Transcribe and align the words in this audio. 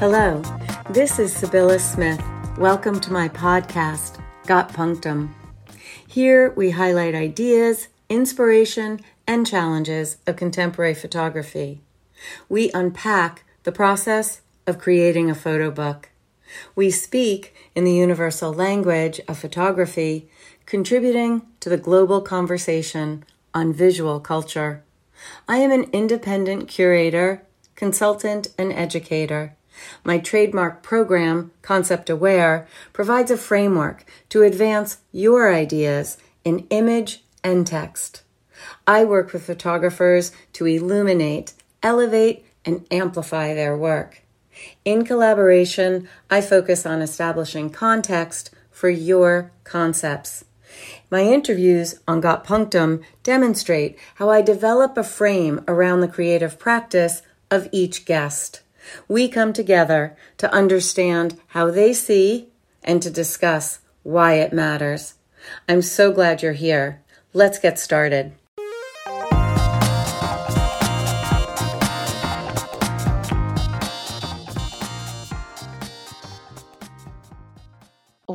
Hello, 0.00 0.40
this 0.88 1.18
is 1.18 1.34
Sybylla 1.34 1.78
Smith. 1.78 2.22
Welcome 2.56 3.00
to 3.00 3.12
my 3.12 3.28
podcast, 3.28 4.18
Got 4.46 4.72
Punctum. 4.72 5.34
Here 6.08 6.54
we 6.56 6.70
highlight 6.70 7.14
ideas, 7.14 7.88
inspiration, 8.08 9.00
and 9.26 9.46
challenges 9.46 10.16
of 10.26 10.36
contemporary 10.36 10.94
photography. 10.94 11.82
We 12.48 12.70
unpack 12.72 13.44
the 13.64 13.72
process 13.72 14.40
of 14.66 14.78
creating 14.78 15.28
a 15.28 15.34
photo 15.34 15.70
book. 15.70 16.08
We 16.74 16.90
speak 16.90 17.54
in 17.74 17.84
the 17.84 17.92
universal 17.92 18.54
language 18.54 19.20
of 19.28 19.36
photography, 19.36 20.30
contributing 20.64 21.42
to 21.60 21.68
the 21.68 21.76
global 21.76 22.22
conversation 22.22 23.22
on 23.52 23.74
visual 23.74 24.18
culture. 24.18 24.82
I 25.46 25.58
am 25.58 25.70
an 25.70 25.90
independent 25.92 26.68
curator, 26.68 27.42
consultant, 27.74 28.48
and 28.56 28.72
educator. 28.72 29.56
My 30.04 30.18
trademark 30.18 30.82
program, 30.82 31.52
Concept 31.62 32.10
Aware, 32.10 32.66
provides 32.92 33.30
a 33.30 33.36
framework 33.36 34.04
to 34.30 34.42
advance 34.42 34.98
your 35.12 35.52
ideas 35.52 36.18
in 36.44 36.66
image 36.70 37.24
and 37.42 37.66
text. 37.66 38.22
I 38.86 39.04
work 39.04 39.32
with 39.32 39.44
photographers 39.44 40.32
to 40.54 40.66
illuminate, 40.66 41.54
elevate, 41.82 42.44
and 42.64 42.86
amplify 42.90 43.54
their 43.54 43.76
work. 43.76 44.22
In 44.84 45.04
collaboration, 45.04 46.08
I 46.28 46.40
focus 46.40 46.84
on 46.84 47.00
establishing 47.00 47.70
context 47.70 48.50
for 48.70 48.90
your 48.90 49.52
concepts. 49.64 50.44
My 51.10 51.22
interviews 51.22 52.00
on 52.06 52.20
Got 52.20 52.44
Punctum 52.44 53.02
demonstrate 53.22 53.98
how 54.16 54.30
I 54.30 54.42
develop 54.42 54.96
a 54.96 55.02
frame 55.02 55.64
around 55.66 56.00
the 56.00 56.08
creative 56.08 56.58
practice 56.58 57.22
of 57.50 57.68
each 57.72 58.04
guest. 58.04 58.62
We 59.08 59.28
come 59.28 59.52
together 59.52 60.16
to 60.38 60.52
understand 60.52 61.40
how 61.48 61.70
they 61.70 61.92
see 61.92 62.48
and 62.82 63.02
to 63.02 63.10
discuss 63.10 63.80
why 64.02 64.34
it 64.34 64.52
matters. 64.52 65.14
I'm 65.68 65.82
so 65.82 66.12
glad 66.12 66.42
you're 66.42 66.52
here. 66.52 67.02
Let's 67.32 67.58
get 67.58 67.78
started. 67.78 68.32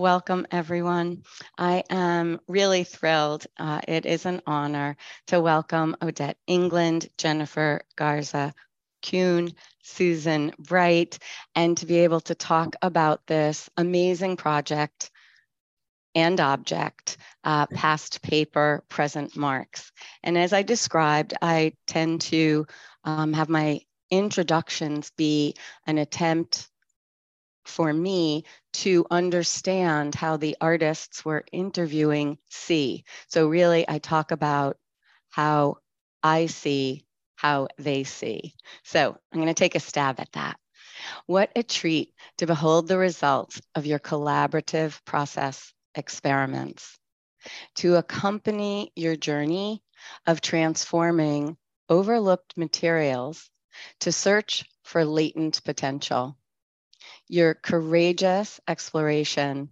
Welcome, 0.05 0.45
everyone. 0.51 1.23
I 1.57 1.83
am 1.89 2.39
really 2.47 2.83
thrilled. 2.83 3.47
Uh, 3.57 3.79
it 3.87 4.05
is 4.05 4.25
an 4.25 4.41
honor 4.45 4.97
to 5.27 5.39
welcome 5.39 5.95
Odette 6.01 6.37
England, 6.47 7.09
Jennifer 7.17 7.81
Garza 7.95 8.53
Cuen, 9.05 9.53
Susan 9.83 10.51
Bright, 10.57 11.19
and 11.53 11.77
to 11.77 11.85
be 11.85 11.99
able 11.99 12.21
to 12.21 12.35
talk 12.35 12.75
about 12.81 13.27
this 13.27 13.69
amazing 13.77 14.35
project 14.35 15.11
and 16.15 16.39
object, 16.39 17.17
uh, 17.43 17.67
past 17.67 18.21
paper, 18.21 18.83
present 18.89 19.35
marks. 19.35 19.91
And 20.23 20.37
as 20.37 20.53
I 20.53 20.63
described, 20.63 21.33
I 21.41 21.73
tend 21.85 22.21
to 22.21 22.65
um, 23.03 23.33
have 23.33 23.49
my 23.49 23.81
introductions 24.09 25.11
be 25.17 25.55
an 25.85 25.97
attempt 25.97 26.67
for 27.65 27.91
me 27.91 28.45
to 28.73 29.05
understand 29.11 30.15
how 30.15 30.37
the 30.37 30.55
artists 30.61 31.25
we're 31.25 31.43
interviewing 31.51 32.37
see. 32.49 33.03
So, 33.27 33.47
really, 33.47 33.85
I 33.87 33.99
talk 33.99 34.31
about 34.31 34.77
how 35.29 35.77
I 36.23 36.45
see 36.45 37.05
how 37.45 37.67
they 37.77 38.03
see. 38.03 38.55
So 38.83 39.15
I'm 39.31 39.39
going 39.39 39.53
to 39.53 39.53
take 39.53 39.75
a 39.75 39.79
stab 39.79 40.19
at 40.19 40.31
that. 40.31 40.57
What 41.27 41.51
a 41.55 41.61
treat 41.61 42.11
to 42.39 42.47
behold 42.47 42.87
the 42.87 42.97
results 42.97 43.61
of 43.75 43.85
your 43.85 43.99
collaborative 43.99 44.99
process 45.05 45.71
experiments. 45.93 46.97
To 47.75 47.97
accompany 47.97 48.91
your 48.95 49.15
journey 49.15 49.83
of 50.25 50.41
transforming 50.41 51.55
overlooked 51.87 52.57
materials 52.57 53.47
to 53.99 54.11
search 54.11 54.65
for 54.83 55.05
latent 55.05 55.63
potential. 55.63 56.35
Your 57.27 57.53
courageous 57.53 58.59
exploration 58.67 59.69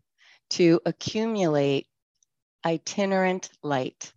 to 0.51 0.79
accumulate 0.85 1.87
itinerant 2.63 3.49
light 3.63 4.13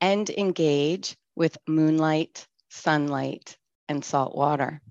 and 0.00 0.30
engage 0.30 1.16
with 1.34 1.58
moonlight 1.66 2.46
sunlight, 2.74 3.56
and 3.88 4.04
salt 4.04 4.34
water. 4.36 4.82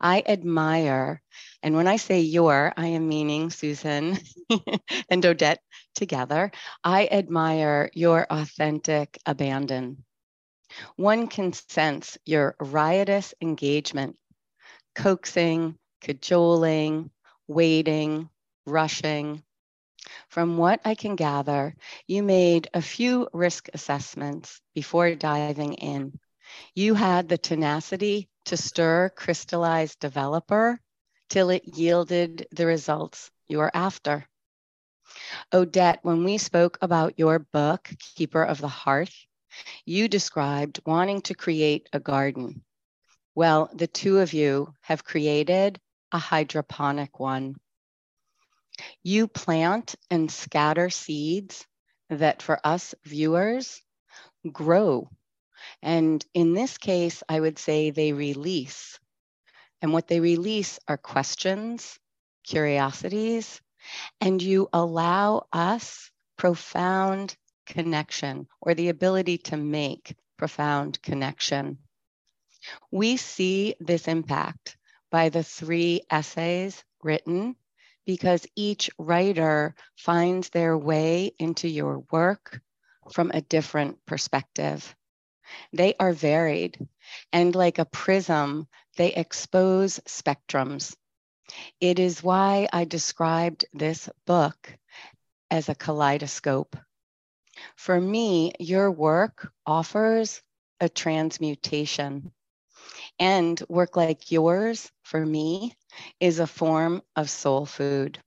I 0.00 0.22
admire, 0.26 1.22
and 1.62 1.74
when 1.76 1.86
I 1.86 1.96
say 1.96 2.20
your, 2.20 2.72
I 2.76 2.88
am 2.88 3.08
meaning 3.08 3.50
Susan 3.50 4.18
and 5.10 5.24
Odette 5.24 5.62
together. 5.94 6.50
I 6.84 7.06
admire 7.10 7.90
your 7.94 8.26
authentic 8.30 9.18
abandon. 9.26 10.04
One 10.96 11.28
can 11.28 11.52
sense 11.52 12.18
your 12.24 12.56
riotous 12.60 13.34
engagement, 13.40 14.16
coaxing, 14.94 15.78
cajoling, 16.00 17.10
waiting, 17.46 18.28
rushing. 18.66 19.42
From 20.28 20.56
what 20.56 20.80
I 20.84 20.94
can 20.94 21.16
gather, 21.16 21.76
you 22.06 22.22
made 22.22 22.68
a 22.74 22.82
few 22.82 23.28
risk 23.32 23.68
assessments 23.74 24.60
before 24.74 25.14
diving 25.14 25.74
in 25.74 26.18
you 26.74 26.94
had 26.94 27.28
the 27.28 27.38
tenacity 27.38 28.28
to 28.46 28.56
stir 28.56 29.10
crystallized 29.10 29.98
developer 30.00 30.80
till 31.28 31.50
it 31.50 31.76
yielded 31.76 32.46
the 32.50 32.66
results 32.66 33.30
you 33.48 33.58
were 33.58 33.70
after. 33.74 34.26
Odette, 35.52 36.00
when 36.02 36.24
we 36.24 36.38
spoke 36.38 36.78
about 36.80 37.18
your 37.18 37.38
book, 37.38 37.90
Keeper 38.16 38.42
of 38.42 38.60
the 38.60 38.68
Hearth, 38.68 39.14
you 39.84 40.08
described 40.08 40.80
wanting 40.86 41.22
to 41.22 41.34
create 41.34 41.88
a 41.92 42.00
garden. 42.00 42.64
Well, 43.34 43.70
the 43.72 43.86
two 43.86 44.18
of 44.18 44.32
you 44.32 44.74
have 44.82 45.04
created 45.04 45.80
a 46.12 46.18
hydroponic 46.18 47.18
one. 47.18 47.56
You 49.02 49.28
plant 49.28 49.94
and 50.10 50.30
scatter 50.30 50.90
seeds 50.90 51.66
that 52.08 52.42
for 52.42 52.58
us 52.64 52.94
viewers 53.04 53.82
grow 54.50 55.10
and 55.82 56.24
in 56.34 56.54
this 56.54 56.78
case, 56.78 57.22
I 57.28 57.40
would 57.40 57.58
say 57.58 57.90
they 57.90 58.12
release. 58.12 58.98
And 59.82 59.92
what 59.92 60.08
they 60.08 60.20
release 60.20 60.78
are 60.88 60.96
questions, 60.96 61.98
curiosities, 62.44 63.60
and 64.20 64.42
you 64.42 64.68
allow 64.72 65.46
us 65.52 66.10
profound 66.36 67.36
connection 67.66 68.46
or 68.60 68.74
the 68.74 68.88
ability 68.88 69.38
to 69.38 69.56
make 69.56 70.14
profound 70.36 71.00
connection. 71.02 71.78
We 72.90 73.16
see 73.16 73.74
this 73.80 74.08
impact 74.08 74.76
by 75.10 75.28
the 75.28 75.42
three 75.42 76.02
essays 76.10 76.84
written 77.02 77.56
because 78.06 78.46
each 78.56 78.90
writer 78.98 79.74
finds 79.96 80.50
their 80.50 80.76
way 80.76 81.32
into 81.38 81.68
your 81.68 82.00
work 82.10 82.60
from 83.12 83.30
a 83.32 83.40
different 83.40 84.04
perspective. 84.06 84.94
They 85.72 85.94
are 85.98 86.12
varied, 86.12 86.78
and 87.32 87.54
like 87.54 87.78
a 87.78 87.84
prism, 87.84 88.66
they 88.96 89.12
expose 89.12 89.98
spectrums. 90.06 90.96
It 91.80 91.98
is 91.98 92.22
why 92.22 92.68
I 92.72 92.84
described 92.84 93.64
this 93.72 94.08
book 94.26 94.76
as 95.50 95.68
a 95.68 95.74
kaleidoscope. 95.74 96.76
For 97.76 98.00
me, 98.00 98.52
your 98.58 98.90
work 98.90 99.52
offers 99.66 100.42
a 100.80 100.88
transmutation. 100.88 102.32
And 103.18 103.60
work 103.68 103.96
like 103.96 104.30
yours, 104.30 104.90
for 105.02 105.24
me, 105.24 105.76
is 106.20 106.38
a 106.38 106.46
form 106.46 107.02
of 107.16 107.28
soul 107.28 107.66
food. 107.66 108.18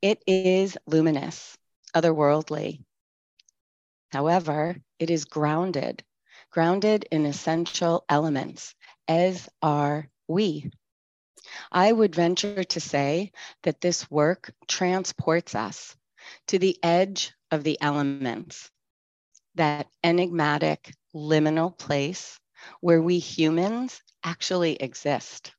It 0.00 0.22
is 0.26 0.78
luminous, 0.86 1.56
otherworldly, 1.94 2.84
However, 4.10 4.80
it 4.98 5.10
is 5.10 5.24
grounded, 5.24 6.04
grounded 6.50 7.06
in 7.10 7.26
essential 7.26 8.04
elements, 8.08 8.74
as 9.08 9.48
are 9.62 10.08
we. 10.26 10.70
I 11.72 11.92
would 11.92 12.14
venture 12.14 12.64
to 12.64 12.80
say 12.80 13.32
that 13.62 13.80
this 13.80 14.10
work 14.10 14.52
transports 14.66 15.54
us 15.54 15.96
to 16.48 16.58
the 16.58 16.78
edge 16.82 17.32
of 17.50 17.64
the 17.64 17.80
elements, 17.80 18.70
that 19.54 19.88
enigmatic 20.02 20.94
liminal 21.14 21.76
place 21.76 22.38
where 22.80 23.00
we 23.00 23.18
humans 23.18 24.02
actually 24.22 24.74
exist. 24.76 25.52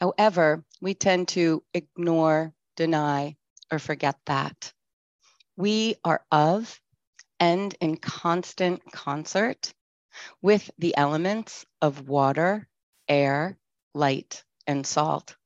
However, 0.00 0.64
we 0.80 0.94
tend 0.94 1.28
to 1.28 1.62
ignore, 1.72 2.52
deny, 2.76 3.36
or 3.70 3.78
forget 3.78 4.18
that. 4.26 4.72
We 5.56 5.96
are 6.04 6.24
of 6.30 6.80
and 7.40 7.74
in 7.80 7.96
constant 7.96 8.80
concert 8.92 9.72
with 10.42 10.70
the 10.78 10.96
elements 10.96 11.66
of 11.82 12.08
water, 12.08 12.68
air, 13.08 13.58
light, 13.94 14.44
and 14.66 14.86
salt. 14.86 15.36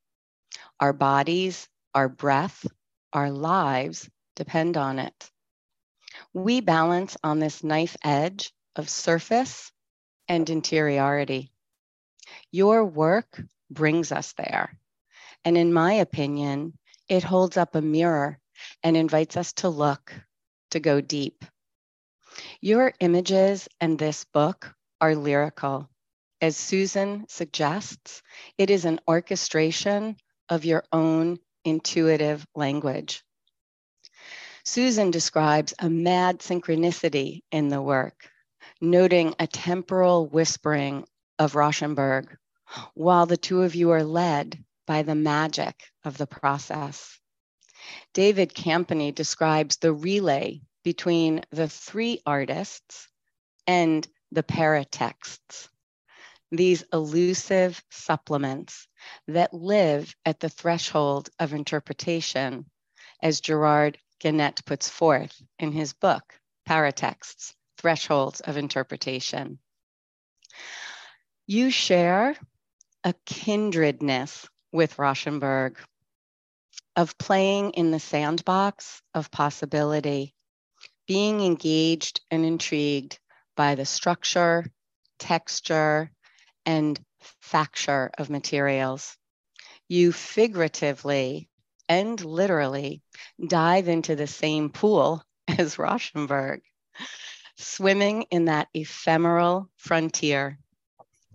Our 0.80 0.92
bodies, 0.92 1.68
our 1.94 2.08
breath, 2.08 2.66
our 3.12 3.30
lives 3.30 4.08
depend 4.36 4.76
on 4.76 4.98
it. 4.98 5.30
We 6.32 6.60
balance 6.60 7.16
on 7.24 7.38
this 7.38 7.64
knife 7.64 7.96
edge 8.04 8.52
of 8.76 8.88
surface 8.88 9.72
and 10.28 10.48
interiority. 10.48 11.50
Your 12.50 12.84
work 12.84 13.42
brings 13.70 14.12
us 14.12 14.32
there. 14.34 14.78
And 15.44 15.56
in 15.56 15.72
my 15.72 15.94
opinion, 15.94 16.78
it 17.08 17.24
holds 17.24 17.56
up 17.56 17.74
a 17.74 17.82
mirror 17.82 18.38
and 18.82 18.96
invites 18.96 19.36
us 19.36 19.52
to 19.54 19.68
look, 19.68 20.14
to 20.70 20.80
go 20.80 21.00
deep. 21.00 21.44
Your 22.60 22.92
images 23.00 23.68
and 23.80 23.98
this 23.98 24.24
book 24.24 24.74
are 25.00 25.14
lyrical. 25.14 25.88
As 26.40 26.56
Susan 26.56 27.26
suggests, 27.28 28.22
it 28.56 28.70
is 28.70 28.84
an 28.84 29.00
orchestration 29.08 30.16
of 30.48 30.64
your 30.64 30.84
own 30.92 31.38
intuitive 31.64 32.46
language. 32.54 33.22
Susan 34.64 35.10
describes 35.10 35.74
a 35.78 35.88
mad 35.88 36.40
synchronicity 36.40 37.40
in 37.50 37.68
the 37.68 37.82
work, 37.82 38.30
noting 38.80 39.34
a 39.38 39.46
temporal 39.46 40.26
whispering 40.26 41.06
of 41.38 41.54
Rauschenberg, 41.54 42.36
while 42.94 43.26
the 43.26 43.36
two 43.36 43.62
of 43.62 43.74
you 43.74 43.90
are 43.90 44.04
led 44.04 44.62
by 44.86 45.02
the 45.02 45.14
magic 45.14 45.74
of 46.04 46.18
the 46.18 46.26
process. 46.26 47.18
David 48.12 48.54
Campany 48.54 49.12
describes 49.14 49.76
the 49.76 49.92
relay 49.92 50.60
between 50.82 51.42
the 51.50 51.68
three 51.68 52.20
artists 52.24 53.08
and 53.66 54.06
the 54.32 54.42
paratexts, 54.42 55.68
these 56.50 56.84
elusive 56.92 57.82
supplements 57.90 58.86
that 59.26 59.52
live 59.52 60.14
at 60.24 60.40
the 60.40 60.48
threshold 60.48 61.28
of 61.38 61.52
interpretation, 61.52 62.64
as 63.22 63.40
Gerard 63.40 63.98
Genette 64.20 64.64
puts 64.64 64.88
forth 64.88 65.40
in 65.58 65.72
his 65.72 65.92
book, 65.92 66.34
Paratexts 66.66 67.54
Thresholds 67.76 68.40
of 68.40 68.56
Interpretation. 68.56 69.58
You 71.46 71.70
share 71.70 72.36
a 73.04 73.14
kindredness 73.24 74.46
with 74.72 74.96
Rauschenberg 74.96 75.76
of 76.96 77.16
playing 77.16 77.70
in 77.72 77.90
the 77.90 78.00
sandbox 78.00 79.00
of 79.14 79.30
possibility, 79.30 80.34
being 81.08 81.40
engaged 81.40 82.20
and 82.30 82.44
intrigued 82.44 83.18
by 83.56 83.74
the 83.74 83.86
structure, 83.86 84.64
texture, 85.18 86.12
and 86.66 87.00
facture 87.42 88.10
of 88.18 88.30
materials. 88.30 89.16
You 89.88 90.12
figuratively 90.12 91.48
and 91.88 92.22
literally 92.22 93.02
dive 93.44 93.88
into 93.88 94.14
the 94.14 94.26
same 94.26 94.68
pool 94.68 95.24
as 95.48 95.76
Rauschenberg, 95.76 96.60
swimming 97.56 98.26
in 98.30 98.44
that 98.44 98.68
ephemeral 98.74 99.70
frontier 99.76 100.58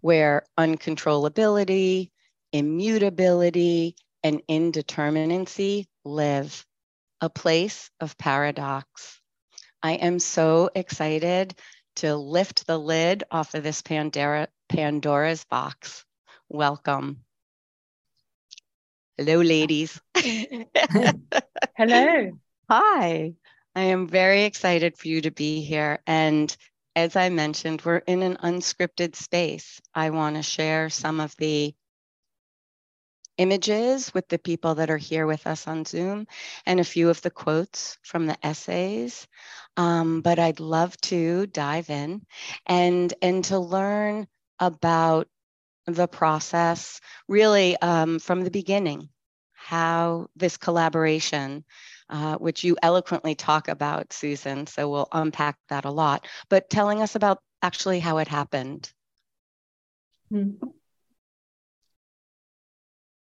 where 0.01 0.45
uncontrollability, 0.57 2.11
immutability, 2.51 3.95
and 4.21 4.41
indeterminacy 4.49 5.87
live, 6.05 6.65
a 7.21 7.29
place 7.29 7.89
of 7.99 8.17
paradox. 8.17 9.21
I 9.83 9.95
am 9.95 10.19
so 10.19 10.69
excited 10.73 11.55
to 11.97 12.15
lift 12.15 12.65
the 12.65 12.77
lid 12.77 13.25
off 13.29 13.53
of 13.53 13.63
this 13.63 13.81
Pandora, 13.81 14.47
Pandora's 14.69 15.43
box. 15.43 16.05
Welcome. 16.47 17.19
Hello, 19.17 19.41
ladies. 19.41 19.99
Hello. 21.75 22.31
Hi. 22.69 23.33
I 23.75 23.81
am 23.81 24.07
very 24.07 24.43
excited 24.45 24.97
for 24.97 25.09
you 25.09 25.19
to 25.21 25.31
be 25.31 25.61
here. 25.61 25.99
And 26.07 26.55
as 26.95 27.17
I 27.17 27.27
mentioned, 27.27 27.81
we're 27.81 27.97
in 27.97 28.23
an 28.23 28.37
unscripted 28.37 29.17
space. 29.17 29.81
I 29.93 30.11
want 30.11 30.37
to 30.37 30.43
share 30.43 30.89
some 30.89 31.19
of 31.19 31.35
the 31.37 31.75
images 33.37 34.13
with 34.13 34.27
the 34.27 34.39
people 34.39 34.75
that 34.75 34.89
are 34.89 34.97
here 34.97 35.25
with 35.25 35.47
us 35.47 35.67
on 35.67 35.85
Zoom 35.85 36.27
and 36.65 36.79
a 36.79 36.83
few 36.83 37.09
of 37.09 37.21
the 37.21 37.31
quotes 37.31 37.97
from 38.03 38.25
the 38.25 38.37
essays. 38.45 39.27
Um, 39.77 40.21
but 40.21 40.39
I'd 40.39 40.59
love 40.59 40.95
to 41.01 41.47
dive 41.47 41.89
in 41.89 42.25
and, 42.65 43.13
and 43.21 43.43
to 43.45 43.59
learn 43.59 44.27
about 44.59 45.27
the 45.85 46.07
process 46.07 47.01
really 47.27 47.75
um, 47.77 48.19
from 48.19 48.43
the 48.43 48.51
beginning, 48.51 49.09
how 49.53 50.27
this 50.35 50.57
collaboration 50.57 51.65
uh, 52.09 52.35
which 52.37 52.63
you 52.63 52.77
eloquently 52.81 53.33
talk 53.33 53.67
about, 53.67 54.13
Susan. 54.13 54.67
So 54.67 54.89
we'll 54.89 55.07
unpack 55.11 55.57
that 55.69 55.85
a 55.85 55.91
lot, 55.91 56.27
but 56.49 56.69
telling 56.69 57.01
us 57.01 57.15
about 57.15 57.39
actually 57.61 57.99
how 57.99 58.17
it 58.19 58.27
happened. 58.27 58.91
Mm-hmm. 60.31 60.67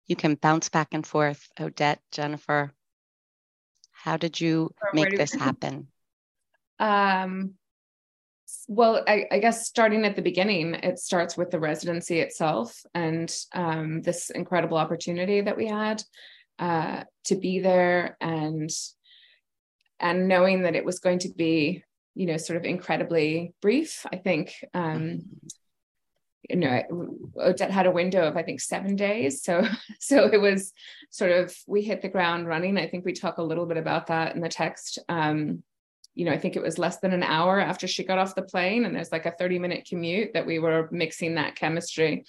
You 0.09 0.15
can 0.15 0.35
bounce 0.35 0.67
back 0.69 0.89
and 0.91 1.05
forth, 1.05 1.47
Odette, 1.59 2.01
Jennifer. 2.11 2.73
How 3.91 4.17
did 4.17 4.41
you 4.41 4.71
make 4.93 5.15
this 5.15 5.33
happen? 5.33 5.87
Um, 6.81 7.55
well, 8.69 9.03
I, 9.05 9.25
I, 9.29 9.39
guess 9.39 9.67
starting 9.67 10.05
at 10.05 10.15
the 10.15 10.21
beginning, 10.21 10.75
it 10.75 10.97
starts 10.97 11.35
with 11.35 11.51
the 11.51 11.59
residency 11.59 12.21
itself 12.21 12.85
and 12.93 13.29
um, 13.53 14.01
this 14.01 14.29
incredible 14.29 14.77
opportunity 14.77 15.41
that 15.41 15.57
we 15.57 15.67
had 15.67 16.01
uh, 16.57 17.03
to 17.25 17.35
be 17.35 17.59
there 17.59 18.15
and 18.21 18.69
and 19.99 20.27
knowing 20.27 20.63
that 20.63 20.75
it 20.75 20.85
was 20.85 20.99
going 20.99 21.19
to 21.19 21.29
be 21.35 21.83
you 22.15 22.25
know 22.25 22.37
sort 22.37 22.57
of 22.57 22.65
incredibly 22.65 23.53
brief 23.61 24.05
i 24.11 24.17
think 24.17 24.53
um 24.73 25.21
you 26.49 26.55
know 26.55 26.81
odette 27.37 27.71
had 27.71 27.85
a 27.85 27.91
window 27.91 28.27
of 28.27 28.35
i 28.35 28.43
think 28.43 28.59
seven 28.59 28.95
days. 28.95 29.43
So 29.43 29.63
so 29.99 30.25
it 30.31 30.41
was 30.41 30.73
sort 31.09 31.31
of 31.31 31.55
we 31.67 31.81
hit 31.81 32.01
the 32.01 32.09
ground 32.09 32.47
running. 32.47 32.77
I 32.77 32.87
think 32.87 33.05
we 33.05 33.13
talk 33.13 33.37
a 33.37 33.43
little 33.43 33.65
bit 33.65 33.77
about 33.77 34.07
that 34.07 34.35
in 34.35 34.41
the 34.41 34.49
text. 34.49 34.99
Um 35.07 35.63
you 36.15 36.25
know 36.25 36.31
i 36.31 36.37
think 36.37 36.55
it 36.55 36.63
was 36.63 36.79
less 36.79 36.97
than 36.97 37.13
an 37.13 37.23
hour 37.23 37.59
after 37.59 37.87
she 37.87 38.03
got 38.03 38.17
off 38.17 38.35
the 38.35 38.41
plane 38.41 38.83
and 38.83 38.95
there's 38.95 39.11
like 39.11 39.27
a 39.27 39.31
30 39.31 39.59
minute 39.59 39.87
commute 39.87 40.33
that 40.33 40.45
we 40.45 40.59
were 40.59 40.89
mixing 40.91 41.35
that 41.35 41.55
chemistry. 41.55 42.25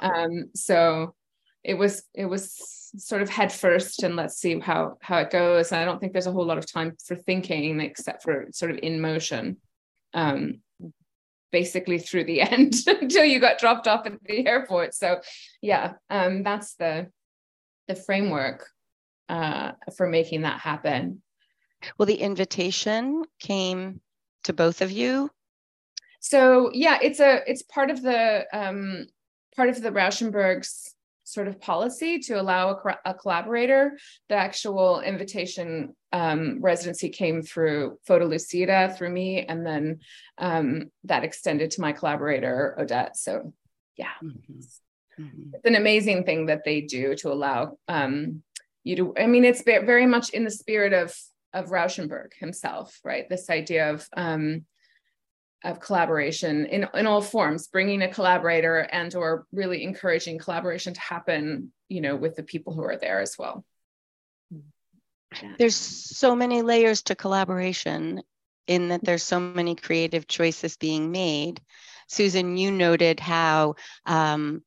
Um 0.00 0.50
so 0.54 1.14
it 1.62 1.74
was 1.74 2.04
it 2.14 2.26
was 2.26 2.92
sort 2.96 3.22
of 3.22 3.28
head 3.28 3.52
first 3.52 4.04
and 4.04 4.14
let's 4.14 4.36
see 4.36 4.58
how 4.60 4.98
how 5.00 5.18
it 5.18 5.30
goes. 5.30 5.72
And 5.72 5.80
i 5.80 5.84
don't 5.84 5.98
think 5.98 6.12
there's 6.12 6.28
a 6.28 6.32
whole 6.32 6.46
lot 6.46 6.58
of 6.58 6.70
time 6.70 6.96
for 7.04 7.16
thinking 7.16 7.80
except 7.80 8.22
for 8.22 8.46
sort 8.52 8.70
of 8.70 8.78
in 8.82 9.00
motion. 9.00 9.56
Um 10.14 10.60
basically 11.54 12.00
through 12.00 12.24
the 12.24 12.40
end 12.52 12.74
until 12.88 13.24
you 13.24 13.38
got 13.38 13.60
dropped 13.60 13.86
off 13.86 14.06
at 14.06 14.20
the 14.24 14.44
airport. 14.44 14.92
So 14.92 15.20
yeah 15.62 15.92
um 16.10 16.42
that's 16.42 16.74
the 16.74 17.06
the 17.86 17.94
framework 17.94 18.66
uh 19.28 19.72
for 19.96 20.08
making 20.08 20.42
that 20.42 20.58
happen. 20.58 21.22
Well 21.96 22.06
the 22.06 22.16
invitation 22.16 23.22
came 23.38 24.00
to 24.42 24.52
both 24.52 24.82
of 24.82 24.90
you? 24.90 25.30
So 26.18 26.70
yeah 26.74 26.98
it's 27.00 27.20
a 27.20 27.42
it's 27.46 27.62
part 27.62 27.90
of 27.90 28.02
the 28.02 28.46
um 28.52 29.06
part 29.54 29.68
of 29.68 29.80
the 29.80 29.92
rauschenbergs 29.92 30.93
sort 31.34 31.48
of 31.48 31.60
policy 31.60 32.20
to 32.20 32.40
allow 32.40 32.70
a, 32.70 32.98
a 33.04 33.14
collaborator. 33.14 33.98
The 34.28 34.36
actual 34.36 35.00
invitation 35.00 35.94
um, 36.12 36.60
residency 36.60 37.08
came 37.08 37.42
through 37.42 37.98
Photolucida 38.08 38.96
through 38.96 39.10
me, 39.10 39.44
and 39.44 39.66
then 39.66 39.98
um, 40.38 40.90
that 41.04 41.24
extended 41.24 41.72
to 41.72 41.80
my 41.80 41.92
collaborator 41.92 42.76
Odette. 42.78 43.16
So, 43.16 43.52
yeah, 43.96 44.14
mm-hmm. 44.22 45.22
Mm-hmm. 45.22 45.54
it's 45.54 45.66
an 45.66 45.74
amazing 45.74 46.24
thing 46.24 46.46
that 46.46 46.64
they 46.64 46.80
do 46.80 47.14
to 47.16 47.32
allow 47.32 47.78
um, 47.88 48.42
you 48.84 48.96
to. 48.96 49.14
I 49.18 49.26
mean, 49.26 49.44
it's 49.44 49.62
very 49.62 50.06
much 50.06 50.30
in 50.30 50.44
the 50.44 50.50
spirit 50.50 50.92
of 50.92 51.14
of 51.52 51.70
Rauschenberg 51.70 52.34
himself, 52.38 52.98
right? 53.04 53.28
This 53.28 53.48
idea 53.48 53.90
of 53.90 54.08
um, 54.16 54.64
of 55.64 55.80
collaboration 55.80 56.66
in, 56.66 56.86
in 56.94 57.06
all 57.06 57.22
forms 57.22 57.68
bringing 57.68 58.02
a 58.02 58.12
collaborator 58.12 58.78
and 58.78 59.14
or 59.14 59.46
really 59.52 59.82
encouraging 59.82 60.38
collaboration 60.38 60.92
to 60.92 61.00
happen 61.00 61.72
you 61.88 62.00
know 62.00 62.16
with 62.16 62.36
the 62.36 62.42
people 62.42 62.72
who 62.72 62.82
are 62.82 62.96
there 62.96 63.20
as 63.20 63.36
well. 63.38 63.64
There's 65.58 65.74
so 65.74 66.36
many 66.36 66.62
layers 66.62 67.02
to 67.04 67.16
collaboration 67.16 68.22
in 68.66 68.88
that 68.88 69.04
there's 69.04 69.22
so 69.22 69.40
many 69.40 69.74
creative 69.74 70.26
choices 70.26 70.76
being 70.76 71.10
made. 71.10 71.60
Susan 72.08 72.56
you 72.56 72.70
noted 72.70 73.20
how 73.20 73.74
um, 74.06 74.62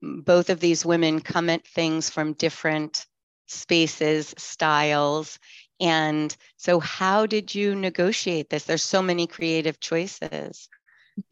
both 0.00 0.50
of 0.50 0.60
these 0.60 0.84
women 0.84 1.20
come 1.20 1.50
at 1.50 1.66
things 1.66 2.08
from 2.08 2.34
different 2.34 3.06
spaces 3.48 4.34
styles 4.38 5.38
and 5.82 6.34
so, 6.56 6.78
how 6.78 7.26
did 7.26 7.52
you 7.52 7.74
negotiate 7.74 8.48
this? 8.48 8.62
There's 8.64 8.84
so 8.84 9.02
many 9.02 9.26
creative 9.26 9.80
choices. 9.80 10.68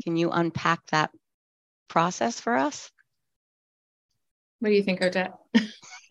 Can 0.03 0.17
you 0.17 0.31
unpack 0.31 0.81
that 0.89 1.11
process 1.89 2.41
for 2.41 2.57
us? 2.57 2.91
What 4.59 4.71
do 4.71 4.75
you 4.75 4.83
think, 4.83 5.01
Odette? 5.03 5.35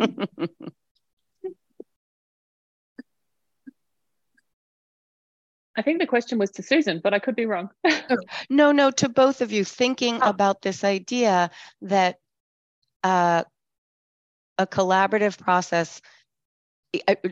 I 5.75 5.81
think 5.81 6.00
the 6.00 6.08
question 6.08 6.39
was 6.39 6.51
to 6.51 6.63
Susan, 6.63 7.01
but 7.03 7.13
I 7.13 7.19
could 7.19 7.36
be 7.36 7.46
wrong. 7.46 7.69
no, 8.50 8.72
no, 8.72 8.89
to 8.91 9.10
both 9.10 9.41
of 9.41 9.51
you, 9.51 9.65
thinking 9.65 10.19
oh. 10.22 10.29
about 10.29 10.62
this 10.62 10.86
idea 10.86 11.51
that 11.81 12.17
uh, 13.03 13.43
a 14.58 14.65
collaborative 14.65 15.38
process 15.38 16.01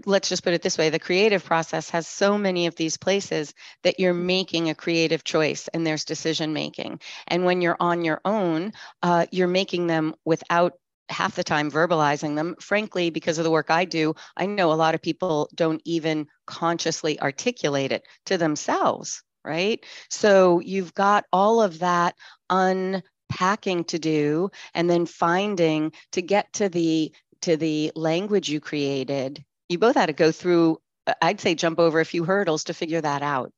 let's 0.05 0.29
just 0.29 0.43
put 0.43 0.53
it 0.53 0.61
this 0.61 0.77
way 0.77 0.89
the 0.89 0.99
creative 0.99 1.43
process 1.43 1.89
has 1.89 2.07
so 2.07 2.37
many 2.37 2.67
of 2.67 2.75
these 2.75 2.97
places 2.97 3.53
that 3.83 3.99
you're 3.99 4.13
making 4.13 4.69
a 4.69 4.75
creative 4.75 5.23
choice 5.23 5.67
and 5.69 5.85
there's 5.85 6.05
decision 6.05 6.53
making. 6.53 6.99
And 7.27 7.43
when 7.43 7.61
you're 7.61 7.77
on 7.79 8.05
your 8.05 8.21
own 8.23 8.73
uh, 9.01 9.25
you're 9.31 9.47
making 9.47 9.87
them 9.87 10.13
without 10.25 10.73
half 11.09 11.35
the 11.35 11.43
time 11.43 11.71
verbalizing 11.71 12.35
them. 12.35 12.55
Frankly 12.59 13.09
because 13.09 13.37
of 13.37 13.43
the 13.45 13.51
work 13.51 13.71
i 13.71 13.85
do 13.85 14.13
i 14.35 14.45
know 14.45 14.71
a 14.71 14.75
lot 14.75 14.93
of 14.93 15.01
people 15.01 15.49
don't 15.55 15.81
even 15.85 16.27
consciously 16.45 17.19
articulate 17.19 17.91
it 17.91 18.03
to 18.25 18.37
themselves 18.37 19.23
right? 19.47 19.83
So 20.09 20.59
you've 20.59 20.93
got 20.93 21.25
all 21.31 21.61
of 21.61 21.79
that 21.79 22.15
unpacking 22.49 23.85
to 23.85 23.97
do 23.97 24.49
and 24.73 24.89
then 24.89 25.05
finding 25.05 25.93
to 26.11 26.21
get 26.21 26.51
to 26.53 26.69
the 26.69 27.13
to 27.41 27.55
the 27.55 27.91
language 27.95 28.49
you 28.49 28.59
created 28.59 29.43
you 29.69 29.77
both 29.77 29.95
had 29.95 30.07
to 30.07 30.13
go 30.13 30.31
through 30.31 30.79
uh, 31.07 31.13
i'd 31.21 31.39
say 31.39 31.55
jump 31.55 31.79
over 31.79 31.99
a 31.99 32.05
few 32.05 32.23
hurdles 32.23 32.65
to 32.65 32.73
figure 32.73 33.01
that 33.01 33.21
out 33.21 33.53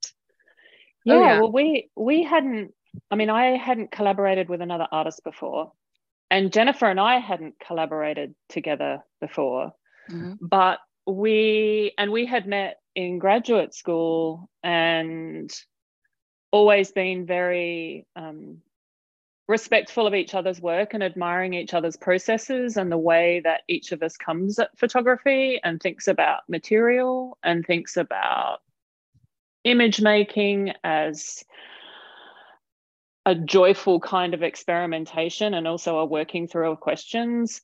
yeah, 1.05 1.13
oh, 1.13 1.21
yeah. 1.21 1.39
well 1.39 1.51
we 1.51 1.89
we 1.95 2.23
hadn't 2.23 2.73
i 3.11 3.15
mean 3.15 3.29
i 3.29 3.57
hadn't 3.57 3.91
collaborated 3.91 4.49
with 4.49 4.61
another 4.61 4.87
artist 4.91 5.21
before 5.23 5.71
and 6.29 6.53
jennifer 6.53 6.85
and 6.85 6.99
i 6.99 7.19
hadn't 7.19 7.55
collaborated 7.59 8.35
together 8.49 8.99
before 9.21 9.71
mm-hmm. 10.09 10.33
but 10.41 10.79
we 11.05 11.93
and 11.97 12.11
we 12.11 12.25
had 12.25 12.47
met 12.47 12.77
in 12.95 13.19
graduate 13.19 13.73
school 13.73 14.49
and 14.63 15.51
always 16.51 16.91
been 16.91 17.25
very 17.25 18.05
um, 18.15 18.57
respectful 19.49 20.05
of 20.05 20.13
each 20.13 20.35
other's 20.35 20.61
work 20.61 20.93
and 20.93 21.01
admiring 21.03 21.55
each 21.55 21.73
other's 21.73 21.97
processes 21.97 22.77
and 22.77 22.91
the 22.91 22.97
way 22.97 23.41
that 23.43 23.61
each 23.67 23.91
of 23.91 24.03
us 24.03 24.15
comes 24.15 24.59
at 24.59 24.77
photography 24.77 25.59
and 25.63 25.81
thinks 25.81 26.07
about 26.07 26.41
material 26.47 27.35
and 27.43 27.65
thinks 27.65 27.97
about 27.97 28.59
image 29.63 29.99
making 30.01 30.71
as 30.83 31.43
a 33.25 33.33
joyful 33.33 33.99
kind 33.99 34.35
of 34.35 34.43
experimentation 34.43 35.55
and 35.55 35.67
also 35.67 35.97
a 35.97 36.05
working 36.05 36.47
through 36.47 36.71
of 36.71 36.79
questions 36.79 37.61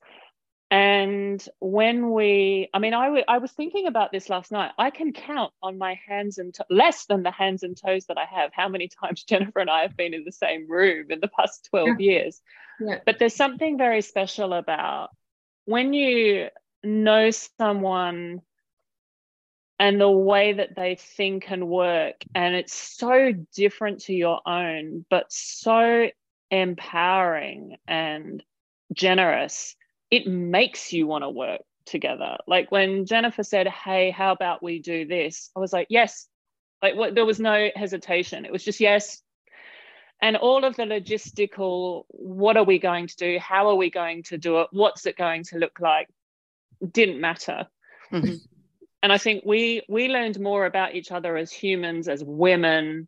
and 0.71 1.47
when 1.59 2.11
we, 2.11 2.69
I 2.73 2.79
mean, 2.79 2.93
I, 2.93 3.05
w- 3.05 3.23
I 3.27 3.37
was 3.37 3.51
thinking 3.51 3.85
about 3.85 4.11
this 4.11 4.29
last 4.29 4.51
night. 4.51 4.71
I 4.77 4.89
can 4.89 5.13
count 5.13 5.53
on 5.61 5.77
my 5.77 5.99
hands 6.07 6.39
and 6.39 6.53
to- 6.55 6.65
less 6.69 7.05
than 7.05 7.21
the 7.21 7.31
hands 7.31 7.61
and 7.61 7.77
toes 7.77 8.05
that 8.07 8.17
I 8.17 8.25
have 8.25 8.51
how 8.53 8.67
many 8.67 8.87
times 9.01 9.23
Jennifer 9.23 9.59
and 9.59 9.69
I 9.69 9.83
have 9.83 9.95
been 9.95 10.13
in 10.13 10.23
the 10.23 10.31
same 10.31 10.69
room 10.69 11.11
in 11.11 11.19
the 11.19 11.27
past 11.27 11.67
12 11.69 11.87
yeah. 11.87 11.95
years. 11.99 12.41
Yeah. 12.79 12.99
But 13.05 13.19
there's 13.19 13.35
something 13.35 13.77
very 13.77 14.01
special 14.01 14.53
about 14.53 15.09
when 15.65 15.93
you 15.93 16.49
know 16.83 17.29
someone 17.31 18.41
and 19.77 19.99
the 19.99 20.09
way 20.09 20.53
that 20.53 20.75
they 20.75 20.95
think 20.95 21.51
and 21.51 21.67
work, 21.67 22.23
and 22.33 22.55
it's 22.55 22.73
so 22.73 23.33
different 23.53 24.01
to 24.03 24.13
your 24.13 24.39
own, 24.47 25.05
but 25.09 25.25
so 25.31 26.09
empowering 26.49 27.75
and 27.87 28.41
generous 28.93 29.75
it 30.15 30.27
makes 30.27 30.93
you 30.93 31.07
want 31.07 31.23
to 31.23 31.29
work 31.29 31.61
together. 31.85 32.37
Like 32.47 32.71
when 32.71 33.05
Jennifer 33.05 33.43
said, 33.43 33.67
Hey, 33.67 34.11
how 34.11 34.31
about 34.31 34.63
we 34.63 34.79
do 34.79 35.05
this? 35.05 35.51
I 35.55 35.59
was 35.59 35.73
like, 35.73 35.87
Yes. 35.89 36.27
Like 36.81 36.95
what, 36.95 37.15
there 37.15 37.25
was 37.25 37.39
no 37.39 37.69
hesitation. 37.75 38.45
It 38.45 38.51
was 38.51 38.63
just 38.63 38.79
yes. 38.79 39.21
And 40.21 40.37
all 40.37 40.63
of 40.63 40.77
the 40.77 40.83
logistical, 40.83 42.03
what 42.07 42.55
are 42.55 42.63
we 42.63 42.79
going 42.79 43.07
to 43.07 43.15
do? 43.17 43.39
How 43.39 43.67
are 43.69 43.75
we 43.75 43.89
going 43.89 44.23
to 44.23 44.37
do 44.37 44.61
it? 44.61 44.67
What's 44.71 45.05
it 45.05 45.17
going 45.17 45.43
to 45.45 45.57
look 45.57 45.79
like? 45.81 46.07
Didn't 46.89 47.19
matter. 47.19 47.67
Mm-hmm. 48.13 48.35
and 49.03 49.11
I 49.11 49.17
think 49.17 49.43
we 49.45 49.81
we 49.89 50.07
learned 50.07 50.39
more 50.39 50.65
about 50.65 50.95
each 50.95 51.11
other 51.11 51.35
as 51.35 51.51
humans, 51.51 52.07
as 52.07 52.23
women, 52.23 53.07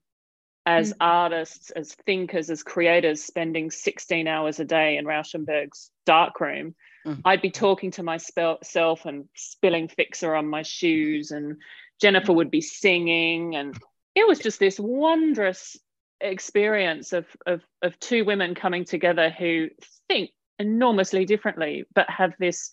as 0.66 0.92
mm-hmm. 0.92 0.98
artists, 1.02 1.70
as 1.70 1.94
thinkers, 1.94 2.50
as 2.50 2.64
creators, 2.64 3.24
spending 3.24 3.72
16 3.72 4.28
hours 4.28 4.60
a 4.60 4.66
day 4.66 4.98
in 4.98 5.06
Rauschenberg's 5.06 5.92
darkroom 6.06 6.76
Mm-hmm. 7.08 7.22
I'd 7.24 7.42
be 7.42 7.52
talking 7.52 7.92
to 7.92 8.04
myself 8.04 9.06
and 9.06 9.30
spilling 9.34 9.88
fixer 9.88 10.36
on 10.36 10.48
my 10.48 10.62
shoes, 10.62 11.32
and 11.32 11.58
Jennifer 12.02 12.34
would 12.34 12.52
be 12.52 12.62
singing, 12.62 13.56
and 13.56 13.78
it 14.14 14.28
was 14.28 14.40
just 14.40 14.60
this 14.60 14.80
wondrous 14.80 15.78
experience 16.20 17.14
of, 17.14 17.26
of, 17.46 17.62
of 17.82 17.98
two 18.00 18.26
women 18.26 18.56
coming 18.56 18.84
together 18.84 19.30
who 19.30 19.70
think 20.08 20.32
enormously 20.60 21.24
differently, 21.24 21.86
but 21.94 22.10
have 22.10 22.34
this 22.40 22.72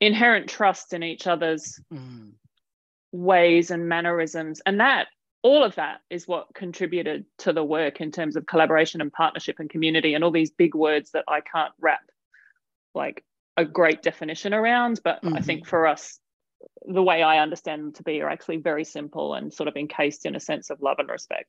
inherent 0.00 0.48
trust 0.48 0.94
in 0.94 1.02
each 1.02 1.26
other's 1.26 1.78
mm. 1.92 2.30
ways 3.12 3.70
and 3.70 3.88
mannerisms. 3.88 4.62
And 4.64 4.80
that, 4.80 5.08
all 5.42 5.62
of 5.62 5.74
that 5.74 6.00
is 6.08 6.26
what 6.26 6.54
contributed 6.54 7.26
to 7.38 7.52
the 7.52 7.64
work 7.64 8.00
in 8.00 8.12
terms 8.12 8.36
of 8.36 8.46
collaboration 8.46 9.00
and 9.00 9.12
partnership 9.12 9.56
and 9.58 9.68
community 9.68 10.14
and 10.14 10.24
all 10.24 10.30
these 10.30 10.50
big 10.50 10.74
words 10.74 11.10
that 11.10 11.24
I 11.28 11.40
can't 11.40 11.72
wrap 11.80 12.00
like 12.94 13.24
a 13.56 13.64
great 13.64 14.02
definition 14.02 14.54
around 14.54 15.00
but 15.04 15.22
mm-hmm. 15.22 15.36
i 15.36 15.40
think 15.40 15.66
for 15.66 15.86
us 15.86 16.18
the 16.86 17.02
way 17.02 17.22
i 17.22 17.38
understand 17.38 17.82
them 17.82 17.92
to 17.92 18.02
be 18.02 18.20
are 18.20 18.30
actually 18.30 18.56
very 18.56 18.84
simple 18.84 19.34
and 19.34 19.52
sort 19.52 19.68
of 19.68 19.76
encased 19.76 20.26
in 20.26 20.36
a 20.36 20.40
sense 20.40 20.70
of 20.70 20.80
love 20.80 20.98
and 20.98 21.08
respect 21.08 21.48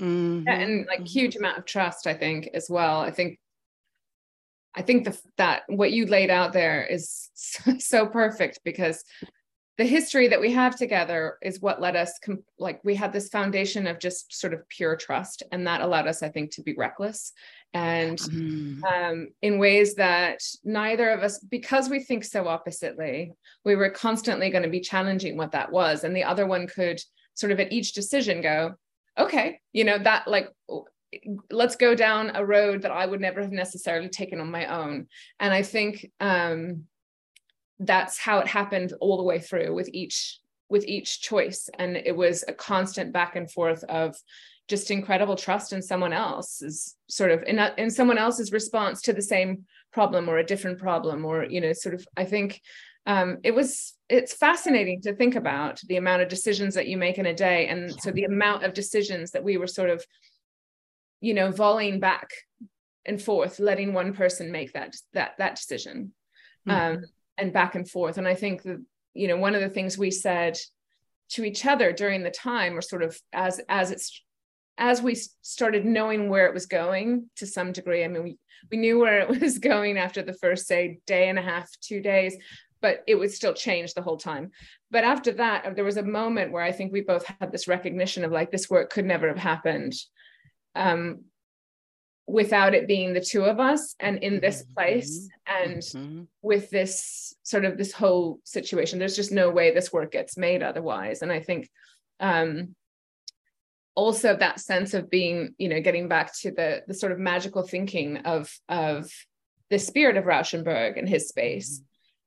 mm-hmm. 0.00 0.46
yeah, 0.46 0.54
and 0.54 0.86
like 0.86 1.06
huge 1.06 1.36
amount 1.36 1.58
of 1.58 1.64
trust 1.64 2.06
i 2.06 2.14
think 2.14 2.48
as 2.54 2.68
well 2.68 3.00
i 3.00 3.10
think 3.10 3.38
i 4.74 4.82
think 4.82 5.04
the, 5.04 5.18
that 5.36 5.62
what 5.68 5.92
you 5.92 6.06
laid 6.06 6.30
out 6.30 6.52
there 6.52 6.84
is 6.84 7.30
so, 7.34 7.72
so 7.78 8.06
perfect 8.06 8.60
because 8.64 9.04
the 9.76 9.84
history 9.84 10.28
that 10.28 10.40
we 10.40 10.52
have 10.52 10.76
together 10.76 11.36
is 11.42 11.60
what 11.60 11.80
led 11.80 11.96
us 11.96 12.18
com- 12.24 12.44
like 12.58 12.80
we 12.84 12.94
had 12.94 13.12
this 13.12 13.28
foundation 13.28 13.86
of 13.86 13.98
just 13.98 14.32
sort 14.32 14.54
of 14.54 14.68
pure 14.68 14.96
trust 14.96 15.42
and 15.52 15.66
that 15.66 15.80
allowed 15.80 16.06
us 16.06 16.22
i 16.22 16.28
think 16.28 16.50
to 16.50 16.62
be 16.62 16.74
reckless 16.76 17.32
and 17.72 18.18
mm. 18.18 18.82
um, 18.84 19.28
in 19.42 19.58
ways 19.58 19.94
that 19.96 20.40
neither 20.62 21.10
of 21.10 21.22
us 21.22 21.38
because 21.38 21.88
we 21.88 22.00
think 22.00 22.24
so 22.24 22.46
oppositely 22.46 23.32
we 23.64 23.74
were 23.74 23.90
constantly 23.90 24.50
going 24.50 24.62
to 24.62 24.68
be 24.68 24.80
challenging 24.80 25.36
what 25.36 25.52
that 25.52 25.72
was 25.72 26.04
and 26.04 26.14
the 26.14 26.24
other 26.24 26.46
one 26.46 26.66
could 26.66 27.00
sort 27.34 27.52
of 27.52 27.58
at 27.58 27.72
each 27.72 27.92
decision 27.92 28.40
go 28.40 28.74
okay 29.18 29.60
you 29.72 29.84
know 29.84 29.98
that 29.98 30.26
like 30.28 30.50
let's 31.50 31.76
go 31.76 31.94
down 31.94 32.32
a 32.34 32.44
road 32.44 32.82
that 32.82 32.90
i 32.90 33.06
would 33.06 33.20
never 33.20 33.40
have 33.40 33.52
necessarily 33.52 34.08
taken 34.08 34.40
on 34.40 34.50
my 34.50 34.66
own 34.66 35.06
and 35.40 35.52
i 35.52 35.62
think 35.62 36.10
um, 36.20 36.84
that's 37.86 38.18
how 38.18 38.38
it 38.38 38.46
happened 38.46 38.92
all 39.00 39.16
the 39.16 39.22
way 39.22 39.38
through 39.38 39.74
with 39.74 39.88
each 39.92 40.38
with 40.68 40.86
each 40.86 41.20
choice. 41.20 41.68
And 41.78 41.96
it 41.96 42.16
was 42.16 42.44
a 42.48 42.52
constant 42.52 43.12
back 43.12 43.36
and 43.36 43.50
forth 43.50 43.84
of 43.84 44.16
just 44.66 44.90
incredible 44.90 45.36
trust 45.36 45.72
in 45.72 45.82
someone 45.82 46.12
else's 46.12 46.96
sort 47.08 47.30
of 47.30 47.42
in, 47.46 47.58
in 47.76 47.90
someone 47.90 48.16
else's 48.16 48.50
response 48.50 49.02
to 49.02 49.12
the 49.12 49.22
same 49.22 49.66
problem 49.92 50.28
or 50.28 50.38
a 50.38 50.44
different 50.44 50.78
problem 50.78 51.24
or 51.24 51.44
you 51.44 51.60
know 51.60 51.74
sort 51.74 51.94
of 51.94 52.08
i 52.16 52.24
think 52.24 52.62
um, 53.06 53.38
it 53.42 53.54
was 53.54 53.94
it's 54.08 54.34
fascinating 54.34 55.02
to 55.02 55.14
think 55.14 55.34
about 55.34 55.80
the 55.86 55.96
amount 55.96 56.22
of 56.22 56.28
decisions 56.28 56.74
that 56.74 56.86
you 56.86 56.96
make 56.96 57.18
in 57.18 57.26
a 57.26 57.34
day. 57.34 57.68
And 57.68 57.92
so 58.00 58.10
the 58.10 58.24
amount 58.24 58.64
of 58.64 58.74
decisions 58.74 59.32
that 59.32 59.44
we 59.44 59.56
were 59.56 59.66
sort 59.66 59.90
of 59.90 60.04
you 61.20 61.34
know 61.34 61.50
volleying 61.50 62.00
back 62.00 62.30
and 63.06 63.20
forth 63.20 63.58
letting 63.58 63.92
one 63.92 64.14
person 64.14 64.50
make 64.50 64.72
that 64.72 64.96
that 65.12 65.32
that 65.38 65.56
decision. 65.56 66.12
Mm-hmm. 66.66 66.96
um, 66.96 67.04
and 67.38 67.52
back 67.52 67.74
and 67.74 67.88
forth. 67.88 68.18
And 68.18 68.28
I 68.28 68.34
think 68.34 68.62
that, 68.62 68.82
you 69.14 69.28
know, 69.28 69.36
one 69.36 69.54
of 69.54 69.60
the 69.60 69.68
things 69.68 69.98
we 69.98 70.10
said 70.10 70.58
to 71.30 71.44
each 71.44 71.66
other 71.66 71.92
during 71.92 72.22
the 72.22 72.30
time 72.30 72.76
or 72.76 72.82
sort 72.82 73.02
of 73.02 73.18
as 73.32 73.60
as 73.68 73.90
it's 73.90 74.22
as 74.76 75.00
we 75.00 75.14
started 75.42 75.84
knowing 75.84 76.28
where 76.28 76.46
it 76.46 76.54
was 76.54 76.66
going 76.66 77.30
to 77.36 77.46
some 77.46 77.72
degree, 77.72 78.04
I 78.04 78.08
mean, 78.08 78.24
we, 78.24 78.38
we 78.70 78.76
knew 78.76 78.98
where 78.98 79.20
it 79.20 79.40
was 79.40 79.58
going 79.58 79.98
after 79.98 80.22
the 80.22 80.32
first, 80.34 80.66
say, 80.66 80.98
day 81.06 81.28
and 81.28 81.38
a 81.38 81.42
half, 81.42 81.70
two 81.80 82.00
days, 82.00 82.36
but 82.80 83.04
it 83.06 83.14
would 83.14 83.30
still 83.30 83.54
change 83.54 83.94
the 83.94 84.02
whole 84.02 84.16
time. 84.16 84.50
But 84.90 85.04
after 85.04 85.32
that, 85.32 85.76
there 85.76 85.84
was 85.84 85.96
a 85.96 86.02
moment 86.02 86.52
where 86.52 86.62
I 86.62 86.72
think 86.72 86.92
we 86.92 87.02
both 87.02 87.24
had 87.24 87.52
this 87.52 87.68
recognition 87.68 88.24
of 88.24 88.32
like, 88.32 88.50
this 88.50 88.68
work 88.68 88.90
could 88.90 89.04
never 89.04 89.28
have 89.28 89.38
happened 89.38 89.94
um, 90.74 91.20
without 92.26 92.74
it 92.74 92.88
being 92.88 93.12
the 93.12 93.20
two 93.20 93.44
of 93.44 93.60
us 93.60 93.94
and 94.00 94.18
in 94.18 94.40
this 94.40 94.62
mm-hmm. 94.62 94.74
place 94.74 95.28
and 95.46 95.78
mm-hmm. 95.78 96.22
with 96.42 96.70
this 96.70 97.34
sort 97.42 97.64
of 97.64 97.76
this 97.76 97.92
whole 97.92 98.40
situation 98.44 98.98
there's 98.98 99.16
just 99.16 99.32
no 99.32 99.50
way 99.50 99.72
this 99.72 99.92
work 99.92 100.10
gets 100.12 100.36
made 100.38 100.62
otherwise 100.62 101.20
and 101.20 101.30
i 101.30 101.40
think 101.40 101.68
um 102.20 102.74
also 103.94 104.36
that 104.36 104.58
sense 104.58 104.94
of 104.94 105.10
being 105.10 105.54
you 105.58 105.68
know 105.68 105.80
getting 105.80 106.08
back 106.08 106.32
to 106.34 106.50
the 106.50 106.82
the 106.88 106.94
sort 106.94 107.12
of 107.12 107.18
magical 107.18 107.62
thinking 107.62 108.16
of 108.18 108.50
of 108.68 109.10
the 109.70 109.78
spirit 109.78 110.16
of 110.16 110.24
Rauschenberg 110.24 110.98
and 110.98 111.08
his 111.08 111.28
space 111.28 111.80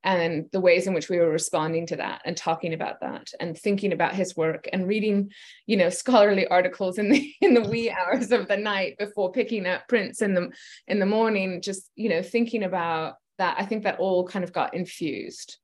and 0.07 0.45
the 0.53 0.61
ways 0.61 0.87
in 0.87 0.93
which 0.93 1.09
we 1.09 1.19
were 1.19 1.29
responding 1.29 1.85
to 1.85 1.97
that 1.97 2.21
and 2.23 2.37
talking 2.37 2.73
about 2.73 3.01
that 3.01 3.29
and 3.41 3.57
thinking 3.57 3.91
about 3.91 4.15
his 4.15 4.37
work 4.37 4.69
and 4.71 4.87
reading 4.87 5.29
you 5.65 5.75
know 5.75 5.89
scholarly 5.89 6.47
articles 6.47 6.97
in 6.97 7.09
the 7.09 7.33
in 7.41 7.53
the 7.53 7.69
wee 7.69 7.91
hours 7.91 8.31
of 8.31 8.47
the 8.47 8.55
night 8.55 8.97
before 8.97 9.31
picking 9.33 9.67
up 9.67 9.85
prints 9.89 10.21
in 10.21 10.33
the 10.33 10.49
in 10.87 10.99
the 10.99 11.05
morning 11.05 11.61
just 11.61 11.91
you 11.95 12.07
know 12.07 12.23
thinking 12.23 12.63
about 12.63 13.15
that 13.37 13.57
i 13.59 13.65
think 13.65 13.83
that 13.83 13.99
all 13.99 14.25
kind 14.25 14.43
of 14.43 14.53
got 14.53 14.73
infused. 14.73 15.57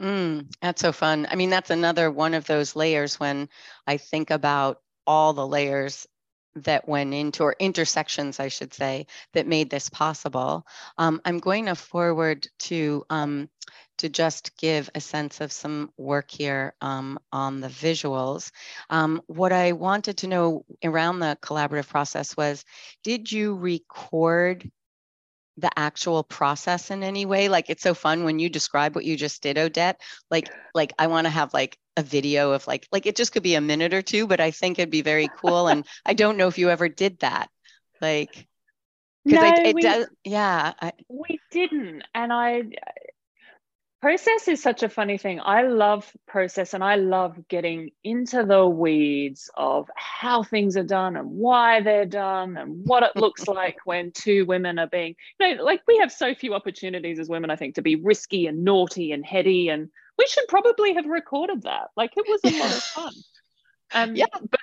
Mm, 0.00 0.46
that's 0.62 0.80
so 0.80 0.92
fun. 0.92 1.26
I 1.28 1.34
mean 1.34 1.50
that's 1.50 1.70
another 1.70 2.08
one 2.08 2.34
of 2.34 2.46
those 2.46 2.76
layers 2.76 3.18
when 3.18 3.48
i 3.86 3.96
think 3.96 4.30
about 4.30 4.80
all 5.06 5.32
the 5.32 5.46
layers 5.46 6.06
that 6.64 6.88
went 6.88 7.14
into, 7.14 7.42
or 7.42 7.56
intersections, 7.58 8.40
I 8.40 8.48
should 8.48 8.74
say, 8.74 9.06
that 9.32 9.46
made 9.46 9.70
this 9.70 9.88
possible. 9.88 10.66
Um, 10.96 11.20
I'm 11.24 11.38
going 11.38 11.66
to 11.66 11.74
forward 11.74 12.46
to 12.60 13.04
um, 13.10 13.48
to 13.98 14.08
just 14.08 14.56
give 14.56 14.88
a 14.94 15.00
sense 15.00 15.40
of 15.40 15.52
some 15.52 15.92
work 15.96 16.30
here 16.30 16.74
um, 16.80 17.18
on 17.32 17.60
the 17.60 17.68
visuals. 17.68 18.52
Um, 18.88 19.22
what 19.26 19.52
I 19.52 19.72
wanted 19.72 20.18
to 20.18 20.28
know 20.28 20.64
around 20.84 21.18
the 21.18 21.36
collaborative 21.42 21.88
process 21.88 22.36
was, 22.36 22.64
did 23.02 23.30
you 23.30 23.56
record 23.56 24.70
the 25.58 25.70
actual 25.76 26.22
process 26.22 26.90
in 26.90 27.02
any 27.02 27.26
way 27.26 27.48
like 27.48 27.68
it's 27.68 27.82
so 27.82 27.92
fun 27.92 28.24
when 28.24 28.38
you 28.38 28.48
describe 28.48 28.94
what 28.94 29.04
you 29.04 29.16
just 29.16 29.42
did 29.42 29.58
odette 29.58 30.00
like 30.30 30.48
like 30.74 30.92
i 30.98 31.08
want 31.08 31.26
to 31.26 31.30
have 31.30 31.52
like 31.52 31.76
a 31.96 32.02
video 32.02 32.52
of 32.52 32.66
like 32.66 32.86
like 32.92 33.06
it 33.06 33.16
just 33.16 33.32
could 33.32 33.42
be 33.42 33.56
a 33.56 33.60
minute 33.60 33.92
or 33.92 34.02
two 34.02 34.26
but 34.26 34.40
i 34.40 34.52
think 34.52 34.78
it'd 34.78 34.90
be 34.90 35.02
very 35.02 35.28
cool 35.36 35.66
and 35.66 35.84
i 36.06 36.14
don't 36.14 36.36
know 36.36 36.46
if 36.46 36.58
you 36.58 36.70
ever 36.70 36.88
did 36.88 37.18
that 37.18 37.50
like 38.00 38.46
because 39.24 39.58
no, 39.58 39.64
it 39.64 39.74
we, 39.74 39.82
does 39.82 40.06
yeah 40.24 40.72
I, 40.80 40.92
we 41.08 41.40
didn't 41.50 42.04
and 42.14 42.32
i 42.32 42.62
process 44.00 44.48
is 44.48 44.62
such 44.62 44.82
a 44.82 44.88
funny 44.88 45.18
thing. 45.18 45.40
I 45.40 45.62
love 45.62 46.10
process 46.26 46.74
and 46.74 46.84
I 46.84 46.96
love 46.96 47.48
getting 47.48 47.90
into 48.04 48.44
the 48.44 48.66
weeds 48.66 49.50
of 49.56 49.90
how 49.96 50.42
things 50.42 50.76
are 50.76 50.84
done 50.84 51.16
and 51.16 51.30
why 51.30 51.80
they're 51.80 52.06
done 52.06 52.56
and 52.56 52.86
what 52.86 53.02
it 53.02 53.16
looks 53.16 53.46
like 53.48 53.78
when 53.84 54.12
two 54.12 54.46
women 54.46 54.78
are 54.78 54.86
being, 54.86 55.16
you 55.40 55.56
know, 55.56 55.62
like 55.62 55.82
we 55.86 55.98
have 55.98 56.12
so 56.12 56.34
few 56.34 56.54
opportunities 56.54 57.18
as 57.18 57.28
women, 57.28 57.50
I 57.50 57.56
think, 57.56 57.74
to 57.74 57.82
be 57.82 57.96
risky 57.96 58.46
and 58.46 58.64
naughty 58.64 59.12
and 59.12 59.24
heady. 59.24 59.68
And 59.68 59.88
we 60.16 60.26
should 60.28 60.46
probably 60.48 60.94
have 60.94 61.06
recorded 61.06 61.62
that. 61.62 61.88
Like 61.96 62.12
it 62.16 62.24
was 62.26 62.40
a 62.44 62.58
lot 62.58 62.70
of 62.70 62.82
fun. 62.82 63.12
Um, 63.94 64.14
yeah, 64.14 64.26
but 64.32 64.60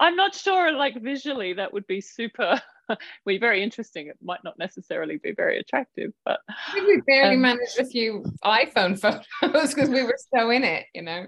I'm 0.00 0.16
not 0.16 0.34
sure, 0.34 0.72
like 0.72 1.00
visually, 1.00 1.52
that 1.52 1.72
would 1.72 1.86
be 1.86 2.00
super 2.00 2.60
be 3.26 3.38
very 3.38 3.62
interesting. 3.62 4.08
It 4.08 4.18
might 4.22 4.44
not 4.44 4.58
necessarily 4.58 5.18
be 5.18 5.32
very 5.32 5.58
attractive, 5.58 6.12
but 6.24 6.40
we 6.74 7.00
barely 7.06 7.36
um, 7.36 7.42
managed 7.42 7.78
a 7.78 7.84
few 7.84 8.24
iPhone 8.44 8.98
photos 8.98 9.24
because 9.74 9.88
we 9.88 10.02
were 10.02 10.18
so 10.34 10.50
in 10.50 10.64
it, 10.64 10.86
you 10.94 11.02
know. 11.02 11.26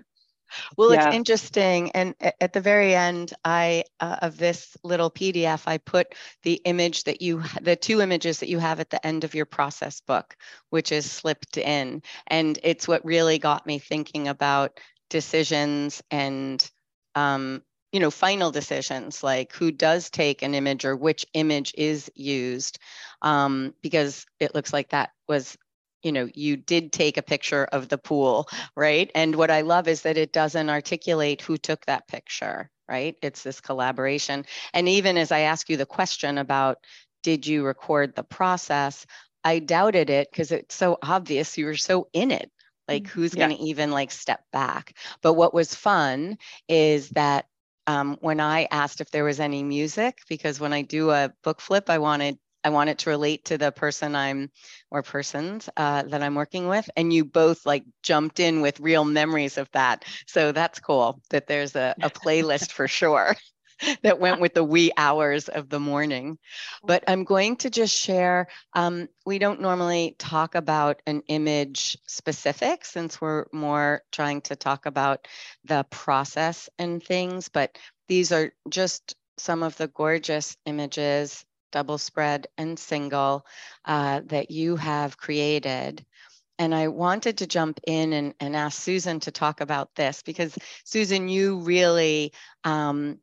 Well, 0.76 0.92
yeah. 0.92 1.06
it's 1.06 1.16
interesting. 1.16 1.90
And 1.92 2.14
at 2.40 2.52
the 2.52 2.60
very 2.60 2.94
end, 2.94 3.32
I 3.44 3.84
uh, 4.00 4.16
of 4.22 4.36
this 4.36 4.76
little 4.84 5.10
PDF, 5.10 5.62
I 5.66 5.78
put 5.78 6.14
the 6.42 6.60
image 6.64 7.04
that 7.04 7.22
you, 7.22 7.42
the 7.60 7.76
two 7.76 8.00
images 8.00 8.40
that 8.40 8.48
you 8.48 8.58
have 8.58 8.80
at 8.80 8.90
the 8.90 9.04
end 9.04 9.24
of 9.24 9.34
your 9.34 9.46
process 9.46 10.00
book, 10.00 10.36
which 10.70 10.92
is 10.92 11.10
slipped 11.10 11.56
in. 11.56 12.02
And 12.26 12.58
it's 12.62 12.86
what 12.86 13.04
really 13.04 13.38
got 13.38 13.66
me 13.66 13.78
thinking 13.78 14.28
about 14.28 14.78
decisions 15.10 16.02
and 16.10 16.70
um, 17.14 17.62
you 17.94 18.00
know 18.00 18.10
final 18.10 18.50
decisions 18.50 19.22
like 19.22 19.52
who 19.52 19.70
does 19.70 20.10
take 20.10 20.42
an 20.42 20.52
image 20.52 20.84
or 20.84 20.96
which 20.96 21.24
image 21.32 21.72
is 21.78 22.10
used 22.16 22.80
um, 23.22 23.72
because 23.82 24.26
it 24.40 24.52
looks 24.52 24.72
like 24.72 24.88
that 24.88 25.10
was 25.28 25.56
you 26.02 26.10
know 26.10 26.28
you 26.34 26.56
did 26.56 26.90
take 26.90 27.16
a 27.16 27.22
picture 27.22 27.64
of 27.64 27.88
the 27.88 27.96
pool 27.96 28.48
right? 28.76 29.12
And 29.14 29.36
what 29.36 29.52
i 29.52 29.60
love 29.60 29.86
is 29.86 30.02
that 30.02 30.18
it 30.18 30.32
doesn't 30.32 30.68
articulate 30.68 31.40
who 31.40 31.56
took 31.56 31.86
that 31.86 32.08
picture 32.08 32.68
right? 32.86 33.16
It's 33.22 33.42
this 33.42 33.62
collaboration. 33.62 34.44
And 34.74 34.88
even 34.88 35.16
as 35.16 35.30
i 35.30 35.40
ask 35.40 35.70
you 35.70 35.76
the 35.76 35.86
question 35.86 36.36
about 36.36 36.78
did 37.22 37.46
you 37.46 37.64
record 37.64 38.14
the 38.14 38.24
process? 38.24 39.06
I 39.44 39.60
doubted 39.60 40.10
it 40.10 40.30
because 40.30 40.50
it's 40.50 40.74
so 40.74 40.98
obvious 41.00 41.56
you 41.56 41.66
were 41.66 41.76
so 41.76 42.08
in 42.12 42.32
it. 42.32 42.50
Like 42.88 43.04
mm-hmm. 43.04 43.20
who's 43.20 43.34
yeah. 43.34 43.46
going 43.46 43.56
to 43.56 43.64
even 43.64 43.92
like 43.92 44.10
step 44.10 44.42
back? 44.52 44.94
But 45.22 45.34
what 45.34 45.54
was 45.54 45.74
fun 45.74 46.38
is 46.68 47.08
that 47.10 47.46
um, 47.86 48.16
when 48.20 48.40
I 48.40 48.68
asked 48.70 49.00
if 49.00 49.10
there 49.10 49.24
was 49.24 49.40
any 49.40 49.62
music, 49.62 50.18
because 50.28 50.60
when 50.60 50.72
I 50.72 50.82
do 50.82 51.10
a 51.10 51.32
book 51.42 51.60
flip, 51.60 51.90
I 51.90 51.98
wanted 51.98 52.38
I 52.64 52.70
want 52.70 52.88
it 52.88 52.98
to 53.00 53.10
relate 53.10 53.44
to 53.46 53.58
the 53.58 53.70
person 53.70 54.16
I'm 54.16 54.50
or 54.90 55.02
persons 55.02 55.68
uh, 55.76 56.04
that 56.04 56.22
I'm 56.22 56.34
working 56.34 56.66
with. 56.66 56.88
And 56.96 57.12
you 57.12 57.26
both 57.26 57.66
like 57.66 57.84
jumped 58.02 58.40
in 58.40 58.62
with 58.62 58.80
real 58.80 59.04
memories 59.04 59.58
of 59.58 59.70
that. 59.72 60.06
So 60.26 60.50
that's 60.50 60.80
cool 60.80 61.20
that 61.28 61.46
there's 61.46 61.76
a, 61.76 61.94
a 62.02 62.08
playlist 62.10 62.72
for 62.72 62.88
sure 62.88 63.36
that 64.02 64.20
went 64.20 64.40
with 64.40 64.54
the 64.54 64.64
wee 64.64 64.92
hours 64.96 65.48
of 65.48 65.68
the 65.68 65.80
morning. 65.80 66.38
But 66.82 67.04
I'm 67.08 67.24
going 67.24 67.56
to 67.56 67.70
just 67.70 67.94
share, 67.94 68.48
um, 68.72 69.08
we 69.24 69.38
don't 69.38 69.60
normally 69.60 70.16
talk 70.18 70.54
about 70.54 71.02
an 71.06 71.22
image 71.28 71.96
specific 72.06 72.84
since 72.84 73.20
we're 73.20 73.46
more 73.52 74.02
trying 74.12 74.42
to 74.42 74.56
talk 74.56 74.86
about 74.86 75.26
the 75.64 75.84
process 75.90 76.68
and 76.78 77.02
things, 77.02 77.48
but 77.48 77.78
these 78.08 78.32
are 78.32 78.52
just 78.68 79.14
some 79.36 79.62
of 79.62 79.76
the 79.76 79.88
gorgeous 79.88 80.56
images, 80.66 81.44
double 81.72 81.98
spread 81.98 82.46
and 82.56 82.78
single, 82.78 83.46
uh, 83.84 84.20
that 84.26 84.50
you 84.50 84.76
have 84.76 85.16
created. 85.16 86.04
And 86.58 86.72
I 86.72 86.88
wanted 86.88 87.38
to 87.38 87.48
jump 87.48 87.80
in 87.84 88.12
and, 88.12 88.34
and 88.38 88.54
ask 88.54 88.80
Susan 88.80 89.18
to 89.20 89.32
talk 89.32 89.60
about 89.60 89.92
this 89.96 90.22
because 90.22 90.56
Susan, 90.84 91.28
you 91.28 91.58
really 91.58 92.32
um, 92.62 93.18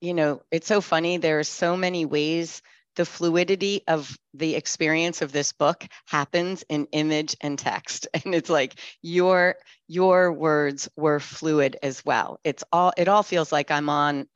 you 0.00 0.14
know, 0.14 0.42
it's 0.50 0.66
so 0.66 0.80
funny. 0.80 1.18
There 1.18 1.38
are 1.38 1.44
so 1.44 1.76
many 1.76 2.04
ways 2.04 2.62
the 2.96 3.04
fluidity 3.04 3.82
of 3.86 4.18
the 4.34 4.56
experience 4.56 5.22
of 5.22 5.32
this 5.32 5.52
book 5.52 5.86
happens 6.06 6.64
in 6.68 6.86
image 6.92 7.36
and 7.40 7.58
text. 7.58 8.08
And 8.24 8.34
it's 8.34 8.50
like 8.50 8.74
your 9.02 9.56
your 9.88 10.32
words 10.32 10.88
were 10.96 11.20
fluid 11.20 11.76
as 11.82 12.04
well. 12.04 12.40
It's 12.44 12.64
all 12.72 12.92
it 12.96 13.08
all 13.08 13.22
feels 13.22 13.52
like 13.52 13.70
i'm 13.70 13.88
on 13.88 14.26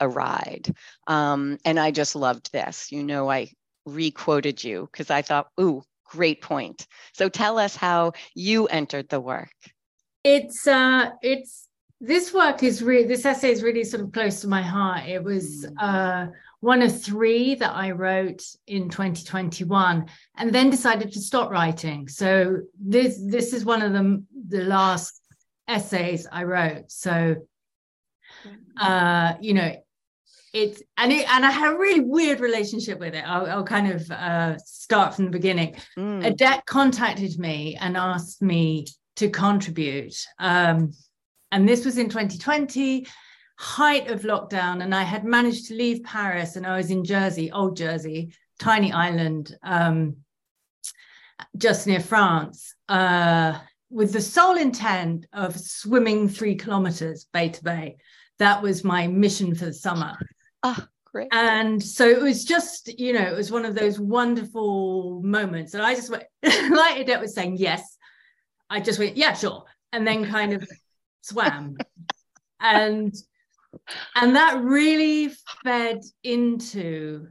a 0.00 0.08
ride. 0.08 0.74
Um, 1.06 1.58
and 1.64 1.78
i 1.78 1.90
just 1.90 2.16
loved 2.16 2.52
this. 2.52 2.90
You 2.92 3.02
know 3.02 3.30
i 3.30 3.48
re-quoted 3.86 4.62
you 4.62 4.88
because 4.90 5.10
i 5.10 5.22
thought 5.22 5.48
ooh 5.60 5.82
great 6.04 6.42
point. 6.42 6.86
So 7.14 7.28
tell 7.28 7.58
us 7.58 7.76
how 7.76 8.12
you 8.34 8.66
entered 8.66 9.08
the 9.08 9.20
work. 9.20 9.54
It's 10.24 10.66
uh 10.66 11.10
it's 11.22 11.69
this 12.00 12.32
work 12.32 12.62
is 12.62 12.82
really 12.82 13.06
this 13.06 13.26
essay 13.26 13.50
is 13.50 13.62
really 13.62 13.84
sort 13.84 14.02
of 14.02 14.12
close 14.12 14.40
to 14.40 14.48
my 14.48 14.62
heart. 14.62 15.06
It 15.06 15.22
was 15.22 15.66
mm. 15.66 15.74
uh, 15.78 16.30
one 16.60 16.82
of 16.82 17.02
three 17.02 17.54
that 17.54 17.74
i 17.74 17.90
wrote 17.90 18.42
in 18.66 18.88
2021 18.88 20.06
and 20.36 20.52
then 20.52 20.70
decided 20.70 21.12
to 21.12 21.20
stop 21.20 21.50
writing. 21.50 22.08
So 22.08 22.58
this 22.78 23.20
this 23.26 23.52
is 23.52 23.64
one 23.64 23.82
of 23.82 23.92
the 23.92 24.24
the 24.48 24.64
last 24.64 25.20
essays 25.68 26.26
i 26.30 26.44
wrote. 26.44 26.90
So 26.90 27.36
uh 28.80 29.34
you 29.40 29.54
know 29.54 29.74
it's 30.52 30.82
and 30.96 31.12
it 31.12 31.30
and 31.30 31.44
i 31.44 31.50
had 31.50 31.72
a 31.72 31.78
really 31.78 32.00
weird 32.00 32.40
relationship 32.40 32.98
with 32.98 33.14
it. 33.14 33.24
I'll, 33.26 33.46
I'll 33.46 33.64
kind 33.64 33.92
of 33.92 34.10
uh, 34.10 34.58
start 34.58 35.14
from 35.14 35.26
the 35.26 35.30
beginning. 35.30 35.76
Mm. 35.98 36.26
odette 36.26 36.66
contacted 36.66 37.38
me 37.38 37.76
and 37.80 37.96
asked 37.96 38.42
me 38.42 38.86
to 39.16 39.28
contribute 39.30 40.14
um, 40.38 40.92
and 41.52 41.68
this 41.68 41.84
was 41.84 41.98
in 41.98 42.08
2020, 42.08 43.06
height 43.58 44.08
of 44.08 44.22
lockdown. 44.22 44.82
And 44.82 44.94
I 44.94 45.02
had 45.02 45.24
managed 45.24 45.66
to 45.68 45.74
leave 45.74 46.02
Paris 46.02 46.56
and 46.56 46.66
I 46.66 46.76
was 46.76 46.90
in 46.90 47.04
Jersey, 47.04 47.52
old 47.52 47.76
Jersey, 47.76 48.32
tiny 48.58 48.92
island 48.92 49.56
um, 49.62 50.16
just 51.56 51.86
near 51.86 52.00
France, 52.00 52.74
uh, 52.88 53.58
with 53.90 54.12
the 54.12 54.20
sole 54.20 54.56
intent 54.56 55.26
of 55.32 55.58
swimming 55.58 56.28
three 56.28 56.54
kilometers 56.54 57.26
bay 57.32 57.48
to 57.48 57.62
bay. 57.64 57.96
That 58.38 58.62
was 58.62 58.84
my 58.84 59.06
mission 59.08 59.54
for 59.54 59.66
the 59.66 59.74
summer. 59.74 60.16
Ah, 60.62 60.88
great. 61.04 61.28
And 61.32 61.82
so 61.82 62.08
it 62.08 62.22
was 62.22 62.44
just, 62.44 62.98
you 62.98 63.12
know, 63.12 63.22
it 63.22 63.36
was 63.36 63.50
one 63.50 63.64
of 63.64 63.74
those 63.74 63.98
wonderful 63.98 65.20
moments. 65.22 65.74
And 65.74 65.82
I 65.82 65.94
just 65.94 66.10
went, 66.10 66.24
like 66.42 67.00
Odette 67.00 67.20
was 67.20 67.34
saying, 67.34 67.56
yes. 67.58 67.98
I 68.70 68.80
just 68.80 68.98
went, 68.98 69.16
yeah, 69.16 69.34
sure. 69.34 69.64
And 69.92 70.06
then 70.06 70.24
kind 70.24 70.52
of 70.52 70.66
swam 71.22 71.76
and 72.60 73.14
and 74.16 74.36
that 74.36 74.60
really 74.62 75.30
fed 75.64 76.00
into 76.22 77.28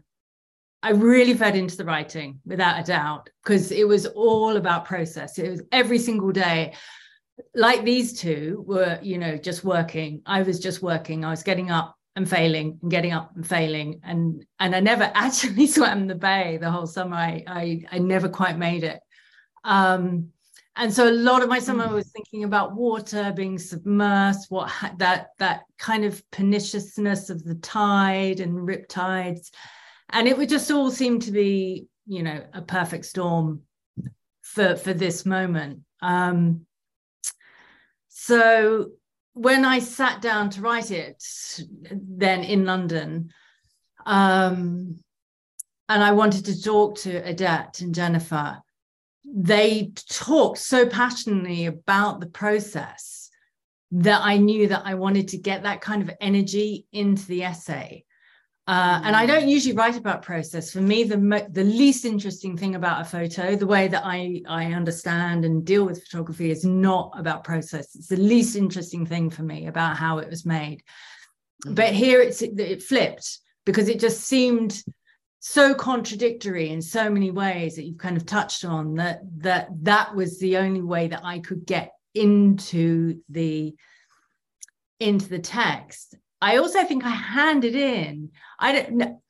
I 0.81 0.91
really 0.91 1.33
fed 1.33 1.57
into 1.57 1.75
the 1.75 1.83
writing 1.83 2.39
without 2.45 2.79
a 2.79 2.83
doubt 2.83 3.29
because 3.43 3.71
it 3.71 3.85
was 3.85 4.05
all 4.05 4.55
about 4.55 4.85
process. 4.85 5.37
It 5.37 5.49
was 5.49 5.61
every 5.73 5.99
single 5.99 6.31
day. 6.31 6.73
Like 7.53 7.83
these 7.83 8.17
two 8.17 8.63
were, 8.65 8.97
you 9.01 9.17
know, 9.17 9.37
just 9.37 9.65
working. 9.65 10.21
I 10.25 10.41
was 10.41 10.57
just 10.57 10.81
working. 10.81 11.25
I 11.25 11.31
was 11.31 11.43
getting 11.43 11.69
up 11.69 11.97
and 12.15 12.29
failing 12.29 12.79
and 12.81 12.91
getting 12.91 13.13
up 13.13 13.31
and 13.35 13.47
failing 13.47 14.01
and 14.03 14.45
and 14.59 14.75
I 14.75 14.79
never 14.79 15.03
actually 15.15 15.67
swam 15.67 16.07
the 16.07 16.15
bay 16.15 16.57
the 16.59 16.71
whole 16.71 16.87
summer 16.87 17.15
I 17.15 17.43
I, 17.47 17.83
I 17.91 17.99
never 17.99 18.27
quite 18.27 18.57
made 18.57 18.83
it 18.83 18.99
um 19.63 20.29
and 20.79 20.91
so 20.93 21.07
a 21.07 21.11
lot 21.11 21.43
of 21.43 21.49
my 21.49 21.59
summer 21.59 21.87
mm. 21.87 21.93
was 21.93 22.09
thinking 22.09 22.43
about 22.43 22.75
water 22.75 23.31
being 23.35 23.57
submersed 23.57 24.49
what 24.49 24.71
that 24.97 25.27
that 25.37 25.61
kind 25.77 26.03
of 26.03 26.23
perniciousness 26.31 27.29
of 27.29 27.43
the 27.43 27.55
tide 27.55 28.39
and 28.39 28.65
rip 28.65 28.87
tides 28.87 29.51
and 30.09 30.27
it 30.27 30.37
would 30.37 30.49
just 30.49 30.71
all 30.71 30.89
seem 30.89 31.19
to 31.19 31.31
be 31.31 31.87
you 32.07 32.23
know 32.23 32.43
a 32.53 32.61
perfect 32.61 33.05
storm 33.05 33.61
for 34.41 34.75
for 34.75 34.93
this 34.93 35.25
moment 35.25 35.81
um 36.01 36.65
so 38.07 38.91
when 39.39 39.63
I 39.63 39.79
sat 39.79 40.21
down 40.21 40.49
to 40.51 40.61
write 40.61 40.91
it, 40.91 41.23
then 41.91 42.43
in 42.43 42.65
London, 42.65 43.31
um, 44.05 44.99
and 45.87 46.03
I 46.03 46.11
wanted 46.11 46.45
to 46.45 46.61
talk 46.61 46.97
to 46.99 47.29
Odette 47.29 47.79
and 47.79 47.95
Jennifer, 47.95 48.61
they 49.33 49.91
talked 50.09 50.57
so 50.57 50.87
passionately 50.87 51.65
about 51.65 52.19
the 52.19 52.27
process 52.27 53.29
that 53.91 54.21
I 54.23 54.37
knew 54.37 54.67
that 54.67 54.83
I 54.85 54.95
wanted 54.95 55.29
to 55.29 55.37
get 55.37 55.63
that 55.63 55.81
kind 55.81 56.01
of 56.01 56.11
energy 56.21 56.85
into 56.91 57.25
the 57.25 57.43
essay. 57.43 58.05
Uh, 58.67 59.01
and 59.03 59.15
I 59.15 59.25
don't 59.25 59.47
usually 59.47 59.75
write 59.75 59.97
about 59.97 60.21
process. 60.21 60.71
For 60.71 60.79
me, 60.79 61.03
the 61.03 61.47
the 61.49 61.63
least 61.63 62.05
interesting 62.05 62.55
thing 62.55 62.75
about 62.75 63.01
a 63.01 63.05
photo, 63.05 63.55
the 63.55 63.65
way 63.65 63.87
that 63.87 64.03
I 64.05 64.43
I 64.47 64.73
understand 64.73 65.43
and 65.43 65.65
deal 65.65 65.85
with 65.85 66.03
photography, 66.03 66.51
is 66.51 66.63
not 66.63 67.11
about 67.17 67.43
process. 67.43 67.95
It's 67.95 68.09
the 68.09 68.17
least 68.17 68.55
interesting 68.55 69.07
thing 69.07 69.31
for 69.31 69.41
me 69.41 69.65
about 69.65 69.97
how 69.97 70.19
it 70.19 70.29
was 70.29 70.45
made. 70.45 70.83
Mm-hmm. 71.65 71.73
But 71.73 71.93
here 71.93 72.21
it's 72.21 72.43
it, 72.43 72.59
it 72.59 72.83
flipped 72.83 73.39
because 73.65 73.89
it 73.89 73.99
just 73.99 74.21
seemed 74.21 74.83
so 75.39 75.73
contradictory 75.73 76.69
in 76.69 76.81
so 76.81 77.09
many 77.09 77.31
ways 77.31 77.75
that 77.75 77.83
you've 77.83 77.97
kind 77.97 78.17
of 78.17 78.25
touched 78.25 78.65
on 78.65 78.95
that 78.95 79.21
that 79.37 79.69
that 79.83 80.15
was 80.15 80.39
the 80.39 80.57
only 80.57 80.81
way 80.81 81.07
that 81.07 81.23
I 81.23 81.39
could 81.39 81.65
get 81.65 81.93
into 82.13 83.21
the 83.29 83.75
into 84.99 85.29
the 85.29 85.39
text 85.39 86.15
I 86.41 86.57
also 86.57 86.83
think 86.85 87.03
I 87.03 87.09
handed 87.09 87.75
in, 87.75 88.31
I 88.57 88.71
don't 88.71 88.91
know, 88.91 89.21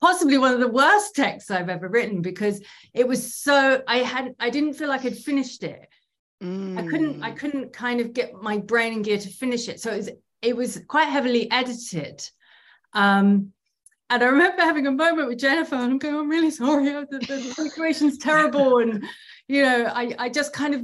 possibly 0.00 0.38
one 0.38 0.54
of 0.54 0.60
the 0.60 0.68
worst 0.68 1.14
texts 1.14 1.50
I've 1.50 1.68
ever 1.68 1.88
written 1.88 2.22
because 2.22 2.62
it 2.92 3.06
was 3.06 3.36
so 3.36 3.82
I 3.86 3.98
had 3.98 4.34
I 4.40 4.50
didn't 4.50 4.74
feel 4.74 4.88
like 4.88 5.04
I'd 5.04 5.16
finished 5.16 5.62
it. 5.62 5.88
Mm. 6.42 6.78
I 6.78 6.86
couldn't 6.86 7.22
I 7.22 7.32
mm. 7.32 7.36
couldn't 7.36 7.72
kind 7.72 8.00
of 8.00 8.12
get 8.12 8.34
my 8.34 8.58
brain 8.58 8.92
in 8.92 9.02
gear 9.02 9.18
to 9.18 9.28
finish 9.28 9.68
it. 9.68 9.80
So 9.80 9.92
it 9.92 9.96
was 9.96 10.10
it 10.42 10.56
was 10.56 10.80
quite 10.88 11.08
heavily 11.08 11.50
edited. 11.50 12.22
Um, 12.92 13.52
and 14.14 14.22
I 14.22 14.26
remember 14.26 14.62
having 14.62 14.86
a 14.86 14.92
moment 14.92 15.28
with 15.28 15.38
Jennifer 15.38 15.74
and 15.74 15.84
I'm 15.84 15.98
going, 15.98 16.14
I'm 16.14 16.28
really 16.28 16.50
sorry. 16.50 16.84
The, 16.84 17.18
the 17.18 17.40
situation's 17.54 18.16
terrible. 18.18 18.78
And, 18.78 19.04
you 19.48 19.62
know, 19.62 19.90
I, 19.92 20.14
I 20.18 20.28
just 20.28 20.52
kind 20.52 20.74
of 20.74 20.82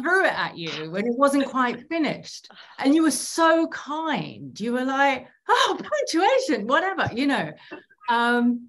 threw 0.00 0.24
it 0.24 0.32
at 0.32 0.56
you 0.56 0.90
when 0.90 1.06
it 1.06 1.14
wasn't 1.16 1.46
quite 1.46 1.86
finished. 1.88 2.50
And 2.78 2.94
you 2.94 3.02
were 3.02 3.10
so 3.10 3.66
kind. 3.68 4.58
You 4.58 4.72
were 4.72 4.84
like, 4.84 5.28
oh, 5.48 5.78
punctuation, 5.78 6.66
whatever, 6.66 7.10
you 7.14 7.26
know. 7.26 7.52
Um, 8.08 8.68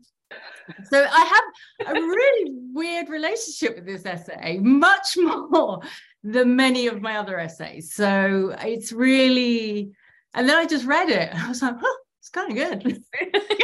so 0.89 1.07
I 1.09 1.41
have 1.79 1.95
a 1.95 1.99
really 1.99 2.51
weird 2.73 3.07
relationship 3.07 3.75
with 3.75 3.85
this 3.85 4.05
essay, 4.05 4.59
much 4.59 5.15
more 5.17 5.81
than 6.23 6.55
many 6.55 6.87
of 6.87 7.01
my 7.01 7.17
other 7.17 7.39
essays. 7.39 7.93
So 7.93 8.55
it's 8.61 8.91
really, 8.91 9.91
and 10.33 10.49
then 10.49 10.57
I 10.57 10.65
just 10.65 10.85
read 10.85 11.09
it. 11.09 11.33
I 11.33 11.47
was 11.47 11.61
like, 11.61 11.75
oh, 11.81 11.97
kind 12.33 12.51
of 12.51 12.57
good. 12.57 13.03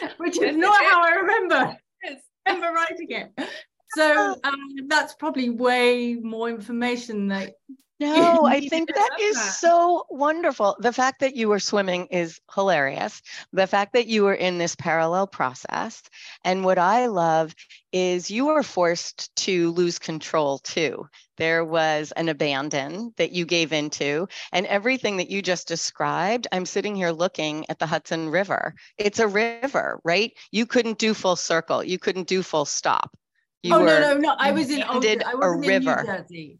Which 0.18 0.40
is 0.40 0.56
not 0.56 0.84
how 0.84 1.02
I 1.02 1.10
remember. 1.16 1.76
remember 2.46 2.72
writing 2.72 3.10
it 3.10 3.32
so 3.96 4.36
um, 4.44 4.88
that's 4.88 5.14
probably 5.14 5.50
way 5.50 6.14
more 6.14 6.48
information 6.48 7.28
that 7.28 7.54
no, 7.98 8.44
I 8.44 8.68
think 8.68 8.94
that 8.94 9.16
is 9.18 9.36
that. 9.36 9.54
so 9.54 10.04
wonderful. 10.10 10.76
The 10.78 10.92
fact 10.92 11.20
that 11.20 11.34
you 11.34 11.48
were 11.48 11.58
swimming 11.58 12.08
is 12.10 12.38
hilarious. 12.54 13.22
The 13.54 13.66
fact 13.66 13.94
that 13.94 14.06
you 14.06 14.24
were 14.24 14.34
in 14.34 14.58
this 14.58 14.76
parallel 14.76 15.26
process. 15.26 16.02
And 16.44 16.62
what 16.62 16.78
I 16.78 17.06
love 17.06 17.54
is 17.92 18.30
you 18.30 18.48
were 18.48 18.62
forced 18.62 19.34
to 19.36 19.70
lose 19.70 19.98
control 19.98 20.58
too. 20.58 21.08
There 21.36 21.64
was 21.64 22.12
an 22.12 22.28
abandon 22.28 23.12
that 23.16 23.32
you 23.32 23.44
gave 23.44 23.72
into, 23.72 24.28
and 24.52 24.66
everything 24.66 25.16
that 25.18 25.30
you 25.30 25.42
just 25.42 25.68
described. 25.68 26.46
I'm 26.52 26.66
sitting 26.66 26.96
here 26.96 27.10
looking 27.10 27.66
at 27.68 27.78
the 27.78 27.86
Hudson 27.86 28.30
River. 28.30 28.74
It's 28.98 29.18
a 29.18 29.28
river, 29.28 30.00
right? 30.04 30.32
You 30.50 30.66
couldn't 30.66 30.98
do 30.98 31.14
full 31.14 31.36
circle, 31.36 31.84
you 31.84 31.98
couldn't 31.98 32.28
do 32.28 32.42
full 32.42 32.64
stop 32.64 33.16
you 33.66 33.74
oh 33.74 33.84
no, 33.84 34.00
no, 34.00 34.16
no! 34.16 34.36
I 34.38 34.52
was 34.52 34.70
in 34.70 34.82
Oakland. 34.82 35.24
I 35.24 35.34
was 35.34 35.54
in 35.54 35.60
New 35.60 35.80
Jersey. 35.80 36.58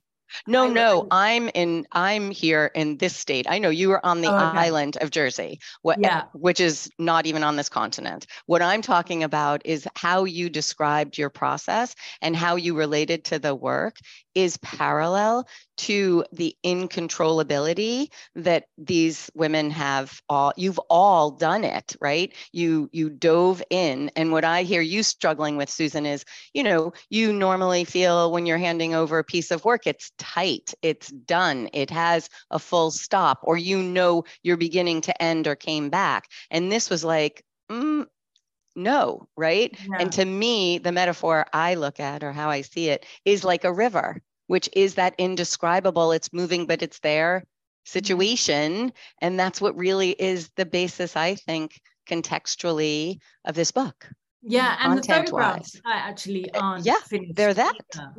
No, 0.49 0.69
no, 0.69 1.07
I'm 1.11 1.49
in. 1.55 1.87
I'm 1.93 2.33
here 2.33 2.71
in 2.75 2.97
this 2.97 3.17
state. 3.17 3.47
I 3.49 3.61
know 3.61 3.71
you 3.71 3.89
were 3.89 4.05
on 4.05 4.23
the 4.23 4.29
oh, 4.29 4.35
okay. 4.35 4.59
island 4.59 4.97
of 5.01 5.11
Jersey, 5.11 5.61
what, 5.83 6.01
yeah. 6.01 6.25
which 6.33 6.59
is 6.59 6.91
not 6.99 7.27
even 7.27 7.45
on 7.45 7.55
this 7.55 7.69
continent. 7.69 8.27
What 8.47 8.61
I'm 8.61 8.83
talking 8.83 9.23
about 9.23 9.62
is 9.65 9.87
how 9.95 10.25
you 10.25 10.51
described 10.51 11.17
your 11.17 11.31
process 11.31 11.95
and 12.21 12.35
how 12.35 12.57
you 12.57 12.77
related 12.77 13.25
to 13.27 13.39
the 13.39 13.55
work 13.55 13.99
is 14.37 14.57
parallel 14.59 15.49
to 15.79 16.25
the 16.33 16.55
incontrollability 16.64 18.09
that 18.37 18.66
these 18.79 19.31
women 19.35 19.70
have 19.70 20.20
all 20.29 20.53
you've 20.57 20.79
all 20.90 21.33
done 21.33 21.64
it 21.64 21.96
right? 22.01 22.33
You 22.53 22.88
you 22.92 23.11
dove 23.11 23.62
in. 23.70 24.11
And 24.14 24.31
what 24.31 24.44
i 24.44 24.62
hear 24.62 24.81
you 24.83 25.03
struggling 25.03 25.57
with 25.57 25.70
susan 25.70 26.07
is 26.07 26.25
you 26.55 26.62
know 26.62 26.92
you 27.11 27.33
normally 27.33 27.85
feel 27.85 28.31
when 28.31 28.46
you're 28.46 28.59
handing 28.59 28.94
over 28.94 29.18
a 29.18 29.25
piece 29.25 29.51
of 29.51 29.64
work 29.64 29.87
it's 29.87 30.12
tight 30.18 30.75
it's 30.83 31.09
done 31.09 31.68
it 31.72 31.90
has 31.90 32.29
a 32.51 32.59
full 32.59 32.90
stop 32.90 33.38
or 33.42 33.57
you 33.57 33.83
know 33.83 34.25
you're 34.42 34.57
beginning 34.57 35.01
to 35.03 35.22
end 35.22 35.46
or 35.46 35.57
came 35.57 35.90
back. 35.90 36.29
And 36.51 36.70
this 36.70 36.90
was 36.90 37.05
like 37.05 37.42
mm, 37.70 38.07
no, 38.77 39.29
right? 39.37 39.75
Yeah. 39.89 39.97
And 39.99 40.12
to 40.12 40.25
me, 40.25 40.79
the 40.79 40.93
metaphor 40.93 41.47
I 41.53 41.75
look 41.75 41.99
at 41.99 42.23
or 42.23 42.33
how 42.33 42.51
I 42.51 42.61
see 42.61 42.91
it 42.91 43.07
is 43.25 43.45
like 43.45 43.65
a 43.65 43.73
river, 43.73 44.23
which 44.47 44.69
is 44.75 44.95
that 44.95 45.15
indescribable, 45.19 46.12
it's 46.12 46.33
moving, 46.33 46.67
but 46.67 46.83
it's 46.83 47.01
there 47.01 47.41
mm-hmm. 47.41 47.47
situation. 47.85 48.93
And 49.21 49.41
that's 49.41 49.61
what 49.61 49.77
really 49.77 50.11
is 50.11 50.51
the 50.57 50.67
basis, 50.67 51.17
I 51.17 51.35
think, 51.35 51.81
contextually 52.09 53.19
of 53.45 53.55
this 53.55 53.73
book. 53.73 54.09
Yeah. 54.43 54.77
And 54.81 54.99
the 54.99 55.03
photographs 55.03 55.81
actually 55.85 56.53
uh, 56.53 56.61
aren't 56.61 56.87
yeah, 56.87 57.01
finished. 57.07 57.35
They're 57.35 57.55
that. 57.55 57.75
Either. 57.95 58.12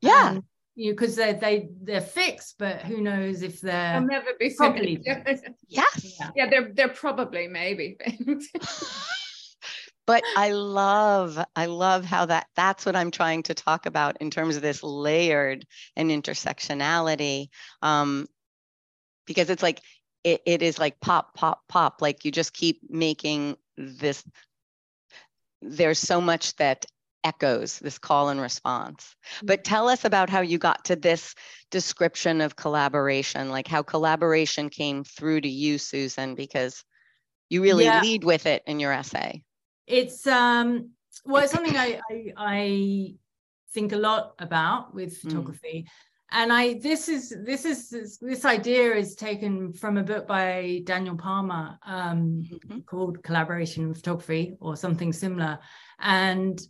Yeah. 0.00 0.28
Um, 0.30 0.44
you 0.74 0.92
because 0.92 1.16
they 1.16 1.34
they 1.34 1.68
they're 1.82 2.00
fixed, 2.00 2.56
but 2.58 2.80
who 2.80 3.02
knows 3.02 3.42
if 3.42 3.60
they're 3.60 4.00
They'll 4.00 4.08
never 4.08 4.30
be 4.38 4.54
probably 4.56 5.02
yes. 5.04 5.42
Yeah. 5.68 6.30
yeah, 6.34 6.48
they're 6.48 6.72
they're 6.72 6.88
probably 6.88 7.46
maybe 7.46 7.98
but 10.12 10.22
i 10.36 10.52
love 10.52 11.42
i 11.56 11.64
love 11.64 12.04
how 12.04 12.26
that 12.26 12.46
that's 12.54 12.84
what 12.84 12.94
i'm 12.94 13.10
trying 13.10 13.42
to 13.42 13.54
talk 13.54 13.86
about 13.86 14.14
in 14.20 14.30
terms 14.30 14.56
of 14.56 14.62
this 14.62 14.82
layered 14.82 15.64
and 15.96 16.10
intersectionality 16.10 17.48
um, 17.80 18.26
because 19.26 19.48
it's 19.48 19.62
like 19.62 19.80
it, 20.22 20.42
it 20.44 20.60
is 20.60 20.78
like 20.78 21.00
pop 21.00 21.34
pop 21.34 21.62
pop 21.66 22.02
like 22.02 22.26
you 22.26 22.30
just 22.30 22.52
keep 22.52 22.80
making 22.90 23.56
this 23.78 24.22
there's 25.62 25.98
so 25.98 26.20
much 26.20 26.54
that 26.56 26.84
echoes 27.24 27.78
this 27.78 27.98
call 27.98 28.28
and 28.28 28.40
response 28.40 29.16
but 29.42 29.60
mm-hmm. 29.60 29.70
tell 29.70 29.88
us 29.88 30.04
about 30.04 30.28
how 30.28 30.42
you 30.42 30.58
got 30.58 30.84
to 30.84 30.94
this 30.94 31.34
description 31.70 32.42
of 32.42 32.54
collaboration 32.54 33.48
like 33.48 33.66
how 33.66 33.82
collaboration 33.82 34.68
came 34.68 35.04
through 35.04 35.40
to 35.40 35.48
you 35.48 35.78
susan 35.78 36.34
because 36.34 36.84
you 37.48 37.62
really 37.62 37.84
yeah. 37.84 38.02
lead 38.02 38.24
with 38.24 38.44
it 38.44 38.62
in 38.66 38.78
your 38.78 38.92
essay 38.92 39.42
it's 39.86 40.26
um 40.26 40.90
well 41.24 41.42
it's 41.42 41.52
something 41.52 41.76
I, 41.76 42.00
I, 42.10 42.32
I 42.36 43.14
think 43.72 43.92
a 43.92 43.96
lot 43.96 44.34
about 44.38 44.94
with 44.94 45.12
mm. 45.12 45.22
photography 45.22 45.86
mm. 45.86 46.40
and 46.40 46.52
i 46.52 46.74
this 46.74 47.08
is 47.08 47.34
this 47.44 47.64
is 47.64 48.18
this 48.20 48.44
idea 48.44 48.94
is 48.94 49.14
taken 49.14 49.72
from 49.72 49.96
a 49.96 50.02
book 50.02 50.26
by 50.26 50.80
daniel 50.84 51.16
palmer 51.16 51.78
um, 51.84 52.44
mm-hmm. 52.44 52.80
called 52.80 53.22
collaboration 53.22 53.84
in 53.84 53.94
photography 53.94 54.56
or 54.60 54.76
something 54.76 55.12
similar 55.12 55.58
and 56.00 56.60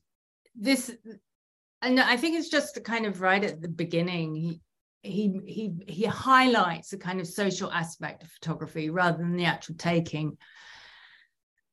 this 0.54 0.90
and 1.82 2.00
i 2.00 2.16
think 2.16 2.38
it's 2.38 2.48
just 2.48 2.82
kind 2.84 3.06
of 3.06 3.20
right 3.20 3.44
at 3.44 3.60
the 3.60 3.68
beginning 3.68 4.34
he 4.34 4.60
he 5.02 5.40
he 5.46 5.72
he 5.88 6.04
highlights 6.04 6.90
the 6.90 6.96
kind 6.96 7.20
of 7.20 7.26
social 7.26 7.70
aspect 7.72 8.22
of 8.22 8.30
photography 8.30 8.88
rather 8.88 9.18
than 9.18 9.36
the 9.36 9.44
actual 9.44 9.74
taking 9.76 10.36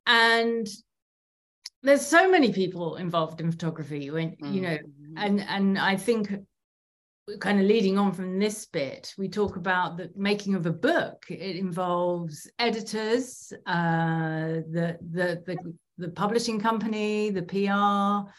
and 0.08 0.68
there's 1.84 2.06
so 2.06 2.30
many 2.30 2.52
people 2.52 2.98
involved 2.98 3.40
in 3.42 3.52
photography 3.52 4.10
when 4.12 4.32
mm. 4.32 4.54
you 4.54 4.62
know 4.62 4.78
and 5.18 5.42
and 5.42 5.78
i 5.78 5.96
think 5.96 6.30
kind 7.38 7.60
of 7.60 7.66
leading 7.66 7.98
on 7.98 8.12
from 8.12 8.40
this 8.40 8.66
bit, 8.66 9.14
we 9.18 9.30
talk 9.30 9.56
about 9.56 9.98
the 9.98 10.10
making 10.16 10.56
of 10.56 10.66
a 10.66 10.72
book. 10.72 11.26
It 11.30 11.56
involves 11.56 12.50
editors, 12.58 13.54
uh, 13.68 14.62
the, 14.72 14.98
the, 15.12 15.44
the, 15.46 15.58
the 15.98 16.10
publishing 16.10 16.60
company, 16.60 17.30
the 17.30 17.44
PR, 17.44 18.30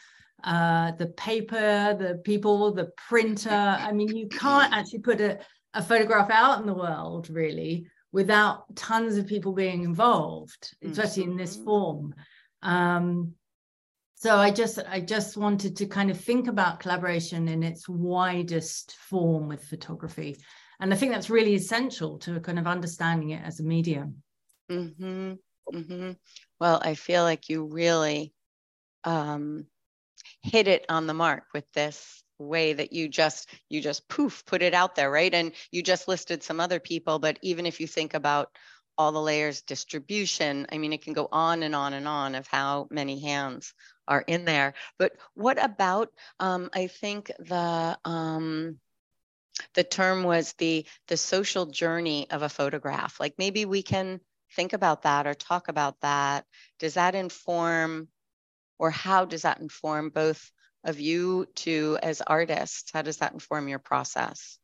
uh, 0.44 0.92
the 0.92 1.12
paper, 1.16 1.96
the 1.98 2.20
people, 2.24 2.72
the 2.72 2.90
printer. 3.08 3.50
I 3.50 3.92
mean, 3.92 4.16
you 4.16 4.28
can't 4.28 4.72
actually 4.72 5.00
put 5.00 5.20
a, 5.20 5.38
a 5.74 5.82
photograph 5.82 6.30
out 6.30 6.60
in 6.60 6.66
the 6.66 6.74
world 6.74 7.30
really 7.30 7.86
without 8.12 8.74
tons 8.74 9.16
of 9.16 9.26
people 9.26 9.52
being 9.52 9.84
involved, 9.84 10.74
especially 10.82 11.24
mm-hmm. 11.24 11.32
in 11.32 11.36
this 11.36 11.56
mm-hmm. 11.56 11.64
form. 11.64 12.14
Um, 12.62 13.34
so 14.14 14.36
I 14.36 14.50
just 14.50 14.78
I 14.88 15.00
just 15.00 15.36
wanted 15.36 15.76
to 15.76 15.86
kind 15.86 16.10
of 16.10 16.20
think 16.20 16.46
about 16.46 16.80
collaboration 16.80 17.48
in 17.48 17.62
its 17.62 17.88
widest 17.88 18.96
form 19.08 19.48
with 19.48 19.64
photography, 19.64 20.36
and 20.78 20.92
I 20.92 20.96
think 20.96 21.12
that's 21.12 21.30
really 21.30 21.54
essential 21.54 22.18
to 22.20 22.40
kind 22.40 22.58
of 22.58 22.66
understanding 22.66 23.30
it 23.30 23.42
as 23.44 23.60
a 23.60 23.64
medium. 23.64 24.22
Mm-hmm. 24.70 25.32
Mm-hmm. 25.74 26.10
Well, 26.60 26.80
I 26.84 26.94
feel 26.94 27.22
like 27.22 27.48
you 27.48 27.64
really 27.64 28.34
um, 29.04 29.66
hit 30.42 30.68
it 30.68 30.84
on 30.88 31.06
the 31.06 31.14
mark 31.14 31.44
with 31.54 31.70
this 31.72 32.22
way 32.38 32.72
that 32.72 32.92
you 32.92 33.08
just 33.08 33.50
you 33.68 33.80
just 33.82 34.08
poof 34.08 34.44
put 34.46 34.62
it 34.62 34.72
out 34.72 34.94
there 34.94 35.10
right 35.10 35.34
and 35.34 35.52
you 35.70 35.82
just 35.82 36.08
listed 36.08 36.42
some 36.42 36.58
other 36.58 36.80
people 36.80 37.18
but 37.18 37.38
even 37.42 37.66
if 37.66 37.80
you 37.80 37.86
think 37.86 38.14
about 38.14 38.48
all 39.00 39.12
the 39.12 39.20
layers 39.20 39.62
distribution 39.62 40.66
i 40.70 40.78
mean 40.78 40.92
it 40.92 41.02
can 41.02 41.14
go 41.14 41.26
on 41.32 41.62
and 41.62 41.74
on 41.74 41.94
and 41.94 42.06
on 42.06 42.34
of 42.34 42.46
how 42.46 42.86
many 42.90 43.20
hands 43.20 43.72
are 44.06 44.20
in 44.20 44.44
there 44.44 44.74
but 44.98 45.12
what 45.34 45.62
about 45.62 46.10
um, 46.38 46.68
i 46.74 46.86
think 46.86 47.30
the 47.38 47.98
um, 48.04 48.78
the 49.74 49.84
term 49.84 50.22
was 50.22 50.52
the 50.58 50.84
the 51.08 51.16
social 51.16 51.66
journey 51.66 52.30
of 52.30 52.42
a 52.42 52.48
photograph 52.48 53.18
like 53.18 53.34
maybe 53.38 53.64
we 53.64 53.82
can 53.82 54.20
think 54.56 54.72
about 54.72 55.02
that 55.02 55.26
or 55.26 55.34
talk 55.34 55.68
about 55.68 55.98
that 56.00 56.44
does 56.78 56.94
that 56.94 57.14
inform 57.14 58.08
or 58.78 58.90
how 58.90 59.24
does 59.24 59.42
that 59.42 59.60
inform 59.60 60.10
both 60.10 60.50
of 60.84 61.00
you 61.00 61.46
two 61.54 61.98
as 62.02 62.22
artists? 62.22 62.90
How 62.92 63.02
does 63.02 63.18
that 63.18 63.32
inform 63.32 63.68
your 63.68 63.78
process? 63.78 64.58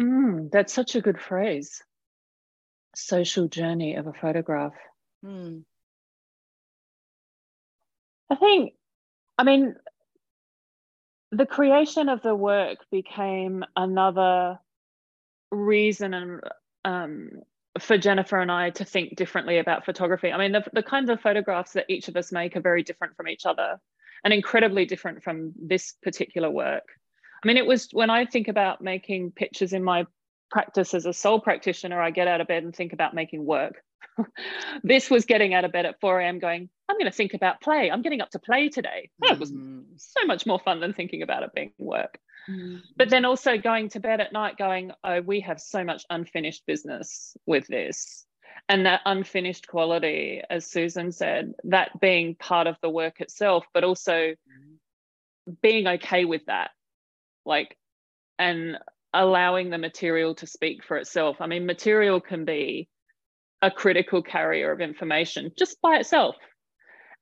Mm, 0.00 0.50
that's 0.50 0.72
such 0.72 0.96
a 0.96 1.00
good 1.00 1.20
phrase. 1.20 1.82
Social 2.94 3.48
journey 3.48 3.94
of 3.96 4.06
a 4.06 4.12
photograph. 4.12 4.74
Mm. 5.24 5.64
I 8.30 8.34
think, 8.36 8.74
I 9.38 9.44
mean, 9.44 9.76
the 11.30 11.46
creation 11.46 12.08
of 12.08 12.22
the 12.22 12.34
work 12.34 12.78
became 12.90 13.64
another 13.76 14.58
reason 15.50 16.14
and 16.14 16.40
um, 16.84 17.30
for 17.78 17.96
Jennifer 17.96 18.38
and 18.38 18.52
I 18.52 18.70
to 18.70 18.84
think 18.84 19.16
differently 19.16 19.58
about 19.58 19.84
photography. 19.84 20.30
I 20.32 20.38
mean, 20.38 20.52
the, 20.52 20.64
the 20.72 20.82
kinds 20.82 21.08
of 21.08 21.20
photographs 21.20 21.72
that 21.72 21.86
each 21.88 22.08
of 22.08 22.16
us 22.16 22.32
make 22.32 22.56
are 22.56 22.60
very 22.60 22.82
different 22.82 23.16
from 23.16 23.28
each 23.28 23.46
other 23.46 23.80
and 24.24 24.32
incredibly 24.32 24.84
different 24.84 25.22
from 25.22 25.52
this 25.60 25.94
particular 26.02 26.50
work. 26.50 26.84
I 27.42 27.46
mean, 27.46 27.56
it 27.56 27.66
was 27.66 27.88
when 27.92 28.10
I 28.10 28.26
think 28.26 28.48
about 28.48 28.82
making 28.82 29.32
pictures 29.32 29.72
in 29.72 29.82
my 29.82 30.06
practice 30.52 30.94
as 30.94 31.06
a 31.06 31.12
sole 31.12 31.40
practitioner, 31.40 32.00
I 32.00 32.10
get 32.10 32.28
out 32.28 32.40
of 32.40 32.46
bed 32.46 32.62
and 32.62 32.76
think 32.76 32.92
about 32.92 33.14
making 33.14 33.44
work. 33.44 33.82
this 34.84 35.10
was 35.10 35.24
getting 35.24 35.54
out 35.54 35.64
of 35.64 35.72
bed 35.72 35.86
at 35.86 35.98
4 36.00 36.20
a.m. 36.20 36.38
going, 36.38 36.68
I'm 36.88 36.96
going 36.96 37.10
to 37.10 37.16
think 37.16 37.34
about 37.34 37.62
play. 37.62 37.90
I'm 37.90 38.02
getting 38.02 38.20
up 38.20 38.30
to 38.30 38.38
play 38.38 38.68
today. 38.68 39.10
That 39.20 39.40
was 39.40 39.50
mm. 39.50 39.84
so 39.96 40.26
much 40.26 40.46
more 40.46 40.60
fun 40.60 40.80
than 40.80 40.92
thinking 40.92 41.22
about 41.22 41.42
it 41.42 41.54
being 41.54 41.72
work. 41.78 42.18
Mm-hmm. 42.50 42.78
But 42.96 43.08
then 43.08 43.24
also 43.24 43.56
going 43.56 43.88
to 43.90 44.00
bed 44.00 44.20
at 44.20 44.32
night 44.32 44.58
going, 44.58 44.92
oh, 45.02 45.22
we 45.22 45.40
have 45.40 45.58
so 45.58 45.84
much 45.84 46.04
unfinished 46.10 46.64
business 46.66 47.34
with 47.46 47.66
this. 47.66 48.26
And 48.68 48.86
that 48.86 49.00
unfinished 49.06 49.66
quality, 49.66 50.42
as 50.48 50.66
Susan 50.66 51.12
said, 51.12 51.54
that 51.64 51.98
being 52.00 52.34
part 52.34 52.66
of 52.66 52.76
the 52.82 52.90
work 52.90 53.20
itself, 53.20 53.64
but 53.72 53.84
also 53.84 54.12
mm-hmm. 54.12 55.52
being 55.62 55.86
okay 55.86 56.26
with 56.26 56.44
that. 56.46 56.70
Like, 57.46 57.76
and 58.38 58.78
allowing 59.14 59.70
the 59.70 59.78
material 59.78 60.34
to 60.36 60.46
speak 60.46 60.84
for 60.84 60.96
itself. 60.96 61.36
I 61.40 61.46
mean, 61.46 61.66
material 61.66 62.20
can 62.20 62.44
be 62.44 62.88
a 63.60 63.70
critical 63.70 64.22
carrier 64.22 64.72
of 64.72 64.80
information 64.80 65.52
just 65.56 65.80
by 65.80 65.96
itself. 65.96 66.36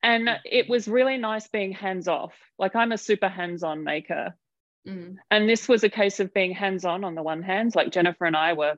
And 0.03 0.31
it 0.45 0.69
was 0.69 0.89
really 0.89 1.19
nice 1.19 1.49
being 1.49 1.73
hands 1.73 2.09
off. 2.09 2.33
Like, 2.59 2.75
I'm 2.75 2.93
a 2.93 2.99
super 2.99 3.29
hands 3.29 3.63
on 3.63 3.85
maker. 3.85 4.35
Mm. 4.89 5.17
And 5.31 5.49
this 5.49 5.69
was 5.69 5.85
a 5.85 5.91
case 5.91 6.21
of 6.21 6.33
being 6.33 6.53
hands 6.53 6.87
on 6.87 7.05
on 7.05 7.15
the 7.15 7.23
one 7.23 7.43
hand, 7.43 7.75
like 7.75 7.93
Jennifer 7.93 8.25
and 8.25 8.37
I 8.37 8.55
were 8.55 8.77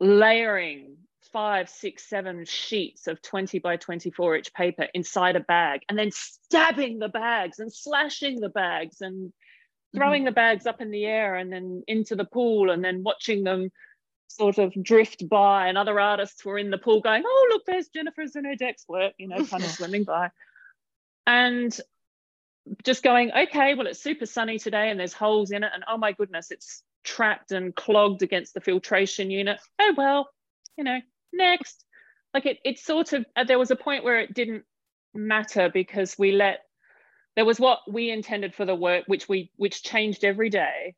layering 0.00 0.96
five, 1.32 1.68
six, 1.68 2.08
seven 2.08 2.44
sheets 2.44 3.06
of 3.06 3.20
20 3.22 3.58
by 3.58 3.76
24 3.76 4.36
inch 4.36 4.52
paper 4.52 4.86
inside 4.94 5.36
a 5.36 5.40
bag 5.40 5.80
and 5.88 5.98
then 5.98 6.10
stabbing 6.12 6.98
the 6.98 7.08
bags 7.08 7.58
and 7.58 7.72
slashing 7.72 8.40
the 8.40 8.48
bags 8.48 9.00
and 9.00 9.32
throwing 9.94 10.20
mm-hmm. 10.20 10.26
the 10.26 10.32
bags 10.32 10.66
up 10.66 10.80
in 10.80 10.90
the 10.90 11.04
air 11.04 11.36
and 11.36 11.52
then 11.52 11.82
into 11.86 12.14
the 12.14 12.24
pool 12.24 12.70
and 12.70 12.84
then 12.84 13.02
watching 13.02 13.44
them 13.44 13.70
sort 14.28 14.58
of 14.58 14.74
drift 14.82 15.26
by 15.28 15.68
and 15.68 15.78
other 15.78 15.98
artists 15.98 16.44
were 16.44 16.58
in 16.58 16.70
the 16.70 16.76
pool 16.76 17.00
going 17.00 17.22
oh 17.24 17.46
look 17.50 17.62
there's 17.66 17.88
jennifer's 17.88 18.36
in 18.36 18.44
Odette's 18.44 18.84
work 18.86 19.14
you 19.16 19.26
know 19.26 19.44
kind 19.46 19.64
of 19.64 19.70
swimming 19.70 20.04
by 20.04 20.30
and 21.26 21.78
just 22.84 23.02
going, 23.02 23.30
okay, 23.32 23.74
well, 23.74 23.86
it's 23.86 24.02
super 24.02 24.26
sunny 24.26 24.58
today 24.58 24.90
and 24.90 24.98
there's 24.98 25.12
holes 25.12 25.50
in 25.50 25.62
it. 25.62 25.70
And 25.74 25.84
oh 25.88 25.98
my 25.98 26.12
goodness, 26.12 26.50
it's 26.50 26.82
trapped 27.04 27.52
and 27.52 27.74
clogged 27.74 28.22
against 28.22 28.54
the 28.54 28.60
filtration 28.60 29.30
unit. 29.30 29.60
Oh, 29.78 29.94
well, 29.96 30.28
you 30.76 30.84
know, 30.84 30.98
next. 31.32 31.84
Like 32.34 32.46
it, 32.46 32.58
it 32.64 32.78
sort 32.78 33.12
of, 33.12 33.24
uh, 33.36 33.44
there 33.44 33.58
was 33.58 33.70
a 33.70 33.76
point 33.76 34.04
where 34.04 34.20
it 34.20 34.34
didn't 34.34 34.64
matter 35.14 35.70
because 35.72 36.16
we 36.18 36.32
let, 36.32 36.60
there 37.38 37.44
was 37.44 37.60
what 37.60 37.82
we 37.88 38.10
intended 38.10 38.52
for 38.52 38.64
the 38.64 38.74
work, 38.74 39.04
which 39.06 39.28
we, 39.28 39.52
which 39.54 39.84
changed 39.84 40.24
every 40.24 40.50
day. 40.50 40.96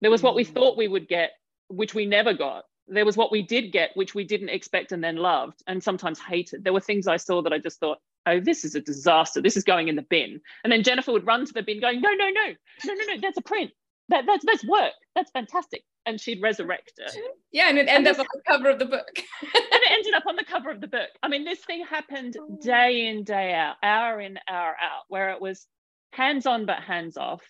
There 0.00 0.10
was 0.10 0.22
what 0.22 0.34
we 0.34 0.42
mm. 0.42 0.48
thought 0.48 0.78
we 0.78 0.88
would 0.88 1.06
get, 1.06 1.32
which 1.68 1.94
we 1.94 2.06
never 2.06 2.32
got. 2.32 2.64
There 2.88 3.04
was 3.04 3.18
what 3.18 3.30
we 3.30 3.42
did 3.42 3.70
get, 3.70 3.90
which 3.92 4.14
we 4.14 4.24
didn't 4.24 4.48
expect 4.48 4.92
and 4.92 5.04
then 5.04 5.16
loved 5.16 5.62
and 5.66 5.84
sometimes 5.84 6.18
hated. 6.18 6.64
There 6.64 6.72
were 6.72 6.80
things 6.80 7.06
I 7.06 7.18
saw 7.18 7.42
that 7.42 7.52
I 7.52 7.58
just 7.58 7.80
thought, 7.80 7.98
oh, 8.24 8.40
this 8.40 8.64
is 8.64 8.74
a 8.74 8.80
disaster. 8.80 9.42
This 9.42 9.58
is 9.58 9.64
going 9.64 9.88
in 9.88 9.96
the 9.96 10.06
bin. 10.08 10.40
And 10.62 10.72
then 10.72 10.84
Jennifer 10.84 11.12
would 11.12 11.26
run 11.26 11.44
to 11.44 11.52
the 11.52 11.62
bin 11.62 11.82
going, 11.82 12.00
no, 12.00 12.14
no, 12.14 12.30
no, 12.30 12.46
no, 12.86 12.94
no, 12.94 13.14
no, 13.14 13.20
that's 13.20 13.36
a 13.36 13.42
print. 13.42 13.70
That, 14.08 14.24
that's, 14.24 14.46
that's 14.46 14.64
work. 14.64 14.94
That's 15.14 15.30
fantastic. 15.32 15.84
And 16.06 16.18
she'd 16.18 16.40
resurrect 16.40 16.92
it. 16.96 17.14
Yeah, 17.52 17.68
and 17.68 17.76
it 17.76 17.88
ended 17.88 18.16
and 18.16 18.20
up 18.20 18.20
on 18.20 18.26
the 18.32 18.42
cover 18.46 18.70
of 18.70 18.78
the 18.78 18.86
book. 18.86 19.10
and 19.42 19.82
it 19.82 19.90
ended 19.90 20.14
up 20.14 20.24
on 20.26 20.36
the 20.36 20.44
cover 20.44 20.70
of 20.70 20.80
the 20.80 20.88
book. 20.88 21.10
I 21.22 21.28
mean, 21.28 21.44
this 21.44 21.60
thing 21.60 21.84
happened 21.84 22.38
oh. 22.40 22.58
day 22.62 23.06
in, 23.08 23.24
day 23.24 23.52
out, 23.52 23.76
hour 23.82 24.18
in, 24.18 24.38
hour 24.48 24.74
out, 24.80 25.04
where 25.08 25.28
it 25.32 25.42
was 25.42 25.66
hands 26.14 26.46
on 26.46 26.66
but 26.66 26.80
hands 26.80 27.16
off, 27.16 27.42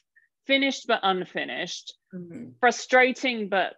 finished 0.47 0.87
but 0.87 1.01
unfinished, 1.03 1.95
mm-hmm. 2.15 2.51
frustrating 2.61 3.49
but 3.49 3.75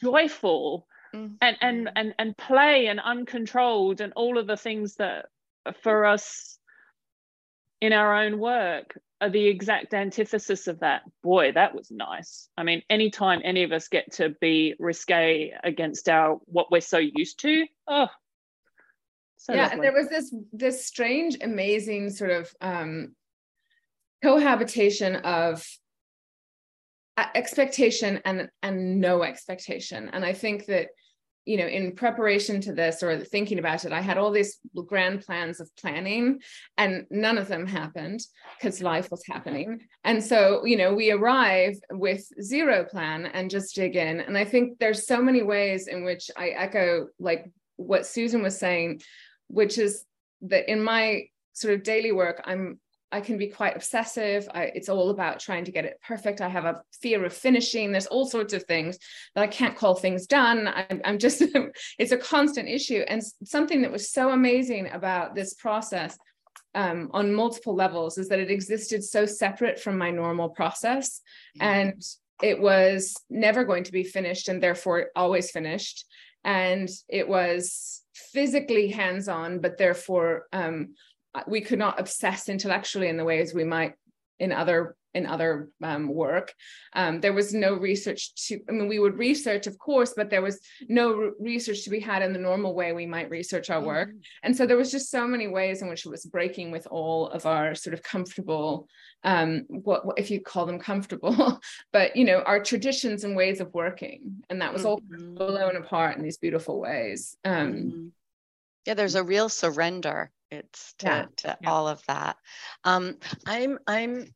joyful. 0.00 0.86
Mm-hmm. 1.14 1.34
and 1.40 1.56
and 1.60 1.90
and 1.94 2.14
and 2.18 2.36
play 2.36 2.88
and 2.88 3.00
uncontrolled 3.00 4.00
and 4.00 4.12
all 4.16 4.38
of 4.38 4.48
the 4.48 4.56
things 4.56 4.96
that 4.96 5.26
for 5.82 6.04
us 6.04 6.58
in 7.80 7.92
our 7.92 8.24
own 8.24 8.38
work 8.38 8.98
are 9.20 9.30
the 9.30 9.46
exact 9.46 9.94
antithesis 9.94 10.66
of 10.66 10.80
that. 10.80 11.02
Boy 11.22 11.52
that 11.52 11.74
was 11.74 11.90
nice. 11.90 12.48
I 12.56 12.64
mean 12.64 12.82
anytime 12.90 13.40
any 13.44 13.62
of 13.62 13.70
us 13.72 13.88
get 13.88 14.14
to 14.14 14.30
be 14.40 14.74
risque 14.80 15.52
against 15.62 16.08
our 16.08 16.38
what 16.46 16.72
we're 16.72 16.80
so 16.80 16.98
used 16.98 17.38
to 17.40 17.66
oh 17.86 18.08
so 19.36 19.54
yeah 19.54 19.68
lovely. 19.68 19.80
there 19.80 19.92
was 19.92 20.08
this 20.08 20.34
this 20.52 20.86
strange 20.86 21.36
amazing 21.42 22.10
sort 22.10 22.30
of 22.30 22.50
um 22.60 23.14
cohabitation 24.22 25.16
of 25.16 25.66
expectation 27.34 28.20
and 28.24 28.48
and 28.62 29.00
no 29.00 29.22
expectation. 29.22 30.10
And 30.12 30.24
i 30.24 30.32
think 30.32 30.66
that 30.66 30.88
you 31.44 31.56
know 31.56 31.66
in 31.66 31.94
preparation 31.94 32.60
to 32.60 32.72
this 32.72 33.02
or 33.02 33.20
thinking 33.20 33.60
about 33.60 33.84
it 33.84 33.92
i 33.92 34.00
had 34.00 34.18
all 34.18 34.32
these 34.32 34.58
grand 34.86 35.20
plans 35.20 35.60
of 35.60 35.70
planning 35.76 36.40
and 36.76 37.06
none 37.08 37.38
of 37.38 37.46
them 37.46 37.66
happened 37.66 38.20
because 38.58 38.82
life 38.82 39.10
was 39.12 39.22
happening. 39.26 39.80
And 40.02 40.22
so 40.22 40.64
you 40.64 40.76
know 40.76 40.94
we 40.94 41.10
arrive 41.10 41.76
with 41.90 42.26
zero 42.42 42.84
plan 42.84 43.26
and 43.26 43.50
just 43.50 43.74
dig 43.74 43.96
in. 43.96 44.20
And 44.20 44.36
i 44.36 44.44
think 44.44 44.78
there's 44.78 45.06
so 45.06 45.22
many 45.22 45.42
ways 45.42 45.88
in 45.88 46.04
which 46.04 46.30
i 46.36 46.48
echo 46.48 47.08
like 47.18 47.50
what 47.76 48.06
susan 48.06 48.42
was 48.42 48.58
saying 48.58 49.00
which 49.48 49.78
is 49.78 50.04
that 50.42 50.70
in 50.70 50.82
my 50.82 51.24
sort 51.52 51.74
of 51.74 51.82
daily 51.82 52.12
work 52.12 52.42
i'm 52.44 52.78
I 53.12 53.20
can 53.20 53.38
be 53.38 53.46
quite 53.46 53.76
obsessive. 53.76 54.48
I, 54.52 54.64
it's 54.74 54.88
all 54.88 55.10
about 55.10 55.38
trying 55.38 55.64
to 55.64 55.70
get 55.70 55.84
it 55.84 56.00
perfect. 56.06 56.40
I 56.40 56.48
have 56.48 56.64
a 56.64 56.82
fear 57.00 57.24
of 57.24 57.32
finishing. 57.32 57.92
There's 57.92 58.08
all 58.08 58.26
sorts 58.26 58.52
of 58.52 58.64
things 58.64 58.98
that 59.34 59.42
I 59.42 59.46
can't 59.46 59.76
call 59.76 59.94
things 59.94 60.26
done. 60.26 60.66
I'm, 60.66 61.00
I'm 61.04 61.18
just, 61.18 61.42
it's 61.98 62.12
a 62.12 62.18
constant 62.18 62.68
issue. 62.68 63.04
And 63.06 63.22
something 63.44 63.82
that 63.82 63.92
was 63.92 64.10
so 64.10 64.30
amazing 64.30 64.90
about 64.90 65.34
this 65.34 65.54
process 65.54 66.18
um, 66.74 67.10
on 67.12 67.32
multiple 67.32 67.74
levels 67.74 68.18
is 68.18 68.28
that 68.28 68.40
it 68.40 68.50
existed 68.50 69.02
so 69.02 69.24
separate 69.24 69.80
from 69.80 69.96
my 69.96 70.10
normal 70.10 70.50
process 70.50 71.20
mm-hmm. 71.58 71.66
and 71.66 72.02
it 72.42 72.60
was 72.60 73.14
never 73.30 73.64
going 73.64 73.84
to 73.84 73.92
be 73.92 74.04
finished 74.04 74.48
and 74.48 74.62
therefore 74.62 75.06
always 75.16 75.50
finished 75.50 76.04
and 76.44 76.88
it 77.08 77.26
was 77.26 78.02
physically 78.32 78.88
hands-on 78.88 79.60
but 79.60 79.78
therefore 79.78 80.46
um, 80.52 80.94
we 81.46 81.60
could 81.60 81.78
not 81.78 82.00
obsess 82.00 82.48
intellectually 82.48 83.08
in 83.08 83.16
the 83.16 83.24
ways 83.24 83.52
we 83.52 83.64
might 83.64 83.94
in 84.38 84.52
other 84.52 84.96
in 85.16 85.26
other 85.26 85.70
um, 85.82 86.08
work. 86.08 86.52
Um, 86.92 87.20
there 87.20 87.32
was 87.32 87.54
no 87.54 87.74
research 87.74 88.34
to, 88.46 88.60
I 88.68 88.72
mean, 88.72 88.86
we 88.86 88.98
would 88.98 89.16
research, 89.16 89.66
of 89.66 89.78
course, 89.78 90.12
but 90.14 90.28
there 90.28 90.42
was 90.42 90.60
no 90.88 91.32
research 91.40 91.84
to 91.84 91.90
be 91.90 92.00
had 92.00 92.22
in 92.22 92.34
the 92.34 92.38
normal 92.38 92.74
way 92.74 92.92
we 92.92 93.06
might 93.06 93.30
research 93.30 93.70
our 93.70 93.80
work. 93.80 94.10
Mm-hmm. 94.10 94.18
And 94.42 94.56
so 94.56 94.66
there 94.66 94.76
was 94.76 94.92
just 94.92 95.10
so 95.10 95.26
many 95.26 95.48
ways 95.48 95.80
in 95.80 95.88
which 95.88 96.04
it 96.04 96.10
was 96.10 96.26
breaking 96.26 96.70
with 96.70 96.86
all 96.90 97.28
of 97.28 97.46
our 97.46 97.74
sort 97.74 97.94
of 97.94 98.02
comfortable, 98.02 98.88
um, 99.24 99.64
what, 99.68 100.04
what 100.04 100.18
if 100.18 100.30
you 100.30 100.40
call 100.40 100.66
them 100.66 100.78
comfortable, 100.78 101.60
but 101.92 102.14
you 102.14 102.24
know, 102.24 102.42
our 102.42 102.62
traditions 102.62 103.24
and 103.24 103.34
ways 103.34 103.60
of 103.60 103.72
working. 103.72 104.44
And 104.50 104.60
that 104.60 104.74
was 104.74 104.84
all 104.84 105.00
mm-hmm. 105.00 105.34
blown 105.34 105.76
apart 105.76 106.16
in 106.18 106.22
these 106.22 106.38
beautiful 106.38 106.78
ways. 106.78 107.36
Um, 107.42 107.72
mm-hmm. 107.72 108.06
Yeah, 108.84 108.94
there's 108.94 109.16
a 109.16 109.24
real 109.24 109.48
surrender 109.48 110.30
it's 110.50 110.94
to, 110.98 111.06
yeah, 111.06 111.24
to 111.36 111.58
yeah. 111.60 111.70
all 111.70 111.88
of 111.88 112.00
that 112.06 112.36
um, 112.84 113.16
i'm 113.46 113.78
i'm 113.86 114.26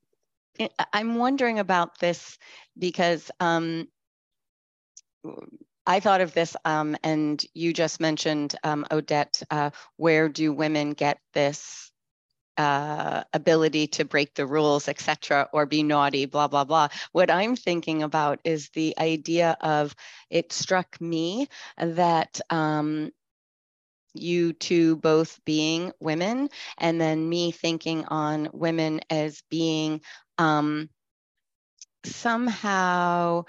I'm 0.93 1.17
wondering 1.17 1.59
about 1.59 1.99
this 1.99 2.39
because 2.79 3.31
um, 3.41 3.89
I 5.87 6.01
thought 6.01 6.21
of 6.21 6.35
this, 6.35 6.57
um, 6.65 6.97
and 7.03 7.43
you 7.55 7.73
just 7.73 8.01
mentioned, 8.01 8.55
um, 8.63 8.87
Odette, 8.91 9.43
uh, 9.51 9.71
where 9.97 10.29
do 10.29 10.53
women 10.53 10.93
get 10.93 11.19
this 11.35 11.91
uh, 12.57 13.25
ability 13.33 13.87
to 13.87 14.05
break 14.05 14.35
the 14.35 14.47
rules, 14.47 14.89
etc., 14.89 15.49
or 15.53 15.65
be 15.67 15.83
naughty, 15.83 16.27
blah, 16.27 16.49
blah, 16.49 16.65
blah. 16.65 16.89
What 17.13 17.31
I'm 17.31 17.57
thinking 17.57 18.03
about 18.03 18.41
is 18.45 18.69
the 18.71 18.95
idea 18.99 19.57
of 19.61 19.95
it 20.29 20.53
struck 20.53 21.01
me 21.01 21.49
that 21.79 22.41
um, 22.51 23.11
you 24.15 24.53
two 24.53 24.97
both 24.97 25.41
being 25.45 25.93
women, 26.01 26.49
and 26.79 27.01
then 27.01 27.29
me 27.29 27.51
thinking 27.53 28.05
on 28.07 28.49
women 28.53 29.01
as 29.11 29.43
being 29.51 30.01
um, 30.39 30.89
somehow 32.05 33.45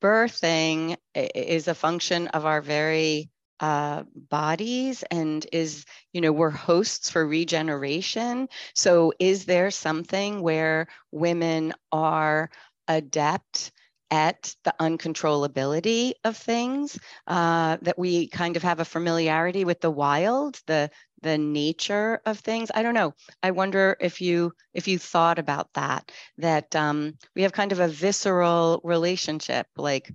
birthing 0.00 0.96
is 1.14 1.68
a 1.68 1.74
function 1.74 2.28
of 2.28 2.44
our 2.46 2.60
very 2.60 3.30
uh, 3.58 4.02
bodies 4.14 5.02
and 5.10 5.46
is, 5.52 5.84
you 6.12 6.20
know, 6.20 6.32
we're 6.32 6.50
hosts 6.50 7.10
for 7.10 7.26
regeneration. 7.26 8.48
So, 8.74 9.12
is 9.18 9.46
there 9.46 9.70
something 9.70 10.42
where 10.42 10.88
women 11.10 11.72
are 11.90 12.50
adept 12.86 13.72
at 14.10 14.54
the 14.64 14.74
uncontrollability 14.80 16.12
of 16.24 16.36
things 16.36 16.98
uh, 17.26 17.76
that 17.82 17.98
we 17.98 18.28
kind 18.28 18.56
of 18.56 18.62
have 18.62 18.80
a 18.80 18.84
familiarity 18.84 19.64
with 19.64 19.80
the 19.80 19.90
wild 19.90 20.60
the 20.66 20.90
the 21.22 21.38
nature 21.38 22.20
of 22.26 22.38
things. 22.38 22.70
I 22.74 22.82
don't 22.82 22.94
know. 22.94 23.14
I 23.42 23.50
wonder 23.50 23.96
if 24.00 24.20
you 24.20 24.52
if 24.74 24.86
you 24.86 24.98
thought 24.98 25.38
about 25.38 25.72
that 25.74 26.12
that 26.38 26.76
um, 26.76 27.14
we 27.34 27.42
have 27.42 27.52
kind 27.52 27.72
of 27.72 27.80
a 27.80 27.88
visceral 27.88 28.80
relationship 28.84 29.66
like 29.76 30.12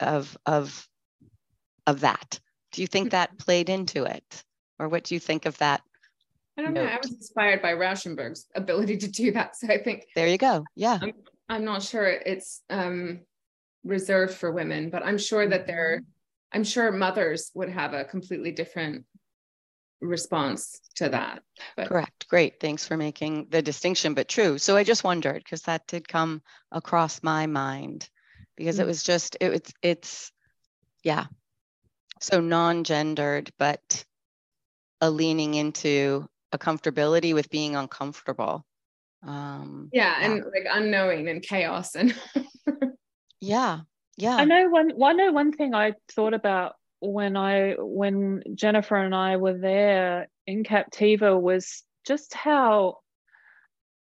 of 0.00 0.36
of 0.46 0.88
of 1.86 2.00
that. 2.00 2.40
Do 2.72 2.82
you 2.82 2.86
think 2.86 3.10
that 3.10 3.38
played 3.38 3.68
into 3.68 4.04
it? 4.04 4.44
Or 4.78 4.88
what 4.88 5.04
do 5.04 5.14
you 5.14 5.20
think 5.20 5.46
of 5.46 5.58
that 5.58 5.82
i 6.56 6.62
don't 6.62 6.74
note? 6.74 6.84
know. 6.84 6.90
I 6.90 6.98
was 7.00 7.12
inspired 7.12 7.62
by 7.62 7.72
rauschenberg's 7.74 8.46
ability 8.54 8.96
to 8.98 9.08
do 9.08 9.32
that 9.32 9.56
so 9.56 9.68
i 9.68 9.78
think 9.78 10.06
there 10.16 10.26
you 10.26 10.38
go. 10.38 10.64
Yeah. 10.74 10.98
I'm, 11.00 11.12
I'm 11.50 11.64
not 11.64 11.82
sure 11.82 12.06
it's 12.06 12.62
um, 12.70 13.20
reserved 13.84 14.34
for 14.34 14.52
women 14.52 14.90
but 14.90 15.02
i'm 15.02 15.16
sure 15.16 15.48
that 15.48 15.66
there 15.66 16.00
mm-hmm. 16.00 16.56
i'm 16.56 16.64
sure 16.64 16.92
mothers 16.92 17.50
would 17.54 17.70
have 17.70 17.94
a 17.94 18.04
completely 18.04 18.52
different 18.52 19.06
response 20.00 20.80
to 20.96 21.08
that. 21.10 21.42
But. 21.76 21.88
Correct. 21.88 22.28
Great. 22.28 22.60
Thanks 22.60 22.86
for 22.86 22.96
making 22.96 23.48
the 23.50 23.62
distinction, 23.62 24.14
but 24.14 24.28
true. 24.28 24.58
So 24.58 24.76
I 24.76 24.84
just 24.84 25.04
wondered 25.04 25.42
because 25.44 25.62
that 25.62 25.86
did 25.86 26.08
come 26.08 26.42
across 26.72 27.22
my 27.22 27.46
mind 27.46 28.08
because 28.56 28.78
it 28.78 28.86
was 28.86 29.02
just 29.02 29.36
it, 29.40 29.52
it's 29.52 29.72
it's 29.82 30.32
yeah. 31.02 31.26
So 32.20 32.40
non-gendered, 32.40 33.50
but 33.58 34.04
a 35.00 35.10
leaning 35.10 35.54
into 35.54 36.28
a 36.52 36.58
comfortability 36.58 37.32
with 37.32 37.48
being 37.48 37.76
uncomfortable. 37.76 38.66
Um, 39.26 39.90
yeah, 39.92 40.20
yeah. 40.20 40.26
and 40.26 40.44
like 40.44 40.66
unknowing 40.70 41.28
and 41.28 41.42
chaos 41.42 41.94
and 41.94 42.14
yeah, 43.40 43.80
yeah. 44.16 44.36
I 44.36 44.44
know 44.44 44.68
one. 44.68 44.90
One 44.90 45.16
know 45.16 45.32
one 45.32 45.52
thing 45.52 45.74
I 45.74 45.94
thought 46.12 46.34
about 46.34 46.74
when 47.00 47.36
I 47.36 47.74
when 47.78 48.42
Jennifer 48.54 48.96
and 48.96 49.14
I 49.14 49.36
were 49.36 49.58
there 49.58 50.28
in 50.46 50.64
Captiva 50.64 51.40
was 51.40 51.82
just 52.06 52.34
how 52.34 52.98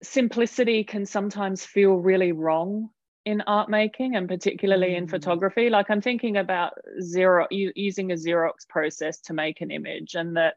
simplicity 0.03 0.83
can 0.83 1.05
sometimes 1.05 1.63
feel 1.63 1.93
really 1.93 2.31
wrong 2.31 2.89
in 3.25 3.41
art 3.41 3.69
making 3.69 4.15
and 4.15 4.27
particularly 4.27 4.89
mm. 4.89 4.97
in 4.97 5.07
photography 5.07 5.69
like 5.69 5.91
i'm 5.91 6.01
thinking 6.01 6.37
about 6.37 6.73
zero 6.99 7.45
using 7.51 8.11
a 8.11 8.15
xerox 8.15 8.67
process 8.67 9.19
to 9.19 9.33
make 9.33 9.61
an 9.61 9.69
image 9.69 10.15
and 10.15 10.35
that 10.35 10.55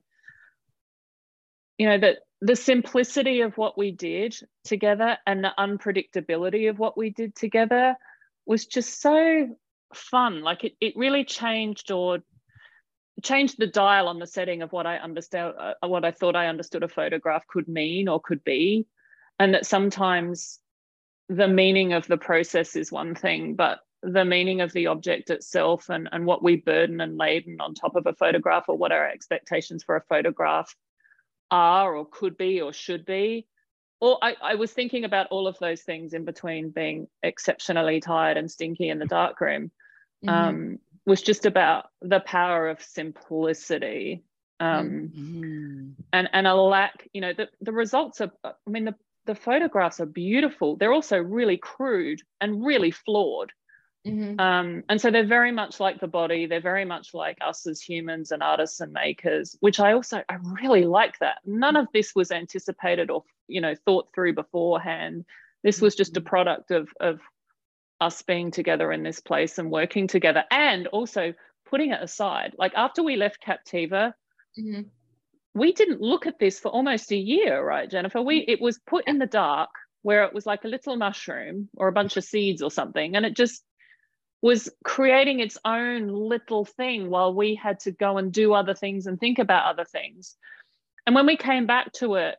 you 1.76 1.86
know 1.86 1.98
that 1.98 2.18
the 2.44 2.56
simplicity 2.56 3.40
of 3.40 3.56
what 3.56 3.78
we 3.78 3.90
did 3.90 4.36
together 4.64 5.16
and 5.26 5.42
the 5.42 5.52
unpredictability 5.58 6.68
of 6.68 6.78
what 6.78 6.94
we 6.94 7.08
did 7.08 7.34
together 7.34 7.96
was 8.44 8.66
just 8.66 9.00
so 9.00 9.56
fun. 9.94 10.42
Like 10.42 10.62
it, 10.62 10.74
it 10.78 10.94
really 10.94 11.24
changed 11.24 11.90
or 11.90 12.18
changed 13.22 13.56
the 13.58 13.66
dial 13.66 14.08
on 14.08 14.18
the 14.18 14.26
setting 14.26 14.60
of 14.60 14.72
what 14.72 14.86
I 14.86 14.98
understand, 14.98 15.54
uh, 15.58 15.88
what 15.88 16.04
I 16.04 16.10
thought 16.10 16.36
I 16.36 16.48
understood 16.48 16.82
a 16.82 16.88
photograph 16.88 17.46
could 17.46 17.66
mean 17.66 18.08
or 18.08 18.20
could 18.20 18.44
be, 18.44 18.86
and 19.38 19.54
that 19.54 19.64
sometimes 19.64 20.60
the 21.30 21.48
meaning 21.48 21.94
of 21.94 22.06
the 22.06 22.18
process 22.18 22.76
is 22.76 22.92
one 22.92 23.14
thing, 23.14 23.54
but 23.54 23.78
the 24.02 24.26
meaning 24.26 24.60
of 24.60 24.70
the 24.74 24.88
object 24.88 25.30
itself 25.30 25.88
and, 25.88 26.10
and 26.12 26.26
what 26.26 26.42
we 26.42 26.56
burden 26.56 27.00
and 27.00 27.16
laden 27.16 27.56
on 27.62 27.72
top 27.72 27.96
of 27.96 28.06
a 28.06 28.12
photograph 28.12 28.64
or 28.68 28.76
what 28.76 28.92
our 28.92 29.08
expectations 29.08 29.82
for 29.82 29.96
a 29.96 30.04
photograph 30.10 30.76
are 31.50 31.94
or 31.94 32.06
could 32.06 32.36
be 32.36 32.60
or 32.60 32.72
should 32.72 33.04
be 33.04 33.46
Or 34.00 34.18
I, 34.22 34.36
I 34.42 34.54
was 34.54 34.72
thinking 34.72 35.04
about 35.04 35.28
all 35.28 35.46
of 35.46 35.58
those 35.58 35.82
things 35.82 36.14
in 36.14 36.24
between 36.24 36.70
being 36.70 37.08
exceptionally 37.22 38.00
tired 38.00 38.36
and 38.36 38.50
stinky 38.50 38.88
in 38.88 38.98
the 38.98 39.06
dark 39.06 39.40
room 39.40 39.70
mm-hmm. 40.24 40.28
um, 40.28 40.78
was 41.06 41.22
just 41.22 41.46
about 41.46 41.86
the 42.02 42.20
power 42.20 42.68
of 42.68 42.82
simplicity 42.82 44.24
um, 44.60 45.10
mm-hmm. 45.14 45.88
and 46.12 46.28
and 46.32 46.46
a 46.46 46.54
lack 46.54 47.08
you 47.12 47.20
know 47.20 47.32
the, 47.36 47.48
the 47.60 47.72
results 47.72 48.20
are 48.20 48.30
i 48.44 48.52
mean 48.66 48.84
the, 48.84 48.94
the 49.26 49.34
photographs 49.34 50.00
are 50.00 50.06
beautiful 50.06 50.76
they're 50.76 50.92
also 50.92 51.18
really 51.18 51.56
crude 51.56 52.20
and 52.40 52.64
really 52.64 52.90
flawed 52.90 53.52
mm-hmm. 54.06 54.38
um, 54.40 54.84
and 54.88 55.00
so 55.00 55.10
they're 55.10 55.26
very 55.26 55.52
much 55.52 55.80
like 55.80 56.00
the 56.00 56.08
body 56.08 56.46
they're 56.46 56.60
very 56.60 56.84
much 56.84 57.14
like 57.14 57.38
us 57.40 57.66
as 57.66 57.80
humans 57.80 58.30
and 58.32 58.42
artists 58.42 58.80
and 58.80 58.92
makers 58.92 59.56
which 59.60 59.80
i 59.80 59.92
also 59.92 60.22
i 60.28 60.36
really 60.62 60.84
like 60.84 61.18
that 61.18 61.38
none 61.44 61.76
of 61.76 61.86
this 61.92 62.14
was 62.14 62.30
anticipated 62.30 63.10
or 63.10 63.22
you 63.48 63.60
know 63.60 63.74
thought 63.84 64.08
through 64.14 64.34
beforehand 64.34 65.24
this 65.62 65.80
was 65.80 65.94
just 65.94 66.16
a 66.16 66.20
mm-hmm. 66.20 66.28
product 66.28 66.70
of 66.70 66.88
of 67.00 67.20
us 68.00 68.22
being 68.22 68.50
together 68.50 68.92
in 68.92 69.02
this 69.02 69.20
place 69.20 69.58
and 69.58 69.70
working 69.70 70.06
together 70.06 70.44
and 70.50 70.86
also 70.88 71.32
putting 71.66 71.90
it 71.90 72.02
aside. 72.02 72.54
Like 72.58 72.72
after 72.76 73.02
we 73.02 73.16
left 73.16 73.42
Captiva, 73.42 74.12
mm-hmm. 74.58 74.82
we 75.54 75.72
didn't 75.72 76.00
look 76.00 76.26
at 76.26 76.38
this 76.38 76.60
for 76.60 76.68
almost 76.68 77.10
a 77.12 77.16
year, 77.16 77.64
right, 77.64 77.90
Jennifer? 77.90 78.20
We 78.22 78.38
it 78.46 78.60
was 78.60 78.78
put 78.86 79.08
in 79.08 79.18
the 79.18 79.26
dark 79.26 79.70
where 80.02 80.24
it 80.24 80.34
was 80.34 80.44
like 80.44 80.64
a 80.64 80.68
little 80.68 80.96
mushroom 80.96 81.68
or 81.76 81.88
a 81.88 81.92
bunch 81.92 82.16
of 82.16 82.24
seeds 82.24 82.62
or 82.62 82.70
something, 82.70 83.16
and 83.16 83.24
it 83.24 83.34
just 83.34 83.64
was 84.44 84.68
creating 84.84 85.40
its 85.40 85.56
own 85.64 86.06
little 86.08 86.66
thing 86.66 87.08
while 87.08 87.32
we 87.32 87.54
had 87.54 87.80
to 87.80 87.90
go 87.90 88.18
and 88.18 88.30
do 88.30 88.52
other 88.52 88.74
things 88.74 89.06
and 89.06 89.18
think 89.18 89.38
about 89.38 89.64
other 89.64 89.86
things. 89.86 90.36
And 91.06 91.14
when 91.14 91.24
we 91.24 91.38
came 91.38 91.66
back 91.66 91.90
to 91.94 92.16
it, 92.16 92.36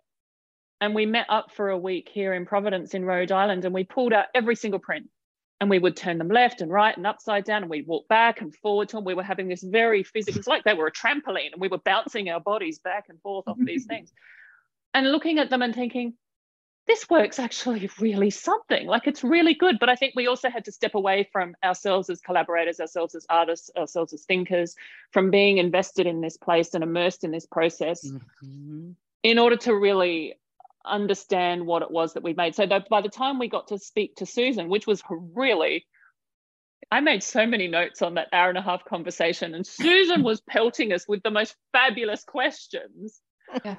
and 0.79 0.93
we 0.93 1.07
met 1.07 1.25
up 1.29 1.51
for 1.51 1.69
a 1.69 1.77
week 1.77 2.07
here 2.13 2.35
in 2.35 2.45
Providence 2.45 2.93
in 2.93 3.05
Rhode 3.05 3.31
Island, 3.31 3.65
and 3.65 3.73
we 3.73 3.85
pulled 3.85 4.13
out 4.13 4.27
every 4.35 4.55
single 4.55 4.79
print 4.79 5.09
and 5.59 5.67
we 5.67 5.79
would 5.79 5.97
turn 5.97 6.19
them 6.19 6.29
left 6.29 6.61
and 6.61 6.71
right 6.71 6.95
and 6.95 7.07
upside 7.07 7.43
down 7.43 7.63
and 7.63 7.71
we'd 7.71 7.87
walk 7.87 8.07
back 8.07 8.39
and 8.39 8.55
forward 8.57 8.89
to 8.89 8.97
them. 8.97 9.03
We 9.03 9.15
were 9.15 9.23
having 9.23 9.47
this 9.47 9.63
very 9.63 10.03
physical, 10.03 10.37
it's 10.37 10.47
like 10.47 10.63
they 10.63 10.75
were 10.75 10.85
a 10.85 10.91
trampoline 10.91 11.53
and 11.53 11.61
we 11.61 11.69
were 11.69 11.79
bouncing 11.79 12.29
our 12.29 12.39
bodies 12.39 12.77
back 12.77 13.05
and 13.09 13.19
forth 13.21 13.47
off 13.47 13.57
these 13.57 13.85
things 13.89 14.13
and 14.93 15.11
looking 15.11 15.39
at 15.39 15.49
them 15.49 15.63
and 15.63 15.73
thinking, 15.73 16.13
this 16.87 17.09
work's 17.09 17.39
actually 17.39 17.89
really 17.99 18.29
something. 18.29 18.87
Like 18.87 19.07
it's 19.07 19.23
really 19.23 19.53
good. 19.53 19.77
But 19.79 19.89
I 19.89 19.95
think 19.95 20.13
we 20.15 20.27
also 20.27 20.49
had 20.49 20.65
to 20.65 20.71
step 20.71 20.95
away 20.95 21.27
from 21.31 21.55
ourselves 21.63 22.09
as 22.09 22.21
collaborators, 22.21 22.79
ourselves 22.79 23.15
as 23.15 23.25
artists, 23.29 23.71
ourselves 23.77 24.13
as 24.13 24.23
thinkers, 24.23 24.75
from 25.11 25.31
being 25.31 25.57
invested 25.57 26.05
in 26.07 26.21
this 26.21 26.37
place 26.37 26.73
and 26.73 26.83
immersed 26.83 27.23
in 27.23 27.31
this 27.31 27.45
process. 27.45 28.05
Mm-hmm 28.07 28.91
in 29.25 29.39
order 29.39 29.57
to 29.57 29.75
really 29.75 30.35
understand 30.85 31.65
what 31.65 31.81
it 31.81 31.89
was 31.89 32.13
that 32.13 32.21
we 32.21 32.35
made. 32.35 32.53
So 32.53 32.67
by 32.67 33.01
the 33.01 33.09
time 33.09 33.39
we 33.39 33.49
got 33.49 33.69
to 33.69 33.79
speak 33.79 34.17
to 34.17 34.25
Susan, 34.27 34.69
which 34.69 34.85
was 34.85 35.01
really, 35.09 35.87
I 36.91 36.99
made 36.99 37.23
so 37.23 37.47
many 37.47 37.67
notes 37.67 38.03
on 38.03 38.13
that 38.13 38.27
hour 38.31 38.49
and 38.49 38.57
a 38.59 38.61
half 38.61 38.85
conversation, 38.85 39.55
and 39.55 39.65
Susan 39.65 40.21
was 40.29 40.41
pelting 40.41 40.93
us 40.93 41.07
with 41.07 41.23
the 41.23 41.31
most 41.31 41.55
fabulous 41.71 42.23
questions. 42.23 43.19
Yeah. 43.65 43.77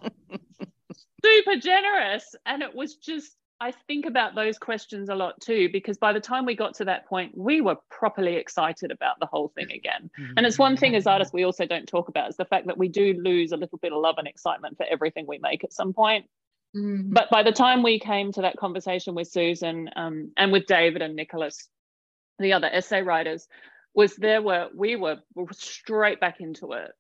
Super 1.25 1.57
generous. 1.57 2.35
And 2.45 2.63
it 2.63 2.75
was 2.75 2.97
just, 2.97 3.37
I 3.61 3.73
think 3.87 4.05
about 4.05 4.35
those 4.35 4.59
questions 4.59 5.09
a 5.09 5.15
lot 5.15 5.41
too, 5.41 5.71
because 5.73 5.97
by 5.97 6.13
the 6.13 6.21
time 6.21 6.45
we 6.45 6.55
got 6.55 6.75
to 6.75 6.85
that 6.85 7.07
point, 7.07 7.33
we 7.37 7.61
were 7.61 7.77
properly 7.91 8.37
excited 8.37 8.91
about 8.91 9.19
the 9.19 9.27
whole 9.27 9.49
thing 9.55 9.73
again. 9.73 10.11
And 10.37 10.45
it's 10.45 10.59
one 10.59 10.77
thing 10.77 10.95
as 10.95 11.07
artists 11.07 11.33
we 11.33 11.45
also 11.45 11.65
don't 11.67 11.87
talk 11.87 12.09
about 12.09 12.29
is 12.29 12.37
the 12.37 12.45
fact 12.45 12.67
that 12.67 12.77
we 12.77 12.89
do 12.89 13.15
lose 13.23 13.53
a 13.53 13.57
little 13.57 13.79
bit 13.79 13.93
of 13.93 14.01
love 14.01 14.17
and 14.19 14.29
excitement 14.29 14.77
for 14.77 14.85
everything 14.91 15.25
we 15.27 15.39
make 15.39 15.65
at 15.65 15.73
some 15.73 15.95
point. 15.95 16.27
Mm. 16.77 17.15
But 17.15 17.31
by 17.31 17.43
the 17.43 17.53
time 17.53 17.83
we 17.83 17.99
came 17.99 18.33
to 18.33 18.43
that 18.43 18.59
conversation 18.59 19.15
with 19.15 19.29
Susan 19.29 19.89
um, 19.97 20.33
and 20.37 20.53
with 20.53 20.67
David 20.67 21.01
and 21.01 21.17
Nicholas, 21.17 21.69
the 22.39 22.53
other 22.53 22.69
essay 22.71 23.01
writers, 23.01 23.49
was 23.95 24.15
there 24.17 24.43
were 24.43 24.69
we 24.77 24.97
were, 24.97 25.17
were 25.35 25.47
straight 25.53 26.21
back 26.21 26.37
into 26.41 26.73
it 26.73 26.91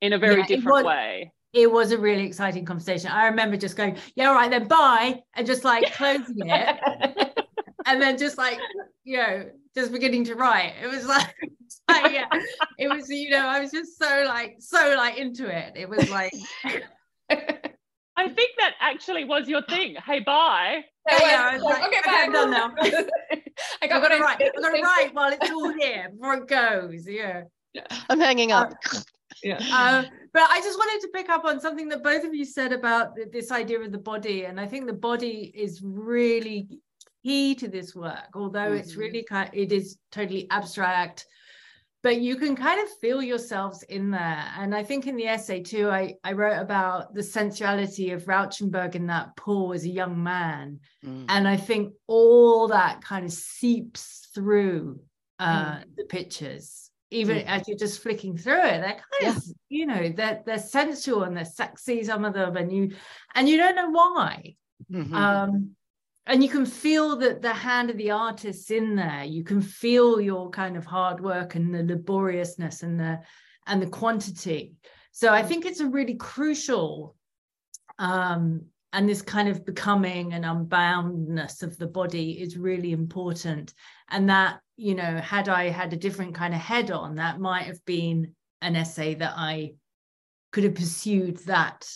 in 0.00 0.12
a 0.12 0.18
very 0.18 0.40
yeah, 0.40 0.46
different 0.46 0.78
was, 0.78 0.84
way. 0.84 1.32
It 1.52 1.70
was 1.70 1.92
a 1.92 1.98
really 1.98 2.24
exciting 2.24 2.64
conversation. 2.64 3.10
I 3.10 3.26
remember 3.26 3.56
just 3.56 3.76
going, 3.76 3.96
yeah, 4.14 4.28
all 4.28 4.34
right, 4.34 4.50
then 4.50 4.68
bye, 4.68 5.20
and 5.34 5.46
just 5.46 5.64
like 5.64 5.92
closing 5.94 6.36
it. 6.38 7.46
and 7.86 8.02
then 8.02 8.18
just 8.18 8.36
like, 8.36 8.58
you 9.04 9.16
know, 9.16 9.50
just 9.74 9.92
beginning 9.92 10.24
to 10.24 10.34
write. 10.34 10.74
It 10.82 10.88
was 10.88 11.06
like, 11.06 11.34
like 11.88 12.12
yeah, 12.12 12.26
it 12.78 12.88
was, 12.88 13.08
you 13.08 13.30
know, 13.30 13.46
I 13.46 13.60
was 13.60 13.70
just 13.70 13.98
so 13.98 14.24
like, 14.26 14.56
so 14.58 14.94
like 14.96 15.16
into 15.16 15.46
it. 15.46 15.72
It 15.74 15.88
was 15.88 16.10
like 16.10 16.32
I 18.18 18.28
think 18.28 18.50
that 18.58 18.74
actually 18.80 19.24
was 19.24 19.48
your 19.48 19.62
thing. 19.62 19.94
Hey, 20.04 20.18
bye. 20.18 20.84
Yeah, 21.08 21.18
yeah, 21.20 21.48
I 21.50 21.54
was 21.54 21.62
like, 21.62 21.86
okay, 21.86 22.00
bye. 22.04 22.22
I'm 22.24 22.32
done 22.32 22.50
now. 22.50 22.74
I 23.80 23.86
got 23.86 24.08
to 24.08 24.18
write. 24.18 24.42
I 24.42 24.60
got 24.60 24.74
to 24.74 24.82
write 24.82 25.14
while 25.14 25.32
it's 25.32 25.50
all 25.50 25.72
here 25.72 26.10
before 26.10 26.34
it 26.34 26.48
goes. 26.48 27.06
Yeah. 27.08 27.44
I'm 28.10 28.18
hanging 28.18 28.50
up. 28.50 28.72
Um, 28.92 29.02
Yeah. 29.42 29.58
Uh, 29.72 30.04
but 30.32 30.42
I 30.50 30.60
just 30.60 30.78
wanted 30.78 31.00
to 31.06 31.08
pick 31.12 31.28
up 31.28 31.44
on 31.44 31.60
something 31.60 31.88
that 31.88 32.02
both 32.02 32.24
of 32.24 32.34
you 32.34 32.44
said 32.44 32.72
about 32.72 33.16
this 33.32 33.50
idea 33.50 33.80
of 33.80 33.92
the 33.92 33.98
body, 33.98 34.44
and 34.44 34.60
I 34.60 34.66
think 34.66 34.86
the 34.86 34.92
body 34.92 35.52
is 35.54 35.80
really 35.82 36.80
key 37.24 37.54
to 37.56 37.68
this 37.68 37.94
work. 37.94 38.28
Although 38.34 38.60
mm-hmm. 38.60 38.76
it's 38.76 38.96
really 38.96 39.22
kind, 39.22 39.50
it 39.52 39.72
is 39.72 39.98
totally 40.10 40.48
abstract 40.50 41.26
but 42.02 42.20
you 42.20 42.36
can 42.36 42.54
kind 42.54 42.80
of 42.80 42.88
feel 43.00 43.22
yourselves 43.22 43.82
in 43.84 44.10
there. 44.10 44.44
And 44.56 44.74
I 44.74 44.84
think 44.84 45.06
in 45.06 45.16
the 45.16 45.26
essay 45.26 45.62
too, 45.62 45.90
I, 45.90 46.14
I 46.22 46.32
wrote 46.32 46.60
about 46.60 47.12
the 47.12 47.22
sensuality 47.22 48.12
of 48.12 48.24
Rauschenberg 48.24 48.94
in 48.94 49.06
that 49.08 49.36
pool 49.36 49.72
as 49.72 49.84
a 49.84 49.88
young 49.88 50.22
man. 50.22 50.78
Mm. 51.04 51.24
And 51.28 51.48
I 51.48 51.56
think 51.56 51.92
all 52.06 52.68
that 52.68 53.02
kind 53.02 53.24
of 53.24 53.32
seeps 53.32 54.28
through 54.32 55.00
uh, 55.40 55.78
mm. 55.78 55.84
the 55.96 56.04
pictures, 56.04 56.90
even 57.10 57.38
mm. 57.38 57.46
as 57.46 57.66
you're 57.66 57.78
just 57.78 58.02
flicking 58.02 58.36
through 58.36 58.64
it. 58.64 58.80
They're 58.80 58.92
kind 58.92 59.02
yeah. 59.22 59.36
of, 59.36 59.44
you 59.68 59.86
know, 59.86 60.12
they're 60.14 60.42
they're 60.44 60.58
sensual 60.58 61.22
and 61.24 61.36
they're 61.36 61.44
sexy, 61.44 62.04
some 62.04 62.24
of 62.24 62.34
them, 62.34 62.56
and 62.56 62.72
you 62.72 62.92
and 63.34 63.48
you 63.48 63.56
don't 63.56 63.76
know 63.76 63.90
why. 63.90 64.54
Mm-hmm. 64.92 65.14
Um, 65.14 65.70
and 66.28 66.42
you 66.42 66.50
can 66.50 66.66
feel 66.66 67.16
that 67.16 67.40
the 67.40 67.52
hand 67.52 67.88
of 67.90 67.96
the 67.96 68.10
artist 68.10 68.70
in 68.70 68.94
there 68.94 69.24
you 69.24 69.42
can 69.42 69.60
feel 69.60 70.20
your 70.20 70.50
kind 70.50 70.76
of 70.76 70.84
hard 70.84 71.20
work 71.20 71.54
and 71.56 71.74
the 71.74 71.82
laboriousness 71.82 72.82
and 72.82 73.00
the 73.00 73.18
and 73.66 73.82
the 73.82 73.86
quantity 73.86 74.74
so 75.10 75.32
i 75.32 75.42
think 75.42 75.64
it's 75.64 75.80
a 75.80 75.86
really 75.86 76.14
crucial 76.14 77.16
um 77.98 78.62
and 78.92 79.08
this 79.08 79.22
kind 79.22 79.48
of 79.48 79.66
becoming 79.66 80.32
and 80.32 80.44
unboundness 80.44 81.62
of 81.62 81.76
the 81.78 81.86
body 81.86 82.32
is 82.40 82.56
really 82.56 82.92
important 82.92 83.74
and 84.10 84.28
that 84.28 84.60
you 84.78 84.94
know 84.94 85.18
had 85.18 85.48
i 85.48 85.68
had 85.68 85.92
a 85.92 85.96
different 85.96 86.34
kind 86.34 86.54
of 86.54 86.60
head 86.60 86.90
on 86.90 87.16
that 87.16 87.38
might 87.38 87.64
have 87.64 87.84
been 87.84 88.34
an 88.62 88.74
essay 88.74 89.14
that 89.14 89.34
i 89.36 89.74
could 90.52 90.64
have 90.64 90.74
pursued 90.74 91.36
that 91.38 91.86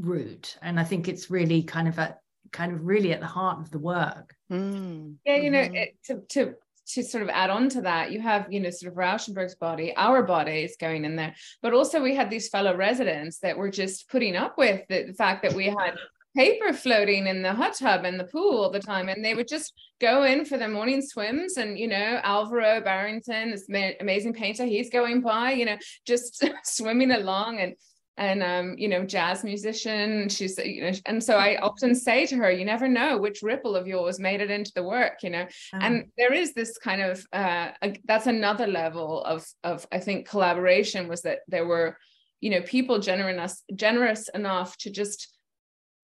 route 0.00 0.56
and 0.62 0.80
i 0.80 0.84
think 0.84 1.08
it's 1.08 1.30
really 1.30 1.62
kind 1.62 1.86
of 1.86 1.98
at 1.98 2.20
kind 2.52 2.72
of 2.72 2.84
really 2.84 3.12
at 3.12 3.20
the 3.20 3.26
heart 3.26 3.60
of 3.60 3.70
the 3.70 3.78
work. 3.78 4.34
Mm. 4.50 5.16
Yeah, 5.24 5.36
you 5.36 5.50
know, 5.50 5.58
mm-hmm. 5.58 5.74
it, 5.74 5.96
to 6.04 6.22
to 6.30 6.54
to 6.94 7.02
sort 7.02 7.22
of 7.22 7.28
add 7.28 7.50
on 7.50 7.68
to 7.68 7.82
that, 7.82 8.12
you 8.12 8.20
have, 8.22 8.50
you 8.50 8.60
know, 8.60 8.70
sort 8.70 8.90
of 8.90 8.96
Rauschenberg's 8.96 9.56
body, 9.56 9.94
our 9.94 10.22
body 10.22 10.62
is 10.62 10.76
going 10.80 11.04
in 11.04 11.16
there, 11.16 11.34
but 11.60 11.74
also 11.74 12.02
we 12.02 12.14
had 12.14 12.30
these 12.30 12.48
fellow 12.48 12.74
residents 12.74 13.40
that 13.40 13.58
were 13.58 13.70
just 13.70 14.08
putting 14.08 14.36
up 14.36 14.56
with 14.56 14.80
the, 14.88 15.04
the 15.04 15.12
fact 15.12 15.42
that 15.42 15.52
we 15.52 15.66
had 15.66 15.96
paper 16.36 16.72
floating 16.72 17.26
in 17.26 17.42
the 17.42 17.52
hot 17.52 17.74
tub 17.74 18.04
in 18.04 18.18
the 18.18 18.24
pool 18.24 18.62
all 18.62 18.70
the 18.70 18.78
time 18.78 19.08
and 19.08 19.24
they 19.24 19.34
would 19.34 19.48
just 19.48 19.72
go 20.00 20.24
in 20.24 20.44
for 20.44 20.58
their 20.58 20.68
morning 20.68 21.02
swims 21.02 21.56
and 21.56 21.78
you 21.78 21.88
know 21.88 22.20
alvaro 22.22 22.80
barrington 22.80 23.50
this 23.50 23.68
amazing 24.00 24.32
painter 24.32 24.64
he's 24.64 24.90
going 24.90 25.20
by 25.20 25.50
you 25.52 25.64
know 25.64 25.76
just 26.06 26.44
swimming 26.64 27.10
along 27.10 27.58
and 27.58 27.74
and 28.18 28.42
um, 28.42 28.74
you 28.76 28.88
know, 28.88 29.04
jazz 29.04 29.44
musician. 29.44 30.28
She's 30.28 30.58
you 30.58 30.82
know, 30.82 30.92
and 31.06 31.22
so 31.22 31.36
I 31.36 31.56
often 31.58 31.94
say 31.94 32.26
to 32.26 32.36
her, 32.36 32.50
you 32.50 32.64
never 32.64 32.88
know 32.88 33.16
which 33.16 33.42
ripple 33.42 33.76
of 33.76 33.86
yours 33.86 34.18
made 34.18 34.40
it 34.40 34.50
into 34.50 34.72
the 34.74 34.82
work, 34.82 35.22
you 35.22 35.30
know. 35.30 35.46
And 35.72 36.06
there 36.18 36.34
is 36.34 36.52
this 36.52 36.76
kind 36.78 37.00
of 37.00 37.24
uh, 37.32 37.70
a, 37.80 37.96
that's 38.04 38.26
another 38.26 38.66
level 38.66 39.22
of 39.22 39.46
of 39.62 39.86
I 39.92 40.00
think 40.00 40.28
collaboration 40.28 41.08
was 41.08 41.22
that 41.22 41.38
there 41.46 41.64
were, 41.64 41.96
you 42.40 42.50
know, 42.50 42.60
people 42.62 42.98
generous 42.98 43.62
generous 43.74 44.28
enough 44.34 44.76
to 44.78 44.90
just 44.90 45.37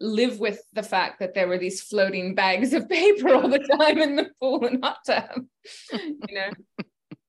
live 0.00 0.40
with 0.40 0.60
the 0.72 0.82
fact 0.82 1.20
that 1.20 1.34
there 1.34 1.48
were 1.48 1.58
these 1.58 1.80
floating 1.80 2.34
bags 2.34 2.72
of 2.72 2.88
paper 2.88 3.34
all 3.34 3.48
the 3.48 3.58
time 3.78 3.98
in 3.98 4.16
the 4.16 4.30
pool 4.40 4.66
and 4.66 4.84
hot 4.84 4.98
tub, 5.06 5.44
you 5.92 6.34
know. 6.34 6.50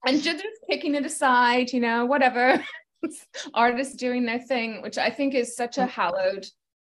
and 0.07 0.21
just 0.21 0.43
kicking 0.69 0.95
it 0.95 1.05
aside, 1.05 1.71
you 1.71 1.79
know, 1.79 2.05
whatever. 2.05 2.63
artists 3.53 3.95
doing 3.95 4.25
their 4.25 4.39
thing, 4.39 4.81
which 4.81 4.97
I 4.97 5.09
think 5.09 5.33
is 5.33 5.55
such 5.55 5.77
a 5.77 5.81
mm. 5.81 5.89
hallowed 5.89 6.45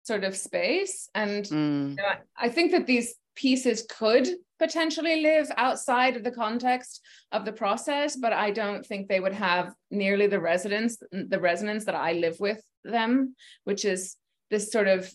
sort 0.04 0.24
of 0.24 0.36
space. 0.36 1.10
And 1.14 1.46
mm. 1.46 1.90
you 1.92 1.96
know, 1.96 2.14
I 2.38 2.50
think 2.50 2.72
that 2.72 2.88
these 2.88 3.16
pieces 3.36 3.86
could 3.90 4.28
potentially 4.58 5.22
live 5.22 5.50
outside 5.56 6.18
of 6.18 6.24
the 6.24 6.32
context 6.32 7.02
of 7.32 7.46
the 7.46 7.54
process, 7.54 8.16
but 8.16 8.34
I 8.34 8.52
don't 8.52 8.86
think 8.86 9.08
they 9.08 9.20
would 9.20 9.34
have 9.34 9.74
nearly 9.90 10.28
the 10.28 10.40
resonance, 10.40 10.98
the 11.12 11.40
resonance 11.40 11.86
that 11.86 11.96
I 11.96 12.14
live 12.14 12.40
with 12.40 12.62
them, 12.84 13.36
which 13.64 13.86
is 13.86 14.16
this 14.50 14.72
sort 14.72 14.88
of 14.88 15.10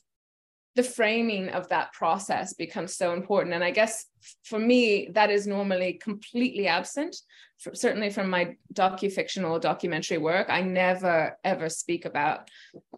the 0.77 0.83
framing 0.83 1.51
of 1.51 1.69
that 1.69 1.93
process 1.93 2.53
becomes 2.53 2.97
so 2.97 3.13
important. 3.13 3.55
And 3.55 3.63
I 3.63 3.71
guess 3.71 4.07
for 4.43 4.59
me, 4.59 5.09
that 5.13 5.31
is 5.31 5.47
normally 5.47 5.95
completely 5.95 6.67
absent, 6.67 7.17
for, 7.59 7.75
certainly 7.75 8.11
from 8.11 8.29
my 8.29 8.57
docu-fictional 8.73 9.61
documentary 9.61 10.19
work. 10.19 10.49
I 10.51 10.63
never, 10.63 11.39
ever 11.45 11.69
speak 11.69 12.07
about 12.07 12.51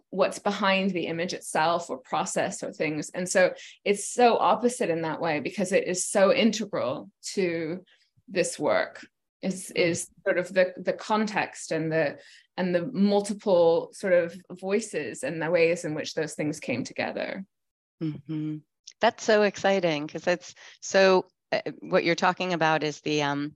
what's 0.09 0.39
behind 0.39 0.91
the 0.91 1.05
image 1.05 1.33
itself 1.33 1.89
or 1.89 1.99
process 1.99 2.63
or 2.63 2.71
things. 2.71 3.11
And 3.13 3.29
so 3.29 3.53
it's 3.85 4.07
so 4.11 4.37
opposite 4.37 4.89
in 4.89 5.03
that 5.03 5.21
way 5.21 5.39
because 5.39 5.71
it 5.71 5.87
is 5.87 6.05
so 6.05 6.33
integral 6.33 7.11
to 7.33 7.83
this 8.27 8.57
work 8.57 9.05
is 9.43 9.71
is 9.71 10.09
sort 10.25 10.39
of 10.39 10.51
the 10.51 10.73
the 10.77 10.93
context 10.93 11.71
and 11.71 11.91
the 11.91 12.17
and 12.57 12.73
the 12.73 12.87
multiple 12.91 13.89
sort 13.93 14.13
of 14.13 14.35
voices 14.59 15.23
and 15.23 15.39
the 15.39 15.49
ways 15.49 15.85
in 15.85 15.93
which 15.93 16.15
those 16.15 16.33
things 16.33 16.59
came 16.59 16.83
together 16.83 17.45
Mm-hmm. 18.01 18.57
That's 19.01 19.23
so 19.23 19.43
exciting 19.43 20.05
because 20.05 20.27
it's 20.27 20.55
so. 20.81 21.25
Uh, 21.51 21.61
what 21.79 22.03
you're 22.03 22.15
talking 22.15 22.53
about 22.53 22.83
is 22.83 22.99
the 23.01 23.23
um, 23.23 23.55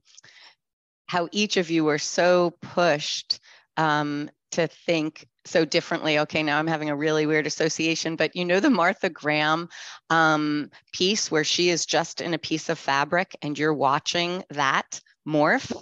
how 1.06 1.28
each 1.30 1.56
of 1.58 1.70
you 1.70 1.84
were 1.84 1.98
so 1.98 2.54
pushed 2.62 3.38
um, 3.76 4.30
to 4.52 4.66
think 4.66 5.26
so 5.44 5.64
differently. 5.64 6.20
Okay, 6.20 6.42
now 6.42 6.58
I'm 6.58 6.66
having 6.66 6.90
a 6.90 6.96
really 6.96 7.26
weird 7.26 7.46
association, 7.46 8.16
but 8.16 8.36
you 8.36 8.44
know 8.44 8.60
the 8.60 8.70
Martha 8.70 9.10
Graham 9.10 9.68
um, 10.10 10.70
piece 10.92 11.30
where 11.30 11.44
she 11.44 11.68
is 11.68 11.84
just 11.84 12.20
in 12.20 12.34
a 12.34 12.38
piece 12.38 12.68
of 12.68 12.78
fabric 12.78 13.36
and 13.42 13.58
you're 13.58 13.74
watching 13.74 14.44
that 14.50 15.00
morph 15.26 15.72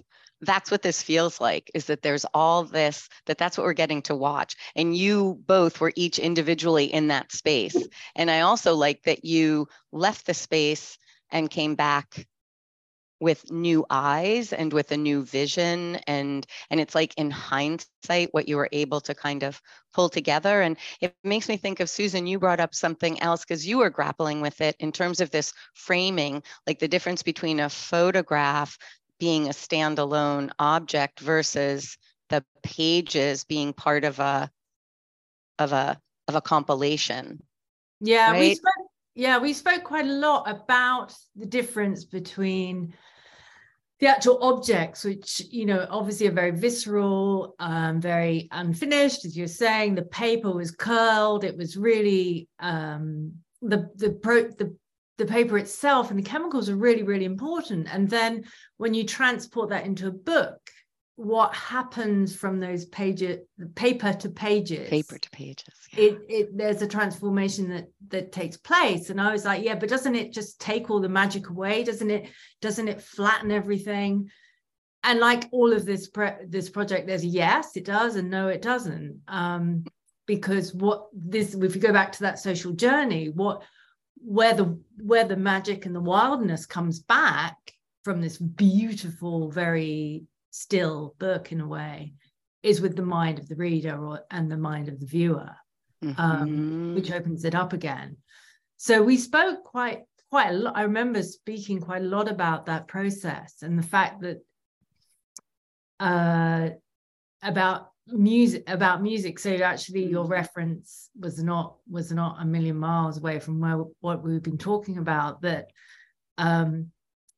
that's 0.43 0.71
what 0.71 0.83
this 0.83 1.03
feels 1.03 1.41
like 1.41 1.71
is 1.75 1.87
that 1.87 2.03
there's 2.03 2.25
all 2.33 2.65
this 2.65 3.09
that 3.27 3.39
that's 3.39 3.59
what 3.59 3.65
we're 3.65 3.73
getting 3.73 4.03
to 4.03 4.17
watch 4.17 4.57
and 4.75 4.97
you 4.97 5.39
both 5.47 5.81
were 5.81 5.93
each 5.97 6.19
individually 6.19 6.87
in 6.87 7.09
that 7.09 7.33
space. 7.33 7.77
And 8.15 8.31
i 8.31 8.41
also 8.41 8.75
like 8.75 9.03
that 9.05 9.25
you 9.25 9.69
left 9.93 10.27
the 10.27 10.35
space 10.35 10.99
and 11.31 11.51
came 11.51 11.75
back 11.75 12.27
with 13.21 13.51
new 13.53 13.85
eyes 13.91 14.53
and 14.53 14.73
with 14.73 14.91
a 14.93 14.97
new 14.97 15.23
vision 15.23 15.97
and 16.07 16.47
and 16.71 16.81
it's 16.81 16.95
like 16.95 17.13
in 17.19 17.31
hindsight 17.31 18.29
what 18.33 18.49
you 18.49 18.57
were 18.57 18.69
able 18.73 19.01
to 19.03 19.15
kind 19.15 19.43
of 19.43 19.61
pull 19.93 20.09
together. 20.09 20.63
And 20.63 20.79
it 21.03 21.15
makes 21.23 21.49
me 21.49 21.59
think 21.59 21.81
of 21.81 21.91
susan 21.91 22.27
you 22.27 22.39
brought 22.39 22.61
up 22.61 22.75
something 22.75 23.21
else 23.21 23.45
because 23.45 23.67
you 23.67 23.79
were 23.79 23.91
grappling 23.91 24.41
with 24.41 24.61
it 24.63 24.75
in 24.81 24.91
terms 24.91 25.21
of 25.21 25.31
this 25.31 25.53
framing 25.75 26.43
like 26.67 26.79
the 26.79 26.89
difference 26.89 27.23
between 27.23 27.61
a 27.61 27.69
photograph 27.69 28.79
being 29.21 29.47
a 29.47 29.51
standalone 29.53 30.51
object 30.59 31.21
versus 31.21 31.97
the 32.31 32.45
pages 32.63 33.45
being 33.45 33.73
part 33.73 34.05
of 34.05 34.19
a 34.19 34.51
of 35.59 35.73
a 35.73 36.01
of 36.27 36.35
a 36.35 36.41
compilation. 36.41 37.43
Yeah, 38.01 38.33
right? 38.33 38.41
we 38.41 38.55
spoke 38.55 38.91
yeah, 39.15 39.39
we 39.39 39.53
spoke 39.53 39.85
quite 39.85 40.07
a 40.07 40.13
lot 40.13 40.51
about 40.51 41.15
the 41.37 41.47
difference 41.47 42.05
between 42.05 42.95
the 43.99 44.07
actual 44.07 44.43
objects, 44.43 45.05
which 45.05 45.43
you 45.51 45.67
know 45.67 45.87
obviously 45.91 46.27
are 46.27 46.33
very 46.33 46.53
visceral, 46.53 47.55
um, 47.59 48.01
very 48.01 48.49
unfinished, 48.51 49.27
as 49.27 49.37
you're 49.37 49.47
saying. 49.47 49.95
The 49.95 50.03
paper 50.03 50.51
was 50.51 50.71
curled; 50.71 51.45
it 51.45 51.57
was 51.57 51.77
really 51.77 52.49
um, 52.59 53.33
the 53.61 53.91
the 53.97 54.13
pro 54.13 54.45
the 54.45 54.75
the 55.21 55.27
paper 55.27 55.59
itself 55.59 56.11
and 56.11 56.19
the 56.19 56.23
chemicals 56.23 56.69
are 56.69 56.77
really 56.77 57.03
really 57.03 57.27
important. 57.27 57.87
And 57.93 58.09
then 58.09 58.45
when 58.79 58.95
you 58.95 59.05
transport 59.05 59.69
that 59.71 59.85
into 59.85 60.09
a 60.09 60.13
book, 60.13 60.59
what 61.17 61.55
happens 61.55 62.35
from 62.35 62.59
those 62.59 62.87
pages 62.87 63.41
paper 63.75 64.15
to 64.15 64.31
pages? 64.31 64.89
Paper 64.89 65.19
to 65.19 65.31
pages 65.31 65.75
yeah. 65.93 66.05
it, 66.05 66.19
it 66.29 66.57
there's 66.57 66.81
a 66.81 66.89
transformation 66.89 67.69
that 67.69 67.89
that 68.09 68.33
takes 68.33 68.57
place. 68.57 69.11
And 69.11 69.21
i 69.21 69.31
was 69.31 69.45
like 69.45 69.63
yeah 69.63 69.75
but 69.75 69.91
doesn't 69.91 70.15
it 70.15 70.33
just 70.33 70.61
take 70.61 70.91
all 70.91 71.01
the 71.01 71.09
magic 71.09 71.51
away? 71.51 71.85
Doesn't 71.85 72.11
it 72.11 72.31
doesn't 72.63 72.89
it 72.89 73.03
flatten 73.03 73.51
everything? 73.51 74.31
And 75.05 75.21
like 75.21 75.49
all 75.53 75.73
of 75.73 75.85
this 75.85 76.09
pre- 76.09 76.47
this 76.47 76.71
project 76.71 77.07
there's 77.07 77.25
yes 77.25 77.77
it 77.77 77.85
does 77.85 78.17
and 78.17 78.31
no 78.31 78.49
it 78.49 78.63
doesn't. 78.63 79.21
Um 79.29 79.85
because 80.25 80.73
what 80.73 81.09
this 81.13 81.55
if 81.55 81.75
you 81.75 81.83
go 81.83 81.93
back 81.93 82.13
to 82.13 82.21
that 82.21 82.39
social 82.39 82.73
journey 82.73 83.29
what 83.29 83.63
where 84.25 84.55
the 84.55 84.79
where 84.99 85.25
the 85.25 85.37
magic 85.37 85.87
and 85.87 85.95
the 85.95 86.01
wildness 86.01 86.67
comes 86.67 87.01
back 87.01 87.57
from 88.05 88.21
this 88.21 88.39
beautiful 88.39 89.51
very 89.51 90.25
still 90.51 91.15
book 91.19 91.53
in 91.53 91.61
a 91.61 91.67
way 91.67 92.13
is 92.63 92.81
with 92.81 92.97
the 92.97 93.03
mind 93.03 93.39
of 93.39 93.49
the 93.49 93.57
reader 93.57 93.97
or 94.05 94.21
and 94.31 94.51
the 94.51 94.57
mind 94.57 94.89
of 94.89 95.01
the 95.01 95.07
viewer 95.07 95.51
um, 96.03 96.15
mm-hmm. 96.15 96.21
um, 96.21 96.95
which 96.95 97.11
opens 97.11 97.45
it 97.45 97.55
up 97.55 97.73
again 97.73 98.17
so 98.77 99.03
we 99.03 99.17
spoke 99.17 99.65
quite 99.65 100.03
quite 100.31 100.51
a 100.51 100.53
lot 100.53 100.77
i 100.77 100.83
remember 100.83 101.23
speaking 101.23 101.81
quite 101.81 102.03
a 102.03 102.07
lot 102.07 102.29
about 102.29 102.67
that 102.67 102.89
process 102.89 103.63
and 103.63 103.79
the 103.79 103.83
fact 103.83 104.21
that 104.21 104.39
uh 106.01 106.71
about 107.43 107.90
music 108.13 108.69
about 108.69 109.03
music 109.03 109.39
so 109.39 109.51
actually 109.57 110.05
your 110.05 110.25
mm-hmm. 110.25 110.33
reference 110.33 111.11
was 111.19 111.43
not 111.43 111.77
was 111.89 112.13
not 112.13 112.37
a 112.41 112.45
million 112.45 112.77
miles 112.77 113.19
away 113.19 113.39
from 113.39 113.61
where 113.61 113.85
what 114.01 114.23
we've 114.23 114.43
been 114.43 114.59
talking 114.59 114.99
about 114.99 115.43
that 115.43 115.71
um 116.39 116.91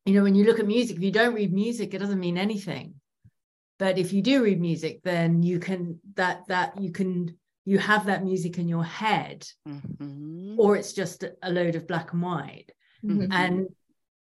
you 0.05 0.13
know 0.13 0.23
when 0.23 0.35
you 0.35 0.43
look 0.45 0.59
at 0.59 0.67
music 0.67 0.97
if 0.97 1.03
you 1.03 1.11
don't 1.11 1.33
read 1.33 1.53
music 1.53 1.93
it 1.93 1.99
doesn't 1.99 2.19
mean 2.19 2.37
anything 2.37 2.93
but 3.79 3.97
if 3.97 4.13
you 4.13 4.21
do 4.21 4.43
read 4.43 4.59
music 4.59 5.01
then 5.03 5.43
you 5.43 5.59
can 5.59 5.99
that 6.15 6.45
that 6.47 6.79
you 6.79 6.91
can 6.91 7.35
you 7.65 7.77
have 7.77 8.05
that 8.05 8.23
music 8.23 8.57
in 8.57 8.67
your 8.67 8.83
head 8.83 9.47
mm-hmm. 9.67 10.55
or 10.59 10.75
it's 10.75 10.93
just 10.93 11.23
a 11.41 11.51
load 11.51 11.75
of 11.75 11.87
black 11.87 12.13
and 12.13 12.21
white 12.21 12.71
mm-hmm. 13.03 13.31
and 13.31 13.67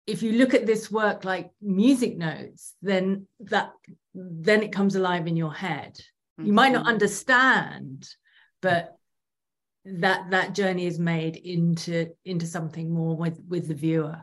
if 0.05 0.23
you 0.23 0.33
look 0.33 0.53
at 0.53 0.65
this 0.65 0.89
work 0.89 1.25
like 1.25 1.51
music 1.61 2.17
notes 2.17 2.75
then 2.81 3.27
that 3.39 3.71
then 4.13 4.63
it 4.63 4.71
comes 4.71 4.95
alive 4.95 5.27
in 5.27 5.35
your 5.35 5.53
head 5.53 5.97
mm-hmm. 6.39 6.47
you 6.47 6.53
might 6.53 6.71
not 6.71 6.81
mm-hmm. 6.81 6.93
understand 6.93 8.07
but 8.61 8.97
that 9.85 10.29
that 10.31 10.53
journey 10.53 10.85
is 10.85 10.99
made 10.99 11.35
into 11.37 12.07
into 12.25 12.45
something 12.45 12.91
more 12.91 13.15
with 13.15 13.39
with 13.47 13.67
the 13.67 13.73
viewer 13.73 14.21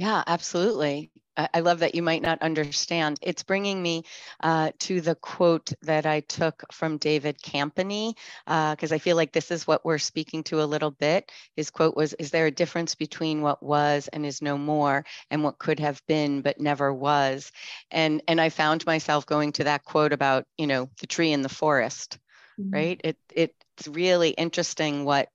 yeah 0.00 0.24
absolutely 0.26 1.12
I 1.54 1.60
love 1.60 1.80
that 1.80 1.94
you 1.94 2.02
might 2.02 2.22
not 2.22 2.42
understand. 2.42 3.18
It's 3.22 3.42
bringing 3.42 3.82
me 3.82 4.04
uh, 4.42 4.72
to 4.80 5.00
the 5.00 5.14
quote 5.14 5.72
that 5.82 6.06
I 6.06 6.20
took 6.20 6.64
from 6.72 6.98
David 6.98 7.40
Campany, 7.40 8.14
because 8.44 8.92
uh, 8.92 8.94
I 8.94 8.98
feel 8.98 9.16
like 9.16 9.32
this 9.32 9.50
is 9.50 9.66
what 9.66 9.84
we're 9.84 9.98
speaking 9.98 10.42
to 10.44 10.62
a 10.62 10.64
little 10.64 10.90
bit. 10.90 11.30
His 11.56 11.70
quote 11.70 11.96
was 11.96 12.12
Is 12.14 12.30
there 12.30 12.46
a 12.46 12.50
difference 12.50 12.94
between 12.94 13.42
what 13.42 13.62
was 13.62 14.08
and 14.08 14.26
is 14.26 14.42
no 14.42 14.58
more, 14.58 15.04
and 15.30 15.42
what 15.44 15.58
could 15.58 15.80
have 15.80 16.02
been 16.06 16.42
but 16.42 16.60
never 16.60 16.92
was? 16.92 17.52
And, 17.90 18.22
and 18.28 18.40
I 18.40 18.48
found 18.48 18.84
myself 18.86 19.26
going 19.26 19.52
to 19.52 19.64
that 19.64 19.84
quote 19.84 20.12
about, 20.12 20.44
you 20.58 20.66
know, 20.66 20.90
the 21.00 21.06
tree 21.06 21.32
in 21.32 21.42
the 21.42 21.48
forest, 21.48 22.18
mm-hmm. 22.60 22.74
right? 22.74 23.00
It, 23.04 23.16
it's 23.34 23.88
really 23.88 24.30
interesting 24.30 25.04
what 25.04 25.28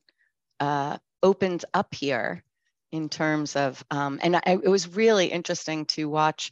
uh, 0.59 0.97
opens 1.23 1.65
up 1.73 1.95
here 1.95 2.43
in 2.91 3.09
terms 3.09 3.55
of, 3.55 3.83
um, 3.91 4.19
and 4.21 4.35
I, 4.35 4.41
it 4.63 4.69
was 4.69 4.87
really 4.95 5.27
interesting 5.27 5.85
to 5.87 6.09
watch 6.09 6.51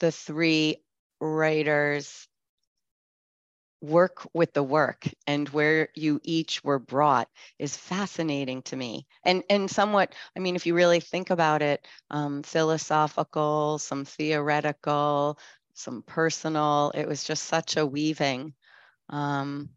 the 0.00 0.12
three 0.12 0.76
writers 1.20 2.28
work 3.82 4.26
with 4.32 4.52
the 4.52 4.62
work 4.62 5.08
and 5.26 5.48
where 5.48 5.88
you 5.96 6.20
each 6.22 6.62
were 6.62 6.78
brought 6.78 7.28
is 7.58 7.76
fascinating 7.76 8.62
to 8.62 8.76
me. 8.76 9.06
And 9.24 9.42
and 9.50 9.68
somewhat 9.68 10.14
i 10.36 10.40
mean 10.40 10.54
if 10.54 10.66
you 10.66 10.74
really 10.74 11.00
think 11.00 11.30
about 11.30 11.62
it 11.62 11.86
um, 12.10 12.44
philosophical 12.44 13.78
some 13.78 14.04
theoretical 14.04 15.38
some 15.74 16.02
personal 16.02 16.92
it 16.94 17.08
was 17.08 17.24
just 17.24 17.44
such 17.44 17.76
a 17.76 17.84
weaving. 17.84 18.54
Um, 19.08 19.70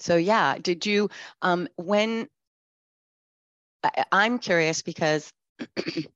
so 0.00 0.16
yeah 0.16 0.56
did 0.58 0.86
you 0.86 1.10
um, 1.42 1.68
when 1.76 2.28
i'm 4.12 4.38
curious 4.38 4.82
because 4.82 5.32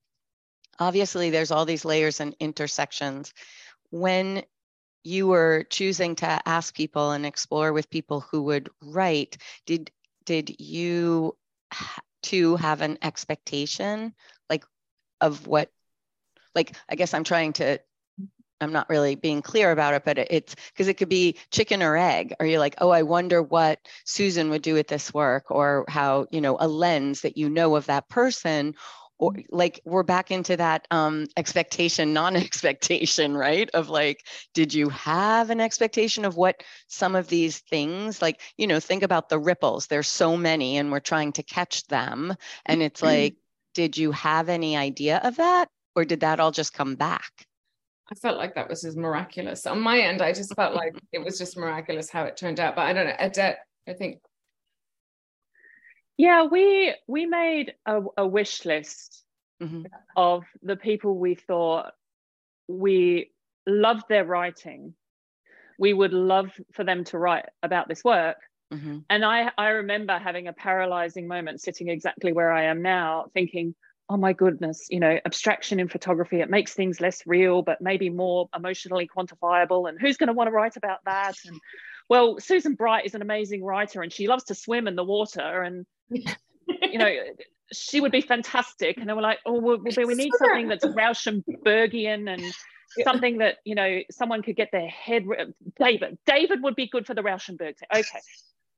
obviously 0.78 1.30
there's 1.30 1.50
all 1.50 1.64
these 1.64 1.84
layers 1.84 2.20
and 2.20 2.34
intersections. 2.40 3.32
When 3.90 4.42
you 5.04 5.26
were 5.26 5.64
choosing 5.70 6.16
to 6.16 6.48
ask 6.48 6.74
people 6.74 7.12
and 7.12 7.24
explore 7.24 7.72
with 7.72 7.90
people 7.90 8.20
who 8.20 8.42
would 8.42 8.68
write, 8.82 9.38
did 9.66 9.90
did 10.24 10.60
you 10.60 11.36
to 12.24 12.56
have 12.56 12.80
an 12.82 12.98
expectation 13.02 14.12
like 14.50 14.64
of 15.20 15.46
what 15.46 15.70
like 16.54 16.76
I 16.88 16.96
guess 16.96 17.14
I'm 17.14 17.24
trying 17.24 17.54
to 17.54 17.80
I'm 18.60 18.72
not 18.72 18.88
really 18.88 19.14
being 19.14 19.42
clear 19.42 19.70
about 19.70 19.94
it, 19.94 20.04
but 20.04 20.18
it's 20.18 20.54
because 20.72 20.88
it 20.88 20.94
could 20.94 21.08
be 21.08 21.36
chicken 21.50 21.82
or 21.82 21.96
egg. 21.96 22.34
Are 22.40 22.46
you 22.46 22.58
like, 22.58 22.74
oh, 22.78 22.90
I 22.90 23.02
wonder 23.02 23.42
what 23.42 23.80
Susan 24.04 24.50
would 24.50 24.62
do 24.62 24.74
with 24.74 24.88
this 24.88 25.14
work, 25.14 25.50
or 25.50 25.84
how, 25.88 26.26
you 26.30 26.40
know, 26.40 26.56
a 26.58 26.68
lens 26.68 27.22
that 27.22 27.36
you 27.36 27.48
know 27.48 27.76
of 27.76 27.86
that 27.86 28.08
person, 28.08 28.74
or 29.18 29.34
like 29.50 29.80
we're 29.84 30.04
back 30.04 30.30
into 30.30 30.56
that 30.56 30.86
um, 30.90 31.26
expectation 31.36 32.12
non-expectation 32.12 33.36
right? 33.36 33.68
Of 33.74 33.88
like 33.88 34.26
did 34.54 34.72
you 34.72 34.88
have 34.90 35.50
an 35.50 35.60
expectation 35.60 36.24
of 36.24 36.36
what 36.36 36.62
some 36.86 37.14
of 37.14 37.28
these 37.28 37.58
things 37.58 38.22
like 38.22 38.40
you 38.56 38.66
know 38.66 38.80
think 38.80 39.02
about 39.02 39.28
the 39.28 39.38
ripples. 39.38 39.86
There's 39.86 40.08
so 40.08 40.36
many 40.36 40.76
and 40.76 40.92
we're 40.92 41.00
trying 41.00 41.32
to 41.32 41.42
catch 41.42 41.86
them. 41.88 42.34
And 42.64 42.82
it's 42.82 43.02
like 43.02 43.34
did 43.74 43.96
you 43.96 44.12
have 44.12 44.48
any 44.48 44.76
idea 44.76 45.18
of 45.22 45.36
that 45.36 45.68
or 45.94 46.04
did 46.04 46.20
that 46.20 46.40
all 46.40 46.52
just 46.52 46.72
come 46.72 46.94
back 46.94 47.47
I 48.10 48.14
felt 48.14 48.38
like 48.38 48.54
that 48.54 48.68
was 48.68 48.82
just 48.82 48.96
miraculous. 48.96 49.66
On 49.66 49.80
my 49.80 49.98
end, 49.98 50.22
I 50.22 50.32
just 50.32 50.54
felt 50.54 50.74
like 50.74 50.94
it 51.12 51.24
was 51.24 51.38
just 51.38 51.56
miraculous 51.56 52.10
how 52.10 52.24
it 52.24 52.36
turned 52.36 52.60
out. 52.60 52.76
But 52.76 52.86
I 52.86 52.92
don't 52.92 53.06
know, 53.06 53.16
Odette, 53.20 53.58
I 53.86 53.92
think 53.92 54.20
yeah, 56.18 56.44
we 56.44 56.94
we 57.06 57.26
made 57.26 57.74
a, 57.86 58.02
a 58.16 58.26
wish 58.26 58.64
list 58.64 59.24
mm-hmm. 59.62 59.84
of 60.16 60.42
the 60.62 60.76
people 60.76 61.16
we 61.16 61.36
thought 61.36 61.92
we 62.66 63.30
loved 63.66 64.02
their 64.08 64.24
writing. 64.24 64.94
We 65.78 65.94
would 65.94 66.12
love 66.12 66.50
for 66.72 66.82
them 66.82 67.04
to 67.04 67.18
write 67.18 67.46
about 67.62 67.88
this 67.88 68.02
work. 68.02 68.38
Mm-hmm. 68.74 68.98
And 69.08 69.24
I, 69.24 69.52
I 69.56 69.68
remember 69.68 70.18
having 70.18 70.48
a 70.48 70.52
paralyzing 70.52 71.28
moment 71.28 71.60
sitting 71.60 71.88
exactly 71.88 72.32
where 72.32 72.50
I 72.50 72.64
am 72.64 72.82
now, 72.82 73.26
thinking, 73.32 73.76
oh 74.10 74.16
my 74.16 74.32
goodness, 74.32 74.86
you 74.88 75.00
know, 75.00 75.18
abstraction 75.24 75.80
in 75.80 75.88
photography, 75.88 76.40
it 76.40 76.48
makes 76.48 76.72
things 76.72 77.00
less 77.00 77.26
real, 77.26 77.62
but 77.62 77.80
maybe 77.80 78.08
more 78.08 78.48
emotionally 78.56 79.08
quantifiable. 79.08 79.88
And 79.88 80.00
who's 80.00 80.16
going 80.16 80.28
to 80.28 80.32
want 80.32 80.48
to 80.48 80.52
write 80.52 80.76
about 80.76 81.04
that? 81.04 81.36
And 81.44 81.60
well, 82.08 82.38
Susan 82.40 82.74
Bright 82.74 83.04
is 83.04 83.14
an 83.14 83.22
amazing 83.22 83.62
writer 83.62 84.00
and 84.02 84.12
she 84.12 84.26
loves 84.26 84.44
to 84.44 84.54
swim 84.54 84.88
in 84.88 84.96
the 84.96 85.04
water. 85.04 85.62
And 85.62 85.84
you 86.10 86.98
know, 86.98 87.14
she 87.72 88.00
would 88.00 88.12
be 88.12 88.22
fantastic. 88.22 88.96
And 88.96 89.08
they 89.08 89.12
were 89.12 89.22
like, 89.22 89.38
oh, 89.44 89.60
well, 89.60 89.78
we 89.78 90.14
need 90.14 90.32
something 90.38 90.68
that's 90.68 90.84
Rauschenbergian 90.84 92.32
and 92.32 92.42
something 93.04 93.38
that, 93.38 93.56
you 93.64 93.74
know, 93.74 94.00
someone 94.10 94.42
could 94.42 94.56
get 94.56 94.70
their 94.72 94.88
head. 94.88 95.24
Uh, 95.38 95.44
David, 95.78 96.18
David 96.26 96.62
would 96.62 96.76
be 96.76 96.88
good 96.88 97.06
for 97.06 97.14
the 97.14 97.22
Rauschenberg. 97.22 97.74
Okay. 97.94 98.20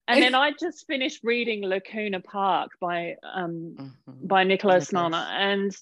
And 0.09 0.23
then 0.23 0.35
I 0.35 0.53
just 0.59 0.87
finished 0.87 1.21
reading 1.23 1.63
Lacuna 1.63 2.21
Park 2.21 2.73
by 2.81 3.17
um, 3.23 3.75
mm-hmm. 3.79 4.27
by 4.27 4.45
Nicholas 4.45 4.93
Nana, 4.93 5.29
and 5.33 5.77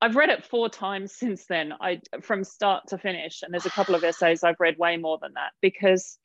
I've 0.00 0.16
read 0.16 0.28
it 0.28 0.44
four 0.44 0.68
times 0.68 1.12
since 1.14 1.46
then. 1.46 1.72
I 1.80 2.00
from 2.20 2.44
start 2.44 2.88
to 2.88 2.98
finish, 2.98 3.42
and 3.42 3.52
there's 3.52 3.66
a 3.66 3.70
couple 3.70 3.94
of 3.94 4.04
essays 4.04 4.44
I've 4.44 4.60
read 4.60 4.76
way 4.78 4.98
more 4.98 5.18
than 5.20 5.32
that 5.34 5.52
because 5.62 6.18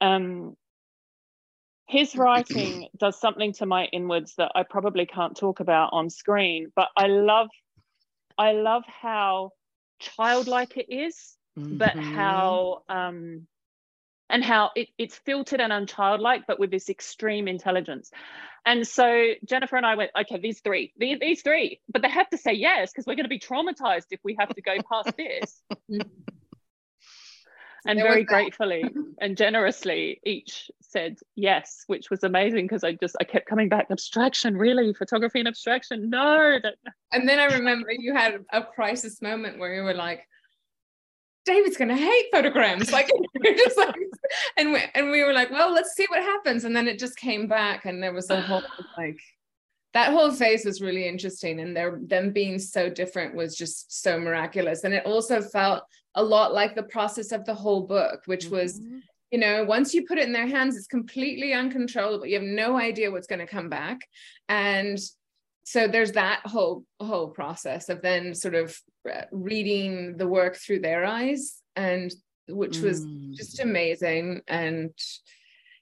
um, 0.00 0.56
his 1.86 2.16
writing 2.16 2.88
does 2.96 3.20
something 3.20 3.52
to 3.54 3.66
my 3.66 3.84
inwards 3.86 4.34
that 4.38 4.52
I 4.54 4.64
probably 4.64 5.06
can't 5.06 5.36
talk 5.36 5.60
about 5.60 5.90
on 5.92 6.10
screen, 6.10 6.72
but 6.74 6.88
I 6.96 7.06
love 7.06 7.48
I 8.36 8.52
love 8.52 8.82
how 8.86 9.50
childlike 10.00 10.76
it 10.76 10.92
is, 10.92 11.36
mm-hmm. 11.58 11.76
but 11.76 11.96
how 11.96 12.82
um 12.88 13.46
and 14.30 14.44
how 14.44 14.70
it, 14.76 14.88
it's 14.98 15.16
filtered 15.16 15.60
and 15.60 15.72
unchildlike, 15.72 16.42
but 16.46 16.58
with 16.58 16.70
this 16.70 16.88
extreme 16.88 17.48
intelligence. 17.48 18.10
And 18.66 18.86
so 18.86 19.32
Jennifer 19.44 19.76
and 19.76 19.86
I 19.86 19.94
went, 19.94 20.10
okay, 20.18 20.38
these 20.38 20.60
three, 20.60 20.92
these, 20.98 21.18
these 21.20 21.42
three, 21.42 21.80
but 21.88 22.02
they 22.02 22.10
have 22.10 22.28
to 22.30 22.38
say 22.38 22.52
yes 22.52 22.92
because 22.92 23.06
we're 23.06 23.14
going 23.14 23.24
to 23.24 23.30
be 23.30 23.38
traumatized 23.38 24.06
if 24.10 24.20
we 24.24 24.36
have 24.38 24.54
to 24.54 24.62
go 24.62 24.76
past 24.90 25.16
this. 25.16 25.62
and 27.86 28.00
very 28.00 28.24
gratefully 28.24 28.84
and 29.20 29.36
generously 29.36 30.20
each 30.26 30.68
said 30.82 31.16
yes 31.36 31.84
which 31.86 32.10
was 32.10 32.24
amazing 32.24 32.64
because 32.64 32.82
i 32.82 32.92
just 32.92 33.14
i 33.20 33.24
kept 33.24 33.48
coming 33.48 33.68
back 33.68 33.86
abstraction 33.90 34.56
really 34.56 34.92
photography 34.92 35.38
and 35.38 35.46
abstraction 35.46 36.10
no 36.10 36.58
and 37.12 37.28
then 37.28 37.38
i 37.38 37.44
remember 37.44 37.92
you 37.92 38.12
had 38.12 38.44
a 38.52 38.62
crisis 38.64 39.22
moment 39.22 39.60
where 39.60 39.74
you 39.74 39.82
were 39.82 39.94
like 39.94 40.26
David's 41.48 41.78
gonna 41.78 41.96
hate 41.96 42.26
photograms. 42.30 42.92
Like, 42.92 43.10
just 43.42 43.78
like, 43.78 43.94
and 44.56 44.72
we, 44.72 44.82
and 44.94 45.10
we 45.10 45.22
were 45.22 45.32
like, 45.32 45.50
well, 45.50 45.72
let's 45.72 45.94
see 45.94 46.06
what 46.08 46.22
happens. 46.22 46.64
And 46.64 46.74
then 46.74 46.88
it 46.88 46.98
just 46.98 47.16
came 47.16 47.46
back, 47.46 47.84
and 47.84 48.02
there 48.02 48.12
was 48.12 48.30
a 48.30 48.40
whole 48.40 48.62
like, 48.98 49.18
that 49.94 50.12
whole 50.12 50.30
phase 50.30 50.64
was 50.64 50.80
really 50.80 51.08
interesting, 51.08 51.60
and 51.60 51.76
their 51.76 51.98
them 52.02 52.32
being 52.32 52.58
so 52.58 52.88
different 52.88 53.34
was 53.34 53.56
just 53.56 54.02
so 54.02 54.18
miraculous. 54.18 54.84
And 54.84 54.94
it 54.94 55.06
also 55.06 55.40
felt 55.40 55.82
a 56.14 56.22
lot 56.22 56.52
like 56.52 56.74
the 56.74 56.82
process 56.82 57.32
of 57.32 57.44
the 57.44 57.54
whole 57.54 57.82
book, 57.82 58.20
which 58.26 58.46
mm-hmm. 58.46 58.56
was, 58.56 58.80
you 59.30 59.38
know, 59.38 59.64
once 59.64 59.94
you 59.94 60.06
put 60.06 60.18
it 60.18 60.26
in 60.26 60.32
their 60.32 60.46
hands, 60.46 60.76
it's 60.76 60.86
completely 60.86 61.52
uncontrollable. 61.52 62.26
You 62.26 62.36
have 62.36 62.48
no 62.48 62.76
idea 62.78 63.10
what's 63.10 63.26
going 63.26 63.40
to 63.40 63.46
come 63.46 63.68
back, 63.68 64.00
and 64.48 64.98
so 65.64 65.86
there's 65.86 66.12
that 66.12 66.40
whole 66.46 66.84
whole 66.98 67.28
process 67.28 67.90
of 67.90 68.00
then 68.00 68.34
sort 68.34 68.54
of 68.54 68.74
uh, 69.10 69.22
reading 69.32 70.16
the 70.16 70.26
work 70.26 70.56
through 70.56 70.80
their 70.80 71.04
eyes 71.04 71.60
and 71.76 72.10
which 72.48 72.78
was 72.78 73.04
mm. 73.04 73.34
just 73.34 73.60
amazing 73.60 74.40
and 74.48 74.90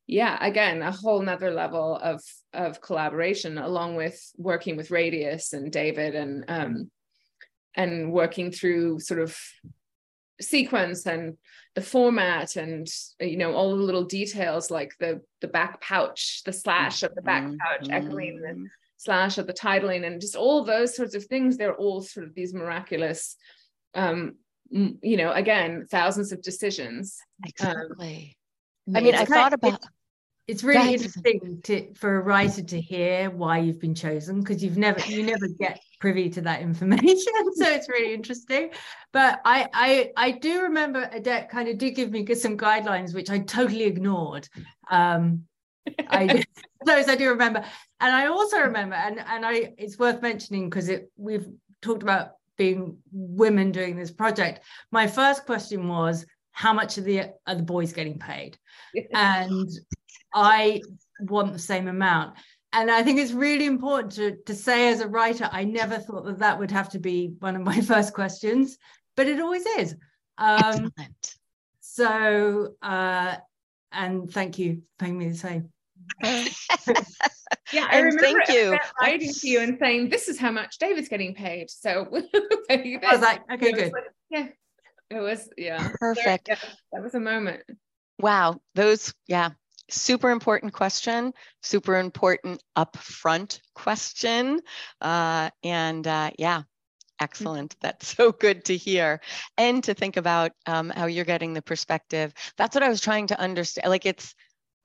yeah 0.06 0.38
again 0.44 0.82
a 0.82 0.92
whole 0.92 1.20
nother 1.20 1.50
level 1.50 1.96
of 1.96 2.22
of 2.52 2.80
collaboration 2.80 3.58
along 3.58 3.96
with 3.96 4.32
working 4.36 4.76
with 4.76 4.90
radius 4.90 5.52
and 5.52 5.72
david 5.72 6.14
and 6.14 6.44
um 6.48 6.90
and 7.74 8.12
working 8.12 8.50
through 8.50 8.98
sort 9.00 9.20
of 9.20 9.36
sequence 10.40 11.06
and 11.06 11.36
the 11.74 11.82
format 11.82 12.56
and 12.56 12.86
you 13.20 13.36
know 13.36 13.54
all 13.54 13.76
the 13.76 13.82
little 13.82 14.04
details 14.04 14.70
like 14.70 14.92
the 15.00 15.20
the 15.40 15.48
back 15.48 15.80
pouch 15.80 16.42
the 16.44 16.52
slash 16.52 17.02
of 17.02 17.14
the 17.14 17.22
back 17.22 17.44
pouch 17.44 17.82
mm-hmm. 17.82 17.92
echoing 17.92 18.40
the 18.40 18.48
mm 18.48 18.66
slash 18.96 19.38
at 19.38 19.46
the 19.46 19.52
titling 19.52 20.06
and 20.06 20.20
just 20.20 20.36
all 20.36 20.64
those 20.64 20.96
sorts 20.96 21.14
of 21.14 21.24
things 21.26 21.56
they're 21.56 21.76
all 21.76 22.00
sort 22.00 22.26
of 22.26 22.34
these 22.34 22.54
miraculous 22.54 23.36
um 23.94 24.34
you 24.70 25.16
know 25.16 25.32
again 25.32 25.86
thousands 25.90 26.32
of 26.32 26.42
decisions. 26.42 27.18
Um, 27.44 27.48
exactly. 27.48 28.36
Um, 28.88 28.96
i 28.96 29.00
mean 29.00 29.14
i 29.16 29.24
thought 29.24 29.52
about 29.52 29.74
it's, 29.74 29.88
it's 30.46 30.64
really 30.64 30.94
interesting 30.94 31.60
to 31.64 31.92
for 31.94 32.18
a 32.18 32.20
writer 32.20 32.62
to 32.62 32.80
hear 32.80 33.30
why 33.30 33.58
you've 33.58 33.80
been 33.80 33.96
chosen 33.96 34.40
because 34.40 34.62
you've 34.62 34.78
never 34.78 35.00
you 35.10 35.24
never 35.24 35.48
get 35.58 35.80
privy 35.98 36.30
to 36.30 36.40
that 36.42 36.60
information 36.70 37.32
so 37.54 37.68
it's 37.68 37.88
really 37.88 38.14
interesting. 38.14 38.70
But 39.12 39.40
i 39.44 39.68
i 39.72 40.12
i 40.16 40.30
do 40.30 40.62
remember 40.62 41.10
Odette 41.12 41.48
kind 41.50 41.68
of 41.68 41.78
did 41.78 41.96
give 41.96 42.10
me 42.10 42.32
some 42.34 42.56
guidelines 42.56 43.14
which 43.14 43.30
i 43.30 43.40
totally 43.40 43.84
ignored. 43.84 44.48
Um 44.90 45.46
I 46.08 46.44
those 46.84 47.08
I 47.08 47.16
do 47.16 47.30
remember, 47.30 47.64
and 48.00 48.14
I 48.14 48.26
also 48.26 48.58
remember, 48.58 48.94
and 48.94 49.18
and 49.18 49.44
I 49.44 49.74
it's 49.78 49.98
worth 49.98 50.22
mentioning 50.22 50.70
because 50.70 50.88
it 50.88 51.10
we've 51.16 51.48
talked 51.82 52.02
about 52.02 52.32
being 52.56 52.98
women 53.12 53.72
doing 53.72 53.96
this 53.96 54.10
project. 54.10 54.60
My 54.90 55.06
first 55.06 55.46
question 55.46 55.88
was, 55.88 56.26
how 56.52 56.72
much 56.72 56.96
are 56.96 57.02
the 57.02 57.20
are 57.46 57.54
the 57.54 57.62
boys 57.62 57.92
getting 57.92 58.18
paid? 58.18 58.58
and 59.14 59.68
I 60.34 60.80
want 61.20 61.52
the 61.52 61.58
same 61.58 61.88
amount. 61.88 62.36
And 62.72 62.90
I 62.90 63.02
think 63.02 63.18
it's 63.18 63.32
really 63.32 63.66
important 63.66 64.12
to, 64.14 64.36
to 64.44 64.54
say 64.54 64.88
as 64.88 65.00
a 65.00 65.08
writer, 65.08 65.48
I 65.50 65.64
never 65.64 65.98
thought 65.98 66.24
that 66.26 66.40
that 66.40 66.58
would 66.58 66.70
have 66.70 66.90
to 66.90 66.98
be 66.98 67.34
one 67.38 67.56
of 67.56 67.62
my 67.62 67.80
first 67.92 68.12
questions, 68.12 68.76
but 69.16 69.26
it 69.26 69.40
always 69.40 69.64
is. 69.64 69.94
Um, 70.36 70.92
Excellent. 70.98 71.34
So, 71.80 72.74
uh, 72.82 73.36
and 73.92 74.30
thank 74.30 74.58
you 74.58 74.82
for 74.98 75.04
paying 75.04 75.16
me 75.16 75.30
the 75.30 75.36
same 75.36 75.70
yeah, 77.72 77.86
I 77.90 77.98
and 77.98 78.04
remember 78.06 78.44
thank 78.46 78.48
you. 78.48 78.78
writing 79.00 79.32
to 79.32 79.48
you 79.48 79.60
and 79.60 79.78
saying, 79.78 80.08
"This 80.08 80.28
is 80.28 80.38
how 80.38 80.50
much 80.50 80.78
David's 80.78 81.08
getting 81.08 81.34
paid." 81.34 81.70
So 81.70 82.08
I 82.70 82.98
was 83.12 83.20
like, 83.20 83.40
"Okay, 83.52 83.72
good." 83.72 83.92
Like, 83.92 84.04
yeah, 84.30 84.48
it 85.10 85.20
was 85.20 85.48
yeah, 85.56 85.90
perfect. 86.00 86.48
yeah, 86.48 86.58
that 86.92 87.02
was 87.02 87.14
a 87.14 87.20
moment. 87.20 87.62
Wow, 88.18 88.60
those 88.74 89.12
yeah, 89.26 89.50
super 89.90 90.30
important 90.30 90.72
question, 90.72 91.32
super 91.62 91.96
important 91.96 92.62
upfront 92.76 93.60
question, 93.74 94.60
uh, 95.00 95.50
and 95.62 96.06
uh, 96.06 96.30
yeah, 96.38 96.62
Excellent. 97.20 97.76
That's 97.80 98.14
so 98.16 98.32
good 98.32 98.64
to 98.66 98.76
hear. 98.76 99.20
And 99.56 99.82
to 99.84 99.94
think 99.94 100.16
about 100.16 100.52
um, 100.66 100.90
how 100.90 101.06
you're 101.06 101.24
getting 101.24 101.54
the 101.54 101.62
perspective. 101.62 102.32
That's 102.56 102.74
what 102.74 102.82
I 102.82 102.88
was 102.88 103.00
trying 103.00 103.28
to 103.28 103.40
understand. 103.40 103.88
Like 103.88 104.06
it's 104.06 104.34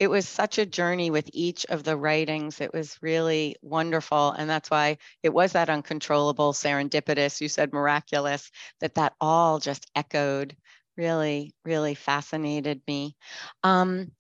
it 0.02 0.10
was 0.10 0.28
such 0.28 0.58
a 0.58 0.66
journey 0.66 1.12
with 1.12 1.30
each 1.32 1.64
of 1.68 1.84
the 1.84 1.96
writings. 1.96 2.60
It 2.60 2.74
was 2.74 2.98
really 3.04 3.56
wonderful. 3.62 4.32
And 4.32 4.50
that's 4.50 4.72
why 4.72 4.98
it 5.22 5.32
was 5.32 5.52
that 5.52 5.70
uncontrollable, 5.70 6.54
serendipitous, 6.54 7.40
you 7.40 7.48
said 7.48 7.72
miraculous, 7.72 8.50
that 8.80 8.96
that 8.96 9.14
all 9.22 9.60
just 9.60 9.86
echoed. 9.96 10.58
Really, 10.98 11.54
really 11.64 11.94
fascinated 11.94 12.82
me. 12.88 13.16
Um, 13.62 14.12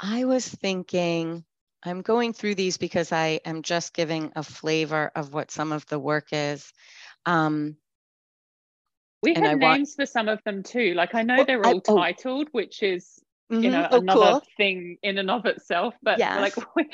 I 0.00 0.24
was 0.24 0.48
thinking, 0.48 1.44
I'm 1.82 2.00
going 2.00 2.32
through 2.32 2.54
these 2.54 2.78
because 2.78 3.12
I 3.12 3.40
am 3.44 3.60
just 3.60 3.92
giving 3.92 4.32
a 4.34 4.42
flavor 4.42 5.12
of 5.14 5.34
what 5.34 5.50
some 5.50 5.72
of 5.72 5.84
the 5.84 5.98
work 5.98 6.28
is. 6.32 6.72
Um, 7.26 7.76
we 9.22 9.34
have 9.34 9.58
names 9.58 9.60
want, 9.60 9.88
for 9.96 10.06
some 10.06 10.28
of 10.28 10.42
them 10.44 10.62
too. 10.62 10.94
Like 10.94 11.14
I 11.14 11.22
know 11.24 11.44
they're 11.44 11.64
all 11.64 11.76
I, 11.76 11.80
oh, 11.88 11.96
titled, 11.98 12.48
which 12.52 12.82
is 12.82 13.20
mm-hmm. 13.50 13.62
you 13.62 13.70
know 13.70 13.86
oh, 13.90 13.98
another 13.98 14.32
cool. 14.32 14.42
thing 14.56 14.96
in 15.02 15.18
and 15.18 15.30
of 15.30 15.44
itself 15.46 15.94
but 16.02 16.18
yes. 16.18 16.40
like 16.40 16.66
we, 16.76 16.88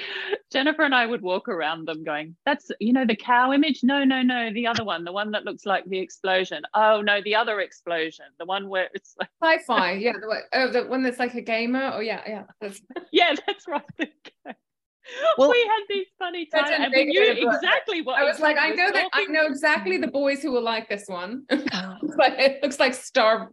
jennifer 0.53 0.83
and 0.83 0.95
i 0.95 1.07
would 1.07 1.23
walk 1.23 1.49
around 1.49 1.87
them 1.87 2.03
going 2.05 2.35
that's 2.45 2.71
you 2.81 2.93
know 2.93 3.07
the 3.07 3.17
cow 3.17 3.53
image 3.53 3.81
no 3.83 4.05
no 4.05 4.23
no 4.23 4.53
the 4.53 4.67
other 4.67 4.85
one 4.85 5.05
the 5.05 5.13
one 5.13 5.31
that 5.31 5.45
looks 5.45 5.67
like 5.67 5.85
the 5.87 5.99
explosion 5.99 6.63
oh 6.75 7.01
no 7.01 7.21
the 7.23 7.35
other 7.35 7.61
explosion 7.61 8.27
the 8.39 8.45
one 8.45 8.69
where 8.69 8.89
it's 8.95 9.15
like 9.19 9.61
sci-fi 9.61 9.93
yeah 9.93 10.13
the, 10.13 10.41
oh, 10.55 10.71
the 10.71 10.85
one 10.85 11.03
that's 11.03 11.19
like 11.19 11.35
a 11.35 11.43
gamer 11.43 11.93
oh 11.95 12.01
yeah 12.01 12.23
yeah 12.27 12.45
that's 12.61 12.81
yeah 13.13 13.35
that's 13.47 13.67
right 13.69 13.83
well, 15.39 15.51
we 15.51 15.61
had 15.61 15.85
these 15.89 16.07
funny 16.19 16.47
times 16.47 16.71
and 16.73 16.93
we 16.95 17.05
knew 17.05 17.23
exactly 17.23 18.03
what 18.03 18.19
I 18.19 18.25
was 18.25 18.41
like, 18.41 18.57
I 18.59 18.71
know 18.71 18.91
that 18.93 19.09
I 19.13 19.25
know 19.27 19.47
exactly 19.47 19.99
the 19.99 20.09
boys 20.09 20.43
who 20.43 20.53
will 20.53 20.63
like 20.63 20.89
this 20.89 21.05
one. 21.07 21.45
but 21.49 22.39
it 22.39 22.63
looks 22.63 22.79
like 22.79 22.95
Star, 22.95 23.51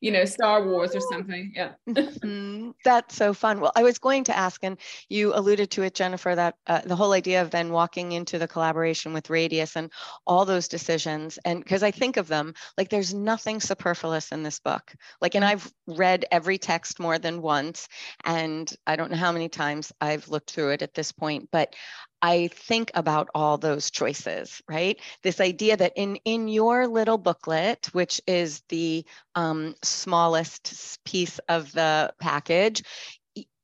you 0.00 0.10
know, 0.10 0.24
Star 0.24 0.64
Wars 0.66 0.94
or 0.94 1.00
something. 1.00 1.52
Yeah. 1.54 1.72
mm-hmm. 1.88 2.70
That's 2.84 3.14
so 3.14 3.34
fun. 3.34 3.60
Well, 3.60 3.72
I 3.76 3.82
was 3.82 3.98
going 3.98 4.24
to 4.24 4.36
ask, 4.36 4.62
and 4.62 4.78
you 5.08 5.34
alluded 5.34 5.70
to 5.72 5.82
it, 5.82 5.94
Jennifer, 5.94 6.34
that 6.34 6.54
uh, 6.66 6.80
the 6.84 6.96
whole 6.96 7.12
idea 7.12 7.42
of 7.42 7.50
then 7.50 7.72
walking 7.72 8.12
into 8.12 8.38
the 8.38 8.48
collaboration 8.48 9.12
with 9.12 9.30
Radius 9.30 9.76
and 9.76 9.90
all 10.26 10.44
those 10.44 10.68
decisions. 10.68 11.38
And 11.44 11.62
because 11.62 11.82
I 11.82 11.90
think 11.90 12.16
of 12.16 12.28
them, 12.28 12.54
like 12.76 12.88
there's 12.88 13.14
nothing 13.14 13.60
superfluous 13.60 14.32
in 14.32 14.42
this 14.42 14.58
book. 14.58 14.94
Like, 15.20 15.34
and 15.34 15.44
I've 15.44 15.70
read 15.86 16.24
every 16.30 16.58
text 16.58 17.00
more 17.00 17.18
than 17.18 17.42
once, 17.42 17.88
and 18.24 18.70
I 18.86 18.96
don't 18.96 19.10
know 19.10 19.16
how 19.16 19.32
many 19.32 19.48
times 19.48 19.92
I've 20.00 20.28
looked 20.28 20.50
through 20.50 20.70
it 20.70 20.82
at 20.82 20.94
this 20.98 21.12
point, 21.12 21.48
but 21.52 21.74
I 22.20 22.48
think 22.48 22.90
about 22.94 23.28
all 23.34 23.58
those 23.58 23.90
choices, 23.90 24.60
right? 24.68 24.98
This 25.22 25.40
idea 25.40 25.76
that 25.76 25.92
in 25.94 26.16
in 26.24 26.48
your 26.48 26.88
little 26.88 27.18
booklet, 27.18 27.88
which 27.92 28.20
is 28.26 28.62
the 28.68 29.04
um, 29.36 29.76
smallest 29.82 30.98
piece 31.04 31.38
of 31.48 31.72
the 31.72 32.12
package, 32.20 32.82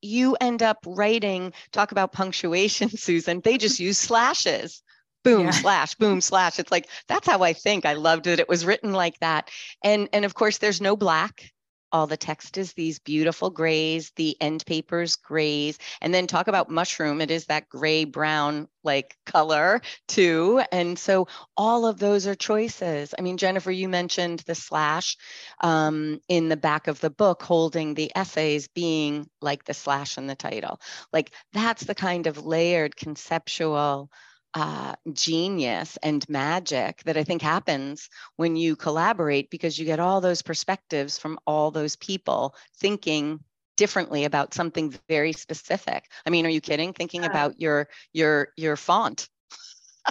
you 0.00 0.36
end 0.40 0.62
up 0.62 0.78
writing. 0.86 1.52
Talk 1.72 1.90
about 1.90 2.12
punctuation, 2.12 2.88
Susan. 2.96 3.40
They 3.40 3.58
just 3.58 3.80
use 3.80 3.98
slashes. 3.98 4.82
Boom 5.24 5.46
yeah. 5.46 5.50
slash 5.50 5.94
boom 5.96 6.20
slash. 6.20 6.58
It's 6.58 6.70
like 6.70 6.86
that's 7.08 7.26
how 7.26 7.42
I 7.42 7.54
think. 7.54 7.84
I 7.84 7.94
loved 7.94 8.26
that 8.26 8.40
it 8.40 8.48
was 8.48 8.64
written 8.64 8.92
like 8.92 9.18
that, 9.18 9.50
and 9.82 10.08
and 10.12 10.24
of 10.24 10.34
course 10.34 10.58
there's 10.58 10.80
no 10.80 10.96
black 10.96 11.50
all 11.94 12.08
the 12.08 12.16
text 12.16 12.58
is 12.58 12.72
these 12.72 12.98
beautiful 12.98 13.50
grays, 13.50 14.10
the 14.16 14.36
end 14.40 14.66
papers 14.66 15.14
grays, 15.14 15.78
and 16.00 16.12
then 16.12 16.26
talk 16.26 16.48
about 16.48 16.68
mushroom. 16.68 17.20
It 17.20 17.30
is 17.30 17.46
that 17.46 17.68
gray 17.68 18.04
brown 18.04 18.66
like 18.82 19.16
color 19.24 19.80
too. 20.08 20.60
And 20.72 20.98
so 20.98 21.28
all 21.56 21.86
of 21.86 22.00
those 22.00 22.26
are 22.26 22.34
choices. 22.34 23.14
I 23.16 23.22
mean, 23.22 23.36
Jennifer, 23.36 23.70
you 23.70 23.88
mentioned 23.88 24.40
the 24.40 24.56
slash 24.56 25.16
um, 25.60 26.20
in 26.28 26.48
the 26.48 26.56
back 26.56 26.88
of 26.88 26.98
the 27.00 27.10
book, 27.10 27.44
holding 27.44 27.94
the 27.94 28.10
essays 28.16 28.66
being 28.66 29.28
like 29.40 29.64
the 29.64 29.72
slash 29.72 30.18
in 30.18 30.26
the 30.26 30.34
title. 30.34 30.80
Like 31.12 31.32
that's 31.52 31.84
the 31.84 31.94
kind 31.94 32.26
of 32.26 32.44
layered 32.44 32.96
conceptual 32.96 34.10
uh, 34.54 34.94
genius 35.12 35.98
and 36.02 36.26
magic 36.28 37.02
that 37.04 37.16
I 37.16 37.24
think 37.24 37.42
happens 37.42 38.08
when 38.36 38.56
you 38.56 38.76
collaborate 38.76 39.50
because 39.50 39.78
you 39.78 39.84
get 39.84 40.00
all 40.00 40.20
those 40.20 40.42
perspectives 40.42 41.18
from 41.18 41.38
all 41.46 41.70
those 41.70 41.96
people 41.96 42.54
thinking 42.78 43.40
differently 43.76 44.24
about 44.24 44.54
something 44.54 44.94
very 45.08 45.32
specific. 45.32 46.08
I 46.24 46.30
mean, 46.30 46.46
are 46.46 46.50
you 46.50 46.60
kidding? 46.60 46.92
Thinking 46.92 47.22
yeah. 47.22 47.30
about 47.30 47.60
your 47.60 47.88
your 48.12 48.48
your 48.56 48.76
font. 48.76 49.28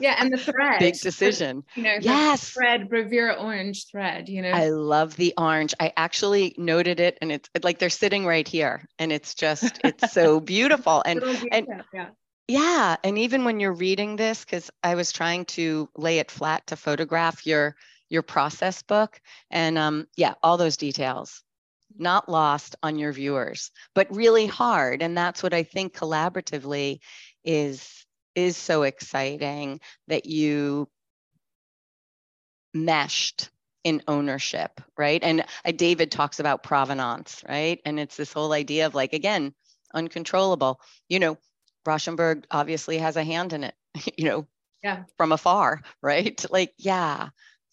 Yeah, 0.02 0.16
and 0.20 0.34
the 0.34 0.38
thread. 0.52 0.80
Big 0.80 1.00
decision. 1.00 1.64
You 1.76 1.84
know, 1.84 1.98
yes. 2.02 2.50
Thread, 2.50 2.90
Bravura 2.90 3.36
orange 3.36 3.88
thread, 3.90 4.28
you 4.28 4.42
know. 4.42 4.50
I 4.50 4.70
love 4.70 5.16
the 5.16 5.34
orange. 5.38 5.74
I 5.80 5.94
actually 5.96 6.56
noted 6.58 7.00
it 7.00 7.18
and 7.22 7.32
it's 7.32 7.50
like 7.62 7.80
they're 7.80 7.90
sitting 7.90 8.26
right 8.26 8.48
here 8.48 8.88
and 9.00 9.12
it's 9.12 9.36
just 9.36 9.80
it's 9.84 10.12
so 10.12 10.40
beautiful. 10.42 11.02
And 11.06 11.24
and 11.52 11.68
yeah. 11.94 12.10
Yeah, 12.48 12.98
and 13.04 13.18
even 13.18 13.46
when 13.46 13.60
you're 13.60 13.74
reading 13.74 14.16
this 14.16 14.44
cuz 14.46 14.70
I 14.84 14.96
was 14.96 15.12
trying 15.12 15.46
to 15.58 15.90
lay 15.96 16.20
it 16.20 16.32
flat 16.32 16.68
to 16.68 16.76
photograph 16.76 17.46
your 17.46 17.76
your 18.10 18.22
process 18.22 18.82
book 18.82 19.20
and 19.50 19.78
um 19.78 20.08
yeah, 20.16 20.36
all 20.44 20.58
those 20.58 20.78
details 20.78 21.44
not 21.98 22.30
lost 22.30 22.76
on 22.84 22.98
your 23.00 23.14
viewers, 23.14 23.72
but 23.96 24.14
really 24.16 24.48
hard. 24.48 25.02
And 25.04 25.18
that's 25.18 25.44
what 25.44 25.54
I 25.54 25.64
think 25.64 25.96
collaboratively 25.96 27.00
is 27.46 28.06
is 28.36 28.58
so 28.58 28.84
exciting 28.84 29.80
that 30.08 30.26
you 30.26 30.90
meshed 32.74 33.50
in 33.84 34.02
ownership, 34.08 34.80
right? 34.98 35.22
And 35.24 35.42
uh, 35.66 35.72
David 35.72 36.12
talks 36.12 36.40
about 36.40 36.64
provenance, 36.64 37.44
right? 37.48 37.80
And 37.86 38.00
it's 38.00 38.16
this 38.16 38.32
whole 38.32 38.54
idea 38.54 38.86
of 38.86 38.96
like, 38.96 39.14
again, 39.14 39.54
uncontrollable. 39.94 40.80
You 41.10 41.20
know, 41.20 41.38
Rauschenberg 41.86 42.46
obviously 42.52 42.98
has 42.98 43.16
a 43.16 43.24
hand 43.24 43.54
in 43.54 43.66
it, 43.66 43.76
you 44.18 44.26
know, 44.26 44.48
yeah, 44.84 45.04
from 45.18 45.32
afar, 45.32 45.82
right? 46.02 46.44
Like, 46.52 46.74
yeah, 46.78 47.30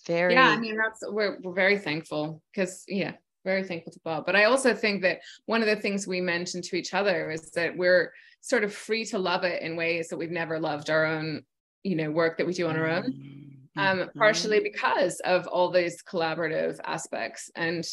very. 0.06 0.34
Yeah, 0.34 0.48
I 0.48 0.56
mean, 0.56 0.76
that's, 0.76 1.02
we're, 1.06 1.38
we're 1.42 1.52
very 1.52 1.78
thankful 1.78 2.42
because, 2.52 2.84
yeah, 2.88 3.12
very 3.44 3.64
thankful 3.64 3.92
to 3.92 4.00
Bob. 4.04 4.26
But 4.26 4.36
I 4.36 4.44
also 4.44 4.74
think 4.74 5.02
that 5.02 5.20
one 5.46 5.60
of 5.60 5.66
the 5.66 5.76
things 5.76 6.06
we 6.06 6.20
mentioned 6.20 6.64
to 6.64 6.76
each 6.76 6.94
other 6.94 7.30
is 7.30 7.50
that 7.52 7.76
we're 7.76 8.12
sort 8.40 8.64
of 8.64 8.74
free 8.74 9.04
to 9.06 9.18
love 9.18 9.44
it 9.44 9.62
in 9.62 9.76
ways 9.76 10.08
that 10.08 10.16
we've 10.16 10.30
never 10.30 10.58
loved 10.58 10.90
our 10.90 11.04
own, 11.04 11.42
you 11.82 11.96
know, 11.96 12.10
work 12.10 12.38
that 12.38 12.46
we 12.46 12.54
do 12.54 12.68
on 12.68 12.76
our 12.76 12.88
own. 12.88 13.12
Mm-hmm. 13.12 13.46
Um, 13.76 14.10
partially 14.16 14.60
because 14.60 15.20
of 15.20 15.46
all 15.46 15.70
these 15.70 16.02
collaborative 16.02 16.78
aspects. 16.84 17.50
And 17.54 17.86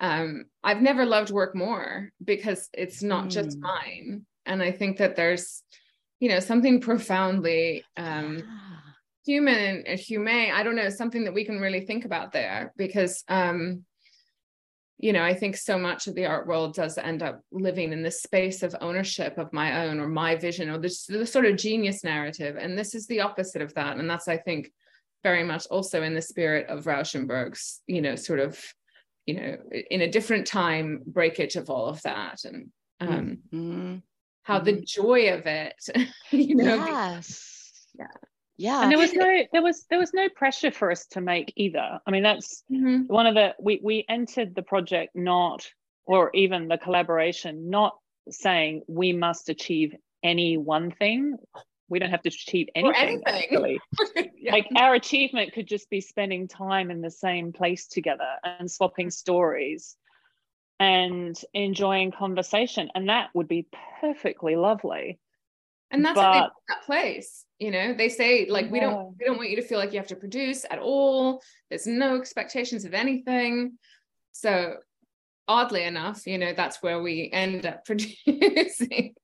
um, 0.00 0.44
I've 0.62 0.80
never 0.80 1.04
loved 1.04 1.30
work 1.30 1.54
more 1.54 2.10
because 2.24 2.68
it's 2.72 3.02
not 3.02 3.26
mm. 3.26 3.30
just 3.30 3.58
mine. 3.58 4.24
And 4.46 4.62
I 4.62 4.72
think 4.72 4.98
that 4.98 5.16
there's, 5.16 5.62
you 6.20 6.28
know, 6.28 6.40
something 6.40 6.80
profoundly 6.80 7.84
um, 7.96 8.42
human 9.24 9.84
and 9.86 9.98
humane. 9.98 10.52
I 10.52 10.62
don't 10.62 10.76
know, 10.76 10.88
something 10.88 11.24
that 11.24 11.34
we 11.34 11.44
can 11.44 11.60
really 11.60 11.80
think 11.80 12.04
about 12.04 12.32
there 12.32 12.72
because 12.76 13.24
um, 13.28 13.84
you 14.98 15.12
know, 15.12 15.22
I 15.22 15.34
think 15.34 15.56
so 15.56 15.78
much 15.78 16.06
of 16.06 16.14
the 16.14 16.24
art 16.24 16.46
world 16.46 16.74
does 16.74 16.96
end 16.96 17.22
up 17.22 17.42
living 17.52 17.92
in 17.92 18.02
this 18.02 18.22
space 18.22 18.62
of 18.62 18.74
ownership 18.80 19.36
of 19.36 19.52
my 19.52 19.84
own 19.84 20.00
or 20.00 20.08
my 20.08 20.36
vision 20.36 20.70
or 20.70 20.78
this 20.78 21.04
the 21.04 21.26
sort 21.26 21.44
of 21.44 21.56
genius 21.56 22.02
narrative. 22.02 22.56
And 22.56 22.78
this 22.78 22.94
is 22.94 23.06
the 23.06 23.20
opposite 23.20 23.60
of 23.60 23.74
that. 23.74 23.98
And 23.98 24.08
that's, 24.08 24.26
I 24.26 24.38
think, 24.38 24.72
very 25.22 25.44
much 25.44 25.66
also 25.66 26.02
in 26.02 26.14
the 26.14 26.22
spirit 26.22 26.68
of 26.68 26.84
Rauschenberg's, 26.84 27.82
you 27.86 28.00
know, 28.00 28.16
sort 28.16 28.40
of, 28.40 28.62
you 29.26 29.34
know, 29.34 29.56
in 29.90 30.00
a 30.00 30.10
different 30.10 30.46
time 30.46 31.02
breakage 31.04 31.56
of 31.56 31.68
all 31.68 31.86
of 31.86 32.00
that. 32.02 32.44
And 32.44 32.70
um 33.00 33.38
mm-hmm. 33.52 33.96
How 34.46 34.60
the 34.60 34.72
mm-hmm. 34.72 34.84
joy 34.86 35.32
of 35.34 35.44
it, 35.46 35.74
you 36.30 36.54
know. 36.54 36.76
Yes. 36.76 37.72
yeah 37.98 38.06
yeah 38.58 38.82
and 38.82 38.90
there 38.90 38.98
was 38.98 39.12
no 39.12 39.42
there 39.52 39.62
was 39.62 39.84
there 39.90 39.98
was 39.98 40.14
no 40.14 40.28
pressure 40.30 40.70
for 40.70 40.90
us 40.90 41.06
to 41.06 41.20
make 41.20 41.52
either 41.56 42.00
i 42.06 42.10
mean 42.10 42.22
that's 42.22 42.62
mm-hmm. 42.70 43.02
one 43.02 43.26
of 43.26 43.34
the 43.34 43.54
we 43.60 43.80
we 43.82 44.04
entered 44.08 44.54
the 44.54 44.62
project 44.62 45.14
not 45.14 45.66
or 46.06 46.30
even 46.34 46.68
the 46.68 46.78
collaboration 46.78 47.68
not 47.68 47.96
saying 48.30 48.82
we 48.88 49.12
must 49.12 49.48
achieve 49.48 49.94
any 50.22 50.56
one 50.56 50.90
thing 50.90 51.36
we 51.88 51.98
don't 52.00 52.10
have 52.10 52.22
to 52.22 52.30
achieve 52.30 52.66
anything, 52.74 53.22
anything. 53.26 53.78
yeah. 54.38 54.52
like 54.52 54.66
our 54.76 54.94
achievement 54.94 55.52
could 55.52 55.68
just 55.68 55.88
be 55.88 56.00
spending 56.00 56.48
time 56.48 56.90
in 56.90 57.00
the 57.00 57.10
same 57.10 57.52
place 57.52 57.86
together 57.86 58.26
and 58.42 58.70
swapping 58.70 59.10
stories 59.10 59.96
and 60.78 61.40
enjoying 61.54 62.10
conversation 62.10 62.90
and 62.94 63.08
that 63.08 63.30
would 63.34 63.48
be 63.48 63.66
perfectly 64.00 64.56
lovely 64.56 65.18
and 65.90 66.04
that's 66.04 66.16
but, 66.16 66.52
that 66.68 66.82
place 66.84 67.44
you 67.58 67.70
know 67.70 67.94
they 67.94 68.08
say 68.08 68.46
like 68.48 68.66
yeah. 68.66 68.72
we 68.72 68.80
don't 68.80 69.16
we 69.18 69.24
don't 69.24 69.36
want 69.38 69.50
you 69.50 69.56
to 69.56 69.62
feel 69.62 69.78
like 69.78 69.92
you 69.92 69.98
have 69.98 70.08
to 70.08 70.16
produce 70.16 70.64
at 70.70 70.78
all 70.78 71.42
there's 71.70 71.86
no 71.86 72.16
expectations 72.16 72.84
of 72.84 72.92
anything 72.92 73.72
so 74.32 74.74
oddly 75.48 75.84
enough 75.84 76.26
you 76.26 76.38
know 76.38 76.52
that's 76.52 76.82
where 76.82 77.00
we 77.00 77.30
end 77.32 77.64
up 77.64 77.84
producing 77.86 79.14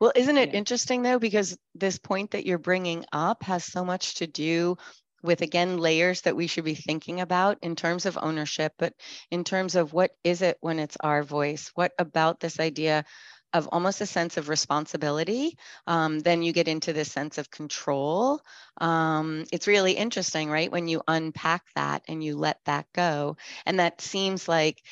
well 0.00 0.12
isn't 0.16 0.38
it 0.38 0.50
yeah. 0.50 0.58
interesting 0.58 1.02
though 1.02 1.18
because 1.18 1.56
this 1.74 1.98
point 1.98 2.32
that 2.32 2.46
you're 2.46 2.58
bringing 2.58 3.04
up 3.12 3.42
has 3.42 3.64
so 3.64 3.84
much 3.84 4.16
to 4.16 4.26
do 4.26 4.76
with 5.22 5.42
again 5.42 5.78
layers 5.78 6.22
that 6.22 6.36
we 6.36 6.46
should 6.46 6.64
be 6.64 6.74
thinking 6.74 7.20
about 7.20 7.58
in 7.62 7.76
terms 7.76 8.06
of 8.06 8.18
ownership 8.20 8.72
but 8.78 8.92
in 9.30 9.44
terms 9.44 9.74
of 9.74 9.92
what 9.92 10.12
is 10.24 10.42
it 10.42 10.56
when 10.60 10.78
it's 10.78 10.96
our 11.00 11.22
voice 11.22 11.70
what 11.74 11.92
about 11.98 12.40
this 12.40 12.60
idea 12.60 13.04
of 13.52 13.68
almost 13.72 14.00
a 14.00 14.06
sense 14.06 14.36
of 14.36 14.48
responsibility. 14.48 15.56
Um, 15.86 16.20
then 16.20 16.42
you 16.42 16.52
get 16.52 16.68
into 16.68 16.92
this 16.92 17.10
sense 17.10 17.38
of 17.38 17.50
control. 17.50 18.40
Um, 18.78 19.44
it's 19.52 19.66
really 19.66 19.92
interesting, 19.92 20.50
right? 20.50 20.70
When 20.70 20.86
you 20.86 21.02
unpack 21.08 21.62
that 21.74 22.02
and 22.08 22.22
you 22.22 22.36
let 22.36 22.58
that 22.66 22.86
go. 22.94 23.36
And 23.64 23.80
that 23.80 24.00
seems 24.00 24.48
like, 24.48 24.82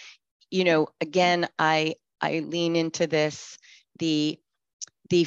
you 0.51 0.65
know, 0.65 0.89
again, 1.01 1.49
I 1.59 1.97
I 2.21 2.39
lean 2.41 2.77
into 2.77 3.07
this, 3.07 3.59
the 3.99 4.39
the 5.11 5.27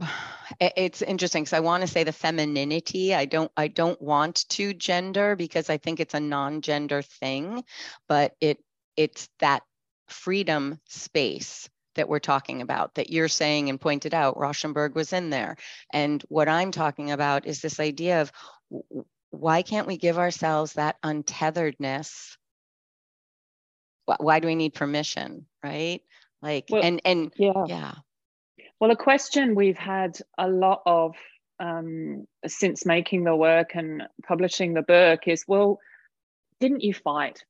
it's 0.60 1.02
interesting 1.02 1.44
because 1.44 1.52
I 1.52 1.60
want 1.60 1.82
to 1.82 1.86
say 1.86 2.04
the 2.04 2.12
femininity. 2.12 3.14
I 3.14 3.24
don't 3.24 3.50
I 3.56 3.68
don't 3.68 4.00
want 4.00 4.48
to 4.50 4.74
gender 4.74 5.36
because 5.36 5.70
I 5.70 5.78
think 5.78 6.00
it's 6.00 6.14
a 6.14 6.20
non-gender 6.20 7.02
thing, 7.02 7.64
but 8.08 8.34
it 8.40 8.58
it's 8.96 9.28
that 9.40 9.62
freedom 10.08 10.80
space 10.88 11.68
that 11.94 12.08
we're 12.08 12.18
talking 12.20 12.62
about 12.62 12.94
that 12.94 13.10
you're 13.10 13.28
saying 13.28 13.68
and 13.68 13.80
pointed 13.80 14.14
out 14.14 14.36
rauschenberg 14.36 14.94
was 14.94 15.12
in 15.12 15.30
there. 15.30 15.56
And 15.92 16.22
what 16.28 16.48
i'm 16.48 16.70
talking 16.70 17.10
about 17.10 17.46
is 17.46 17.60
this 17.60 17.80
idea 17.80 18.22
of 18.22 18.32
why 19.30 19.62
can't 19.62 19.86
we 19.86 19.98
give 19.98 20.18
ourselves 20.18 20.74
that 20.74 20.96
untetheredness 21.02 22.36
why 24.18 24.40
do 24.40 24.46
we 24.46 24.54
need 24.54 24.72
permission 24.72 25.44
right? 25.62 26.02
Like 26.40 26.66
well, 26.70 26.82
and 26.82 27.00
and 27.04 27.32
yeah. 27.36 27.64
yeah 27.66 27.94
well 28.80 28.90
a 28.90 28.96
question 28.96 29.54
we've 29.54 29.78
had 29.78 30.18
a 30.36 30.48
lot 30.48 30.82
of 30.86 31.14
um, 31.60 32.26
since 32.46 32.86
making 32.86 33.24
the 33.24 33.34
work 33.34 33.74
and 33.74 34.04
publishing 34.26 34.74
the 34.74 34.82
book 34.82 35.26
is 35.26 35.44
well 35.46 35.78
didn't 36.60 36.82
you 36.82 36.94
fight 36.94 37.44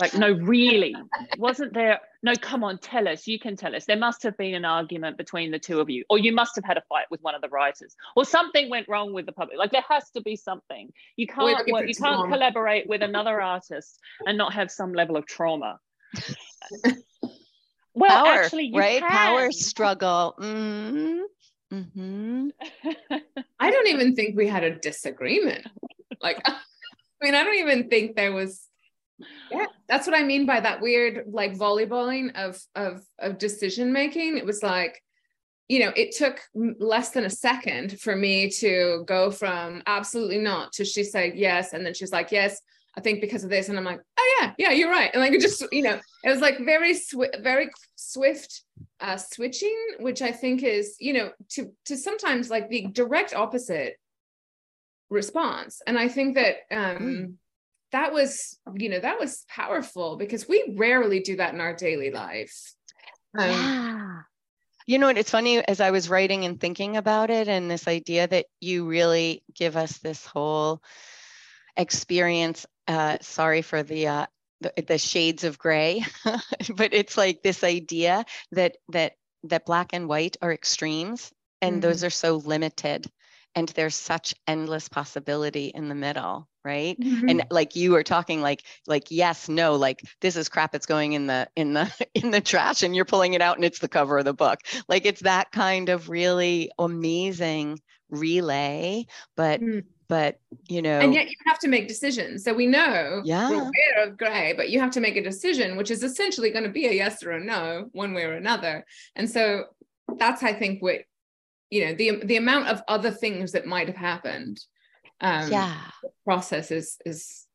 like, 0.00 0.14
no, 0.14 0.32
really, 0.32 0.94
wasn't 1.36 1.74
there? 1.74 2.00
No, 2.22 2.34
come 2.34 2.64
on, 2.64 2.78
tell 2.78 3.06
us. 3.06 3.26
You 3.26 3.38
can 3.38 3.56
tell 3.56 3.76
us. 3.76 3.84
There 3.84 3.96
must 3.96 4.22
have 4.22 4.36
been 4.38 4.54
an 4.54 4.64
argument 4.64 5.18
between 5.18 5.50
the 5.50 5.58
two 5.58 5.80
of 5.80 5.90
you, 5.90 6.04
or 6.08 6.18
you 6.18 6.32
must 6.32 6.54
have 6.54 6.64
had 6.64 6.78
a 6.78 6.82
fight 6.88 7.06
with 7.10 7.20
one 7.20 7.34
of 7.34 7.42
the 7.42 7.50
writers, 7.50 7.94
or 8.16 8.24
something 8.24 8.70
went 8.70 8.88
wrong 8.88 9.12
with 9.12 9.26
the 9.26 9.32
public. 9.32 9.58
Like, 9.58 9.70
there 9.70 9.84
has 9.90 10.08
to 10.12 10.22
be 10.22 10.34
something. 10.34 10.90
You 11.16 11.26
can't 11.26 11.70
work, 11.70 11.86
you 11.86 11.94
can't 11.94 12.32
collaborate 12.32 12.88
with 12.88 13.02
another 13.02 13.40
artist 13.42 13.98
and 14.26 14.38
not 14.38 14.54
have 14.54 14.70
some 14.70 14.94
level 14.94 15.16
of 15.16 15.26
trauma. 15.26 15.78
well, 17.94 18.24
power, 18.24 18.42
actually, 18.44 18.72
right? 18.74 19.00
Can. 19.00 19.10
Power 19.10 19.52
struggle. 19.52 20.34
Mm-hmm. 20.38 21.20
Mm-hmm. 21.72 22.48
I 23.60 23.70
don't 23.70 23.88
even 23.88 24.14
think 24.14 24.36
we 24.36 24.46
had 24.46 24.64
a 24.64 24.76
disagreement. 24.76 25.66
Like, 26.20 26.40
I 26.46 26.54
mean, 27.20 27.34
I 27.34 27.44
don't 27.44 27.58
even 27.58 27.88
think 27.88 28.16
there 28.16 28.32
was 28.32 28.68
yeah 29.50 29.66
that's 29.88 30.06
what 30.06 30.16
i 30.16 30.22
mean 30.22 30.46
by 30.46 30.60
that 30.60 30.80
weird 30.80 31.24
like 31.28 31.56
volleyballing 31.56 32.34
of 32.34 32.60
of 32.74 33.02
of 33.18 33.38
decision 33.38 33.92
making 33.92 34.36
it 34.36 34.44
was 34.44 34.62
like 34.62 35.02
you 35.68 35.80
know 35.80 35.92
it 35.96 36.14
took 36.16 36.40
less 36.54 37.10
than 37.10 37.24
a 37.24 37.30
second 37.30 38.00
for 38.00 38.16
me 38.16 38.50
to 38.50 39.04
go 39.06 39.30
from 39.30 39.82
absolutely 39.86 40.38
not 40.38 40.72
to 40.72 40.84
she 40.84 41.04
said 41.04 41.34
yes 41.36 41.72
and 41.72 41.84
then 41.84 41.94
she's 41.94 42.12
like 42.12 42.32
yes 42.32 42.60
i 42.96 43.00
think 43.00 43.20
because 43.20 43.44
of 43.44 43.50
this 43.50 43.68
and 43.68 43.78
i'm 43.78 43.84
like 43.84 44.00
oh 44.18 44.36
yeah 44.40 44.52
yeah 44.58 44.70
you're 44.70 44.90
right. 44.90 45.10
And 45.12 45.20
like 45.20 45.32
it 45.32 45.40
just 45.40 45.64
you 45.72 45.82
know 45.82 46.00
it 46.24 46.30
was 46.30 46.40
like 46.40 46.58
very 46.58 46.94
swift 46.94 47.36
very 47.40 47.70
swift 47.96 48.62
uh 49.00 49.16
switching 49.16 49.76
which 50.00 50.22
i 50.22 50.32
think 50.32 50.62
is 50.62 50.96
you 51.00 51.12
know 51.12 51.32
to 51.50 51.72
to 51.86 51.96
sometimes 51.96 52.50
like 52.50 52.68
the 52.68 52.86
direct 52.92 53.34
opposite 53.34 53.96
response. 55.10 55.82
And 55.86 55.98
i 55.98 56.08
think 56.08 56.36
that 56.36 56.56
um 56.70 56.98
mm 56.98 57.34
that 57.92 58.12
was 58.12 58.58
you 58.74 58.88
know 58.88 58.98
that 58.98 59.20
was 59.20 59.44
powerful 59.48 60.16
because 60.16 60.48
we 60.48 60.74
rarely 60.76 61.20
do 61.20 61.36
that 61.36 61.54
in 61.54 61.60
our 61.60 61.74
daily 61.74 62.10
life. 62.10 62.74
Um, 63.38 63.50
yeah. 63.50 64.18
You 64.86 64.98
know 64.98 65.06
what 65.06 65.18
it's 65.18 65.30
funny 65.30 65.58
as 65.58 65.80
i 65.80 65.90
was 65.90 66.08
writing 66.08 66.44
and 66.44 66.60
thinking 66.60 66.96
about 66.96 67.30
it 67.30 67.48
and 67.48 67.70
this 67.70 67.86
idea 67.86 68.26
that 68.26 68.46
you 68.60 68.86
really 68.86 69.42
give 69.54 69.76
us 69.76 69.98
this 69.98 70.26
whole 70.26 70.82
experience 71.76 72.66
uh, 72.88 73.18
sorry 73.20 73.62
for 73.62 73.82
the 73.82 74.06
uh, 74.08 74.26
the, 74.60 74.72
the 74.86 74.98
shades 74.98 75.44
of 75.44 75.58
gray, 75.58 76.04
but 76.76 76.94
it's 76.94 77.16
like 77.16 77.42
this 77.42 77.64
idea 77.64 78.24
that 78.52 78.76
that 78.90 79.14
that 79.44 79.66
black 79.66 79.90
and 79.92 80.08
white 80.08 80.36
are 80.40 80.52
extremes 80.52 81.32
and 81.60 81.74
mm-hmm. 81.74 81.80
those 81.80 82.04
are 82.04 82.10
so 82.10 82.36
limited 82.36 83.10
and 83.54 83.68
there's 83.70 83.94
such 83.94 84.34
endless 84.46 84.88
possibility 84.88 85.66
in 85.66 85.88
the 85.88 85.94
middle 85.94 86.48
right 86.64 86.98
mm-hmm. 86.98 87.28
and 87.28 87.44
like 87.50 87.74
you 87.74 87.90
were 87.90 88.04
talking 88.04 88.40
like 88.40 88.62
like 88.86 89.10
yes 89.10 89.48
no 89.48 89.74
like 89.74 90.00
this 90.20 90.36
is 90.36 90.48
crap 90.48 90.74
it's 90.74 90.86
going 90.86 91.12
in 91.12 91.26
the 91.26 91.48
in 91.56 91.72
the 91.72 92.06
in 92.14 92.30
the 92.30 92.40
trash 92.40 92.82
and 92.82 92.94
you're 92.94 93.04
pulling 93.04 93.34
it 93.34 93.42
out 93.42 93.56
and 93.56 93.64
it's 93.64 93.80
the 93.80 93.88
cover 93.88 94.18
of 94.18 94.24
the 94.24 94.32
book 94.32 94.60
like 94.88 95.04
it's 95.04 95.22
that 95.22 95.50
kind 95.50 95.88
of 95.88 96.08
really 96.08 96.70
amazing 96.78 97.78
relay 98.10 99.04
but 99.36 99.60
mm. 99.60 99.84
But 100.08 100.38
you 100.68 100.82
know 100.82 101.00
and 101.00 101.14
yet 101.14 101.28
you 101.28 101.36
have 101.46 101.58
to 101.60 101.68
make 101.68 101.88
decisions. 101.88 102.44
So 102.44 102.52
we 102.52 102.66
know 102.66 103.22
yeah. 103.24 103.48
we're 103.48 103.60
aware 103.60 104.06
of 104.06 104.16
gray 104.18 104.52
but 104.56 104.70
you 104.70 104.80
have 104.80 104.90
to 104.92 105.00
make 105.00 105.16
a 105.16 105.22
decision 105.22 105.76
which 105.76 105.90
is 105.90 106.02
essentially 106.02 106.50
going 106.50 106.64
to 106.64 106.70
be 106.70 106.86
a 106.86 106.92
yes 106.92 107.22
or 107.22 107.32
a 107.32 107.40
no 107.40 107.88
one 107.92 108.12
way 108.14 108.24
or 108.24 108.34
another. 108.34 108.84
And 109.16 109.28
so 109.28 109.66
that's 110.18 110.42
i 110.42 110.52
think 110.52 110.82
what 110.82 111.00
you 111.70 111.86
know 111.86 111.94
the 111.94 112.24
the 112.24 112.36
amount 112.36 112.68
of 112.68 112.82
other 112.88 113.10
things 113.10 113.52
that 113.52 113.66
might 113.66 113.86
have 113.86 113.96
happened 113.96 114.60
um 115.20 115.50
yeah. 115.50 115.76
process 116.24 116.70
is 116.70 116.98
is 117.06 117.46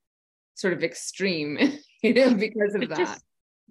sort 0.55 0.73
of 0.73 0.83
extreme 0.83 1.57
you 2.01 2.13
know 2.13 2.33
because 2.33 2.75
of 2.75 2.89
that. 2.89 2.97
just, 2.97 3.23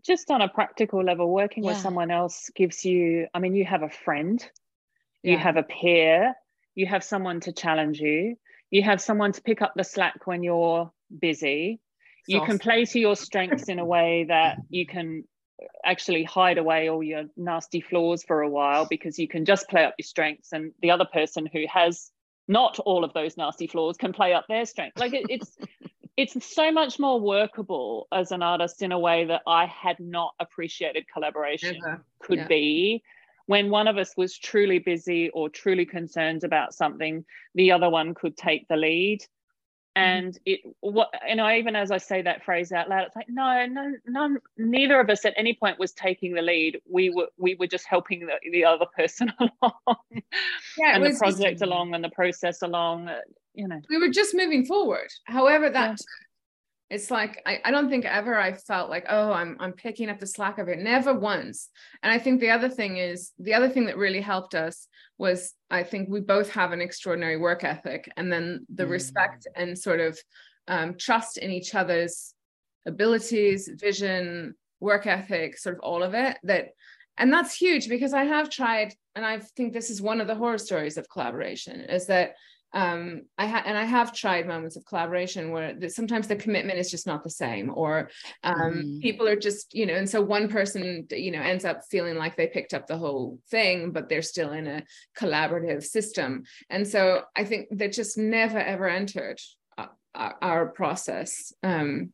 just 0.05 0.31
on 0.31 0.43
a 0.43 0.49
practical 0.49 1.03
level 1.03 1.33
working 1.33 1.65
yeah. 1.65 1.71
with 1.71 1.81
someone 1.81 2.11
else 2.11 2.51
gives 2.55 2.85
you 2.85 3.27
i 3.35 3.39
mean 3.39 3.55
you 3.55 3.65
have 3.65 3.83
a 3.83 3.91
friend 3.91 4.49
you 5.23 5.37
have 5.37 5.57
a 5.57 5.65
peer 5.65 6.33
you 6.77 6.87
have 6.87 7.03
someone 7.03 7.41
to 7.41 7.53
challenge 7.53 7.99
you 7.99 8.37
you 8.71 8.83
have 8.83 9.01
someone 9.01 9.33
to 9.33 9.43
pick 9.43 9.63
up 9.63 9.75
the 9.77 9.85
slack 9.85 10.27
when 10.27 10.43
you're 10.43 10.91
busy. 11.21 11.81
You 12.27 12.43
can 12.43 12.59
play 12.59 12.85
to 12.87 12.99
your 12.99 13.17
strengths 13.27 13.69
in 13.69 13.79
a 13.79 13.85
way 13.85 14.25
that 14.29 14.59
you 14.69 14.87
can 14.87 15.25
actually 15.85 16.25
hide 16.25 16.59
away 16.59 16.89
all 16.89 17.03
your 17.03 17.25
nasty 17.37 17.81
flaws 17.81 18.23
for 18.23 18.43
a 18.43 18.49
while 18.49 18.87
because 18.87 19.19
you 19.19 19.29
can 19.29 19.45
just 19.45 19.69
play 19.69 19.85
up 19.85 19.95
your 19.99 20.05
strengths 20.05 20.53
and 20.53 20.73
the 20.83 20.91
other 20.91 21.07
person 21.13 21.49
who 21.51 21.65
has 21.73 22.11
not 22.49 22.79
all 22.81 23.05
of 23.05 23.13
those 23.15 23.37
nasty 23.37 23.67
flaws 23.67 23.97
can 23.97 24.13
play 24.13 24.33
up 24.33 24.45
their 24.49 24.67
strength 24.67 24.99
like 24.99 25.15
it, 25.15 25.25
it's 25.29 25.57
it's 26.17 26.55
so 26.55 26.71
much 26.71 26.99
more 26.99 27.21
workable 27.21 28.07
as 28.13 28.33
an 28.33 28.43
artist 28.43 28.83
in 28.83 28.93
a 28.93 28.99
way 28.99 29.25
that 29.25 29.43
i 29.47 29.67
had 29.67 29.99
not 29.99 30.35
appreciated 30.41 31.05
collaboration 31.13 31.79
could 32.21 32.39
yeah. 32.39 32.47
be 32.47 33.03
when 33.47 33.71
one 33.71 33.89
of 33.89 33.97
us 33.97 34.13
was 34.17 34.37
truly 34.37 34.79
busy 34.79 35.31
or 35.31 35.49
truly 35.49 35.87
concerned 35.87 36.45
about 36.45 36.75
something 36.75 37.25
the 37.55 37.73
other 37.73 37.89
one 37.89 38.15
could 38.15 38.37
take 38.37 38.67
the 38.69 38.77
lead. 38.77 39.21
Mm-hmm. 39.97 40.19
and 40.19 40.39
it 40.45 40.61
what 40.81 41.09
you 41.27 41.37
know 41.37 41.51
even 41.51 41.75
as 41.75 41.91
i 41.91 41.97
say 41.97 42.21
that 42.21 42.45
phrase 42.45 42.71
out 42.71 42.91
loud 42.91 43.07
it's 43.07 43.17
like 43.17 43.31
no 43.31 43.65
no 43.65 43.95
none 44.07 44.37
neither 44.59 45.01
of 45.01 45.09
us 45.09 45.25
at 45.25 45.33
any 45.39 45.55
point 45.55 45.79
was 45.79 45.93
taking 45.93 46.35
the 46.35 46.43
lead. 46.43 46.79
We 46.87 47.09
were 47.09 47.29
we 47.39 47.55
were 47.55 47.67
just 47.67 47.87
helping 47.87 48.27
the, 48.27 48.35
the 48.53 48.65
other 48.67 48.85
person 48.95 49.33
along. 49.41 49.97
Yeah, 50.77 50.97
and 50.97 51.07
the 51.07 51.17
project 51.19 51.63
along 51.63 51.95
and 51.95 52.05
the 52.05 52.11
process 52.11 52.61
along 52.61 53.09
uh, 53.09 53.21
you 53.55 53.67
know. 53.69 53.81
We 53.89 53.97
were 53.97 54.11
just 54.11 54.35
moving 54.35 54.67
forward. 54.67 55.09
However 55.25 55.71
that 55.71 55.99
yeah 55.99 56.26
it's 56.89 57.11
like 57.11 57.43
I, 57.45 57.61
I 57.65 57.71
don't 57.71 57.89
think 57.89 58.05
ever 58.05 58.39
I 58.39 58.53
felt 58.53 58.91
like 58.91 59.07
oh 59.09 59.33
I'm 59.33 59.57
I'm 59.59 59.73
picking 59.73 60.09
up 60.09 60.21
the 60.21 60.27
slack 60.27 60.59
of 60.59 60.69
it 60.69 60.79
never 60.79 61.13
once 61.13 61.69
and 62.03 62.13
I 62.13 62.19
think 62.19 62.41
the 62.41 62.51
other 62.51 62.69
thing 62.69 62.99
is 62.99 63.33
the 63.39 63.55
other 63.55 63.69
thing 63.69 63.87
that 63.87 63.97
really 63.97 64.21
helped 64.21 64.55
us 64.55 64.89
was 65.19 65.53
I 65.71 65.83
think 65.83 66.09
we 66.09 66.21
both 66.21 66.51
have 66.51 66.73
an 66.73 66.81
extraordinary 66.81 67.37
work 67.37 67.65
ethic 67.65 68.11
and 68.17 68.33
then 68.33 68.67
the 68.73 68.85
mm. 68.85 68.91
respect 68.91 69.47
and 69.57 69.77
sort 69.77 70.01
of 70.01 70.19
um, 70.69 70.95
trust 70.99 71.39
in 71.39 71.51
each 71.51 71.75
other's 71.75 72.35
abilities 72.87 73.69
vision 73.75 74.55
work 74.79 75.07
ethic 75.07 75.59
sort 75.59 75.77
of 75.77 75.81
all 75.81 76.03
of 76.03 76.15
it 76.15 76.39
that 76.45 76.69
and 77.19 77.33
that's 77.33 77.55
huge 77.55 77.89
because 77.89 78.13
I 78.13 78.25
have 78.25 78.51
tried 78.51 78.95
and 79.17 79.25
I 79.25 79.39
think 79.39 79.73
this 79.73 79.91
is 79.91 80.03
one 80.03 80.21
of 80.21 80.27
the 80.27 80.35
horror 80.35 80.59
stories 80.59 80.99
of 80.99 81.09
collaboration 81.09 81.81
is 81.81 82.07
that 82.07 82.35
um, 82.73 83.23
I 83.39 83.47
ha- 83.47 83.63
and 83.65 83.79
I 83.79 83.85
have 83.85 84.13
tried 84.13 84.47
moments 84.47 84.77
of 84.77 84.85
collaboration 84.85 85.51
where 85.51 85.75
the, 85.75 85.89
sometimes 85.89 86.29
the 86.29 86.37
commitment 86.37 86.79
is 86.79 86.91
just 86.91 87.07
not 87.07 87.23
the 87.23 87.31
same, 87.31 87.71
or 87.75 88.11
um, 88.43 88.57
mm. 88.57 89.01
people 89.01 89.27
are 89.29 89.37
just 89.37 89.75
you 89.75 89.87
know, 89.87 89.95
and 89.95 90.09
so 90.09 90.21
one 90.21 90.49
person 90.49 91.07
you 91.11 91.31
know 91.31 91.41
ends 91.41 91.65
up 91.65 91.83
feeling 91.91 92.17
like 92.17 92.37
they 92.37 92.49
picked 92.49 92.75
up 92.75 92.87
the 92.87 92.99
whole 92.99 93.39
thing, 93.51 93.93
but 93.93 94.09
they're 94.09 94.23
still 94.23 94.53
in 94.53 94.67
a 94.67 94.83
collaborative 95.19 95.85
system, 95.85 96.43
and 96.69 96.87
so 96.87 97.23
I 97.35 97.45
think 97.45 97.69
that 97.71 97.93
just 97.93 98.19
never 98.19 98.59
ever 98.59 98.89
entered 98.89 99.41
uh, 99.79 99.87
our, 100.15 100.37
our 100.43 100.67
process. 100.67 101.53
Um, 101.63 102.13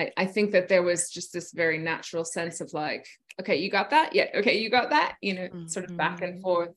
I, 0.00 0.12
I 0.16 0.26
think 0.26 0.52
that 0.52 0.68
there 0.68 0.82
was 0.82 1.10
just 1.10 1.32
this 1.32 1.52
very 1.52 1.78
natural 1.78 2.24
sense 2.24 2.60
of 2.60 2.72
like, 2.72 3.06
okay, 3.40 3.56
you 3.56 3.68
got 3.68 3.90
that, 3.90 4.14
yeah, 4.14 4.26
okay, 4.36 4.58
you 4.58 4.70
got 4.70 4.90
that, 4.90 5.16
you 5.20 5.34
know, 5.34 5.48
mm-hmm. 5.48 5.66
sort 5.66 5.90
of 5.90 5.96
back 5.96 6.22
and 6.22 6.34
mm-hmm. 6.34 6.42
forth. 6.42 6.70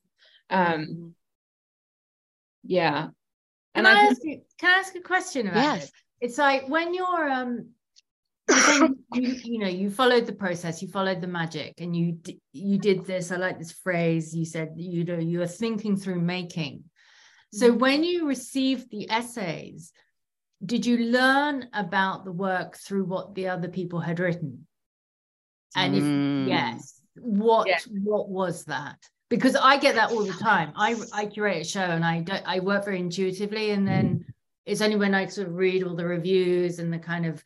Um, 0.50 0.82
mm-hmm 0.82 1.08
yeah 2.64 3.08
and 3.74 3.86
can 3.86 3.98
I, 3.98 4.02
I 4.02 4.04
ask 4.06 4.22
you, 4.24 4.42
can 4.60 4.70
I 4.70 4.80
ask 4.80 4.96
a 4.96 5.02
question 5.02 5.48
about 5.48 5.64
yes. 5.64 5.86
it? 5.86 5.92
It's 6.22 6.38
like 6.38 6.68
when 6.68 6.94
you're 6.94 7.30
um 7.30 7.70
you, 9.14 9.36
you 9.44 9.60
know 9.60 9.68
you 9.68 9.90
followed 9.90 10.26
the 10.26 10.34
process 10.34 10.82
you 10.82 10.88
followed 10.88 11.22
the 11.22 11.28
magic 11.28 11.74
and 11.80 11.96
you 11.96 12.18
you 12.52 12.78
did 12.78 13.06
this 13.06 13.32
i 13.32 13.38
like 13.38 13.58
this 13.58 13.72
phrase 13.72 14.36
you 14.36 14.44
said 14.44 14.72
you 14.76 15.06
know 15.06 15.18
you 15.18 15.42
are 15.42 15.48
thinking 15.48 15.96
through 15.96 16.20
making 16.20 16.84
so 17.54 17.70
mm-hmm. 17.70 17.80
when 17.80 18.04
you 18.04 18.28
received 18.28 18.90
the 18.90 19.10
essays 19.10 19.94
did 20.66 20.86
you 20.86 20.98
learn 20.98 21.68
about 21.74 22.26
the 22.26 22.32
work 22.32 22.78
through 22.78 23.06
what 23.06 23.34
the 23.36 23.48
other 23.48 23.70
people 23.70 24.00
had 24.00 24.20
written 24.20 24.68
and 25.76 25.96
if 25.96 26.04
mm. 26.04 26.48
yes 26.48 27.00
what 27.16 27.70
what 28.04 28.28
was 28.28 28.66
that 28.66 28.98
because 29.32 29.56
I 29.56 29.78
get 29.78 29.96
that 29.96 30.12
all 30.12 30.26
the 30.26 30.34
time. 30.34 30.74
I 30.76 30.96
I 31.14 31.26
curate 31.26 31.62
a 31.62 31.64
show 31.64 31.80
and 31.80 32.04
I 32.04 32.20
don't 32.20 32.44
I 32.46 32.60
work 32.60 32.84
very 32.84 33.00
intuitively, 33.00 33.72
and 33.72 33.88
then 33.88 34.26
it's 34.66 34.82
only 34.82 34.98
when 34.98 35.16
I 35.16 35.26
sort 35.26 35.48
of 35.48 35.56
read 35.56 35.84
all 35.84 35.96
the 35.96 36.06
reviews 36.06 36.80
and 36.80 36.94
the 36.94 37.00
kind 37.00 37.26
of 37.26 37.42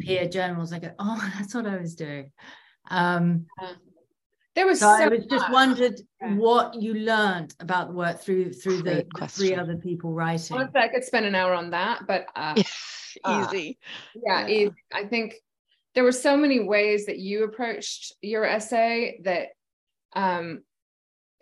peer 0.00 0.28
journals 0.28 0.72
I 0.72 0.78
go, 0.78 0.90
oh, 0.98 1.32
that's 1.38 1.54
what 1.54 1.66
I 1.66 1.78
was 1.78 1.94
doing. 1.94 2.30
Um, 2.90 3.46
there 4.54 4.66
was 4.66 4.80
so, 4.80 4.96
so 4.98 5.04
I 5.04 5.08
was 5.08 5.24
just 5.24 5.50
wondered 5.50 5.98
what 6.20 6.80
you 6.80 6.92
learned 6.94 7.54
about 7.58 7.88
the 7.88 7.94
work 7.94 8.20
through 8.20 8.52
through 8.52 8.82
the, 8.82 9.06
the, 9.18 9.26
three 9.26 9.54
other 9.54 9.76
people 9.76 10.12
writing. 10.12 10.56
Honestly, 10.56 10.80
I 10.80 10.88
could 10.88 11.04
spend 11.04 11.24
an 11.24 11.34
hour 11.34 11.54
on 11.54 11.70
that, 11.70 12.06
but 12.06 12.26
uh, 12.36 12.54
easy. 12.58 12.68
Uh, 13.26 14.20
yeah, 14.26 14.46
yeah. 14.46 14.46
Easy. 14.46 14.74
I 14.92 15.04
think 15.06 15.36
there 15.94 16.04
were 16.04 16.12
so 16.12 16.36
many 16.36 16.60
ways 16.60 17.06
that 17.06 17.18
you 17.18 17.44
approached 17.44 18.12
your 18.20 18.44
essay 18.44 19.20
that 19.24 19.48
um, 20.14 20.62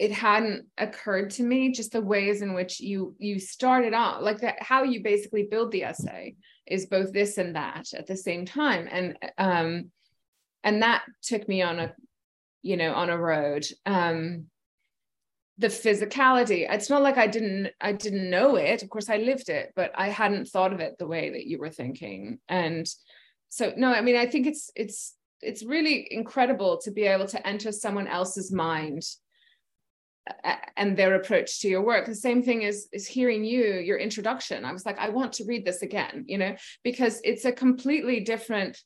it 0.02 0.10
hadn't 0.10 0.66
occurred 0.78 1.30
to 1.30 1.44
me 1.44 1.70
just 1.70 1.92
the 1.92 2.00
ways 2.00 2.42
in 2.42 2.54
which 2.54 2.80
you 2.80 3.14
you 3.18 3.38
started 3.38 3.94
off 3.94 4.20
like 4.20 4.40
that 4.40 4.60
how 4.60 4.82
you 4.82 5.00
basically 5.00 5.44
build 5.48 5.70
the 5.70 5.84
essay 5.84 6.34
is 6.66 6.86
both 6.86 7.12
this 7.12 7.38
and 7.38 7.54
that 7.54 7.94
at 7.94 8.08
the 8.08 8.16
same 8.16 8.44
time. 8.44 8.88
And 8.90 9.16
um 9.38 9.92
and 10.64 10.82
that 10.82 11.04
took 11.22 11.48
me 11.48 11.62
on 11.62 11.78
a 11.78 11.94
you 12.62 12.76
know 12.76 12.92
on 12.94 13.10
a 13.10 13.16
road. 13.16 13.64
Um 13.86 14.46
the 15.58 15.68
physicality 15.68 16.66
it's 16.68 16.90
not 16.90 17.02
like 17.02 17.18
i 17.18 17.28
didn't 17.28 17.68
i 17.80 17.92
didn't 17.92 18.28
know 18.28 18.56
it. 18.56 18.82
Of 18.82 18.90
course 18.90 19.08
i 19.08 19.18
lived 19.18 19.50
it 19.50 19.70
but 19.76 19.92
i 19.94 20.08
hadn't 20.08 20.48
thought 20.48 20.72
of 20.72 20.80
it 20.80 20.96
the 20.98 21.06
way 21.06 21.30
that 21.30 21.46
you 21.46 21.58
were 21.58 21.70
thinking. 21.70 22.40
And 22.48 22.92
so 23.50 23.72
no 23.76 23.92
i 23.92 24.00
mean 24.00 24.16
i 24.16 24.26
think 24.26 24.48
it's 24.48 24.68
it's 24.74 25.14
it's 25.42 25.62
really 25.64 26.08
incredible 26.10 26.78
to 26.78 26.90
be 26.90 27.02
able 27.02 27.26
to 27.26 27.46
enter 27.46 27.70
someone 27.70 28.08
else's 28.08 28.50
mind 28.50 29.02
and 30.76 30.96
their 30.96 31.16
approach 31.16 31.60
to 31.60 31.68
your 31.68 31.82
work. 31.82 32.06
The 32.06 32.14
same 32.14 32.42
thing 32.42 32.62
is 32.62 32.88
is 32.92 33.06
hearing 33.06 33.44
you 33.44 33.74
your 33.74 33.98
introduction. 33.98 34.64
I 34.64 34.72
was 34.72 34.86
like 34.86 34.98
i 34.98 35.08
want 35.08 35.32
to 35.34 35.44
read 35.44 35.64
this 35.64 35.82
again 35.82 36.24
you 36.28 36.38
know 36.38 36.54
because 36.82 37.20
it's 37.24 37.44
a 37.44 37.52
completely 37.52 38.20
different 38.20 38.80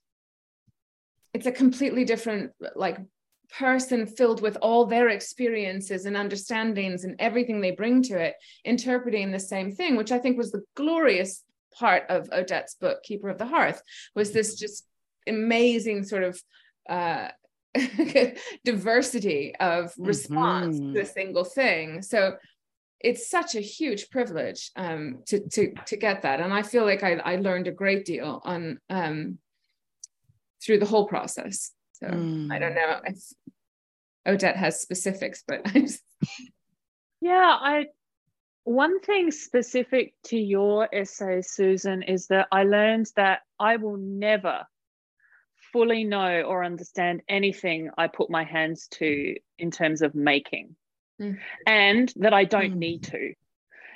it's 1.35 1.47
a 1.47 1.53
completely 1.53 2.05
different 2.05 2.53
like 2.75 2.99
person 3.59 4.07
filled 4.07 4.41
with 4.43 4.57
all 4.61 4.87
their 4.87 5.09
experiences 5.11 6.05
and 6.07 6.17
understandings 6.17 7.05
and 7.05 7.15
everything 7.21 7.61
they 7.61 7.71
bring 7.71 8.03
to 8.03 8.19
it 8.19 8.35
interpreting 8.65 9.31
the 9.31 9.39
same 9.39 9.71
thing 9.71 9.97
which 9.97 10.11
i 10.11 10.19
think 10.19 10.37
was 10.37 10.51
the 10.51 10.65
glorious 10.75 11.45
part 11.73 12.05
of 12.09 12.29
odette's 12.33 12.75
book 12.75 13.03
keeper 13.05 13.29
of 13.29 13.39
the 13.39 13.47
hearth 13.47 13.81
was 14.17 14.33
this 14.33 14.57
just 14.57 14.87
amazing 15.29 16.03
sort 16.03 16.25
of 16.25 16.43
uh, 16.89 17.29
diversity 18.65 19.55
of 19.61 19.93
response 19.99 20.79
mm-hmm. 20.79 20.95
to 20.95 21.01
a 21.01 21.07
single 21.07 21.45
thing. 21.45 22.03
So 22.03 22.37
it's 23.01 23.29
such 23.29 23.55
a 23.55 23.61
huge 23.61 24.11
privilege 24.11 24.71
um, 24.77 25.23
to 25.27 25.41
to 25.51 25.73
to 25.87 25.97
get 25.97 26.23
that, 26.23 26.41
and 26.41 26.53
I 26.53 26.63
feel 26.63 26.85
like 26.85 27.03
I, 27.03 27.15
I 27.15 27.37
learned 27.37 27.67
a 27.67 27.73
great 27.73 28.05
deal 28.05 28.41
on 28.45 28.81
um, 28.89 29.39
through 30.65 30.79
the 30.79 30.87
whole 30.87 31.07
process. 31.07 31.73
So 31.93 32.09
mm. 32.09 32.53
I 32.53 32.59
don't 32.59 32.75
know 32.75 33.01
if 33.05 33.19
Odette 34.27 34.57
has 34.57 34.81
specifics, 34.81 35.43
but 35.47 35.63
I 35.65 35.81
just... 35.81 36.03
yeah, 37.21 37.57
I 37.61 37.87
one 38.65 38.99
thing 39.01 39.31
specific 39.31 40.15
to 40.25 40.37
your 40.37 40.89
essay, 40.93 41.41
Susan, 41.43 42.03
is 42.03 42.27
that 42.27 42.49
I 42.51 42.65
learned 42.65 43.07
that 43.15 43.43
I 43.61 43.77
will 43.77 43.97
never 43.97 44.67
fully 45.77 46.05
know 46.05 46.41
or 46.41 46.65
understand 46.65 47.21
anything 47.29 47.91
I 47.99 48.07
put 48.07 48.31
my 48.31 48.45
hands 48.45 48.89
to 48.93 49.37
in 49.59 49.71
terms 49.71 50.01
of 50.01 50.15
making, 50.15 50.75
mm. 51.21 51.37
and 51.67 52.11
that 52.17 52.33
I 52.33 52.45
don't 52.45 52.77
mm. 52.77 52.79
need 52.79 53.03
to. 53.05 53.35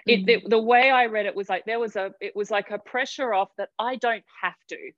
It, 0.07 0.27
the, 0.27 0.37
mm. 0.43 0.51
the 0.51 0.61
way 0.61 0.91
I 0.91 1.07
read 1.07 1.25
it 1.25 1.35
was 1.35 1.49
like 1.49 1.65
there 1.65 1.81
was 1.81 1.97
a 1.97 2.13
it 2.21 2.37
was 2.37 2.51
like 2.51 2.71
a 2.71 2.79
pressure 2.79 3.33
off 3.33 3.49
that 3.57 3.71
I 3.79 3.97
don't 3.97 4.25
have 4.43 4.59
to 4.69 4.91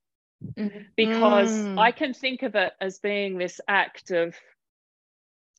mm-hmm. 0.59 0.79
because 0.97 1.53
mm. 1.53 1.79
I 1.79 1.93
can 1.93 2.15
think 2.15 2.43
of 2.43 2.57
it 2.57 2.73
as 2.81 2.99
being 2.99 3.39
this 3.39 3.61
act 3.69 4.11
of 4.11 4.35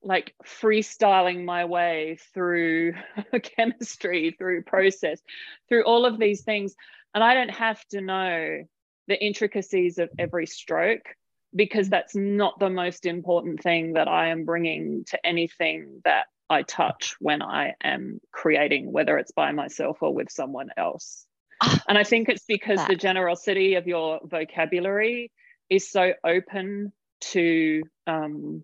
like 0.04 0.36
freestyling 0.46 1.46
my 1.46 1.64
way 1.64 2.18
through 2.34 2.96
chemistry, 3.56 4.36
through 4.38 4.64
process, 4.64 5.22
through 5.70 5.86
all 5.86 6.06
of 6.06 6.20
these 6.20 6.42
things. 6.42 6.76
And 7.16 7.24
I 7.24 7.34
don't 7.34 7.52
have 7.52 7.82
to 7.92 8.02
know 8.02 8.66
the 9.08 9.22
intricacies 9.24 9.98
of 10.00 10.10
every 10.18 10.46
stroke 10.46 11.16
because 11.56 11.90
that's 11.90 12.16
not 12.16 12.60
the 12.60 12.70
most 12.70 13.06
important 13.06 13.62
thing 13.62 13.94
that 13.94 14.08
I 14.08 14.30
am 14.30 14.46
bringing 14.46 15.06
to 15.10 15.26
anything 15.26 16.02
that 16.04 16.26
I 16.50 16.64
touch 16.64 17.16
when 17.20 17.42
I 17.42 17.74
am 17.84 18.20
creating, 18.32 18.92
whether 18.92 19.18
it's 19.18 19.32
by 19.32 19.52
myself 19.52 19.98
or 20.02 20.14
with 20.14 20.32
someone 20.32 20.70
else. 20.78 21.26
Ah, 21.62 21.84
and 21.88 21.98
I 21.98 22.04
think 22.04 22.30
it's 22.30 22.46
because 22.48 22.78
that. 22.78 22.90
the 22.90 22.96
generosity 22.96 23.76
of 23.76 23.88
your 23.88 24.20
vocabulary 24.24 25.32
is 25.70 25.90
so 25.90 26.14
open 26.24 26.92
to 27.22 27.84
um, 28.08 28.64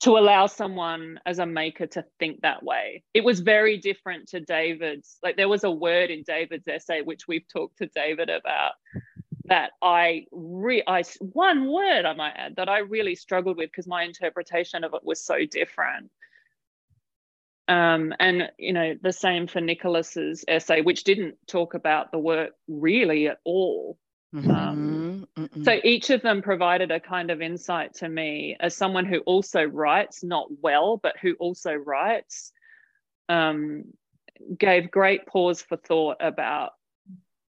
to 0.00 0.10
allow 0.16 0.46
someone 0.46 1.18
as 1.26 1.40
a 1.40 1.46
maker 1.46 1.86
to 1.86 2.04
think 2.20 2.40
that 2.42 2.62
way. 2.62 3.02
It 3.14 3.24
was 3.24 3.40
very 3.40 3.78
different 3.78 4.28
to 4.28 4.40
David's. 4.40 5.18
Like 5.22 5.36
there 5.36 5.48
was 5.48 5.64
a 5.64 5.70
word 5.70 6.10
in 6.10 6.22
David's 6.22 6.68
essay, 6.68 7.02
which 7.02 7.26
we've 7.26 7.48
talked 7.48 7.78
to 7.78 7.86
David 7.86 8.30
about, 8.30 8.72
that 9.46 9.72
I 9.82 10.26
re 10.30 10.82
I 10.86 11.02
one 11.20 11.70
word 11.70 12.04
I 12.04 12.14
might 12.14 12.34
add 12.36 12.56
that 12.56 12.68
I 12.68 12.78
really 12.78 13.16
struggled 13.16 13.56
with 13.56 13.70
because 13.70 13.88
my 13.88 14.04
interpretation 14.04 14.84
of 14.84 14.94
it 14.94 15.02
was 15.02 15.24
so 15.24 15.44
different. 15.50 16.10
Um, 17.66 18.14
and 18.18 18.50
you 18.56 18.72
know 18.72 18.94
the 19.02 19.12
same 19.12 19.46
for 19.46 19.60
Nicholas's 19.60 20.44
essay, 20.46 20.80
which 20.80 21.04
didn't 21.04 21.34
talk 21.48 21.74
about 21.74 22.12
the 22.12 22.18
work 22.18 22.50
really 22.68 23.28
at 23.28 23.38
all. 23.44 23.98
Mm-hmm. 24.34 24.50
Um, 24.50 25.28
so 25.62 25.80
each 25.84 26.10
of 26.10 26.22
them 26.22 26.42
provided 26.42 26.90
a 26.90 27.00
kind 27.00 27.30
of 27.30 27.40
insight 27.40 27.94
to 27.94 28.08
me 28.08 28.56
as 28.60 28.76
someone 28.76 29.06
who 29.06 29.20
also 29.20 29.64
writes, 29.64 30.22
not 30.22 30.48
well, 30.60 30.98
but 30.98 31.16
who 31.20 31.34
also 31.38 31.72
writes, 31.72 32.52
um, 33.28 33.84
gave 34.56 34.90
great 34.90 35.26
pause 35.26 35.62
for 35.62 35.76
thought 35.76 36.18
about 36.20 36.72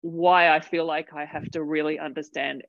why 0.01 0.49
I 0.49 0.59
feel 0.59 0.85
like 0.85 1.13
I 1.13 1.25
have 1.25 1.49
to 1.51 1.63
really 1.63 1.99
understand 1.99 2.63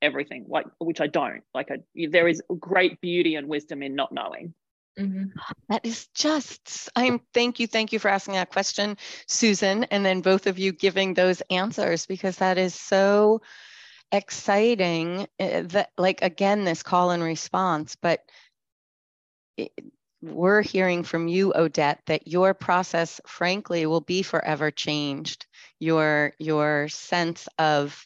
everything, 0.00 0.46
like 0.48 0.66
which 0.78 1.00
I 1.00 1.06
don't. 1.06 1.42
Like 1.52 1.70
I, 1.70 1.78
there 2.10 2.28
is 2.28 2.42
great 2.58 3.00
beauty 3.00 3.34
and 3.34 3.48
wisdom 3.48 3.82
in 3.82 3.94
not 3.94 4.12
knowing. 4.12 4.54
Mm-hmm. 4.98 5.24
That 5.68 5.86
is 5.86 6.08
just, 6.14 6.88
I'm 6.96 7.20
thank 7.32 7.60
you, 7.60 7.66
thank 7.66 7.92
you 7.92 7.98
for 7.98 8.08
asking 8.08 8.34
that 8.34 8.50
question, 8.50 8.96
Susan, 9.26 9.84
and 9.84 10.04
then 10.04 10.22
both 10.22 10.46
of 10.46 10.58
you 10.58 10.72
giving 10.72 11.14
those 11.14 11.40
answers 11.50 12.06
because 12.06 12.38
that 12.38 12.58
is 12.58 12.74
so 12.74 13.42
exciting. 14.10 15.26
Eh, 15.38 15.62
that, 15.66 15.90
like, 15.96 16.22
again, 16.22 16.64
this 16.64 16.82
call 16.82 17.10
and 17.10 17.22
response, 17.22 17.96
but 18.00 18.20
it, 19.56 19.70
we're 20.20 20.62
hearing 20.62 21.04
from 21.04 21.28
you, 21.28 21.52
Odette, 21.54 22.00
that 22.06 22.26
your 22.26 22.52
process, 22.52 23.20
frankly, 23.26 23.86
will 23.86 24.00
be 24.00 24.22
forever 24.22 24.70
changed. 24.72 25.46
Your 25.78 26.32
your 26.38 26.88
sense 26.88 27.48
of 27.56 28.04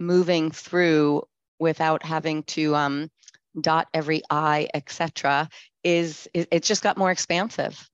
moving 0.00 0.50
through 0.50 1.22
without 1.60 2.02
having 2.04 2.42
to 2.44 2.74
um, 2.74 3.10
dot 3.58 3.88
every 3.94 4.22
i 4.30 4.68
etc 4.74 5.48
is 5.82 6.28
it, 6.34 6.48
it's 6.50 6.68
just 6.68 6.82
got 6.82 6.98
more 6.98 7.10
expansive. 7.10 7.88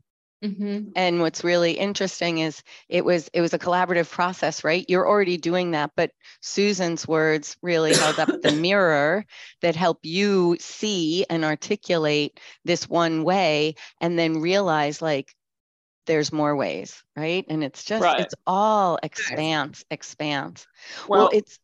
Mm-hmm. 0.45 0.91
and 0.95 1.21
what's 1.23 1.43
really 1.43 1.73
interesting 1.73 2.39
is 2.39 2.63
it 2.91 3.07
was 3.07 3.31
it 3.33 3.41
was 3.41 3.55
a 3.55 3.59
collaborative 3.59 4.11
process 4.11 4.65
right? 4.65 4.85
You're 4.87 5.09
already 5.09 5.39
doing 5.39 5.71
that 5.71 5.93
but 5.97 6.11
susan's 6.43 7.09
words 7.09 7.57
really 7.63 7.95
held 7.95 8.19
up 8.19 8.29
the 8.43 8.53
mirror 8.61 9.25
that 9.63 9.77
help 9.77 10.01
you 10.03 10.59
see 10.61 11.25
and 11.31 11.43
articulate 11.43 12.39
this 12.67 12.87
one 12.87 13.25
way 13.25 13.77
and 13.99 14.19
then 14.19 14.43
realize 14.43 15.01
like 15.01 15.35
there's 16.05 16.31
more 16.31 16.55
ways 16.55 17.03
right? 17.17 17.47
And 17.49 17.65
it's 17.65 17.83
just 17.83 18.05
right. 18.05 18.21
it's 18.21 18.35
all 18.47 18.99
expanse 19.03 19.87
expanse. 19.91 20.67
Well, 21.09 21.21
well 21.21 21.31
it's 21.33 21.59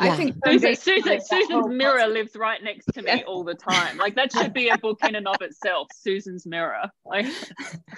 yeah. 0.00 0.12
I 0.12 0.16
think 0.16 0.36
Susan, 0.44 0.76
Susan, 0.76 1.20
Susan's 1.20 1.68
mirror 1.68 2.06
lives 2.06 2.36
right 2.36 2.62
next 2.62 2.86
to 2.94 3.02
me 3.02 3.24
all 3.24 3.44
the 3.44 3.54
time. 3.54 3.96
Like 3.96 4.14
that 4.16 4.32
should 4.32 4.52
be 4.52 4.68
a 4.68 4.76
book 4.76 4.98
in 5.02 5.14
and 5.14 5.26
of 5.26 5.40
itself. 5.40 5.88
Susan's 5.94 6.46
mirror. 6.46 6.90
Like 7.04 7.26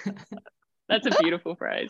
that's 0.89 1.05
a 1.07 1.21
beautiful 1.21 1.55
phrase. 1.55 1.89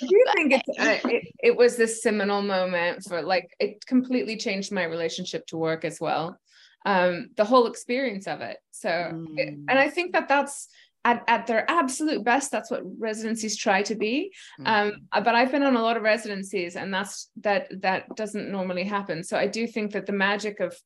Do 0.00 0.08
you 0.10 0.24
think 0.34 0.52
it's, 0.52 0.78
uh, 0.78 1.08
it, 1.08 1.24
it 1.42 1.56
was 1.56 1.76
this 1.76 2.02
seminal 2.02 2.42
moment 2.42 3.04
for 3.04 3.22
like 3.22 3.48
it 3.58 3.84
completely 3.86 4.36
changed 4.36 4.72
my 4.72 4.84
relationship 4.84 5.46
to 5.46 5.56
work 5.56 5.84
as 5.84 6.00
well. 6.00 6.38
Um, 6.86 7.30
the 7.36 7.44
whole 7.44 7.66
experience 7.66 8.26
of 8.26 8.40
it. 8.40 8.58
So, 8.70 8.90
mm. 8.90 9.26
it, 9.36 9.48
and 9.68 9.78
I 9.78 9.88
think 9.88 10.12
that 10.12 10.28
that's 10.28 10.68
at, 11.04 11.22
at 11.28 11.46
their 11.46 11.70
absolute 11.70 12.24
best 12.24 12.50
that's 12.50 12.70
what 12.70 12.82
residencies 12.98 13.56
try 13.56 13.82
to 13.82 13.94
be 13.94 14.34
mm-hmm. 14.60 14.66
um, 14.66 15.02
uh, 15.12 15.20
but 15.20 15.34
i've 15.34 15.52
been 15.52 15.62
on 15.62 15.76
a 15.76 15.82
lot 15.82 15.96
of 15.96 16.02
residencies 16.02 16.76
and 16.76 16.92
that's 16.92 17.30
that 17.40 17.68
that 17.82 18.14
doesn't 18.16 18.50
normally 18.50 18.84
happen 18.84 19.22
so 19.22 19.36
i 19.36 19.46
do 19.46 19.66
think 19.66 19.92
that 19.92 20.06
the 20.06 20.12
magic 20.12 20.60
of 20.60 20.76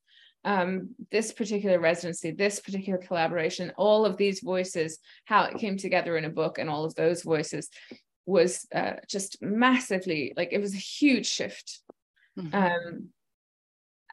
um, 0.45 0.91
this 1.11 1.33
particular 1.33 1.79
residency 1.79 2.31
this 2.31 2.61
particular 2.61 2.97
collaboration 2.97 3.73
all 3.77 4.05
of 4.05 4.15
these 4.15 4.39
voices 4.39 4.99
how 5.25 5.43
it 5.43 5.57
came 5.57 5.75
together 5.75 6.15
in 6.17 6.23
a 6.23 6.29
book 6.29 6.57
and 6.57 6.69
all 6.69 6.85
of 6.85 6.95
those 6.95 7.23
voices 7.23 7.69
was 8.25 8.65
uh, 8.73 8.93
just 9.07 9.41
massively 9.41 10.33
like 10.37 10.53
it 10.53 10.61
was 10.61 10.73
a 10.73 10.77
huge 10.77 11.25
shift 11.25 11.81
mm-hmm. 12.37 12.55
um, 12.55 13.09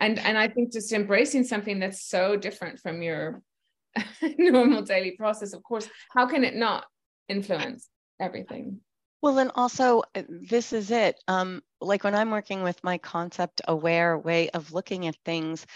and 0.01 0.19
and 0.19 0.37
i 0.37 0.49
think 0.49 0.73
just 0.73 0.93
embracing 0.93 1.45
something 1.45 1.79
that's 1.79 2.03
so 2.03 2.37
different 2.37 2.81
from 2.81 3.03
your 3.03 3.41
normal 4.38 4.82
daily 4.82 5.12
process 5.12 5.53
of 5.53 5.62
course. 5.62 5.88
How 6.11 6.26
can 6.26 6.44
it 6.44 6.55
not 6.55 6.84
influence 7.28 7.88
everything? 8.20 8.80
Well 9.22 9.38
and 9.38 9.51
also 9.55 10.03
uh, 10.14 10.22
this 10.28 10.72
is 10.72 10.90
it. 10.90 11.18
Um, 11.28 11.62
like 11.80 12.05
when 12.05 12.14
i'm 12.14 12.30
working 12.30 12.62
with 12.62 12.82
my 12.82 12.99
concept 12.99 13.61
aware 13.68 14.16
way 14.18 14.49
of 14.51 14.72
looking 14.72 15.07
at 15.07 15.16
things 15.24 15.66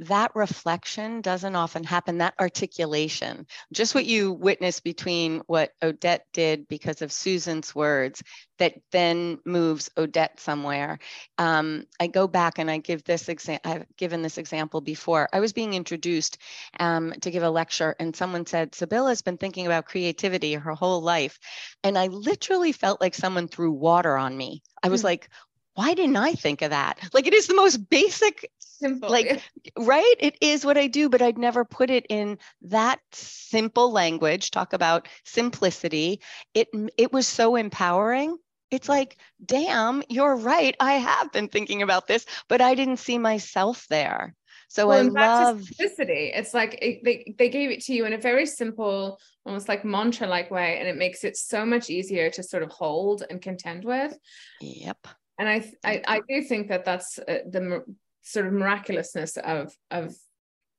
that 0.00 0.34
reflection 0.34 1.20
doesn't 1.20 1.54
often 1.54 1.84
happen, 1.84 2.18
that 2.18 2.34
articulation, 2.40 3.46
just 3.72 3.94
what 3.94 4.04
you 4.04 4.32
witnessed 4.32 4.82
between 4.82 5.42
what 5.46 5.72
Odette 5.82 6.26
did 6.32 6.66
because 6.68 7.02
of 7.02 7.12
Susan's 7.12 7.74
words 7.74 8.22
that 8.58 8.74
then 8.90 9.38
moves 9.44 9.90
Odette 9.96 10.40
somewhere. 10.40 10.98
Um, 11.38 11.84
I 12.00 12.08
go 12.08 12.26
back 12.26 12.58
and 12.58 12.70
I 12.70 12.78
give 12.78 13.04
this 13.04 13.28
example, 13.28 13.70
I've 13.70 13.96
given 13.96 14.22
this 14.22 14.38
example 14.38 14.80
before. 14.80 15.28
I 15.32 15.40
was 15.40 15.52
being 15.52 15.74
introduced 15.74 16.38
um, 16.80 17.12
to 17.20 17.30
give 17.30 17.42
a 17.42 17.50
lecture 17.50 17.94
and 18.00 18.16
someone 18.16 18.46
said, 18.46 18.74
Sybylla's 18.74 19.22
been 19.22 19.38
thinking 19.38 19.66
about 19.66 19.86
creativity 19.86 20.54
her 20.54 20.74
whole 20.74 21.00
life. 21.00 21.38
And 21.84 21.96
I 21.96 22.08
literally 22.08 22.72
felt 22.72 23.00
like 23.00 23.14
someone 23.14 23.48
threw 23.48 23.70
water 23.70 24.16
on 24.16 24.36
me. 24.36 24.62
I 24.82 24.88
was 24.88 25.00
mm-hmm. 25.00 25.06
like, 25.06 25.28
why 25.76 25.92
didn't 25.92 26.16
I 26.16 26.32
think 26.32 26.62
of 26.62 26.70
that? 26.70 26.98
Like 27.12 27.26
it 27.26 27.34
is 27.34 27.46
the 27.46 27.54
most 27.54 27.90
basic, 27.90 28.50
simple, 28.78 29.10
like, 29.10 29.42
right? 29.78 30.14
It 30.18 30.36
is 30.40 30.64
what 30.64 30.78
I 30.78 30.86
do, 30.86 31.08
but 31.08 31.22
I'd 31.22 31.38
never 31.38 31.64
put 31.64 31.90
it 31.90 32.06
in 32.08 32.38
that 32.62 33.00
simple 33.12 33.92
language. 33.92 34.50
Talk 34.50 34.72
about 34.72 35.08
simplicity. 35.24 36.20
It, 36.54 36.68
it 36.96 37.12
was 37.12 37.26
so 37.26 37.56
empowering. 37.56 38.36
It's 38.70 38.88
like, 38.88 39.16
damn, 39.44 40.02
you're 40.08 40.36
right. 40.36 40.74
I 40.80 40.94
have 40.94 41.32
been 41.32 41.48
thinking 41.48 41.82
about 41.82 42.06
this, 42.06 42.26
but 42.48 42.60
I 42.60 42.74
didn't 42.74 42.98
see 42.98 43.18
myself 43.18 43.86
there. 43.88 44.34
So 44.68 44.88
well, 44.88 44.98
I 44.98 45.02
love 45.02 45.62
simplicity. 45.62 46.32
It's 46.34 46.52
like 46.52 46.78
it, 46.82 47.04
they, 47.04 47.34
they 47.38 47.48
gave 47.48 47.70
it 47.70 47.82
to 47.84 47.94
you 47.94 48.04
in 48.04 48.12
a 48.12 48.18
very 48.18 48.46
simple, 48.46 49.20
almost 49.44 49.68
like 49.68 49.84
mantra 49.84 50.26
like 50.26 50.50
way, 50.50 50.78
and 50.80 50.88
it 50.88 50.96
makes 50.96 51.22
it 51.22 51.36
so 51.36 51.64
much 51.64 51.88
easier 51.88 52.30
to 52.30 52.42
sort 52.42 52.64
of 52.64 52.70
hold 52.70 53.22
and 53.30 53.40
contend 53.40 53.84
with. 53.84 54.18
Yep 54.60 55.06
and 55.38 55.48
I, 55.48 55.72
I, 55.84 56.02
I 56.06 56.20
do 56.28 56.42
think 56.42 56.68
that 56.68 56.84
that's 56.84 57.18
uh, 57.18 57.38
the 57.48 57.84
sort 58.26 58.46
of 58.46 58.52
miraculousness 58.52 59.36
of 59.38 59.74
of 59.90 60.14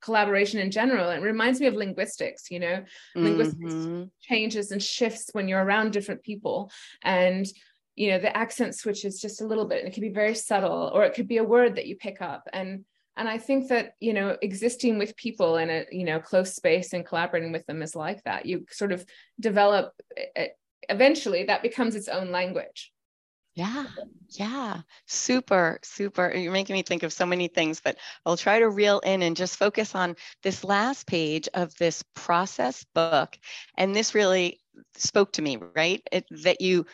collaboration 0.01 0.59
in 0.59 0.69
general. 0.69 1.09
It 1.09 1.21
reminds 1.21 1.59
me 1.59 1.67
of 1.67 1.73
linguistics. 1.73 2.51
You 2.51 2.59
know, 2.59 2.83
mm-hmm. 3.15 3.23
linguistics 3.23 4.11
changes 4.21 4.71
and 4.71 4.83
shifts 4.83 5.29
when 5.31 5.47
you're 5.47 5.63
around 5.63 5.91
different 5.91 6.23
people, 6.23 6.71
and 7.03 7.45
you 7.95 8.11
know 8.11 8.19
the 8.19 8.35
accent 8.35 8.75
switches 8.75 9.21
just 9.21 9.41
a 9.41 9.47
little 9.47 9.65
bit, 9.65 9.79
and 9.79 9.87
it 9.87 9.93
can 9.93 10.01
be 10.01 10.09
very 10.09 10.35
subtle, 10.35 10.91
or 10.93 11.05
it 11.05 11.13
could 11.13 11.27
be 11.27 11.37
a 11.37 11.43
word 11.43 11.75
that 11.75 11.87
you 11.87 11.95
pick 11.95 12.21
up 12.21 12.43
and 12.53 12.85
and 13.17 13.27
i 13.27 13.37
think 13.37 13.67
that 13.69 13.93
you 13.99 14.13
know 14.13 14.37
existing 14.41 14.97
with 14.97 15.17
people 15.17 15.57
in 15.57 15.69
a 15.69 15.85
you 15.91 16.05
know 16.05 16.19
close 16.19 16.53
space 16.53 16.93
and 16.93 17.05
collaborating 17.05 17.51
with 17.51 17.65
them 17.65 17.81
is 17.81 17.95
like 17.95 18.23
that 18.23 18.45
you 18.45 18.65
sort 18.69 18.91
of 18.91 19.03
develop 19.39 19.91
eventually 20.89 21.43
that 21.43 21.63
becomes 21.63 21.95
its 21.95 22.07
own 22.07 22.31
language 22.31 22.93
Yeah, 23.57 23.87
yeah, 24.29 24.81
super, 25.07 25.79
super. 25.81 26.31
You're 26.35 26.51
making 26.51 26.75
me 26.75 26.83
think 26.83 27.01
of 27.01 27.11
so 27.11 27.25
many 27.25 27.47
things, 27.47 27.81
but 27.81 27.97
I'll 28.25 28.37
try 28.37 28.59
to 28.59 28.69
reel 28.69 28.99
in 28.99 29.23
and 29.23 29.35
just 29.35 29.57
focus 29.57 29.95
on 29.95 30.15
this 30.43 30.63
last 30.63 31.07
page 31.07 31.49
of 31.55 31.73
this 31.77 32.03
process 32.13 32.85
book. 32.93 33.35
And 33.75 33.95
this 33.95 34.13
really 34.13 34.59
spoke 34.95 35.33
to 35.33 35.41
me, 35.41 35.57
right? 35.57 36.03
It, 36.11 36.25
that 36.43 36.61
you 36.61 36.85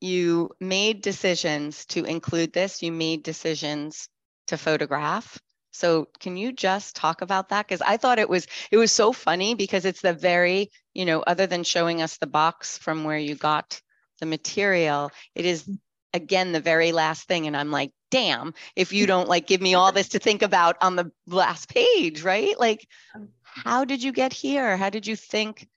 you 0.00 0.50
made 0.60 1.02
decisions 1.02 1.86
to 1.86 2.04
include 2.04 2.52
this. 2.52 2.82
You 2.82 2.92
made 2.92 3.22
decisions 3.24 4.08
to 4.48 4.58
photograph. 4.58 5.38
So 5.72 6.08
can 6.20 6.36
you 6.36 6.52
just 6.52 6.96
talk 6.96 7.22
about 7.22 7.48
that? 7.50 7.66
Because 7.66 7.82
I 7.82 7.96
thought 7.96 8.18
it 8.20 8.28
was 8.30 8.46
it 8.70 8.76
was 8.78 8.92
so 8.92 9.12
funny 9.12 9.54
because 9.54 9.84
it's 9.86 10.02
the 10.02 10.12
very 10.14 10.70
you 10.94 11.06
know 11.06 11.22
other 11.22 11.46
than 11.46 11.64
showing 11.64 12.02
us 12.02 12.18
the 12.18 12.26
box 12.28 12.78
from 12.78 13.04
where 13.04 13.18
you 13.18 13.34
got 13.36 13.80
the 14.20 14.26
material, 14.26 15.10
it 15.34 15.44
is 15.46 15.68
again 16.14 16.52
the 16.52 16.60
very 16.60 16.92
last 16.92 17.28
thing 17.28 17.46
and 17.46 17.56
i'm 17.56 17.70
like 17.70 17.90
damn 18.10 18.54
if 18.76 18.92
you 18.92 19.06
don't 19.12 19.28
like 19.28 19.46
give 19.46 19.60
me 19.60 19.74
all 19.74 19.92
this 19.92 20.08
to 20.08 20.18
think 20.18 20.40
about 20.40 20.76
on 20.80 20.96
the 20.96 21.10
last 21.26 21.68
page 21.68 22.22
right? 22.22 22.58
Like 22.58 22.86
um, 23.14 23.28
how 23.42 23.84
did 23.84 24.02
you 24.02 24.12
get 24.12 24.32
here? 24.32 24.76
How 24.76 24.90
did 24.90 25.06
you 25.06 25.16
think 25.16 25.68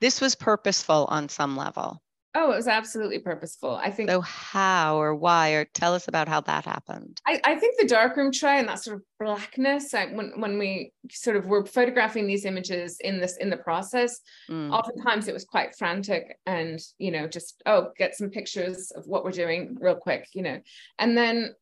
this 0.00 0.20
was 0.20 0.34
purposeful 0.34 1.06
on 1.08 1.28
some 1.28 1.56
level 1.56 2.00
Oh, 2.34 2.52
it 2.52 2.56
was 2.56 2.68
absolutely 2.68 3.18
purposeful. 3.18 3.74
I 3.76 3.90
think. 3.90 4.10
So 4.10 4.20
how 4.20 5.00
or 5.00 5.14
why 5.14 5.50
or 5.50 5.64
tell 5.64 5.94
us 5.94 6.08
about 6.08 6.28
how 6.28 6.40
that 6.42 6.64
happened. 6.64 7.20
I, 7.26 7.40
I 7.44 7.54
think 7.54 7.78
the 7.78 7.86
darkroom 7.86 8.30
tray 8.32 8.58
and 8.58 8.68
that 8.68 8.82
sort 8.82 8.96
of 8.96 9.02
blackness. 9.18 9.94
I, 9.94 10.06
when 10.06 10.32
when 10.40 10.58
we 10.58 10.92
sort 11.10 11.36
of 11.36 11.46
were 11.46 11.64
photographing 11.64 12.26
these 12.26 12.44
images 12.44 12.98
in 13.00 13.20
this 13.20 13.36
in 13.38 13.50
the 13.50 13.56
process, 13.56 14.20
mm. 14.50 14.70
oftentimes 14.72 15.26
it 15.26 15.34
was 15.34 15.44
quite 15.44 15.74
frantic 15.76 16.38
and 16.44 16.78
you 16.98 17.10
know 17.10 17.26
just 17.26 17.62
oh 17.66 17.92
get 17.96 18.14
some 18.14 18.30
pictures 18.30 18.90
of 18.90 19.06
what 19.06 19.24
we're 19.24 19.30
doing 19.30 19.76
real 19.80 19.96
quick, 19.96 20.28
you 20.34 20.42
know, 20.42 20.60
and 20.98 21.16
then 21.16 21.54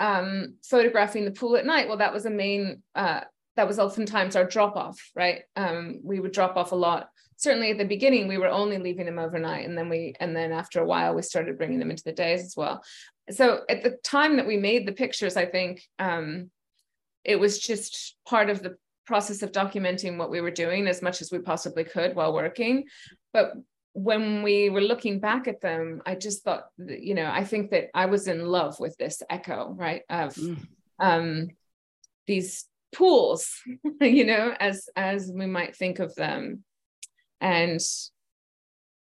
um, 0.00 0.54
photographing 0.64 1.24
the 1.24 1.30
pool 1.30 1.56
at 1.56 1.66
night. 1.66 1.88
Well, 1.88 1.98
that 1.98 2.12
was 2.12 2.26
a 2.26 2.30
main. 2.30 2.82
Uh, 2.94 3.20
that 3.56 3.68
was 3.68 3.78
oftentimes 3.78 4.36
our 4.36 4.44
drop 4.44 4.76
off, 4.76 4.98
right? 5.14 5.42
Um, 5.56 6.00
we 6.02 6.20
would 6.20 6.32
drop 6.32 6.56
off 6.56 6.72
a 6.72 6.76
lot 6.76 7.08
certainly 7.42 7.72
at 7.72 7.78
the 7.78 7.84
beginning 7.84 8.28
we 8.28 8.38
were 8.38 8.48
only 8.48 8.78
leaving 8.78 9.06
them 9.06 9.18
overnight 9.18 9.68
and 9.68 9.76
then 9.76 9.88
we 9.88 10.14
and 10.20 10.34
then 10.34 10.52
after 10.52 10.80
a 10.80 10.86
while 10.86 11.14
we 11.14 11.22
started 11.22 11.58
bringing 11.58 11.78
them 11.78 11.90
into 11.90 12.04
the 12.04 12.12
days 12.12 12.42
as 12.44 12.56
well 12.56 12.82
so 13.30 13.62
at 13.68 13.82
the 13.82 13.90
time 14.04 14.36
that 14.36 14.46
we 14.46 14.56
made 14.56 14.86
the 14.86 14.92
pictures 14.92 15.36
i 15.36 15.44
think 15.44 15.82
um, 15.98 16.50
it 17.24 17.38
was 17.38 17.58
just 17.58 18.16
part 18.26 18.48
of 18.48 18.62
the 18.62 18.76
process 19.06 19.42
of 19.42 19.52
documenting 19.52 20.16
what 20.16 20.30
we 20.30 20.40
were 20.40 20.50
doing 20.50 20.86
as 20.86 21.02
much 21.02 21.20
as 21.20 21.32
we 21.32 21.38
possibly 21.38 21.84
could 21.84 22.14
while 22.14 22.32
working 22.32 22.84
but 23.32 23.52
when 23.94 24.42
we 24.42 24.70
were 24.70 24.80
looking 24.80 25.18
back 25.18 25.48
at 25.48 25.60
them 25.60 26.00
i 26.06 26.14
just 26.14 26.44
thought 26.44 26.66
you 26.78 27.14
know 27.14 27.28
i 27.30 27.44
think 27.44 27.70
that 27.70 27.88
i 27.94 28.06
was 28.06 28.28
in 28.28 28.46
love 28.46 28.78
with 28.78 28.96
this 28.96 29.22
echo 29.28 29.74
right 29.76 30.02
of 30.08 30.34
mm. 30.34 30.56
um, 31.00 31.48
these 32.26 32.66
pools 32.92 33.62
you 34.00 34.24
know 34.24 34.54
as 34.60 34.88
as 34.96 35.30
we 35.34 35.46
might 35.46 35.76
think 35.76 35.98
of 35.98 36.14
them. 36.14 36.64
And 37.40 37.80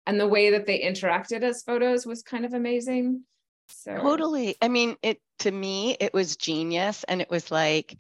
and 0.08 0.20
the 0.20 0.28
way 0.28 0.52
that 0.52 0.66
they 0.66 0.82
interacted 0.82 1.42
as 1.44 1.64
photos 1.64 2.06
was 2.06 2.22
kind 2.24 2.46
of 2.46 2.54
amazing. 2.54 3.24
So 3.70 3.96
totally. 3.96 4.56
I 4.62 4.68
mean 4.68 4.96
it 5.02 5.20
to 5.40 5.52
me 5.52 5.98
it 6.00 6.14
was 6.14 6.38
genius 6.38 7.04
and 7.08 7.22
it 7.22 7.30
was 7.30 7.52
like 7.52 7.98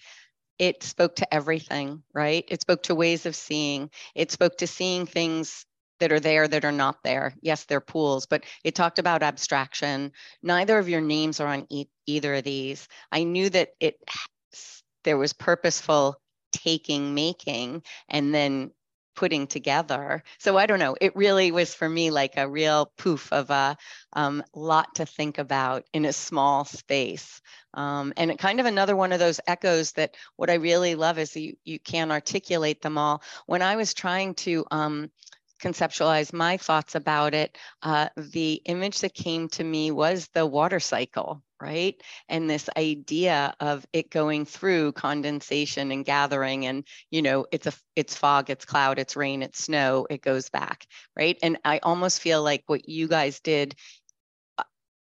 it 0.57 0.84
spoke 0.84 1.17
to 1.17 1.34
everything 1.34 2.03
right? 2.13 2.45
It 2.47 2.61
spoke 2.61 2.84
to 2.84 2.95
ways 2.95 3.26
of 3.26 3.36
seeing. 3.36 3.89
It 4.13 4.32
spoke 4.32 4.57
to 4.57 4.67
seeing 4.67 5.05
things 5.05 5.65
that 5.99 6.11
are 6.11 6.19
there 6.19 6.47
that 6.47 6.65
are 6.65 6.71
not 6.71 7.03
there. 7.03 7.34
Yes 7.41 7.65
they're 7.65 7.82
pools 7.82 8.26
but 8.26 8.43
it 8.63 8.76
talked 8.76 8.99
about 8.99 9.23
abstraction. 9.23 10.11
Neither 10.43 10.78
of 10.78 10.89
your 10.89 11.01
names 11.01 11.39
are 11.39 11.47
on 11.47 11.65
e- 11.69 11.88
either 12.05 12.36
of 12.36 12.43
these. 12.43 12.88
I 13.11 13.23
knew 13.23 13.49
that 13.49 13.69
it 13.80 13.95
there 15.06 15.18
was 15.18 15.32
purposeful 15.32 16.20
taking 16.51 17.14
making 17.14 17.84
and 18.10 18.34
then 18.34 18.72
putting 19.16 19.47
together. 19.47 20.24
So 20.39 20.58
I 20.58 20.66
don't 20.66 20.80
know. 20.80 20.95
It 20.99 21.16
really 21.16 21.51
was 21.51 21.74
for 21.74 21.88
me 21.88 22.12
like 22.12 22.38
a 22.38 22.49
real 22.49 22.91
poof 22.97 23.32
of 23.32 23.49
a 23.49 23.78
um, 24.14 24.43
lot 24.53 24.95
to 24.95 25.06
think 25.06 25.38
about 25.38 25.86
in 25.93 26.06
a 26.06 26.14
small 26.14 26.66
space. 26.66 27.41
Um, 27.74 28.14
and 28.18 28.38
kind 28.38 28.60
of 28.60 28.66
another 28.66 28.95
one 28.95 29.12
of 29.12 29.20
those 29.20 29.39
echoes 29.47 29.93
that 29.93 30.16
what 30.36 30.49
I 30.49 30.56
really 30.56 30.95
love 30.95 31.18
is 31.18 31.36
you 31.36 31.56
you 31.64 31.80
can't 31.80 32.12
articulate 32.12 32.82
them 32.82 32.97
all. 32.97 33.22
When 33.45 33.62
I 33.62 33.76
was 33.78 33.93
trying 33.93 34.36
to 34.36 34.66
um, 34.72 35.12
conceptualize 35.66 36.32
my 36.32 36.57
thoughts 36.57 36.95
about 36.95 37.34
it, 37.34 37.57
uh, 37.82 38.09
the 38.18 38.61
image 38.66 38.99
that 38.99 39.13
came 39.13 39.47
to 39.49 39.63
me 39.63 39.91
was 39.91 40.28
the 40.34 40.45
water 40.45 40.80
cycle, 40.80 41.41
right? 41.59 41.99
And 42.30 42.47
this 42.49 42.70
idea 42.78 43.55
of 43.59 43.86
it 43.91 44.11
going 44.11 44.45
through 44.45 44.91
condensation 44.91 45.91
and 45.91 46.05
gathering, 46.05 46.68
and 46.68 46.86
you 47.09 47.22
know, 47.24 47.45
it's 47.51 47.68
a 47.68 47.74
it's 47.95 48.16
fog, 48.16 48.49
it's 48.49 48.66
cloud, 48.66 48.99
it's 48.99 49.16
rain, 49.16 49.41
it's 49.41 49.63
snow, 49.63 50.05
it 50.09 50.22
goes 50.22 50.49
back, 50.49 50.86
right? 51.18 51.38
And 51.41 51.57
I 51.66 51.80
almost 51.82 52.22
feel 52.22 52.43
like 52.43 52.63
what 52.68 52.88
you 52.88 53.07
guys 53.07 53.39
did 53.39 53.76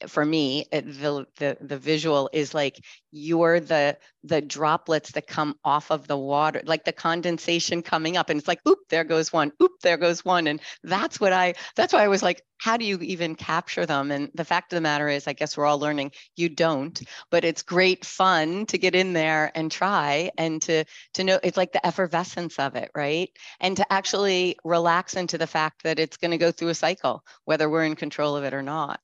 for 0.06 0.24
me 0.24 0.66
the, 0.72 1.26
the 1.36 1.56
the 1.60 1.78
visual 1.78 2.30
is 2.32 2.54
like 2.54 2.84
you're 3.10 3.60
the 3.60 3.96
the 4.24 4.40
droplets 4.40 5.12
that 5.12 5.26
come 5.26 5.56
off 5.64 5.90
of 5.90 6.06
the 6.06 6.16
water 6.16 6.62
like 6.64 6.84
the 6.84 6.92
condensation 6.92 7.82
coming 7.82 8.16
up 8.16 8.30
and 8.30 8.38
it's 8.38 8.48
like 8.48 8.60
oop 8.68 8.78
there 8.88 9.04
goes 9.04 9.32
one 9.32 9.52
oop 9.62 9.72
there 9.82 9.96
goes 9.96 10.24
one 10.24 10.46
and 10.46 10.60
that's 10.84 11.20
what 11.20 11.32
i 11.32 11.54
that's 11.76 11.92
why 11.92 12.04
i 12.04 12.08
was 12.08 12.22
like 12.22 12.42
how 12.60 12.76
do 12.76 12.84
you 12.84 12.98
even 12.98 13.34
capture 13.34 13.86
them? 13.86 14.10
And 14.10 14.30
the 14.34 14.44
fact 14.44 14.72
of 14.72 14.76
the 14.76 14.82
matter 14.82 15.08
is 15.08 15.26
i 15.26 15.32
guess 15.32 15.56
we're 15.56 15.66
all 15.66 15.78
learning 15.78 16.12
you 16.36 16.48
don't 16.48 17.00
but 17.30 17.44
it's 17.44 17.62
great 17.62 18.04
fun 18.04 18.66
to 18.66 18.78
get 18.78 18.94
in 18.94 19.12
there 19.12 19.50
and 19.54 19.72
try 19.72 20.30
and 20.36 20.60
to 20.62 20.84
to 21.14 21.24
know 21.24 21.40
it's 21.42 21.56
like 21.56 21.72
the 21.72 21.84
effervescence 21.84 22.58
of 22.58 22.76
it 22.76 22.90
right? 22.94 23.30
And 23.60 23.76
to 23.78 23.92
actually 23.92 24.56
relax 24.64 25.14
into 25.14 25.38
the 25.38 25.46
fact 25.46 25.82
that 25.84 25.98
it's 25.98 26.18
going 26.18 26.32
to 26.32 26.38
go 26.38 26.52
through 26.52 26.68
a 26.68 26.74
cycle 26.74 27.24
whether 27.44 27.68
we're 27.68 27.84
in 27.84 27.96
control 27.96 28.36
of 28.36 28.44
it 28.44 28.54
or 28.54 28.62
not 28.62 29.00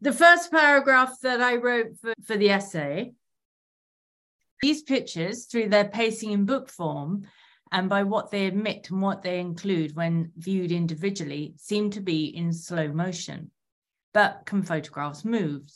the 0.00 0.12
first 0.12 0.50
paragraph 0.50 1.14
that 1.22 1.40
I 1.40 1.56
wrote 1.56 1.98
for, 2.00 2.14
for 2.24 2.36
the 2.36 2.50
essay, 2.50 3.12
these 4.60 4.82
pictures, 4.82 5.46
through 5.46 5.68
their 5.68 5.88
pacing 5.88 6.32
in 6.32 6.44
book 6.44 6.68
form 6.68 7.26
and 7.70 7.88
by 7.88 8.02
what 8.02 8.30
they 8.30 8.46
admit 8.46 8.90
and 8.90 9.02
what 9.02 9.22
they 9.22 9.40
include 9.40 9.94
when 9.94 10.32
viewed 10.36 10.72
individually, 10.72 11.54
seem 11.58 11.90
to 11.90 12.00
be 12.00 12.26
in 12.26 12.52
slow 12.52 12.88
motion. 12.88 13.50
But 14.14 14.42
can 14.46 14.62
photographs 14.62 15.24
move 15.24 15.70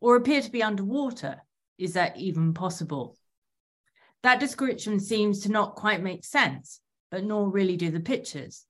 or 0.00 0.16
appear 0.16 0.42
to 0.42 0.50
be 0.50 0.62
underwater? 0.62 1.40
Is 1.78 1.94
that 1.94 2.16
even 2.18 2.54
possible? 2.54 3.16
That 4.22 4.40
description 4.40 5.00
seems 5.00 5.40
to 5.40 5.50
not 5.50 5.74
quite 5.74 6.02
make 6.02 6.24
sense, 6.24 6.80
but 7.10 7.24
nor 7.24 7.48
really 7.48 7.76
do 7.76 7.90
the 7.90 8.00
pictures 8.00 8.66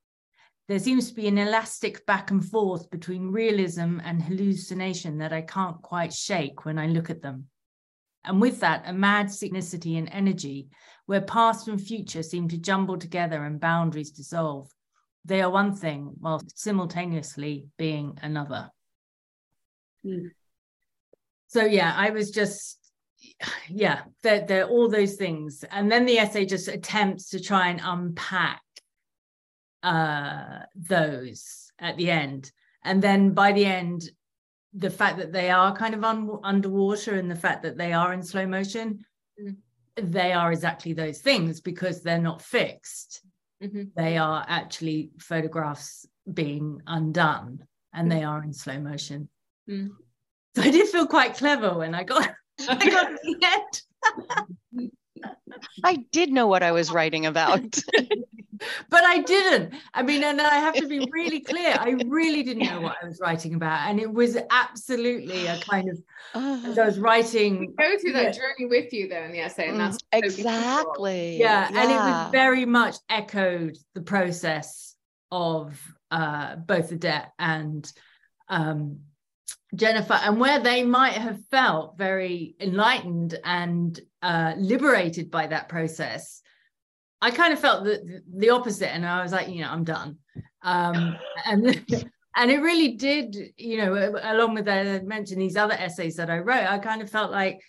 there 0.72 0.78
seems 0.78 1.10
to 1.10 1.14
be 1.14 1.28
an 1.28 1.36
elastic 1.36 2.06
back 2.06 2.30
and 2.30 2.42
forth 2.42 2.90
between 2.90 3.30
realism 3.30 4.00
and 4.04 4.22
hallucination 4.22 5.18
that 5.18 5.30
I 5.30 5.42
can't 5.42 5.82
quite 5.82 6.14
shake 6.14 6.64
when 6.64 6.78
I 6.78 6.86
look 6.86 7.10
at 7.10 7.20
them. 7.20 7.48
And 8.24 8.40
with 8.40 8.60
that, 8.60 8.84
a 8.86 8.92
mad 8.94 9.26
synchronicity 9.26 9.98
and 9.98 10.08
energy 10.10 10.68
where 11.04 11.20
past 11.20 11.68
and 11.68 11.78
future 11.78 12.22
seem 12.22 12.48
to 12.48 12.56
jumble 12.56 12.96
together 12.96 13.44
and 13.44 13.60
boundaries 13.60 14.12
dissolve. 14.12 14.70
They 15.26 15.42
are 15.42 15.50
one 15.50 15.74
thing 15.74 16.12
while 16.18 16.40
simultaneously 16.54 17.66
being 17.76 18.18
another. 18.22 18.70
Mm. 20.06 20.30
So, 21.48 21.66
yeah, 21.66 21.92
I 21.94 22.12
was 22.12 22.30
just, 22.30 22.78
yeah, 23.68 24.04
they're, 24.22 24.46
they're 24.46 24.68
all 24.68 24.88
those 24.88 25.16
things. 25.16 25.66
And 25.70 25.92
then 25.92 26.06
the 26.06 26.18
essay 26.18 26.46
just 26.46 26.68
attempts 26.68 27.28
to 27.28 27.40
try 27.40 27.68
and 27.68 27.82
unpack 27.84 28.62
uh, 29.82 30.60
those 30.74 31.72
at 31.78 31.96
the 31.96 32.10
end. 32.10 32.50
And 32.84 33.02
then 33.02 33.32
by 33.32 33.52
the 33.52 33.64
end, 33.64 34.08
the 34.74 34.90
fact 34.90 35.18
that 35.18 35.32
they 35.32 35.50
are 35.50 35.76
kind 35.76 35.94
of 35.94 36.04
un- 36.04 36.38
underwater 36.42 37.14
and 37.14 37.30
the 37.30 37.36
fact 37.36 37.62
that 37.62 37.76
they 37.76 37.92
are 37.92 38.12
in 38.12 38.22
slow 38.22 38.46
motion, 38.46 39.04
mm. 39.40 39.56
they 39.96 40.32
are 40.32 40.52
exactly 40.52 40.92
those 40.92 41.18
things 41.18 41.60
because 41.60 42.02
they're 42.02 42.18
not 42.18 42.42
fixed. 42.42 43.22
Mm-hmm. 43.62 43.82
They 43.94 44.16
are 44.16 44.44
actually 44.48 45.10
photographs 45.18 46.06
being 46.32 46.80
undone 46.86 47.64
and 47.92 48.08
mm. 48.08 48.14
they 48.14 48.24
are 48.24 48.42
in 48.42 48.52
slow 48.52 48.78
motion. 48.78 49.28
Mm. 49.68 49.90
So 50.56 50.62
I 50.62 50.70
did 50.70 50.88
feel 50.88 51.06
quite 51.06 51.36
clever 51.36 51.76
when 51.76 51.94
I 51.94 52.04
got, 52.04 52.30
I 52.68 52.90
got 52.90 53.08
to 53.08 53.18
the 53.22 53.46
end. 53.46 54.90
I 55.84 55.96
did 56.10 56.32
know 56.32 56.46
what 56.46 56.62
I 56.62 56.72
was 56.72 56.90
writing 56.90 57.26
about. 57.26 57.62
but 58.90 59.04
I 59.04 59.20
didn't. 59.20 59.74
I 59.94 60.02
mean, 60.02 60.24
and 60.24 60.40
I 60.40 60.56
have 60.56 60.74
to 60.74 60.86
be 60.86 61.06
really 61.12 61.40
clear. 61.40 61.74
I 61.78 61.96
really 62.06 62.42
didn't 62.42 62.64
know 62.64 62.80
what 62.80 62.96
I 63.02 63.06
was 63.06 63.20
writing 63.20 63.54
about, 63.54 63.88
and 63.88 64.00
it 64.00 64.12
was 64.12 64.36
absolutely 64.50 65.46
a 65.46 65.58
kind 65.60 65.88
of. 65.88 66.02
As 66.34 66.78
I 66.78 66.86
was 66.86 66.98
writing, 66.98 67.60
we 67.60 67.66
go 67.66 67.98
through 67.98 68.12
that 68.12 68.24
yeah. 68.24 68.30
journey 68.30 68.66
with 68.68 68.92
you, 68.92 69.08
though, 69.08 69.22
in 69.22 69.32
the 69.32 69.40
essay, 69.40 69.68
and 69.68 69.78
that's 69.78 69.98
mm, 69.98 70.22
exactly. 70.22 71.38
Yeah, 71.38 71.68
yeah, 71.70 71.82
and 71.82 71.90
it 71.90 71.94
was 71.94 72.32
very 72.32 72.64
much 72.64 72.96
echoed 73.08 73.76
the 73.94 74.02
process 74.02 74.94
of 75.30 75.80
uh, 76.10 76.56
both 76.56 76.92
Odette 76.92 77.32
and 77.38 77.90
um, 78.48 79.00
Jennifer, 79.74 80.14
and 80.14 80.38
where 80.38 80.60
they 80.60 80.82
might 80.82 81.14
have 81.14 81.40
felt 81.50 81.96
very 81.96 82.54
enlightened 82.60 83.38
and 83.42 83.98
uh, 84.20 84.52
liberated 84.58 85.30
by 85.30 85.46
that 85.46 85.68
process, 85.68 86.41
I 87.22 87.30
kind 87.30 87.52
of 87.52 87.60
felt 87.60 87.84
the, 87.84 88.22
the 88.34 88.50
opposite. 88.50 88.92
And 88.92 89.06
I 89.06 89.22
was 89.22 89.32
like, 89.32 89.48
you 89.48 89.62
know, 89.62 89.70
I'm 89.70 89.84
done. 89.84 90.18
Um, 90.62 91.16
and 91.46 91.64
and 92.36 92.50
it 92.50 92.60
really 92.60 92.96
did, 92.96 93.36
you 93.56 93.78
know, 93.78 94.20
along 94.22 94.54
with 94.54 94.66
that, 94.66 94.86
I 94.86 95.00
mentioned 95.00 95.40
these 95.40 95.56
other 95.56 95.74
essays 95.74 96.16
that 96.16 96.28
I 96.28 96.38
wrote, 96.38 96.66
I 96.66 96.78
kind 96.78 97.00
of 97.00 97.08
felt 97.08 97.30
like 97.30 97.60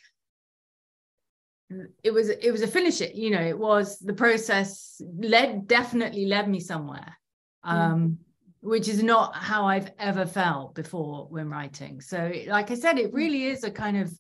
it 2.03 2.11
was 2.11 2.29
it 2.29 2.51
was 2.51 2.61
a 2.61 2.67
finish 2.67 3.01
it 3.01 3.15
you 3.15 3.31
know 3.31 3.41
it 3.41 3.57
was 3.57 3.97
the 3.97 4.13
process 4.13 5.01
led 5.17 5.67
definitely 5.67 6.27
led 6.27 6.47
me 6.47 6.59
somewhere 6.59 7.17
um 7.63 7.99
mm 7.99 8.17
which 8.63 8.87
is 8.87 9.03
not 9.03 9.35
how 9.35 9.65
I've 9.65 9.91
ever 9.99 10.25
felt 10.25 10.73
before 10.73 11.27
when 11.29 11.49
writing. 11.49 11.99
So, 11.99 12.31
like 12.47 12.71
I 12.71 12.75
said, 12.75 12.97
it 12.97 13.11
mm. 13.11 13.15
really 13.15 13.47
is 13.47 13.65
a 13.65 13.69
kind 13.69 13.97
of 13.97 14.17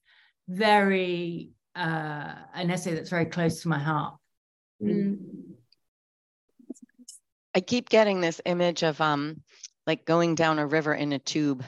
very 0.49 1.51
uh, 1.77 2.35
an 2.53 2.69
essay 2.69 2.93
that's 2.93 3.09
very 3.09 3.25
close 3.25 3.61
to 3.61 3.69
my 3.69 3.79
heart. 3.79 4.15
Mm. 4.83 5.17
I 7.55 7.61
keep 7.61 7.89
getting 7.89 8.21
this 8.21 8.41
image 8.45 8.83
of 8.83 8.99
um 8.99 9.41
like 9.85 10.05
going 10.05 10.35
down 10.35 10.59
a 10.59 10.67
river 10.67 10.93
in 10.93 11.13
a 11.13 11.19
tube. 11.19 11.63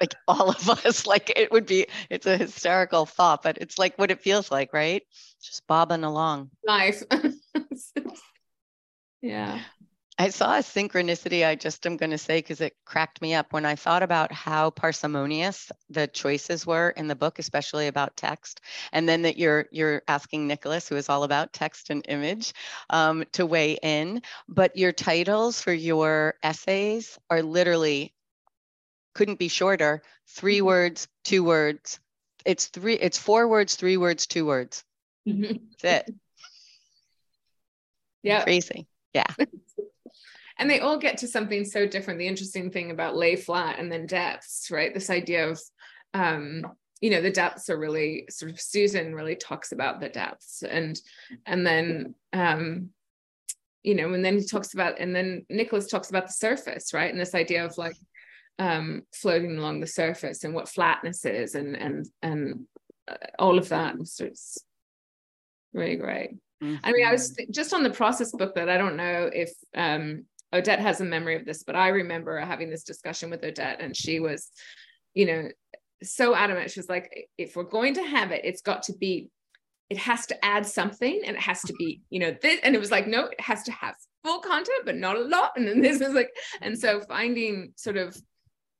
Like 0.00 0.14
all 0.28 0.50
of 0.50 0.68
us, 0.68 1.06
like 1.06 1.32
it 1.36 1.52
would 1.52 1.66
be, 1.66 1.86
it's 2.08 2.26
a 2.26 2.36
hysterical 2.36 3.06
thought, 3.06 3.42
but 3.42 3.58
it's 3.58 3.78
like 3.78 3.98
what 3.98 4.10
it 4.10 4.20
feels 4.20 4.50
like, 4.50 4.72
right? 4.72 5.02
Just 5.42 5.66
bobbing 5.66 6.04
along. 6.04 6.50
Life. 6.66 7.02
yeah. 9.22 9.60
I 10.20 10.28
saw 10.28 10.56
a 10.56 10.58
synchronicity 10.58 11.46
I 11.46 11.54
just 11.54 11.86
am 11.86 11.96
going 11.96 12.10
to 12.10 12.18
say 12.18 12.40
because 12.40 12.60
it 12.60 12.76
cracked 12.84 13.22
me 13.22 13.32
up 13.32 13.54
when 13.54 13.64
I 13.64 13.74
thought 13.74 14.02
about 14.02 14.30
how 14.30 14.68
parsimonious 14.68 15.72
the 15.88 16.08
choices 16.08 16.66
were 16.66 16.90
in 16.90 17.08
the 17.08 17.14
book, 17.14 17.38
especially 17.38 17.86
about 17.86 18.18
text, 18.18 18.60
and 18.92 19.08
then 19.08 19.22
that 19.22 19.38
you're 19.38 19.64
you're 19.70 20.02
asking 20.06 20.46
Nicholas, 20.46 20.86
who 20.86 20.96
is 20.96 21.08
all 21.08 21.24
about 21.24 21.54
text 21.54 21.88
and 21.88 22.04
image, 22.06 22.52
um, 22.90 23.24
to 23.32 23.46
weigh 23.46 23.78
in. 23.82 24.20
But 24.46 24.76
your 24.76 24.92
titles 24.92 25.62
for 25.62 25.72
your 25.72 26.34
essays 26.42 27.18
are 27.30 27.42
literally 27.42 28.12
couldn't 29.14 29.38
be 29.38 29.48
shorter. 29.48 30.02
3 30.26 30.58
mm-hmm. 30.58 30.66
words, 30.66 31.08
two 31.24 31.42
words. 31.44 31.98
It's 32.44 32.66
three. 32.66 32.94
It's 32.94 33.16
four 33.16 33.48
words, 33.48 33.74
three 33.74 33.96
words, 33.96 34.26
two 34.26 34.44
words. 34.44 34.84
Mm-hmm. 35.26 35.56
That's 35.80 36.08
it. 36.08 36.14
Yeah. 38.22 38.44
Crazy. 38.44 38.86
Yeah. 39.14 39.24
and 40.60 40.70
they 40.70 40.80
all 40.80 40.98
get 40.98 41.18
to 41.18 41.26
something 41.26 41.64
so 41.64 41.86
different. 41.86 42.20
The 42.20 42.28
interesting 42.28 42.70
thing 42.70 42.90
about 42.92 43.16
lay 43.16 43.34
flat 43.34 43.78
and 43.80 43.90
then 43.90 44.06
depths 44.06 44.70
right? 44.70 44.94
This 44.94 45.10
idea 45.10 45.48
of 45.48 45.60
um 46.14 46.62
you 47.00 47.10
know 47.10 47.22
the 47.22 47.30
depths 47.30 47.70
are 47.70 47.78
really 47.78 48.26
sort 48.28 48.50
of 48.50 48.60
susan 48.60 49.14
really 49.14 49.36
talks 49.36 49.72
about 49.72 50.00
the 50.00 50.08
depths 50.08 50.62
and 50.62 51.00
and 51.46 51.66
then 51.66 52.14
um 52.32 52.90
you 53.82 53.94
know 53.94 54.12
and 54.12 54.24
then 54.24 54.36
he 54.36 54.44
talks 54.44 54.74
about 54.74 54.98
and 54.98 55.14
then 55.14 55.46
nicholas 55.48 55.86
talks 55.86 56.10
about 56.10 56.26
the 56.26 56.32
surface 56.32 56.92
right? 56.92 57.10
And 57.10 57.20
this 57.20 57.34
idea 57.34 57.64
of 57.64 57.78
like 57.78 57.96
um 58.58 59.02
floating 59.14 59.56
along 59.56 59.80
the 59.80 59.86
surface 59.86 60.44
and 60.44 60.52
what 60.52 60.68
flatness 60.68 61.24
is 61.24 61.54
and 61.54 61.76
and 61.76 62.06
and 62.22 62.66
uh, 63.08 63.16
all 63.38 63.58
of 63.58 63.70
that. 63.70 63.94
So 64.06 64.26
it's 64.26 64.58
really 65.72 65.96
great. 65.96 66.32
Mm-hmm. 66.62 66.76
i 66.84 66.92
mean 66.92 67.06
i 67.06 67.12
was 67.12 67.30
th- 67.30 67.48
just 67.50 67.72
on 67.72 67.82
the 67.82 67.88
process 67.88 68.32
book 68.32 68.54
that 68.56 68.68
i 68.68 68.76
don't 68.76 68.96
know 68.96 69.30
if 69.32 69.50
um 69.74 70.26
Odette 70.52 70.80
has 70.80 71.00
a 71.00 71.04
memory 71.04 71.36
of 71.36 71.44
this, 71.44 71.62
but 71.62 71.76
I 71.76 71.88
remember 71.88 72.38
having 72.40 72.70
this 72.70 72.84
discussion 72.84 73.30
with 73.30 73.44
Odette, 73.44 73.80
and 73.80 73.96
she 73.96 74.20
was, 74.20 74.50
you 75.14 75.26
know, 75.26 75.48
so 76.02 76.34
adamant. 76.34 76.70
She 76.70 76.80
was 76.80 76.88
like, 76.88 77.28
if 77.38 77.56
we're 77.56 77.64
going 77.64 77.94
to 77.94 78.02
have 78.02 78.32
it, 78.32 78.42
it's 78.44 78.62
got 78.62 78.84
to 78.84 78.94
be, 78.94 79.28
it 79.90 79.98
has 79.98 80.26
to 80.26 80.44
add 80.44 80.66
something, 80.66 81.22
and 81.24 81.36
it 81.36 81.42
has 81.42 81.62
to 81.62 81.72
be, 81.74 82.02
you 82.10 82.20
know, 82.20 82.36
this. 82.42 82.60
And 82.62 82.74
it 82.74 82.78
was 82.78 82.90
like, 82.90 83.06
no, 83.06 83.26
it 83.26 83.40
has 83.40 83.62
to 83.64 83.72
have 83.72 83.94
full 84.24 84.40
content, 84.40 84.84
but 84.84 84.96
not 84.96 85.16
a 85.16 85.20
lot. 85.20 85.52
And 85.56 85.68
then 85.68 85.80
this 85.80 86.00
is 86.00 86.14
like, 86.14 86.30
and 86.60 86.78
so 86.78 87.00
finding 87.00 87.72
sort 87.76 87.96
of 87.96 88.16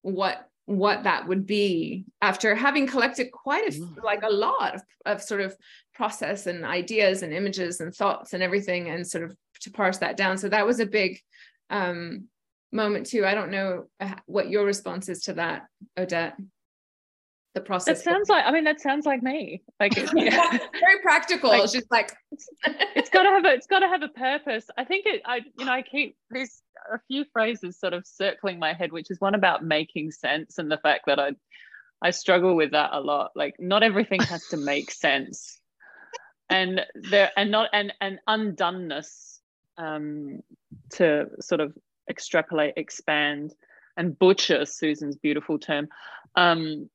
what 0.03 0.47
what 0.67 1.03
that 1.03 1.27
would 1.27 1.47
be 1.47 2.05
after 2.23 2.55
having 2.55 2.87
collected 2.87 3.33
quite 3.33 3.67
a 3.67 3.73
mm. 3.73 4.03
like 4.05 4.23
a 4.23 4.31
lot 4.31 4.77
of, 4.77 4.83
of 5.05 5.21
sort 5.21 5.41
of 5.41 5.57
process 5.95 6.47
and 6.47 6.65
ideas 6.65 7.25
and 7.25 7.33
images 7.33 7.81
and 7.81 7.93
thoughts 7.93 8.35
and 8.35 8.43
everything 8.43 8.89
and 8.89 9.05
sort 9.05 9.25
of 9.25 9.35
to 9.61 9.71
parse 9.73 9.99
that 9.99 10.17
down 10.17 10.39
so 10.39 10.49
that 10.49 10.65
was 10.65 10.79
a 10.79 10.87
big 10.87 11.19
um, 11.71 12.29
moment 12.73 13.07
too. 13.07 13.25
I 13.25 13.35
don't 13.35 13.51
know 13.51 13.87
uh, 14.01 14.15
what 14.27 14.51
your 14.51 14.65
response 14.65 15.09
is 15.09 15.23
to 15.23 15.35
that, 15.35 15.67
Odette. 15.99 16.37
The 17.55 17.61
process. 17.61 17.99
It 17.99 18.05
sounds 18.05 18.29
like. 18.29 18.45
I 18.47 18.53
mean, 18.53 18.65
that 18.65 18.81
sounds 18.81 19.07
like 19.07 19.25
me. 19.25 19.63
Like 19.81 19.97
yeah. 20.15 20.51
very 20.51 21.01
practical. 21.03 21.51
Like, 21.51 21.65
it's 21.65 21.73
just 21.73 21.91
like 21.91 22.13
it's 22.63 23.11
got 23.11 23.25
to 23.25 23.31
have 23.31 23.45
a. 23.45 23.55
It's 23.55 23.67
got 23.67 23.81
to 23.81 23.89
have 23.89 24.03
a 24.03 24.09
purpose. 24.09 24.67
I 24.79 24.85
think 24.85 25.07
it. 25.07 25.23
I 25.25 25.41
you 25.59 25.65
know 25.65 25.73
I 25.73 25.83
keep 25.83 26.17
there's 26.31 26.63
a 26.93 27.01
few 27.09 27.25
phrases 27.33 27.79
sort 27.79 27.93
of 27.93 28.07
circling 28.07 28.61
my 28.61 28.73
head, 28.73 28.93
which 28.93 29.11
is 29.11 29.21
one 29.21 29.35
about 29.35 29.65
making 29.65 30.13
sense 30.13 30.59
and 30.59 30.71
the 30.71 30.79
fact 30.79 31.07
that 31.07 31.19
I 31.19 31.33
I 32.03 32.11
struggle 32.11 32.55
with 32.55 32.71
that 32.71 32.91
a 32.93 33.01
lot. 33.01 33.33
Like 33.35 33.57
not 33.59 33.83
everything 33.83 34.21
has 34.23 34.47
to 34.49 34.57
make 34.57 34.93
sense. 34.93 35.59
And 36.49 36.83
there 36.95 37.33
and 37.37 37.51
not 37.51 37.71
and 37.73 37.93
and 38.01 38.21
undoneness 38.29 39.31
um, 39.81 40.41
to 40.93 41.27
sort 41.41 41.61
of 41.61 41.73
extrapolate, 42.09 42.75
expand, 42.77 43.55
and 43.97 44.19
butcher 44.19 44.65
Susan's 44.65 45.17
beautiful 45.17 45.59
term. 45.59 45.89
Um, 46.35 46.91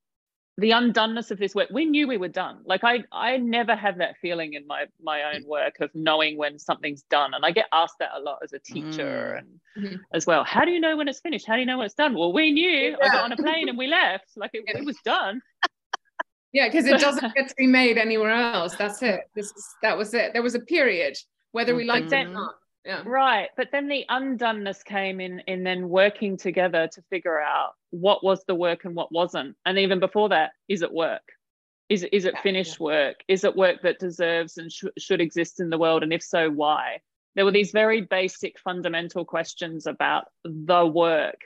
the 0.58 0.72
undoneness 0.72 1.32
of 1.32 1.38
this 1.38 1.54
work, 1.54 1.70
we 1.70 1.84
knew 1.86 2.08
we 2.08 2.18
were 2.18 2.30
done. 2.30 2.60
Like 2.66 2.84
I, 2.86 3.04
I 3.12 3.38
never 3.38 3.76
have 3.76 3.98
that 3.98 4.16
feeling 4.22 4.54
in 4.54 4.66
my 4.66 4.86
my 5.02 5.34
own 5.34 5.46
work 5.46 5.82
of 5.82 5.90
knowing 5.94 6.38
when 6.38 6.60
something's 6.60 7.02
done, 7.04 7.34
and 7.34 7.46
I 7.46 7.52
get 7.52 7.66
asked 7.74 7.96
that 8.00 8.12
a 8.16 8.22
lot 8.22 8.40
as 8.42 8.54
a 8.54 8.60
teacher 8.60 9.36
mm. 9.36 9.40
and 9.40 9.86
mm-hmm. 9.86 9.96
as 10.14 10.26
well. 10.26 10.46
How 10.46 10.64
do 10.64 10.72
you 10.72 10.80
know 10.80 10.96
when 10.96 11.10
it's 11.10 11.20
finished? 11.20 11.46
How 11.46 11.56
do 11.56 11.60
you 11.60 11.66
know 11.66 11.78
when 11.78 11.86
it's 11.86 11.96
done? 11.96 12.14
Well, 12.14 12.32
we 12.32 12.52
knew. 12.52 12.92
Yeah. 12.92 12.98
I 13.02 13.08
got 13.10 13.26
on 13.26 13.32
a 13.34 13.38
plane 13.38 13.68
and 13.68 13.78
we 13.78 13.88
left. 13.88 14.30
Like 14.38 14.52
it, 14.54 14.64
it 14.68 14.86
was 14.86 14.98
done. 15.04 15.42
Yeah, 16.54 16.70
because 16.70 16.86
it 16.86 17.02
doesn't 17.02 17.34
get 17.36 17.50
to 17.50 17.56
be 17.58 17.68
made 17.68 17.98
anywhere 17.98 18.32
else. 18.32 18.78
That's 18.78 19.02
it. 19.02 19.30
This 19.36 19.52
that 19.82 19.98
was 19.98 20.14
it. 20.14 20.32
There 20.32 20.42
was 20.42 20.56
a 20.56 20.62
period, 20.62 21.18
whether 21.52 21.76
we 21.76 21.84
liked 21.84 22.14
it 22.14 22.28
or 22.28 22.30
not 22.30 22.56
yeah. 22.86 23.02
right. 23.06 23.50
But 23.58 23.70
then 23.72 23.88
the 23.88 24.06
undoneness 24.10 24.84
came 24.84 25.20
in 25.20 25.40
in 25.48 25.64
then 25.64 25.90
working 25.90 26.38
together 26.38 26.88
to 26.94 27.02
figure 27.10 27.40
out 27.40 27.72
what 27.92 28.24
was 28.24 28.44
the 28.46 28.56
work 28.56 28.86
and 28.86 28.96
what 28.96 29.12
wasn't. 29.12 29.56
And 29.66 29.78
even 29.80 30.00
before 30.00 30.30
that 30.30 30.52
is 30.68 30.82
it 30.82 30.94
work? 30.94 31.24
Is, 31.88 32.04
is 32.12 32.26
it 32.26 32.38
finished 32.40 32.78
yeah. 32.80 32.86
work? 32.86 33.16
Is 33.28 33.44
it 33.44 33.56
work 33.56 33.82
that 33.84 34.00
deserves 34.00 34.58
and 34.58 34.72
sh- 34.72 34.86
should 34.98 35.22
exist 35.22 35.60
in 35.60 35.70
the 35.70 35.78
world? 35.78 36.04
And 36.04 36.14
if 36.14 36.24
so 36.24 36.50
why? 36.50 37.00
There 37.36 37.46
were 37.46 37.52
these 37.52 37.72
very 37.72 38.02
basic 38.02 38.60
fundamental 38.60 39.26
questions 39.26 39.86
about 39.86 40.26
the 40.44 40.86
work 40.86 41.42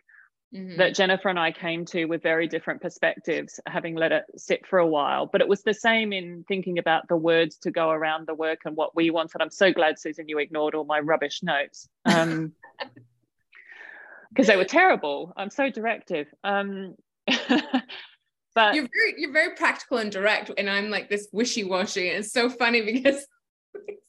mm-hmm. 0.54 0.78
that 0.78 0.96
Jennifer 0.96 1.30
and 1.30 1.40
I 1.40 1.52
came 1.52 1.86
to 1.86 2.06
with 2.06 2.24
very 2.24 2.48
different 2.48 2.82
perspectives, 2.82 3.60
having 3.66 3.96
let 3.96 4.12
it 4.12 4.26
sit 4.38 4.66
for 4.66 4.80
a 4.80 4.88
while. 4.88 5.26
But 5.26 5.42
it 5.42 5.48
was 5.48 5.64
the 5.64 5.74
same 5.74 6.14
in 6.14 6.44
thinking 6.48 6.80
about 6.80 7.08
the 7.08 7.18
words 7.18 7.58
to 7.60 7.72
go 7.72 7.90
around 7.90 8.28
the 8.28 8.36
work 8.36 8.60
and 8.66 8.76
what 8.76 8.96
we 8.96 9.10
wanted. 9.10 9.42
I'm 9.42 9.52
so 9.52 9.72
glad, 9.72 10.00
Susan, 10.00 10.28
you 10.28 10.40
ignored 10.40 10.76
all 10.76 10.86
my 10.86 11.00
rubbish 11.00 11.42
notes. 11.44 11.88
Um, 12.06 12.54
because 14.30 14.48
they 14.48 14.58
were 14.58 14.66
terrible. 14.66 15.34
I'm 15.36 15.50
so 15.50 15.70
directive. 15.70 16.28
Um, 16.44 16.96
but 17.28 18.76
you're 18.76 18.88
very 18.88 19.16
you're 19.18 19.34
very 19.34 19.56
practical 19.56 19.98
and 19.98 20.12
direct, 20.12 20.52
and 20.58 20.70
I'm 20.70 20.90
like 20.90 21.10
this 21.10 21.28
wishy 21.32 21.64
washy. 21.64 22.08
It's 22.08 22.32
so 22.32 22.50
funny 22.50 22.82
because. 22.82 23.26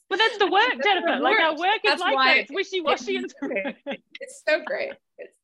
well, 0.09 0.19
that's 0.19 0.39
the 0.39 0.47
work, 0.47 0.73
Jennifer. 0.85 1.21
Like 1.21 1.41
our 1.41 1.57
work 1.57 1.81
is 1.85 2.01
like 2.01 2.17
that. 2.17 2.37
It's 2.39 2.53
wishy 2.53 2.81
washy 2.81 3.17
and 3.17 3.33
it's 4.21 4.43
so 4.47 4.63
great 4.65 4.93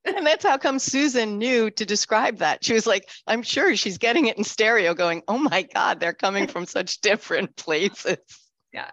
and 0.07 0.27
that's 0.27 0.45
how 0.45 0.57
come 0.57 0.79
Susan 0.79 1.39
knew 1.39 1.71
to 1.71 1.85
describe 1.85 2.39
that. 2.39 2.65
She 2.65 2.75
was 2.75 2.87
like, 2.87 3.09
I'm 3.27 3.43
sure 3.43 3.77
she's 3.77 3.99
getting 3.99 4.27
it 4.27 4.39
in 4.39 4.45
stereo, 4.45 4.95
going, 4.95 5.23
oh 5.29 5.39
my 5.39 5.63
God, 5.63 6.01
they're 6.01 6.13
coming 6.13 6.47
from 6.47 6.67
such 6.67 7.01
different 7.01 7.57
places. 7.57 8.19
Yeah. 8.73 8.91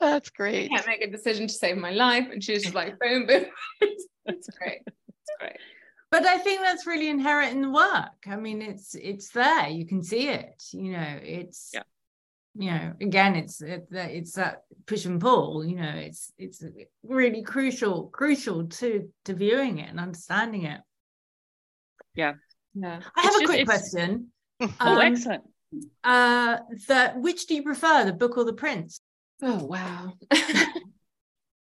That's 0.00 0.30
great. 0.30 0.70
I 0.72 0.76
can't 0.76 0.86
make 0.86 1.02
a 1.02 1.10
decision 1.10 1.46
to 1.46 1.54
save 1.54 1.76
my 1.76 1.90
life. 1.90 2.26
And 2.32 2.42
she's 2.42 2.62
just 2.64 2.74
like, 2.74 2.98
boom, 2.98 3.26
boom. 3.26 3.44
that's 4.26 4.48
great. 4.58 4.80
That's 4.86 5.38
great. 5.40 5.56
But 6.10 6.26
I 6.26 6.38
think 6.38 6.60
that's 6.60 6.86
really 6.86 7.08
inherent 7.08 7.52
in 7.52 7.62
the 7.62 7.70
work. 7.70 8.26
I 8.26 8.36
mean, 8.36 8.62
it's 8.62 8.94
it's 8.94 9.30
there. 9.30 9.68
You 9.68 9.84
can 9.84 10.02
see 10.02 10.28
it. 10.28 10.62
You 10.72 10.92
know, 10.92 11.18
it's 11.22 11.70
yeah 11.74 11.82
you 12.56 12.70
know 12.70 12.92
again 13.00 13.34
it's 13.34 13.60
it's 13.60 14.32
that 14.34 14.62
push 14.86 15.04
and 15.06 15.20
pull 15.20 15.64
you 15.64 15.76
know 15.76 15.92
it's 15.96 16.32
it's 16.38 16.62
really 17.02 17.42
crucial 17.42 18.08
crucial 18.08 18.66
to 18.68 19.10
to 19.24 19.34
viewing 19.34 19.78
it 19.78 19.90
and 19.90 20.00
understanding 20.00 20.64
it. 20.64 20.80
Yeah. 22.14 22.34
Yeah. 22.74 23.00
I 23.16 23.22
have 23.22 23.32
it's 23.32 23.36
a 23.36 23.40
just, 23.40 23.52
quick 23.52 23.66
question. 23.66 24.28
Oh 24.60 24.70
um, 24.80 24.98
excellent. 25.00 25.42
uh 26.04 26.58
that 26.86 27.18
which 27.18 27.46
do 27.46 27.56
you 27.56 27.64
prefer 27.64 28.04
the 28.04 28.12
book 28.12 28.38
or 28.38 28.44
the 28.44 28.52
prints 28.52 29.00
oh 29.42 29.64
wow. 29.64 30.12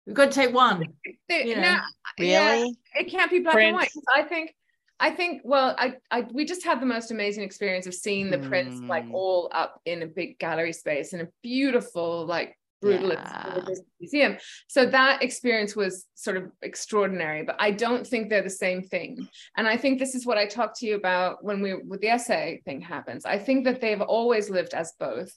We've 0.08 0.16
got 0.16 0.32
to 0.32 0.40
take 0.40 0.54
one. 0.54 0.84
You 1.30 1.56
know. 1.56 1.60
no, 1.60 1.78
really? 2.18 2.30
yeah, 2.30 2.64
it 2.94 3.10
can't 3.10 3.30
be 3.30 3.40
black 3.40 3.52
prince. 3.52 3.66
and 3.66 3.76
white. 3.76 3.90
I 4.14 4.22
think 4.22 4.54
I 5.00 5.10
think, 5.10 5.42
well, 5.44 5.74
I, 5.78 5.94
I, 6.10 6.26
we 6.32 6.44
just 6.44 6.64
had 6.64 6.80
the 6.80 6.86
most 6.86 7.10
amazing 7.10 7.44
experience 7.44 7.86
of 7.86 7.94
seeing 7.94 8.30
the 8.30 8.38
mm. 8.38 8.48
prints 8.48 8.80
like 8.80 9.04
hmm. 9.04 9.14
all 9.14 9.48
up 9.52 9.80
in 9.84 10.02
a 10.02 10.06
big 10.06 10.38
gallery 10.38 10.72
space 10.72 11.12
in 11.12 11.20
a 11.20 11.28
beautiful, 11.42 12.26
like 12.26 12.58
brutal 12.80 13.12
yeah. 13.12 13.60
museum. 14.00 14.36
So 14.66 14.86
that 14.86 15.22
experience 15.22 15.74
was 15.74 16.06
sort 16.14 16.36
of 16.36 16.50
extraordinary, 16.62 17.42
but 17.42 17.56
I 17.58 17.70
don't 17.70 18.06
think 18.06 18.28
they're 18.28 18.42
the 18.42 18.50
same 18.50 18.82
thing. 18.82 19.28
And 19.56 19.66
I 19.66 19.76
think 19.76 19.98
this 19.98 20.14
is 20.14 20.26
what 20.26 20.38
I 20.38 20.46
talked 20.46 20.78
to 20.78 20.86
you 20.86 20.96
about 20.96 21.42
when 21.44 21.60
we 21.60 21.74
with 21.74 22.00
the 22.00 22.08
essay 22.08 22.62
thing 22.64 22.80
happens. 22.80 23.24
I 23.24 23.38
think 23.38 23.64
that 23.64 23.80
they've 23.80 24.00
always 24.00 24.50
lived 24.50 24.74
as 24.74 24.92
both 24.98 25.32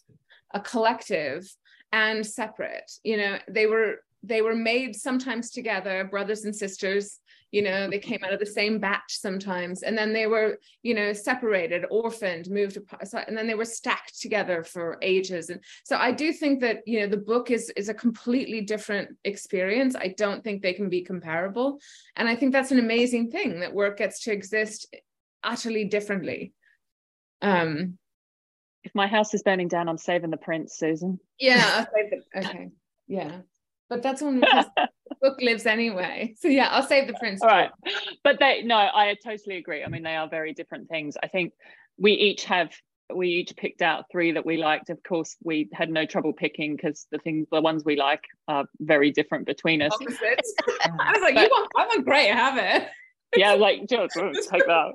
a 0.53 0.59
collective 0.59 1.47
and 1.91 2.25
separate. 2.25 2.91
You 3.03 3.17
know, 3.17 3.37
they 3.47 3.65
were 3.65 3.97
they 4.23 4.41
were 4.41 4.55
made 4.55 4.95
sometimes 4.95 5.49
together, 5.49 6.03
brothers 6.03 6.45
and 6.45 6.55
sisters, 6.55 7.19
you 7.51 7.61
know 7.61 7.89
they 7.89 7.99
came 7.99 8.23
out 8.23 8.33
of 8.33 8.39
the 8.39 8.45
same 8.45 8.79
batch 8.79 9.17
sometimes. 9.19 9.83
And 9.83 9.97
then 9.97 10.13
they 10.13 10.27
were 10.27 10.57
you 10.81 10.93
know 10.93 11.13
separated 11.13 11.85
orphaned 11.89 12.49
moved 12.49 12.77
apart. 12.77 13.07
And 13.27 13.37
then 13.37 13.47
they 13.47 13.55
were 13.55 13.65
stacked 13.65 14.19
together 14.19 14.63
for 14.63 14.97
ages. 15.01 15.49
And 15.49 15.61
so 15.83 15.97
i 15.97 16.11
do 16.11 16.33
think 16.33 16.61
that 16.61 16.79
you 16.85 17.01
know 17.01 17.07
the 17.07 17.17
book 17.17 17.51
is 17.51 17.71
is 17.75 17.89
a 17.89 17.93
completely 17.93 18.61
different 18.61 19.17
experience. 19.23 19.95
I 19.95 20.15
don't 20.17 20.43
think 20.43 20.61
they 20.61 20.73
can 20.73 20.89
be 20.89 21.03
comparable. 21.03 21.79
And 22.15 22.27
i 22.27 22.35
think 22.35 22.51
that's 22.51 22.71
an 22.71 22.79
amazing 22.79 23.31
thing 23.31 23.59
that 23.59 23.73
work 23.73 23.97
gets 23.97 24.21
to 24.23 24.31
exist 24.31 24.93
utterly 25.43 25.85
differently. 25.85 26.53
Um 27.41 27.97
if 28.83 28.95
my 28.95 29.05
house 29.05 29.33
is 29.35 29.43
burning 29.43 29.67
down 29.67 29.87
i'm 29.89 29.97
saving 29.97 30.31
the 30.31 30.37
prints 30.37 30.77
susan. 30.77 31.19
Yeah 31.39 31.85
okay. 32.35 32.69
Yeah. 33.07 33.41
But 33.89 34.03
that's 34.03 34.21
only 34.21 34.39
because 34.39 34.65
book 35.21 35.39
lives 35.41 35.65
anyway. 35.65 36.35
So 36.41 36.47
yeah, 36.47 36.69
I'll 36.69 36.87
save 36.87 37.07
the 37.07 37.13
prints. 37.13 37.41
All 37.41 37.47
right. 37.47 37.69
But 38.23 38.39
they 38.39 38.63
no, 38.63 38.75
I 38.75 39.15
totally 39.23 39.57
agree. 39.57 39.83
I 39.83 39.87
mean, 39.87 40.03
they 40.03 40.15
are 40.15 40.27
very 40.27 40.53
different 40.53 40.89
things. 40.89 41.15
I 41.21 41.27
think 41.27 41.53
we 41.97 42.13
each 42.13 42.45
have 42.45 42.71
we 43.13 43.27
each 43.27 43.55
picked 43.55 43.81
out 43.81 44.05
three 44.11 44.31
that 44.31 44.45
we 44.45 44.57
liked. 44.57 44.89
Of 44.89 45.03
course, 45.03 45.35
we 45.43 45.69
had 45.73 45.89
no 45.89 46.05
trouble 46.05 46.33
picking 46.33 46.75
because 46.75 47.05
the 47.11 47.19
things 47.19 47.47
the 47.51 47.61
ones 47.61 47.83
we 47.85 47.95
like 47.95 48.23
are 48.47 48.65
very 48.79 49.11
different 49.11 49.45
between 49.45 49.81
us. 49.81 49.93
Opposites. 49.93 50.53
I 50.81 51.11
was 51.11 51.21
like, 51.21 51.35
but, 51.35 51.43
you 51.43 51.49
want 51.49 51.71
I 51.77 51.85
want 51.85 52.05
great, 52.05 52.31
have 52.31 52.57
it. 52.57 52.89
yeah, 53.35 53.53
like 53.53 53.85
just 53.89 54.15
take 54.49 54.65
that. 54.65 54.91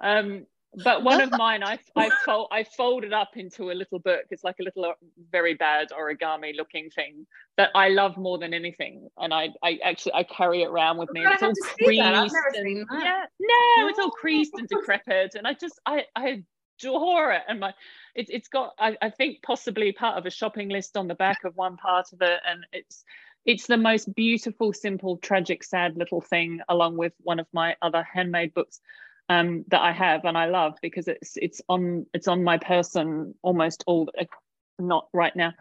Um 0.00 0.46
but 0.84 1.04
one 1.04 1.20
of 1.20 1.30
mine 1.32 1.62
I 1.62 1.78
I, 1.96 2.10
fold, 2.24 2.48
I 2.50 2.64
folded 2.64 3.12
up 3.12 3.36
into 3.36 3.70
a 3.70 3.74
little 3.74 3.98
book. 3.98 4.22
It's 4.30 4.44
like 4.44 4.56
a 4.60 4.62
little 4.62 4.86
uh, 4.86 4.92
very 5.30 5.54
bad 5.54 5.88
origami 5.90 6.56
looking 6.56 6.88
thing 6.90 7.26
that 7.56 7.70
I 7.74 7.88
love 7.88 8.16
more 8.16 8.38
than 8.38 8.54
anything. 8.54 9.08
And 9.18 9.34
I 9.34 9.50
I 9.62 9.78
actually 9.84 10.14
I 10.14 10.22
carry 10.22 10.62
it 10.62 10.68
around 10.68 10.98
with 10.98 11.12
me. 11.12 11.24
It's 11.24 11.42
all 11.42 11.52
creased. 11.84 12.34
And, 12.56 12.86
yeah, 12.90 13.24
no, 13.40 13.88
it's 13.88 13.98
all 13.98 14.10
creased 14.10 14.52
and 14.54 14.66
decrepit. 14.66 15.34
And 15.34 15.46
I 15.46 15.54
just 15.54 15.78
I 15.84 16.06
I 16.16 16.42
adore 16.78 17.32
it. 17.32 17.42
And 17.48 17.60
my 17.60 17.74
it's 18.14 18.30
it's 18.30 18.48
got 18.48 18.72
I, 18.78 18.96
I 19.02 19.10
think 19.10 19.42
possibly 19.42 19.92
part 19.92 20.16
of 20.16 20.24
a 20.24 20.30
shopping 20.30 20.70
list 20.70 20.96
on 20.96 21.06
the 21.06 21.14
back 21.14 21.44
of 21.44 21.54
one 21.54 21.76
part 21.76 22.12
of 22.14 22.22
it. 22.22 22.40
And 22.48 22.64
it's 22.72 23.04
it's 23.44 23.66
the 23.66 23.76
most 23.76 24.14
beautiful, 24.14 24.72
simple, 24.72 25.16
tragic, 25.18 25.64
sad 25.64 25.96
little 25.96 26.20
thing, 26.20 26.60
along 26.68 26.96
with 26.96 27.12
one 27.22 27.40
of 27.40 27.46
my 27.52 27.76
other 27.82 28.02
handmade 28.04 28.54
books 28.54 28.80
um, 29.28 29.64
that 29.68 29.80
I 29.80 29.92
have 29.92 30.24
and 30.24 30.36
I 30.36 30.46
love 30.46 30.74
because 30.82 31.08
it's 31.08 31.36
it's 31.36 31.62
on 31.68 32.06
it's 32.12 32.28
on 32.28 32.44
my 32.44 32.58
person 32.58 33.34
almost 33.42 33.84
all 33.86 34.10
not 34.78 35.08
right 35.12 35.34
now 35.34 35.52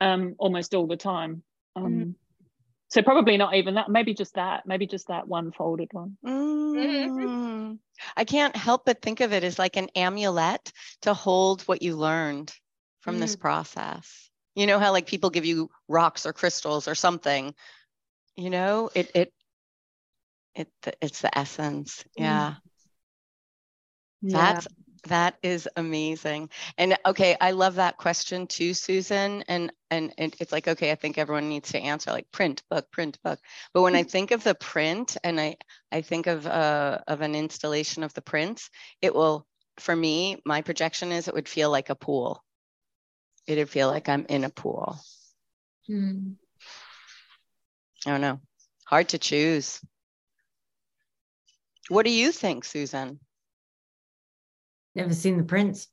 um, 0.00 0.34
almost 0.38 0.74
all 0.74 0.86
the 0.86 0.96
time. 0.96 1.42
Um, 1.76 1.84
mm. 1.84 2.14
So 2.88 3.02
probably 3.02 3.36
not 3.36 3.54
even 3.54 3.74
that. 3.74 3.88
Maybe 3.88 4.14
just 4.14 4.34
that. 4.34 4.66
Maybe 4.66 4.86
just 4.86 5.08
that 5.08 5.28
one 5.28 5.52
folded 5.52 5.88
one. 5.92 6.16
Mm. 6.26 7.78
I 8.16 8.24
can't 8.24 8.56
help 8.56 8.84
but 8.84 9.00
think 9.00 9.20
of 9.20 9.32
it 9.32 9.44
as 9.44 9.58
like 9.58 9.76
an 9.76 9.88
amulet 9.94 10.72
to 11.02 11.14
hold 11.14 11.62
what 11.62 11.82
you 11.82 11.96
learned 11.96 12.52
from 13.00 13.16
mm. 13.16 13.20
this 13.20 13.36
process. 13.36 14.28
You 14.56 14.66
know 14.66 14.80
how 14.80 14.90
like 14.90 15.06
people 15.06 15.30
give 15.30 15.44
you 15.44 15.70
rocks 15.86 16.26
or 16.26 16.32
crystals 16.32 16.88
or 16.88 16.96
something. 16.96 17.54
You 18.36 18.50
know, 18.50 18.90
it 18.94 19.10
it 19.14 19.32
it 20.56 20.68
it's 21.00 21.20
the 21.20 21.36
essence. 21.36 22.04
Mm. 22.18 22.24
Yeah. 24.22 24.52
That's 24.52 24.66
that 25.08 25.36
is 25.42 25.68
amazing. 25.76 26.50
And 26.76 26.98
okay, 27.06 27.36
I 27.40 27.52
love 27.52 27.76
that 27.76 27.96
question 27.96 28.46
too, 28.46 28.74
Susan. 28.74 29.42
And 29.48 29.72
and, 29.90 30.12
and 30.18 30.36
it's 30.38 30.52
like, 30.52 30.68
okay, 30.68 30.92
I 30.92 30.94
think 30.94 31.18
everyone 31.18 31.48
needs 31.48 31.72
to 31.72 31.80
answer 31.80 32.10
like 32.10 32.30
print 32.30 32.62
book, 32.70 32.90
print 32.90 33.18
book. 33.24 33.38
But 33.72 33.82
when 33.82 33.96
I 33.96 34.02
think 34.04 34.30
of 34.30 34.44
the 34.44 34.54
print 34.54 35.16
and 35.24 35.40
I 35.40 35.56
I 35.90 36.02
think 36.02 36.26
of 36.26 36.46
uh 36.46 36.98
of 37.08 37.22
an 37.22 37.34
installation 37.34 38.02
of 38.02 38.12
the 38.14 38.22
prints, 38.22 38.70
it 39.00 39.14
will 39.14 39.46
for 39.78 39.96
me, 39.96 40.42
my 40.44 40.60
projection 40.60 41.12
is 41.12 41.28
it 41.28 41.34
would 41.34 41.48
feel 41.48 41.70
like 41.70 41.88
a 41.90 41.94
pool. 41.94 42.44
It'd 43.46 43.70
feel 43.70 43.88
like 43.88 44.08
I'm 44.08 44.26
in 44.28 44.44
a 44.44 44.50
pool. 44.50 44.98
Hmm. 45.86 46.32
I 48.06 48.10
don't 48.10 48.20
know. 48.20 48.40
Hard 48.86 49.10
to 49.10 49.18
choose. 49.18 49.80
What 51.88 52.04
do 52.04 52.12
you 52.12 52.30
think, 52.32 52.64
Susan? 52.64 53.18
Never 54.94 55.14
seen 55.14 55.36
the 55.36 55.44
prints. 55.44 55.88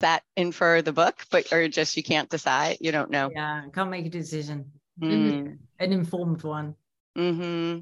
That 0.00 0.22
infer 0.36 0.82
the 0.82 0.92
book, 0.92 1.24
but 1.30 1.52
or 1.52 1.66
just 1.68 1.96
you 1.96 2.02
can't 2.02 2.30
decide. 2.30 2.78
You 2.80 2.92
don't 2.92 3.10
know. 3.10 3.30
Yeah, 3.34 3.62
I 3.66 3.70
can't 3.70 3.90
make 3.90 4.06
a 4.06 4.10
decision. 4.10 4.70
Mm. 5.00 5.58
An 5.78 5.92
informed 5.92 6.42
one. 6.42 6.74
Mm-hmm. 7.16 7.80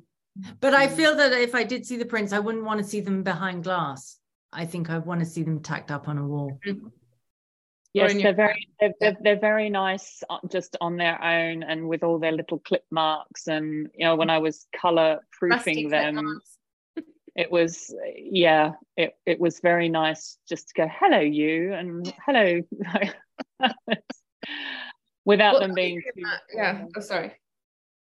But 0.60 0.74
I 0.74 0.88
feel 0.88 1.16
that 1.16 1.32
if 1.32 1.54
I 1.54 1.64
did 1.64 1.86
see 1.86 1.96
the 1.96 2.04
prints, 2.04 2.32
I 2.32 2.38
wouldn't 2.38 2.64
want 2.64 2.78
to 2.80 2.86
see 2.86 3.00
them 3.00 3.22
behind 3.22 3.64
glass. 3.64 4.18
I 4.52 4.64
think 4.64 4.90
I 4.90 4.98
want 4.98 5.20
to 5.20 5.26
see 5.26 5.42
them 5.42 5.60
tacked 5.60 5.90
up 5.90 6.08
on 6.08 6.18
a 6.18 6.26
wall. 6.26 6.58
Mm-hmm. 6.66 6.88
Yes, 7.92 8.12
they're 8.12 8.34
very 8.34 8.68
they're, 8.78 8.92
they're, 9.00 9.16
they're, 9.22 9.40
very 9.40 9.70
nice 9.70 10.22
uh, 10.28 10.38
just 10.50 10.76
on 10.82 10.98
their 10.98 11.22
own 11.22 11.62
and 11.62 11.88
with 11.88 12.02
all 12.02 12.18
their 12.18 12.32
little 12.32 12.58
clip 12.58 12.84
marks. 12.90 13.46
And 13.46 13.88
you 13.94 14.04
know, 14.04 14.16
when 14.16 14.28
I 14.28 14.36
was 14.38 14.66
color 14.78 15.20
proofing 15.32 15.88
them, 15.88 16.42
it 17.36 17.52
was 17.52 17.94
yeah 18.16 18.72
it, 18.96 19.14
it 19.26 19.38
was 19.38 19.60
very 19.60 19.88
nice 19.88 20.38
just 20.48 20.68
to 20.68 20.74
go 20.74 20.88
hello 20.90 21.20
you 21.20 21.72
and 21.74 22.12
hello. 22.24 22.60
Without 25.24 25.54
well, 25.54 25.62
them 25.62 25.74
being 25.74 26.00
too, 26.00 26.22
yeah. 26.54 26.84
oh 26.96 27.00
sorry. 27.00 27.32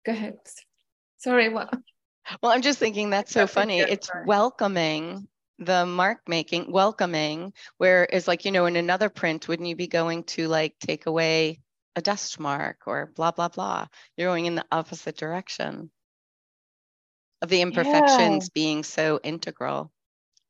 Go 0.04 0.12
ahead. 0.12 0.36
Sorry 1.18 1.48
what? 1.48 1.72
Well 2.42 2.52
i'm 2.52 2.62
just 2.62 2.78
thinking 2.78 3.10
that's 3.10 3.32
so 3.32 3.46
funny. 3.46 3.80
it's 3.80 4.10
welcoming 4.26 5.28
the 5.58 5.86
mark 5.86 6.20
making 6.26 6.72
welcoming 6.72 7.52
where 7.76 8.04
is 8.04 8.26
like 8.26 8.44
you 8.44 8.50
know 8.50 8.66
in 8.66 8.76
another 8.76 9.08
print 9.08 9.46
wouldn't 9.46 9.68
you 9.68 9.76
be 9.76 9.86
going 9.86 10.24
to 10.24 10.48
like 10.48 10.74
take 10.80 11.06
away 11.06 11.60
a 11.96 12.02
dust 12.02 12.40
mark 12.40 12.78
or 12.86 13.12
blah 13.14 13.30
blah 13.30 13.48
blah? 13.48 13.86
You're 14.16 14.28
going 14.28 14.46
in 14.46 14.54
the 14.54 14.64
opposite 14.72 15.16
direction 15.16 15.90
of 17.44 17.50
the 17.50 17.60
imperfections 17.60 18.44
yeah. 18.44 18.50
being 18.54 18.82
so 18.82 19.20
integral 19.22 19.92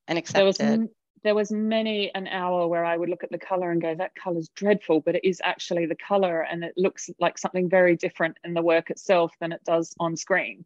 and 0.09 0.19
accepted. 0.19 0.57
There 0.57 0.79
was, 0.79 0.89
there 1.23 1.35
was 1.35 1.51
many 1.51 2.15
an 2.15 2.27
hour 2.27 2.67
where 2.67 2.85
I 2.85 2.97
would 2.97 3.09
look 3.11 3.25
at 3.25 3.31
the 3.31 3.39
color 3.39 3.71
and 3.71 3.83
go, 3.83 3.95
that 3.95 4.15
color's 4.15 4.49
dreadful, 4.55 5.01
but 5.01 5.17
it 5.17 5.25
is 5.25 5.41
actually 5.45 5.87
the 5.87 5.97
color 5.97 6.41
and 6.41 6.65
it 6.65 6.75
looks 6.77 7.11
like 7.19 7.37
something 7.37 7.69
very 7.69 7.97
different 7.97 8.39
in 8.45 8.55
the 8.55 8.63
work 8.63 8.91
itself 8.91 9.35
than 9.41 9.53
it 9.53 9.63
does 9.65 9.95
on 10.01 10.17
screen. 10.17 10.65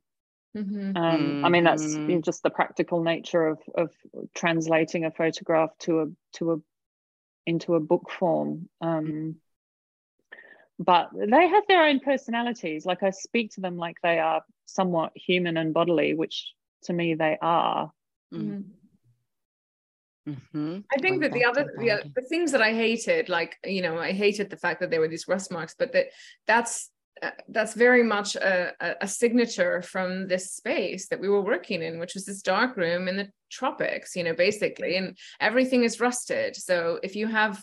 Mm-hmm. 0.56 0.96
Um, 0.96 1.20
mm-hmm. 1.20 1.44
I 1.44 1.48
mean, 1.48 1.64
that's 1.64 1.94
you 1.94 1.98
know, 1.98 2.20
just 2.20 2.42
the 2.42 2.50
practical 2.50 3.02
nature 3.02 3.46
of 3.46 3.58
of 3.74 3.90
translating 4.34 5.04
a 5.04 5.10
photograph 5.10 5.76
to 5.80 6.00
a 6.00 6.06
to 6.34 6.52
a 6.52 6.56
into 7.46 7.74
a 7.74 7.80
book 7.80 8.10
form. 8.10 8.68
Um, 8.80 9.36
but 10.78 11.10
they 11.14 11.48
have 11.48 11.64
their 11.68 11.84
own 11.84 12.00
personalities. 12.00 12.86
Like 12.86 13.02
I 13.02 13.10
speak 13.10 13.52
to 13.52 13.60
them 13.60 13.76
like 13.76 13.96
they 14.02 14.18
are 14.18 14.42
somewhat 14.68 15.12
human 15.14 15.56
and 15.56 15.74
bodily, 15.74 16.14
which 16.14 16.52
to 16.84 16.92
me 16.92 17.14
they 17.14 17.38
are. 17.40 17.90
Mm-hmm. 18.32 18.60
Mm-hmm. 20.28 20.80
I 20.92 20.98
think 21.00 21.22
that 21.22 21.32
the 21.32 21.44
other 21.44 21.72
the, 21.78 22.02
the 22.14 22.22
things 22.22 22.52
that 22.52 22.60
I 22.60 22.74
hated, 22.74 23.28
like 23.28 23.56
you 23.64 23.82
know, 23.82 23.98
I 23.98 24.12
hated 24.12 24.50
the 24.50 24.56
fact 24.56 24.80
that 24.80 24.90
there 24.90 25.00
were 25.00 25.08
these 25.08 25.26
rust 25.26 25.50
marks, 25.50 25.74
but 25.78 25.92
that 25.92 26.08
that's 26.46 26.90
uh, 27.22 27.30
that's 27.48 27.74
very 27.74 28.02
much 28.02 28.36
a, 28.36 28.72
a, 29.00 29.08
signature 29.08 29.82
from 29.82 30.28
this 30.28 30.52
space 30.52 31.08
that 31.08 31.18
we 31.18 31.28
were 31.28 31.40
working 31.40 31.82
in, 31.82 31.98
which 31.98 32.14
was 32.14 32.24
this 32.24 32.42
dark 32.42 32.76
room 32.76 33.08
in 33.08 33.16
the 33.16 33.28
tropics, 33.50 34.14
you 34.14 34.22
know, 34.22 34.34
basically, 34.34 34.96
and 34.96 35.16
everything 35.40 35.82
is 35.82 35.98
rusted. 35.98 36.54
So 36.54 37.00
if 37.02 37.16
you 37.16 37.26
have 37.26 37.60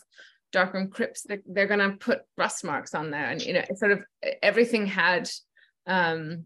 darkroom 0.52 0.90
crypts, 0.90 1.22
they're, 1.22 1.42
they're 1.46 1.68
going 1.68 1.80
to 1.80 1.96
put 1.98 2.24
rust 2.38 2.66
marks 2.66 2.94
on 2.94 3.12
there, 3.12 3.28
and 3.28 3.42
you 3.42 3.54
know, 3.54 3.64
sort 3.76 3.92
of 3.92 4.04
everything 4.42 4.88
had 4.88 5.30
um, 5.88 6.46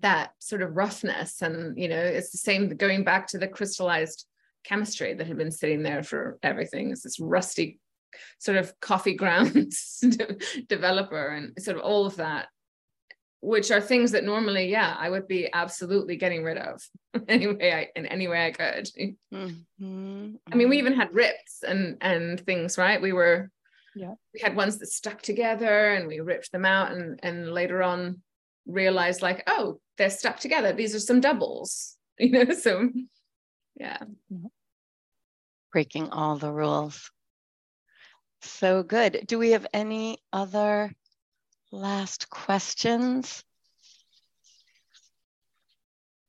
that 0.00 0.32
sort 0.38 0.62
of 0.62 0.76
roughness 0.76 1.42
and 1.42 1.76
you 1.78 1.88
know 1.88 2.00
it's 2.00 2.30
the 2.30 2.38
same 2.38 2.68
going 2.76 3.04
back 3.04 3.26
to 3.26 3.38
the 3.38 3.48
crystallized 3.48 4.26
chemistry 4.64 5.12
that 5.14 5.26
had 5.26 5.36
been 5.36 5.50
sitting 5.50 5.82
there 5.82 6.02
for 6.02 6.38
everything 6.42 6.90
it's 6.90 7.02
this 7.02 7.20
rusty 7.20 7.78
sort 8.38 8.56
of 8.56 8.78
coffee 8.80 9.14
grounds 9.14 10.02
developer 10.68 11.28
and 11.28 11.52
sort 11.62 11.76
of 11.76 11.82
all 11.82 12.06
of 12.06 12.16
that 12.16 12.48
which 13.42 13.72
are 13.72 13.80
things 13.80 14.12
that 14.12 14.22
normally, 14.22 14.70
yeah, 14.70 14.94
I 14.96 15.10
would 15.10 15.26
be 15.26 15.52
absolutely 15.52 16.16
getting 16.16 16.44
rid 16.44 16.58
of 16.58 16.80
anyway, 17.28 17.72
I, 17.72 17.98
in 17.98 18.06
any 18.06 18.28
way 18.28 18.46
I 18.46 18.50
could. 18.52 18.88
Mm-hmm. 19.34 20.34
I 20.50 20.54
mean, 20.54 20.68
we 20.68 20.78
even 20.78 20.94
had 20.94 21.12
rips 21.12 21.64
and 21.66 21.98
and 22.00 22.40
things, 22.40 22.78
right? 22.78 23.02
We 23.02 23.12
were, 23.12 23.50
yeah, 23.96 24.14
we 24.32 24.40
had 24.40 24.54
ones 24.54 24.78
that 24.78 24.86
stuck 24.86 25.22
together, 25.22 25.92
and 25.92 26.06
we 26.06 26.20
ripped 26.20 26.52
them 26.52 26.64
out, 26.64 26.92
and 26.92 27.18
and 27.22 27.52
later 27.52 27.82
on 27.82 28.22
realized 28.66 29.22
like, 29.22 29.42
oh, 29.46 29.80
they're 29.98 30.10
stuck 30.10 30.38
together. 30.38 30.72
These 30.72 30.94
are 30.94 31.00
some 31.00 31.20
doubles, 31.20 31.96
you 32.18 32.30
know. 32.30 32.54
So, 32.54 32.90
yeah, 33.76 33.98
breaking 35.72 36.10
all 36.10 36.36
the 36.36 36.52
rules. 36.52 37.10
So 38.42 38.82
good. 38.82 39.24
Do 39.26 39.38
we 39.38 39.50
have 39.50 39.66
any 39.72 40.18
other 40.32 40.92
last 41.70 42.28
questions? 42.28 43.44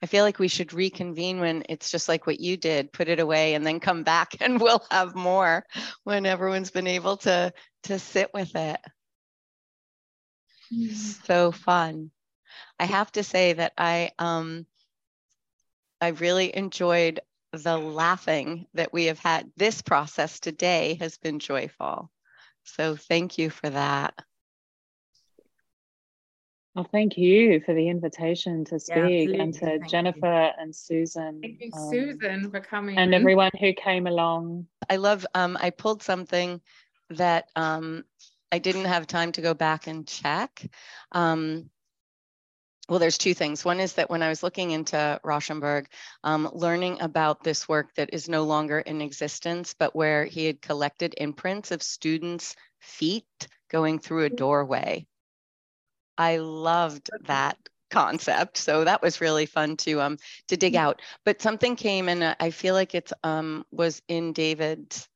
I 0.04 0.06
feel 0.06 0.26
like 0.26 0.38
we 0.38 0.50
should 0.50 0.74
reconvene 0.74 1.40
when 1.40 1.64
it's 1.70 1.90
just 1.90 2.10
like 2.10 2.28
what 2.28 2.42
you 2.42 2.58
did, 2.58 2.92
put 2.92 3.08
it 3.08 3.22
away 3.22 3.54
and 3.54 3.66
then 3.66 3.80
come 3.80 4.04
back 4.04 4.36
and 4.42 4.60
we'll 4.60 4.86
have 4.92 5.16
more 5.16 5.66
when 6.04 6.26
everyone's 6.26 6.72
been 6.72 6.88
able 6.88 7.18
to 7.18 7.54
to 7.84 8.00
sit 8.00 8.30
with 8.34 8.54
it. 8.56 8.80
Mm. 10.74 10.94
So 11.26 11.52
fun. 11.52 12.12
I 12.80 12.86
have 12.86 13.12
to 13.14 13.24
say 13.24 13.54
that 13.54 13.74
I 13.78 14.12
um 14.20 14.66
I 16.02 16.10
really 16.10 16.56
enjoyed 16.56 17.22
the 17.54 17.78
laughing 17.78 18.68
that 18.74 18.92
we 18.92 19.06
have 19.06 19.20
had. 19.20 19.52
This 19.56 19.82
process 19.82 20.40
today 20.40 20.98
has 21.00 21.18
been 21.18 21.40
joyful. 21.40 22.12
So 22.64 22.96
thank 22.96 23.38
you 23.38 23.50
for 23.50 23.70
that. 23.70 24.14
Well, 26.76 26.88
thank 26.92 27.18
you 27.18 27.62
for 27.62 27.76
the 27.76 27.88
invitation 27.88 28.66
to 28.66 28.80
speak 28.80 29.30
yeah, 29.30 29.44
and 29.44 29.54
to 29.54 29.60
thank 29.60 29.88
Jennifer 29.88 30.52
you. 30.58 30.62
and 30.64 30.76
Susan. 30.76 31.40
Thank 31.42 31.62
you, 31.62 31.70
um, 31.72 31.90
Susan, 31.90 32.50
for 32.50 32.60
coming. 32.62 32.98
And 32.98 33.14
everyone 33.14 33.52
who 33.60 33.74
came 33.74 34.08
along. 34.08 34.66
I 34.90 34.96
love, 34.96 35.26
um, 35.36 35.56
I 35.62 35.70
pulled 35.70 36.02
something 36.02 36.60
that 37.12 37.50
um, 37.56 38.04
I 38.52 38.58
didn't 38.58 38.86
have 38.86 39.06
time 39.06 39.32
to 39.34 39.42
go 39.42 39.54
back 39.54 39.86
and 39.86 40.08
check. 40.08 40.68
Um, 41.12 41.70
well, 42.90 43.00
there's 43.00 43.18
two 43.18 43.34
things. 43.34 43.64
One 43.64 43.80
is 43.80 43.94
that 43.94 44.10
when 44.10 44.22
I 44.22 44.30
was 44.30 44.44
looking 44.44 44.72
into 44.72 45.20
Rauschenberg, 45.24 45.86
um, 46.24 46.50
learning 46.54 47.02
about 47.02 47.44
this 47.44 47.68
work 47.68 47.94
that 47.96 48.10
is 48.14 48.28
no 48.28 48.44
longer 48.44 48.80
in 48.80 49.02
existence, 49.02 49.74
but 49.78 49.96
where 49.96 50.26
he 50.26 50.46
had 50.46 50.62
collected 50.62 51.16
imprints 51.18 51.72
of 51.72 51.82
students' 51.82 52.56
feet 52.80 53.48
going 53.70 54.00
through 54.00 54.26
a 54.26 54.30
mm. 54.30 54.36
doorway 54.36 55.08
I 56.18 56.38
loved 56.38 57.10
that 57.26 57.58
concept. 57.92 58.58
So 58.58 58.84
that 58.84 59.02
was 59.02 59.22
really 59.22 59.46
fun 59.46 59.78
to 59.78 60.02
um 60.02 60.18
to 60.48 60.58
dig 60.58 60.74
mm-hmm. 60.74 60.86
out. 60.86 61.02
But 61.26 61.42
something 61.42 61.76
came 61.76 62.10
and 62.10 62.24
uh, 62.24 62.36
I 62.40 62.50
feel 62.50 62.74
like 62.74 62.96
it's 62.96 63.14
um 63.24 63.66
was 63.72 64.02
in 64.08 64.34
David's 64.34 65.08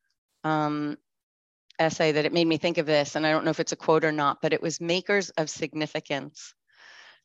um 0.44 0.98
essay 1.80 2.12
that 2.12 2.26
it 2.26 2.34
made 2.34 2.48
me 2.48 2.58
think 2.58 2.78
of 2.78 2.86
this 2.86 3.16
and 3.16 3.26
I 3.26 3.32
don't 3.32 3.46
know 3.46 3.52
if 3.52 3.60
it's 3.60 3.72
a 3.72 3.78
quote 3.78 4.06
or 4.06 4.12
not, 4.12 4.42
but 4.42 4.54
it 4.54 4.62
was 4.62 4.82
makers 4.82 5.30
of 5.32 5.50
significance. 5.50 6.54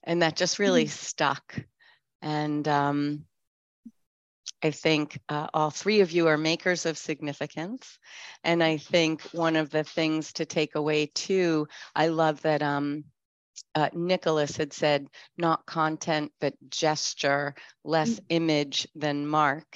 And 0.05 0.23
that 0.23 0.37
just 0.37 0.59
really 0.59 0.85
mm-hmm. 0.85 0.91
stuck. 0.91 1.65
And 2.21 2.67
um 2.69 3.25
I 4.65 4.71
think 4.71 5.19
uh, 5.29 5.49
all 5.53 5.71
three 5.71 6.01
of 6.01 6.13
you 6.13 6.29
are 6.29 6.39
makers 6.39 6.87
of 6.87 6.97
significance. 6.97 7.99
And 8.45 8.63
I 8.63 8.77
think 8.77 9.23
one 9.33 9.57
of 9.57 9.71
the 9.71 9.83
things 9.83 10.33
to 10.35 10.45
take 10.45 10.77
away 10.77 11.07
too, 11.07 11.67
I 11.97 12.09
love 12.09 12.41
that 12.43 12.63
um, 12.63 13.05
uh, 13.75 13.89
Nicholas 13.93 14.57
had 14.57 14.73
said, 14.73 15.09
not 15.37 15.67
content, 15.67 16.31
but 16.41 16.55
gesture, 16.71 17.55
less 17.85 18.11
mm-hmm. 18.11 18.25
image 18.29 18.87
than 18.95 19.27
mark. 19.27 19.67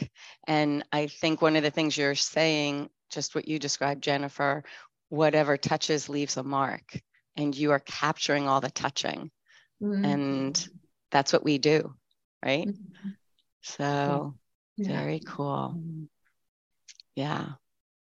And 0.46 0.84
I 0.92 1.08
think 1.08 1.42
one 1.42 1.56
of 1.56 1.64
the 1.64 1.70
things 1.72 1.96
you're 1.96 2.14
saying, 2.14 2.88
just 3.10 3.34
what 3.34 3.48
you 3.48 3.58
described, 3.58 4.04
Jennifer, 4.04 4.62
whatever 5.08 5.56
touches 5.56 6.08
leaves 6.08 6.36
a 6.36 6.44
mark, 6.44 7.00
and 7.36 7.56
you 7.56 7.72
are 7.72 7.80
capturing 7.80 8.46
all 8.46 8.60
the 8.60 8.70
touching. 8.70 9.30
Mm-hmm. 9.82 10.04
And 10.04 10.68
that's 11.10 11.32
what 11.32 11.44
we 11.44 11.58
do, 11.58 11.94
right? 12.44 12.68
Mm-hmm. 12.68 13.10
So, 13.62 14.34
yeah. 14.76 14.88
very 14.88 15.20
cool. 15.20 15.74
Mm-hmm. 15.76 16.04
Yeah. 17.14 17.46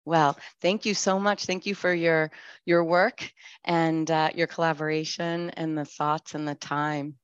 Well, 0.05 0.36
thank 0.60 0.84
you 0.84 0.94
so 0.94 1.18
much. 1.18 1.46
Thank 1.46 1.64
you 1.64 1.74
for 1.74 1.92
your 1.92 2.30
your 2.66 2.84
work 2.84 3.32
and 3.64 4.10
uh, 4.10 4.30
your 4.34 4.46
collaboration 4.46 5.51
and 5.51 5.78
the 5.78 5.86
thoughts 5.86 6.34
and 6.34 6.46
the 6.46 6.55
time. 6.55 7.14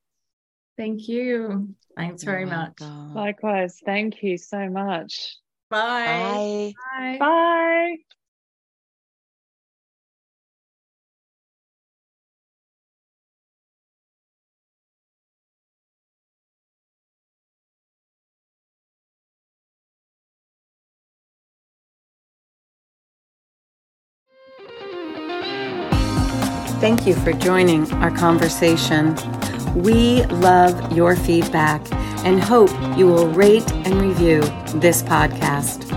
Thank 0.79 1.09
you. 1.09 1.75
Thanks 1.97 2.23
very 2.23 2.47
much. 2.47 2.81
Likewise. 2.81 3.79
Thank 3.85 4.23
you 4.23 4.39
so 4.39 4.71
much. 4.71 5.37
Bye. 5.69 6.07
Bye. 6.07 6.75
Bye. 6.99 7.19
Bye. 7.19 7.97
Thank 26.81 27.07
you 27.07 27.15
for 27.15 27.33
joining 27.35 27.93
our 27.97 28.11
conversation. 28.11 29.15
We 29.75 30.25
love 30.27 30.97
your 30.97 31.15
feedback 31.15 31.83
and 32.25 32.43
hope 32.43 32.71
you 32.97 33.07
will 33.07 33.29
rate 33.29 33.71
and 33.71 34.01
review 34.01 34.41
this 34.81 35.03
podcast. 35.03 35.93